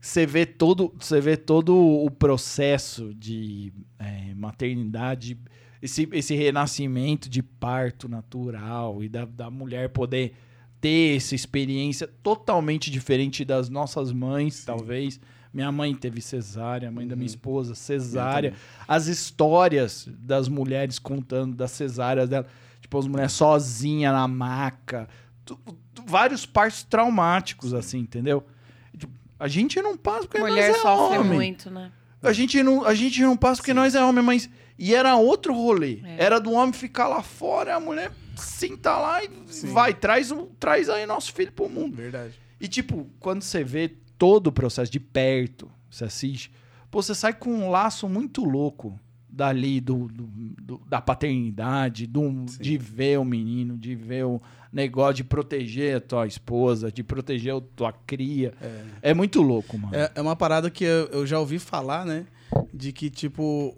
você 0.08 0.26
vê 0.26 0.46
todo, 0.46 0.94
você 1.00 1.20
vê 1.20 1.36
todo 1.36 1.76
o 1.76 2.10
processo 2.10 3.14
de 3.14 3.74
é, 4.00 4.34
maternidade, 4.36 5.38
esse, 5.82 6.08
esse 6.14 6.34
renascimento 6.36 7.30
de 7.30 7.44
parto 7.44 8.08
natural 8.08 9.04
e 9.04 9.10
da, 9.10 9.26
da 9.26 9.50
mulher 9.52 9.90
poder 9.90 10.34
ter 10.80 11.18
essa 11.18 11.36
experiência 11.36 12.08
totalmente 12.24 12.90
diferente 12.90 13.44
das 13.44 13.68
nossas 13.70 14.12
mães, 14.12 14.64
talvez. 14.64 15.20
Minha 15.54 15.72
mãe 15.72 15.94
teve 15.96 16.22
cesárea, 16.22 16.88
a 16.90 16.92
mãe 16.92 17.08
da 17.08 17.16
minha 17.16 17.26
esposa, 17.26 17.74
cesárea. 17.76 18.54
As 18.88 19.08
histórias 19.08 20.08
das 20.20 20.48
mulheres 20.48 21.00
contando 21.00 21.56
das 21.56 21.72
cesáreas 21.72 22.30
dela. 22.30 22.46
Tipo, 22.80 22.98
as 23.00 23.08
mulheres 23.08 23.32
sozinhas 23.34 24.14
na 24.14 24.28
maca. 24.28 25.08
Tu- 25.44 25.58
tu- 25.94 26.04
vários 26.06 26.46
partos 26.46 26.84
traumáticos, 26.84 27.74
assim, 27.74 28.00
entendeu? 28.00 28.46
A 29.40 29.48
gente 29.48 29.82
não 29.82 29.96
passa 29.98 30.22
porque 30.28 30.40
Mulher 30.40 30.70
nós 30.70 30.78
é 30.78 30.82
sofre 30.82 31.18
homem. 31.20 31.34
muito, 31.34 31.70
né? 31.70 31.92
A 32.24 32.34
gente 32.34 32.62
não, 32.64 32.84
a 32.86 32.94
gente 32.96 33.22
não 33.22 33.38
passa 33.38 33.62
porque 33.62 33.74
nós 33.74 33.94
é 33.96 34.04
homem, 34.04 34.24
mas. 34.24 34.50
E 34.80 34.94
era 34.94 35.16
outro 35.16 35.54
rolê. 35.54 36.02
É. 36.04 36.26
Era 36.26 36.40
do 36.40 36.52
homem 36.52 36.74
ficar 36.74 37.08
lá 37.08 37.22
fora, 37.24 37.76
a 37.76 37.80
mulher 37.80 38.12
sentar 38.36 39.00
lá 39.02 39.24
e 39.24 39.30
Sim. 39.48 39.68
vai, 39.74 39.94
traz, 39.94 40.32
um- 40.32 40.46
traz 40.60 40.88
aí 40.90 41.06
nosso 41.06 41.34
filho 41.34 41.52
pro 41.52 41.68
mundo. 41.70 41.96
Verdade. 41.96 42.34
E, 42.60 42.68
tipo, 42.68 43.08
quando 43.20 43.42
você 43.42 43.64
vê 43.64 43.92
todo 44.18 44.48
o 44.48 44.52
processo 44.52 44.92
de 44.92 45.00
perto, 45.00 45.70
você 45.90 46.06
assiste, 46.06 46.52
pô, 46.92 47.02
você 47.02 47.16
sai 47.16 47.34
com 47.34 47.50
um 47.52 47.70
laço 47.72 48.08
muito 48.08 48.44
louco 48.44 49.00
dali 49.38 49.80
do, 49.80 50.08
do- 50.08 50.28
do- 50.62 50.82
da 50.90 51.00
paternidade, 51.00 52.08
do, 52.08 52.46
de 52.60 52.78
ver 52.78 53.20
o 53.20 53.24
menino, 53.24 53.78
de 53.78 53.96
ver 53.96 54.26
o 54.26 54.42
negócio 54.74 55.16
de 55.16 55.24
proteger 55.24 55.98
a 55.98 56.02
tua 56.02 56.26
esposa, 56.28 56.92
de 56.92 57.04
proteger 57.04 57.54
a 57.56 57.62
tua 57.76 57.94
cria. 57.94 58.54
É, 59.02 59.14
muito 59.14 59.42
louco, 59.42 59.78
mano. 59.78 59.96
É, 59.96 60.12
é 60.16 60.22
uma 60.22 60.36
parada 60.36 60.70
que 60.70 60.84
eu, 60.84 61.06
eu 61.08 61.26
já 61.28 61.40
ouvi 61.40 61.60
falar, 61.60 62.06
né? 62.06 62.26
De 62.74 62.92
que, 62.92 63.10
tipo, 63.10 63.78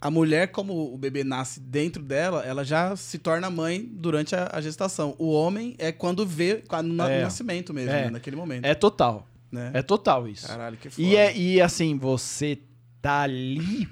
a 0.00 0.10
mulher, 0.10 0.48
como 0.48 0.92
o 0.92 0.98
bebê 0.98 1.22
nasce 1.24 1.60
dentro 1.60 2.02
dela, 2.02 2.42
ela 2.44 2.64
já 2.64 2.94
se 2.96 3.16
torna 3.18 3.48
mãe 3.48 3.88
durante 3.92 4.34
a, 4.34 4.50
a 4.52 4.60
gestação. 4.60 5.14
O 5.18 5.30
homem 5.32 5.74
é 5.78 5.92
quando 5.92 6.26
vê 6.26 6.62
no, 6.84 7.02
É. 7.04 7.22
nascimento 7.22 7.72
mesmo, 7.72 7.92
É. 7.92 8.04
né? 8.06 8.10
naquele 8.10 8.36
momento. 8.36 8.64
É 8.64 8.74
total. 8.74 9.26
né? 9.50 9.70
É 9.72 9.82
total 9.82 10.26
isso. 10.28 10.46
Caralho, 10.48 10.76
que 10.76 10.90
foda. 10.90 11.02
E, 11.06 11.16
é, 11.16 11.36
e 11.36 11.60
assim, 11.60 11.96
você 11.96 12.58
tá 13.00 13.20
ali, 13.22 13.88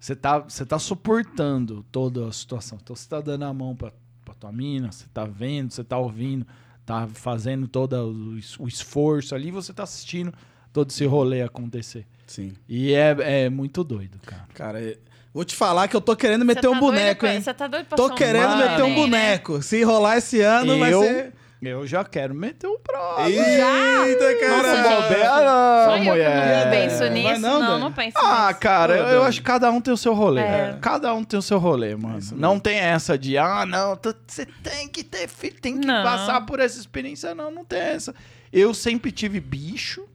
você 0.00 0.16
tá, 0.16 0.38
você 0.38 0.64
tá 0.64 0.78
suportando 0.78 1.84
toda 1.92 2.26
a 2.26 2.32
situação. 2.32 2.78
Então 2.82 2.96
você 2.96 3.08
tá 3.08 3.20
dando 3.20 3.44
a 3.44 3.52
mão 3.52 3.76
pra, 3.76 3.92
pra 4.24 4.34
tua 4.34 4.50
mina, 4.52 4.90
você 4.90 5.04
tá 5.12 5.24
vendo, 5.24 5.70
você 5.72 5.84
tá 5.84 5.98
ouvindo, 5.98 6.46
tá 6.86 7.06
fazendo 7.12 7.68
todo 7.68 7.92
o, 7.94 8.38
es- 8.38 8.58
o 8.58 8.66
esforço 8.66 9.34
ali, 9.34 9.50
você 9.50 9.72
tá 9.72 9.82
assistindo 9.82 10.32
todo 10.72 10.90
esse 10.90 11.04
rolê 11.04 11.42
acontecer. 11.42 12.06
Sim. 12.26 12.52
E 12.68 12.92
é, 12.94 13.44
é 13.44 13.50
muito 13.50 13.84
doido, 13.84 14.18
cara. 14.24 14.46
Cara, 14.54 14.80
é- 14.82 14.96
vou 15.34 15.44
te 15.44 15.54
falar 15.54 15.86
que 15.88 15.94
eu 15.96 16.00
tô 16.00 16.16
querendo 16.16 16.44
meter 16.44 16.68
um 16.68 16.72
tá 16.74 16.80
doido 16.80 16.92
boneco, 16.92 17.20
pra- 17.20 17.34
hein? 17.34 17.40
Você 17.42 17.52
tá 17.54 17.66
doido 17.66 17.86
pra 17.86 17.96
Tô 17.96 18.06
um 18.06 18.14
querendo 18.14 18.56
meter 18.56 18.82
um 18.84 18.88
né? 18.88 18.94
boneco. 18.94 19.62
Se 19.62 19.82
rolar 19.82 20.16
esse 20.18 20.40
ano, 20.40 20.78
vai 20.78 20.92
Eu- 20.94 21.02
ser. 21.02 21.34
Eu 21.62 21.86
já 21.86 22.02
quero 22.04 22.34
meter 22.34 22.66
o 22.66 22.78
próximo. 22.78 23.28
Eita, 23.28 24.38
cara! 24.40 24.76
gente. 24.76 25.02
bobeira, 25.02 25.84
Só 25.84 25.96
eu 25.96 26.02
que 26.02 26.10
mulher. 26.10 26.64
não 26.64 26.70
penso 26.70 27.08
nisso. 27.12 27.40
não, 27.40 27.60
Não, 27.60 27.68
Dan? 27.68 27.78
não, 27.78 27.92
penso 27.92 28.16
Ah, 28.18 28.46
nisso. 28.48 28.60
cara, 28.60 28.96
eu, 28.96 29.06
eu 29.08 29.22
acho 29.24 29.40
que 29.40 29.44
cada 29.46 29.70
um 29.70 29.78
tem 29.80 29.92
o 29.92 29.96
seu 29.96 30.14
rolê. 30.14 30.40
É. 30.40 30.78
Cada 30.80 31.12
um 31.14 31.22
tem 31.22 31.38
o 31.38 31.42
seu 31.42 31.58
rolê, 31.58 31.94
mano. 31.94 32.18
isso 32.18 32.34
não 32.34 32.58
tem 32.58 32.78
essa 32.78 33.18
de, 33.18 33.36
ah, 33.36 33.66
não, 33.66 33.94
tu- 33.94 34.14
você 34.26 34.46
tem 34.62 34.88
que 34.88 35.04
ter 35.04 35.28
filho, 35.28 35.60
tem 35.60 35.78
que 35.78 35.86
Não. 35.86 36.02
passar 36.02 36.46
por 36.46 36.60
essa 36.60 36.78
experiência. 36.80 37.34
Não, 37.34 37.50
não 37.50 37.64
tem 37.64 37.78
essa. 37.78 38.14
Eu 38.50 38.72
sempre 38.72 39.12
tive 39.12 39.38
bicho. 39.38 40.06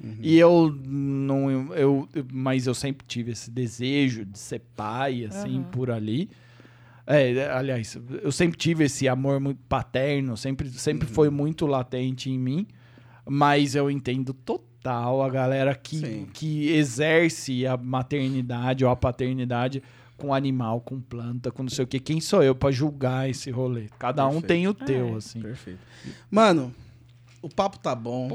Uhum. 0.00 0.16
E 0.20 0.38
eu 0.38 0.76
não. 0.84 1.50
Eu, 1.74 2.08
eu- 2.14 2.26
mas 2.32 2.66
eu 2.68 2.74
sempre 2.74 3.04
tive 3.06 3.32
esse 3.32 3.50
desejo 3.50 4.24
de 4.24 4.38
ser 4.38 4.60
pai, 4.76 5.24
assim, 5.24 5.56
Aham. 5.58 5.62
por 5.70 5.90
ali. 5.90 6.30
É, 7.06 7.50
aliás, 7.50 7.98
eu 8.22 8.30
sempre 8.30 8.56
tive 8.56 8.84
esse 8.84 9.08
amor 9.08 9.40
muito 9.40 9.60
paterno, 9.68 10.36
sempre, 10.36 10.68
sempre 10.70 11.08
Uhum. 11.08 11.14
foi 11.14 11.30
muito 11.30 11.66
latente 11.66 12.30
em 12.30 12.38
mim. 12.38 12.66
Mas 13.28 13.74
eu 13.74 13.90
entendo 13.90 14.32
total 14.32 15.22
a 15.22 15.28
galera 15.28 15.74
que, 15.74 15.98
Sim. 15.98 16.26
que 16.32 16.70
exerce 16.70 17.66
a 17.66 17.76
maternidade 17.76 18.84
ou 18.84 18.90
a 18.90 18.96
paternidade 18.96 19.82
com 20.16 20.32
animal, 20.34 20.80
com 20.80 21.00
planta, 21.00 21.50
com 21.50 21.62
não 21.64 21.70
sei 21.70 21.84
o 21.84 21.88
que. 21.88 21.98
Quem 22.00 22.20
sou 22.20 22.42
eu 22.42 22.54
pra 22.54 22.70
julgar 22.70 23.28
esse 23.28 23.50
rolê? 23.50 23.86
Cada 23.98 24.24
um 24.26 24.40
Perfeito. 24.40 24.46
tem 24.48 24.68
o 24.68 24.74
teu, 24.74 25.14
É. 25.14 25.16
assim. 25.16 25.40
Perfeito. 25.40 25.80
Mano, 26.30 26.72
o 27.40 27.48
papo 27.48 27.78
tá 27.78 27.94
bom. 27.94 28.28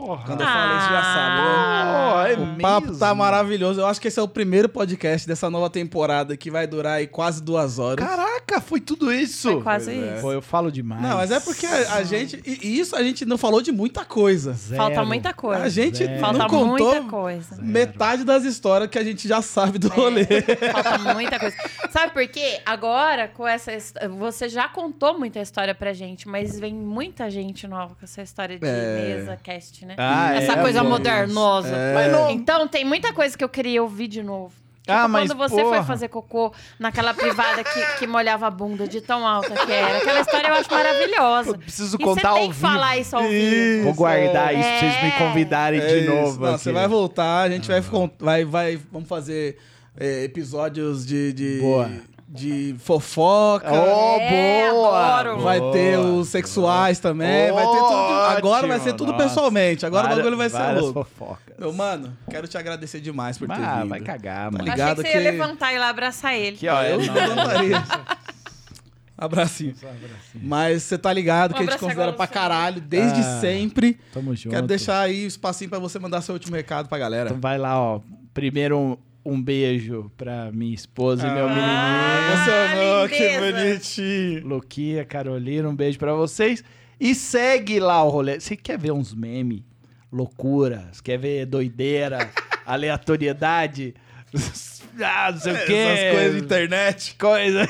Porra! 0.00 0.24
Quando 0.26 0.40
eu 0.40 0.46
falo 0.46 0.78
isso, 0.78 0.88
já 0.88 1.02
sabe, 1.02 1.40
né? 1.42 2.34
Pô, 2.36 2.42
é 2.42 2.54
O 2.54 2.58
papo 2.60 2.96
tá 2.98 3.14
maravilhoso. 3.14 3.80
Eu 3.80 3.86
acho 3.86 4.00
que 4.00 4.08
esse 4.08 4.18
é 4.18 4.22
o 4.22 4.28
primeiro 4.28 4.68
podcast 4.68 5.26
dessa 5.28 5.50
nova 5.50 5.68
temporada 5.68 6.36
que 6.36 6.50
vai 6.50 6.66
durar 6.66 6.94
aí 6.94 7.06
quase 7.06 7.42
duas 7.42 7.78
horas. 7.78 8.04
Caraca, 8.04 8.60
foi 8.60 8.80
tudo 8.80 9.12
isso. 9.12 9.52
Foi 9.52 9.62
quase 9.62 9.90
Pois 9.92 10.02
é. 10.02 10.12
isso. 10.14 10.22
Pô, 10.22 10.32
eu 10.32 10.42
falo 10.42 10.70
demais. 10.72 11.02
Não, 11.02 11.16
mas 11.16 11.30
é 11.30 11.38
porque 11.40 11.66
a, 11.66 11.94
a 11.96 12.02
gente. 12.02 12.40
E 12.46 12.78
isso 12.78 12.96
a 12.96 13.02
gente 13.02 13.24
não 13.24 13.36
falou 13.38 13.60
de 13.62 13.72
muita 13.72 14.04
coisa. 14.04 14.52
Zero. 14.52 14.76
Falta 14.82 15.04
muita 15.04 15.32
coisa. 15.34 15.62
A 15.62 15.68
gente 15.68 15.98
Zero. 16.04 16.18
Falta 16.20 16.38
não 16.38 16.46
contou 16.48 16.66
muita 16.94 17.02
coisa. 17.08 17.54
Zero. 17.56 17.66
metade 17.66 18.24
das 18.24 18.44
histórias 18.44 18.88
que 18.90 18.98
a 18.98 19.04
gente 19.04 19.28
já 19.28 19.42
sabe 19.42 19.78
do 19.78 19.88
rolê. 19.88 20.24
Falta 20.72 20.98
muita 21.14 21.38
coisa. 21.38 21.56
Sabe 21.90 22.12
por 22.12 22.26
quê? 22.28 22.60
Agora, 22.64 23.28
com 23.28 23.46
essa. 23.46 23.70
Você 24.18 24.48
já 24.48 24.68
contou 24.68 25.18
muita 25.18 25.40
história 25.40 25.74
pra 25.74 25.92
gente, 25.92 26.28
mas 26.28 26.58
vem 26.58 26.74
muita 26.74 27.30
gente 27.30 27.66
nova 27.68 27.94
com 27.94 28.04
essa 28.04 28.22
história 28.22 28.58
de 28.58 28.66
É. 28.66 29.16
mesa 29.16 29.36
cast, 29.36 29.84
né? 29.86 29.94
Ah, 30.02 30.34
essa 30.34 30.52
é, 30.52 30.56
coisa 30.62 30.82
pô. 30.82 30.88
modernosa. 30.88 31.74
É. 31.76 32.08
Não- 32.10 32.30
Então, 32.30 32.66
tem 32.68 32.84
muita 32.84 33.12
coisa 33.12 33.36
que 33.36 33.44
eu 33.44 33.48
queria 33.48 33.82
ouvir 33.82 34.08
de 34.08 34.22
novo. 34.22 34.54
Tipo, 34.80 34.92
Ah, 34.96 35.06
mas, 35.06 35.30
quando 35.30 35.38
você 35.38 35.62
porra. 35.62 35.76
foi 35.76 35.84
fazer 35.84 36.08
cocô 36.08 36.52
naquela 36.78 37.12
privada 37.12 37.62
que, 37.62 37.98
que 37.98 38.06
molhava 38.06 38.46
a 38.46 38.50
bunda 38.50 38.88
de 38.88 39.00
tão 39.02 39.26
alta 39.28 39.50
que 39.54 39.70
era. 39.70 39.98
Aquela 39.98 40.20
história 40.20 40.48
eu 40.48 40.54
acho 40.54 40.70
maravilhosa. 40.70 41.50
Eu 41.50 41.58
preciso 41.58 41.96
e 42.00 42.02
contar 42.02 42.20
você 42.22 42.26
ao 42.26 42.34
tem 42.36 42.48
que 42.48 42.54
vivo. 42.54 42.66
falar 42.66 42.96
isso 42.98 43.14
ao 43.14 43.22
vivo. 43.22 43.84
Vou 43.84 43.94
guardar 43.94 44.54
isso 44.54 44.62
pra 44.68 44.78
vocês 44.80 45.02
me 45.02 45.08
É. 45.08 45.18
convidarem 45.18 45.80
É 45.80 45.86
de 45.86 45.98
isso. 46.00 46.10
novo. 46.10 46.44
Não, 46.44 46.54
aqui. 46.54 46.62
você 46.64 46.72
vai 46.72 46.88
voltar, 46.88 47.42
a 47.42 47.50
gente 47.50 47.68
vai, 47.68 47.82
con- 47.82 48.10
vai, 48.18 48.44
vai. 48.44 48.80
Vamos 48.90 49.08
fazer 49.08 49.58
é, 49.98 50.24
episódios 50.24 51.04
de. 51.06 51.32
de 51.34 51.58
Boa. 51.60 51.90
De 52.32 52.76
fofoca. 52.78 53.66
Oh, 53.72 54.20
É, 54.20 54.70
boa! 54.70 55.18
adoro. 55.20 55.40
Vai 55.40 55.58
boa, 55.58 55.72
ter 55.72 55.98
os 55.98 56.28
sexuais 56.28 57.00
também, 57.00 57.50
vai 57.52 57.66
ter 57.66 57.72
tudo. 57.78 57.94
Agora 58.36 58.66
vai 58.68 58.78
ser 58.78 58.92
tudo 58.92 59.12
Ótimo, 59.12 59.28
pessoalmente. 59.28 59.84
Agora 59.84 60.02
Várias- 60.08 60.18
o 60.18 60.22
bagulho 60.22 60.36
vai 60.38 60.48
ser 60.48 60.80
louco. 60.80 61.04
fofocas. 61.04 61.54
Meu 61.58 61.72
mano, 61.72 62.16
quero 62.30 62.46
te 62.46 62.56
agradecer 62.56 63.00
demais 63.00 63.36
por 63.36 63.48
ter 63.48 63.54
Ah, 63.54 63.78
vindo. 63.80 63.88
vai 63.88 64.00
cagar, 64.00 64.52
mano. 64.52 64.58
Tá 64.58 64.70
Eu 64.70 64.72
ligado 64.74 65.00
achei 65.00 65.04
que 65.04 65.18
você 65.18 65.24
ia 65.24 65.32
que- 65.32 65.38
levantar 65.38 65.72
e 65.72 65.76
ir 65.76 65.78
lá 65.80 65.88
abraçar 65.88 66.34
ele. 66.36 66.56
Aqui, 66.56 66.68
ó, 66.68 66.80
é 66.82 66.92
Eu 66.92 66.96
nóis. 66.98 67.12
levantaria. 67.12 67.84
Abracinho. 69.18 69.74
Mas 70.34 70.82
você 70.84 70.96
tá 70.96 71.12
ligado 71.12 71.50
Um 71.50 71.54
que 71.54 71.62
a 71.62 71.66
gente 71.66 71.78
considera 71.78 72.12
pra 72.12 72.26
caralho, 72.26 72.80
desde 72.80 73.20
Ah, 73.20 73.38
sempre. 73.40 73.98
Tamo 74.14 74.34
junto. 74.34 74.54
Quero 74.54 74.66
deixar 74.66 75.00
aí 75.00 75.24
o 75.24 75.28
espacinho 75.28 75.68
pra 75.68 75.78
você 75.78 75.98
mandar 75.98 76.22
seu 76.22 76.32
último 76.32 76.56
recado 76.56 76.88
pra 76.88 76.96
galera. 76.96 77.28
Então 77.28 77.40
vai 77.40 77.58
lá, 77.58 77.78
ó. 77.78 78.00
Primeiro 78.32 78.98
um, 79.32 79.42
beijo 79.42 80.10
pra 80.16 80.50
minha 80.52 80.74
esposa 80.74 81.26
e 81.26 81.30
meu 81.30 81.46
Ah, 81.48 81.54
menininho. 81.54 82.70
Emocionou, 82.74 83.08
que 83.08 83.38
bonitinho. 83.40 84.46
Luquinha, 84.48 85.04
Carolina, 85.04 85.68
um 85.68 85.74
beijo 85.76 85.98
pra 85.98 86.14
vocês. 86.14 86.62
E 86.98 87.14
segue 87.14 87.80
lá 87.80 88.02
o 88.02 88.08
rolê. 88.08 88.38
Você 88.40 88.56
quer 88.56 88.78
ver 88.78 88.92
uns 88.92 89.14
memes? 89.14 89.62
Loucuras? 90.12 91.00
Quer 91.00 91.18
ver 91.18 91.46
doideira? 91.46 92.30
aleatoriedade? 92.66 93.94
ah, 95.02 95.32
não 95.32 95.40
sei 95.40 95.52
o 95.52 95.66
quê. 95.66 95.72
Essas 95.72 96.14
coisas 96.14 96.34
de 96.36 96.44
internet. 96.44 97.14
Coisa, 97.18 97.68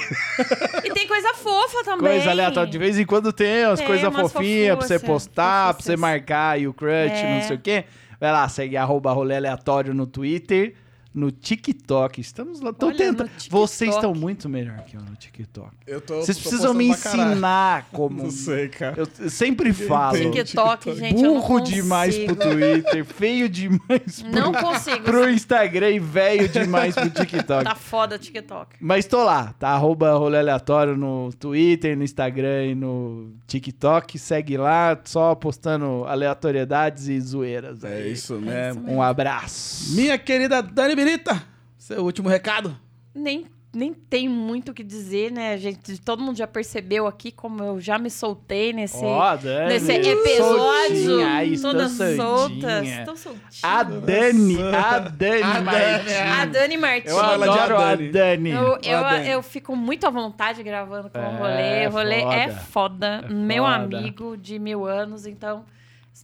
E 0.85 0.91
tem 0.93 1.07
coisa 1.07 1.35
fofa 1.35 1.85
também. 1.85 2.09
coisa 2.13 2.31
aleatória. 2.31 2.71
De 2.71 2.79
vez 2.79 2.99
em 2.99 3.05
quando 3.07 3.33
tem 3.33 3.67
umas 3.67 3.81
coisas 3.81 4.13
fofinhas 4.15 4.77
pra 4.77 4.87
você 4.87 4.99
postar, 4.99 5.75
pra 5.75 5.83
você 5.83 5.97
marcar 5.97 6.51
aí 6.57 6.67
o 6.67 6.75
crush, 6.75 7.13
É. 7.13 7.35
não 7.41 7.47
sei 7.47 7.57
o 7.57 7.61
quê. 7.61 7.85
Vai 8.19 8.33
lá, 8.33 8.47
segue 8.49 8.77
arroba 8.77 9.13
rolê 9.13 9.37
aleatório 9.37 9.95
no 9.95 10.07
Twitter, 10.07 10.75
no 11.13 11.31
TikTok. 11.31 12.21
Estamos 12.21 12.61
lá. 12.61 12.73
Tô 12.73 12.87
Olha, 12.87 12.97
tentando. 12.97 13.31
Vocês 13.49 13.95
estão 13.95 14.15
muito 14.15 14.49
melhor 14.49 14.83
que 14.85 14.97
eu 14.97 15.01
no 15.01 15.17
TikTok. 15.17 15.71
Eu 15.87 16.01
tô, 16.01 16.17
Vocês 16.17 16.37
tô 16.39 16.43
precisam 16.49 16.75
me 16.75 16.89
ensinar 16.89 17.87
como. 17.93 18.23
Não 18.23 18.31
sei, 18.31 18.69
cara. 18.69 18.95
Eu 18.97 19.07
eu 19.19 19.31
sempre 19.31 19.73
falo. 19.73 20.17
TikTok, 20.17 20.45
TikTok. 20.45 20.95
gente, 20.97 21.23
eu 21.23 21.35
não 21.35 21.41
Burro 21.41 21.61
demais 21.61 22.17
pro. 22.17 22.37
Twitter, 22.37 23.05
feio 23.05 23.49
demais 23.49 24.23
pro, 24.23 24.31
Não 24.33 24.53
consigo. 24.53 25.03
pro 25.05 25.31
Instagram 25.31 25.91
e 25.91 25.99
velho 25.99 26.49
demais 26.49 26.95
pro 26.95 27.11
TikTok. 27.11 27.65
Tá 27.65 27.75
foda 27.75 28.17
o 28.17 28.19
TikTok. 28.19 28.77
Mas 28.81 29.07
tô 29.07 29.23
lá, 29.25 29.55
tá? 29.59 29.71
Arroba 29.71 30.15
rolê 30.15 30.39
aleatório 30.39 30.97
no 30.97 31.31
Twitter, 31.39 31.97
no 31.97 32.05
Instagram 32.05 32.67
e 32.67 32.75
no 32.75 33.33
TikTok. 33.47 34.19
Segue 34.19 34.57
lá, 34.57 34.99
só 35.05 35.35
postando 35.35 36.05
aleatoriedades 36.07 37.09
e 37.09 37.21
zoeiras. 37.21 37.85
É 37.85 37.95
aí. 37.95 38.13
isso 38.13 38.35
mesmo. 38.39 38.91
Um 38.91 39.03
abraço. 39.03 39.95
Minha 39.95 40.19
querida 40.19 40.63
Dani 40.63 40.95
Birita, 41.05 41.43
seu 41.79 42.05
último 42.05 42.29
recado. 42.29 42.77
Nem, 43.15 43.47
nem 43.73 43.93
tem 43.95 44.29
muito 44.29 44.71
o 44.71 44.75
que 44.75 44.85
dizer, 44.85 45.33
né? 45.33 45.55
A 45.55 45.57
gente, 45.57 45.99
todo 46.01 46.23
mundo 46.23 46.37
já 46.37 46.47
percebeu 46.47 47.07
aqui 47.07 47.33
como 47.33 47.63
eu 47.65 47.81
já 47.81 47.99
me 47.99 48.11
soltei 48.11 48.73
nesse, 48.73 49.03
Ó, 49.05 49.35
Dani, 49.37 49.69
nesse 49.69 49.93
episódio. 49.93 51.05
soltinha. 51.07 51.27
Ai, 51.27 51.57
soltas. 51.57 51.93
soltinha. 52.17 52.99
Estou 53.01 53.17
soltinha. 53.17 53.41
A 53.63 53.83
Dani, 53.83 54.57
a 54.63 54.99
Dani 54.99 55.43
A 55.43 55.61
Dani, 55.61 55.65
Martins. 55.65 56.13
A 56.39 56.45
Dani 56.45 56.77
Martins. 56.77 57.11
Eu 57.13 57.21
adoro 57.21 57.79
a. 57.79 57.95
Dani. 57.97 58.51
Eu, 58.51 58.79
eu, 58.83 58.99
Ó, 58.99 59.11
Dani. 59.11 59.29
eu 59.31 59.43
fico 59.43 59.75
muito 59.75 60.07
à 60.07 60.11
vontade 60.11 60.63
gravando 60.63 61.09
com 61.11 61.19
É, 61.19 61.29
o 61.29 61.37
rolê. 61.39 61.87
O 61.87 61.91
rolê 61.91 62.21
é 62.23 62.51
foda. 62.51 63.23
foda. 63.23 63.25
É 63.25 63.29
Meu 63.33 63.65
foda. 63.65 63.97
amigo 63.99 64.37
de 64.37 64.59
mil 64.59 64.85
anos, 64.87 65.27
então. 65.27 65.65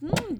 Hum, 0.03 0.37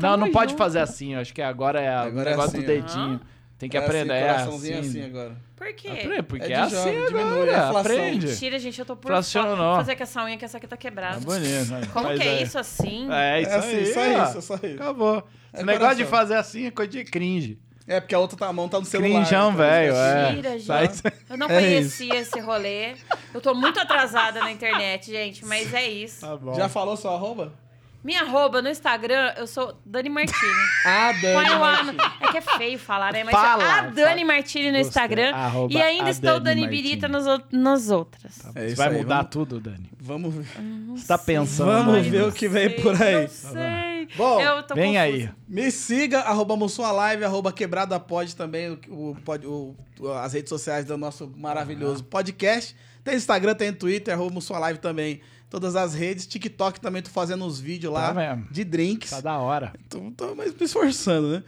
Não, 0.00 0.16
não 0.16 0.30
pode 0.32 0.50
junto. 0.52 0.58
fazer 0.58 0.80
assim. 0.80 1.14
eu 1.14 1.20
Acho 1.20 1.32
que 1.32 1.40
agora 1.42 1.80
é 1.80 1.94
o 1.96 2.00
Agora 2.00 2.28
é 2.28 2.30
negócio 2.32 2.50
assim, 2.58 2.60
do 2.60 2.66
dedinho. 2.66 3.20
Tem 3.64 3.70
que 3.70 3.76
É 3.76 3.80
aprender. 3.80 4.12
assim, 4.12 4.22
É 4.22 4.28
coraçãozinho 4.34 4.78
assim. 4.80 4.88
assim 4.88 5.04
agora. 5.06 5.36
por 5.56 5.72
quê? 5.74 5.88
Aprende, 5.88 6.22
porque 6.24 6.44
É 6.44 6.52
é, 6.52 6.60
assim 6.60 6.74
jovem, 6.76 7.06
diminui 7.06 7.22
agora. 7.24 7.40
a 7.64 7.68
inflação. 7.68 7.80
Aprende. 7.80 8.26
Mentira, 8.26 8.58
gente, 8.58 8.78
eu 8.78 8.84
tô 8.84 8.94
por 8.96 9.08
fora. 9.22 9.54
Vou 9.56 9.76
fazer 9.76 9.96
com 9.96 10.02
essa 10.02 10.24
unha 10.24 10.36
que 10.36 10.44
essa 10.44 10.56
aqui 10.58 10.66
tá 10.66 10.76
quebrada. 10.76 11.16
É 11.16 11.20
bonito. 11.20 11.70
né? 11.70 11.80
Como 11.92 12.06
Faz 12.06 12.20
que 12.20 12.28
é 12.28 12.30
aí. 12.30 12.42
isso 12.42 12.58
assim? 12.58 13.08
É 13.10 13.40
isso 13.40 13.50
É 13.50 13.54
assim, 13.56 13.76
aí. 13.76 13.86
só 13.94 14.00
ó. 14.00 14.24
isso, 14.28 14.42
só 14.42 14.54
isso. 14.56 14.74
Acabou. 14.74 15.26
Esse 15.52 15.62
É 15.62 15.66
negócio 15.66 15.96
de 15.96 16.04
fazer 16.04 16.34
assim 16.34 16.66
é 16.66 16.70
coisa 16.70 16.90
de 16.92 17.04
cringe. 17.04 17.58
É, 17.86 18.00
porque 18.00 18.14
a 18.14 18.18
outra 18.18 18.36
tá, 18.38 18.46
a 18.48 18.52
mão 18.52 18.66
tá 18.68 18.78
no 18.78 18.84
celular. 18.86 19.08
Crinjão, 19.20 19.48
então, 19.48 19.56
velho, 19.56 19.94
é. 19.94 20.30
Mentira, 20.32 20.58
gente. 20.58 21.02
Eu 21.28 21.36
não 21.36 21.46
É 21.50 21.60
conhecia 21.60 22.16
esse 22.16 22.40
rolê. 22.40 22.94
Eu 23.34 23.40
tô 23.40 23.54
muito 23.54 23.78
atrasada 23.80 24.40
na 24.40 24.50
internet, 24.50 25.10
gente, 25.10 25.44
mas 25.44 25.72
é 25.74 25.86
isso. 25.88 26.20
Tá 26.22 26.36
bom. 26.36 26.54
Já 26.54 26.68
falou 26.68 26.96
seu 26.96 27.10
arroba? 27.10 27.52
Minha 28.04 28.20
arroba 28.20 28.60
no 28.60 28.68
Instagram, 28.68 29.32
eu 29.36 29.46
sou 29.46 29.80
Dani 29.84 30.10
Martini. 30.10 30.36
Ah, 30.86 31.12
Dani. 31.22 31.96
É 32.20 32.28
que 32.30 32.36
é 32.36 32.40
feio 32.42 32.78
falar, 32.78 33.10
né? 33.14 33.24
Mas 33.24 33.34
Fala, 33.34 33.78
a 33.78 33.80
Dani 33.86 34.22
Martini 34.24 34.66
no 34.70 34.72
Gostei. 34.76 34.88
Instagram. 34.88 35.34
Arroba 35.34 35.72
E 35.72 35.80
ainda 35.80 36.08
a 36.08 36.10
estou 36.10 36.38
Dani 36.38 36.60
Dani 36.60 36.68
Birita 36.68 37.06
ou- 37.06 37.40
nas 37.50 37.90
outras. 37.90 38.38
É 38.54 38.60
Você 38.60 38.66
isso 38.66 38.76
vai 38.76 38.88
aí, 38.88 38.96
mudar 38.98 39.16
vamos- 39.16 39.30
tudo, 39.30 39.60
Dani. 39.60 39.90
Vamos 39.98 40.34
ver. 40.34 40.44
Você 40.94 41.06
tá 41.06 41.16
pensando. 41.16 41.72
Vamos 41.72 41.94
aí, 41.94 42.02
ver 42.02 42.22
né? 42.22 42.28
o 42.28 42.32
que 42.32 42.46
vem 42.46 42.68
por 42.82 43.00
aí. 43.00 43.22
Não 43.22 43.28
sei. 43.28 44.08
Bom, 44.16 44.38
eu 44.40 44.62
tô 44.62 44.74
Vem 44.74 44.92
confusa. 44.94 45.00
aí. 45.02 45.30
Me 45.48 45.70
siga, 45.70 46.20
arroba 46.20 46.54
Live, 46.92 47.24
arroba 47.24 47.50
Quebrada 47.52 47.98
Pod 47.98 48.36
também, 48.36 48.78
o, 48.88 49.16
o, 49.46 49.74
o- 50.00 50.12
as 50.12 50.34
redes 50.34 50.50
sociais 50.50 50.84
do 50.84 50.98
nosso 50.98 51.32
maravilhoso 51.34 52.04
podcast. 52.04 52.76
Tem 53.02 53.14
Instagram, 53.16 53.54
tem 53.54 53.72
Twitter, 53.72 54.12
arroba 54.12 54.38
Live 54.58 54.78
também. 54.78 55.22
Todas 55.54 55.76
as 55.76 55.94
redes. 55.94 56.26
TikTok 56.26 56.80
também, 56.80 57.00
tô 57.00 57.10
fazendo 57.10 57.44
uns 57.44 57.60
vídeos 57.60 57.92
lá 57.92 58.12
Tá 58.12 58.38
de 58.50 58.64
drinks. 58.64 59.10
Tá 59.10 59.20
da 59.20 59.38
hora. 59.38 59.72
Tô, 59.88 60.10
tô 60.10 60.34
mais 60.34 60.52
me 60.52 60.64
esforçando, 60.64 61.28
né? 61.28 61.44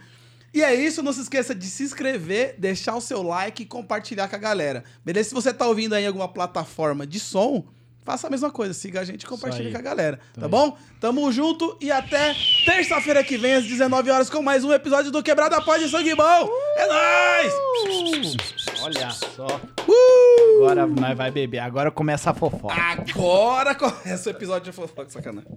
E 0.53 0.63
é 0.63 0.73
isso, 0.73 1.03
não 1.03 1.11
se 1.11 1.19
esqueça 1.19 1.53
de 1.53 1.65
se 1.65 1.83
inscrever, 1.83 2.55
deixar 2.57 2.95
o 2.95 3.01
seu 3.01 3.21
like 3.21 3.63
e 3.63 3.65
compartilhar 3.65 4.29
com 4.29 4.37
a 4.37 4.39
galera. 4.39 4.85
Beleza? 5.03 5.27
Se 5.27 5.35
você 5.35 5.53
tá 5.53 5.67
ouvindo 5.67 5.93
aí 5.93 6.05
em 6.05 6.07
alguma 6.07 6.29
plataforma 6.29 7.05
de 7.05 7.19
som, 7.19 7.67
faça 8.07 8.27
a 8.27 8.29
mesma 8.29 8.49
coisa, 8.49 8.73
siga 8.73 9.01
a 9.01 9.03
gente 9.03 9.23
e 9.23 9.25
compartilhe 9.25 9.67
aí. 9.67 9.73
com 9.73 9.79
a 9.79 9.81
galera, 9.81 10.17
tá 10.39 10.47
bom? 10.47 10.77
Tamo 10.97 11.29
junto 11.29 11.77
e 11.81 11.91
até 11.91 12.33
terça-feira 12.65 13.21
que 13.21 13.37
vem 13.37 13.55
às 13.55 13.65
19 13.65 14.09
horas 14.09 14.29
com 14.29 14.41
mais 14.41 14.63
um 14.63 14.71
episódio 14.71 15.11
do 15.11 15.21
Quebrada 15.21 15.61
Pode 15.61 15.89
Sangue 15.89 16.15
Bom. 16.15 16.49
É 16.77 16.87
nóis! 16.87 18.37
Olha 18.81 19.09
só. 19.09 19.59
Uh! 19.85 20.63
Agora 20.63 20.87
nós 20.87 21.17
vai 21.17 21.31
beber. 21.31 21.59
Agora 21.59 21.91
começa 21.91 22.31
a 22.31 22.33
fofoca. 22.33 22.73
Agora 22.73 23.75
começa 23.75 24.29
o 24.29 24.31
episódio 24.31 24.71
de 24.71 24.71
fofoca, 24.71 25.09
sacanagem. 25.09 25.51